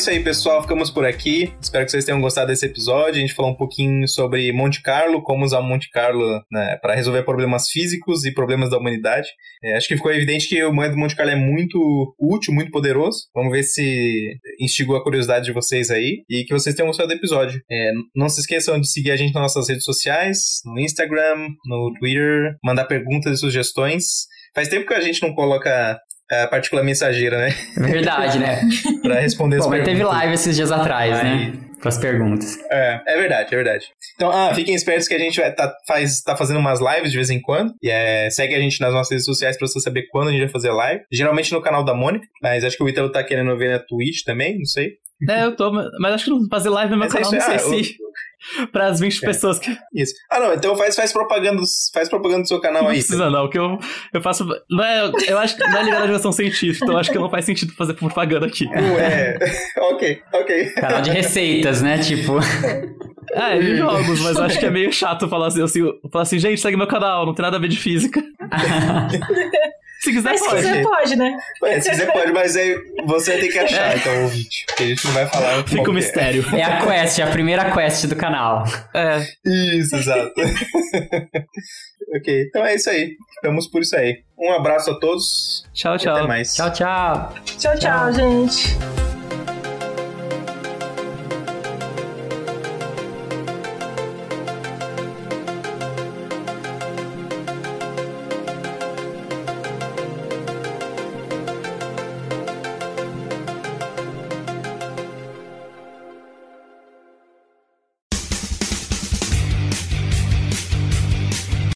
isso 0.00 0.08
aí, 0.08 0.24
pessoal. 0.24 0.62
Ficamos 0.62 0.90
por 0.90 1.04
aqui. 1.04 1.52
Espero 1.60 1.84
que 1.84 1.90
vocês 1.90 2.06
tenham 2.06 2.22
gostado 2.22 2.46
desse 2.46 2.64
episódio. 2.64 3.16
A 3.16 3.20
gente 3.20 3.34
falou 3.34 3.50
um 3.50 3.56
pouquinho 3.56 4.08
sobre 4.08 4.50
Monte 4.50 4.80
Carlo, 4.80 5.22
como 5.22 5.44
usar 5.44 5.60
Monte 5.60 5.90
Carlo 5.90 6.42
né, 6.50 6.78
para 6.80 6.94
resolver 6.94 7.22
problemas 7.22 7.68
físicos 7.68 8.24
e 8.24 8.32
problemas 8.32 8.70
da 8.70 8.78
humanidade. 8.78 9.28
É, 9.62 9.76
acho 9.76 9.86
que 9.86 9.96
ficou 9.96 10.10
evidente 10.10 10.48
que 10.48 10.64
o 10.64 10.72
método 10.72 10.96
Monte 10.96 11.14
Carlo 11.14 11.32
é 11.32 11.36
muito 11.36 12.14
útil, 12.18 12.54
muito 12.54 12.70
poderoso. 12.70 13.26
Vamos 13.34 13.52
ver 13.52 13.62
se 13.62 14.38
instigou 14.58 14.96
a 14.96 15.02
curiosidade 15.02 15.44
de 15.44 15.52
vocês 15.52 15.90
aí 15.90 16.22
e 16.30 16.44
que 16.44 16.54
vocês 16.54 16.74
tenham 16.74 16.86
gostado 16.86 17.10
do 17.10 17.14
episódio. 17.14 17.60
É, 17.70 17.92
não 18.16 18.30
se 18.30 18.40
esqueçam 18.40 18.80
de 18.80 18.90
seguir 18.90 19.10
a 19.10 19.16
gente 19.16 19.34
nas 19.34 19.42
nossas 19.42 19.68
redes 19.68 19.84
sociais, 19.84 20.62
no 20.64 20.80
Instagram, 20.80 21.46
no 21.66 21.92
Twitter, 21.98 22.56
mandar 22.64 22.86
perguntas 22.86 23.36
e 23.36 23.40
sugestões. 23.40 24.04
Faz 24.54 24.66
tempo 24.66 24.86
que 24.86 24.94
a 24.94 25.00
gente 25.02 25.20
não 25.20 25.34
coloca 25.34 26.00
a 26.30 26.46
partícula 26.46 26.82
mensageira, 26.82 27.38
né? 27.38 27.54
Verdade, 27.76 28.38
né? 28.38 28.60
Pra 29.02 29.20
responder 29.20 29.56
as 29.56 29.64
Bom, 29.64 29.70
mas 29.70 29.84
teve 29.84 29.96
perguntas. 29.96 30.18
live 30.18 30.34
esses 30.34 30.56
dias 30.56 30.70
atrás, 30.72 31.18
Aí. 31.18 31.24
né? 31.24 31.52
Com 31.80 31.88
as 31.88 31.96
perguntas. 31.96 32.58
É, 32.70 33.00
é 33.06 33.16
verdade, 33.16 33.54
é 33.54 33.56
verdade. 33.56 33.86
Então, 34.14 34.30
ah, 34.30 34.54
fiquem 34.54 34.74
espertos 34.74 35.08
que 35.08 35.14
a 35.14 35.18
gente 35.18 35.40
vai 35.40 35.50
tá, 35.50 35.72
faz, 35.88 36.20
tá 36.20 36.36
fazendo 36.36 36.58
umas 36.60 36.78
lives 36.78 37.10
de 37.10 37.16
vez 37.16 37.30
em 37.30 37.40
quando. 37.40 37.72
E 37.82 37.88
é, 37.90 38.28
segue 38.28 38.54
a 38.54 38.60
gente 38.60 38.78
nas 38.82 38.92
nossas 38.92 39.10
redes 39.10 39.24
sociais 39.24 39.56
pra 39.56 39.66
você 39.66 39.80
saber 39.80 40.06
quando 40.10 40.28
a 40.28 40.30
gente 40.30 40.40
vai 40.42 40.50
fazer 40.50 40.70
live. 40.72 41.02
Geralmente 41.10 41.52
no 41.52 41.62
canal 41.62 41.82
da 41.82 41.94
Mônica, 41.94 42.26
mas 42.42 42.64
acho 42.64 42.76
que 42.76 42.82
o 42.82 42.88
Ítalo 42.88 43.10
tá 43.10 43.24
querendo 43.24 43.56
ver 43.56 43.70
na 43.70 43.78
Twitch 43.78 44.24
também, 44.26 44.58
não 44.58 44.66
sei. 44.66 44.90
É, 45.28 45.44
eu 45.44 45.56
tô, 45.56 45.70
mas 45.72 46.14
acho 46.14 46.24
que 46.24 46.30
não 46.30 46.46
fazer 46.50 46.68
live 46.68 46.92
no 46.92 46.98
meu 46.98 47.08
Mas 47.08 47.14
é 47.14 47.22
canal, 47.22 47.32
não 47.32 47.38
isso 47.38 47.68
sei 47.68 47.78
aí. 47.78 47.80
Ah, 47.80 47.84
se. 47.84 47.96
Para 48.72 48.86
as 48.86 49.00
20 49.00 49.20
pessoas 49.20 49.58
que. 49.58 49.76
Isso. 49.94 50.14
Ah, 50.30 50.40
não, 50.40 50.54
então 50.54 50.76
faz, 50.76 50.96
faz, 50.96 51.12
propaganda, 51.12 51.62
faz 51.92 52.08
propaganda 52.08 52.42
do 52.42 52.48
seu 52.48 52.60
canal 52.60 52.82
Não 52.82 52.90
aí. 52.90 52.96
precisa, 52.98 53.28
não, 53.30 53.48
que 53.48 53.58
eu, 53.58 53.78
eu 54.12 54.22
faço. 54.22 54.46
Não 54.70 54.84
é, 54.84 55.10
eu 55.28 55.38
acho 55.38 55.56
que 55.56 55.62
não 55.62 55.78
é 55.78 55.82
ligado 55.82 55.98
à 55.98 56.02
divulgação 56.02 56.32
científica, 56.32 56.84
então 56.84 56.94
eu 56.94 57.00
acho 57.00 57.10
que 57.10 57.18
não 57.18 57.30
faz 57.30 57.44
sentido 57.44 57.72
fazer 57.74 57.94
propaganda 57.94 58.46
aqui. 58.46 58.66
Ué, 58.66 59.38
ok, 59.92 60.22
ok. 60.32 60.70
Canal 60.70 61.02
de 61.02 61.10
receitas, 61.10 61.82
né? 61.82 61.98
Tipo. 61.98 62.38
É, 63.32 63.58
de 63.58 63.76
jogos, 63.76 64.20
mas 64.20 64.36
eu 64.36 64.42
acho 64.44 64.58
que 64.58 64.66
é 64.66 64.70
meio 64.70 64.92
chato 64.92 65.28
falar 65.28 65.46
assim, 65.48 65.62
assim, 65.62 65.80
falar 66.10 66.22
assim, 66.22 66.38
gente, 66.38 66.60
segue 66.60 66.76
meu 66.76 66.88
canal, 66.88 67.24
não 67.24 67.34
tem 67.34 67.44
nada 67.44 67.56
a 67.58 67.60
ver 67.60 67.68
de 67.68 67.78
física. 67.78 68.20
Se 70.00 70.12
quiser, 70.12 70.30
Mas 70.30 70.40
se 70.40 70.48
pode. 70.48 70.62
quiser, 70.62 70.82
pode, 70.82 71.16
né? 71.16 71.38
Ué, 71.62 71.80
se 71.80 71.94
você 71.94 72.06
pode, 72.06 72.32
mas 72.32 72.56
aí 72.56 72.74
você 73.04 73.36
tem 73.36 73.50
que 73.50 73.58
achar, 73.58 73.98
então, 73.98 74.22
ouvinte. 74.22 74.64
Porque 74.66 74.82
a 74.82 74.86
gente 74.86 75.06
não 75.06 75.12
vai 75.12 75.26
falar. 75.26 75.62
Fica 75.66 75.90
um 75.90 75.92
é. 75.92 75.96
mistério. 75.96 76.44
É 76.56 76.62
a 76.62 76.86
quest, 76.86 77.18
é 77.18 77.22
a 77.22 77.26
primeira 77.26 77.70
quest 77.70 78.06
do 78.06 78.16
canal. 78.16 78.64
É. 78.94 79.18
Isso, 79.44 79.96
exato. 79.96 80.32
ok, 82.16 82.44
então 82.48 82.64
é 82.64 82.74
isso 82.76 82.88
aí. 82.88 83.14
Ficamos 83.34 83.68
por 83.68 83.82
isso 83.82 83.94
aí. 83.94 84.22
Um 84.38 84.52
abraço 84.52 84.90
a 84.90 84.98
todos. 84.98 85.68
Tchau, 85.74 85.98
tchau. 85.98 86.16
até 86.16 86.26
mais. 86.26 86.54
Tchau, 86.54 86.72
tchau. 86.72 87.34
Tchau, 87.58 87.78
tchau, 87.78 88.12
gente. 88.12 89.19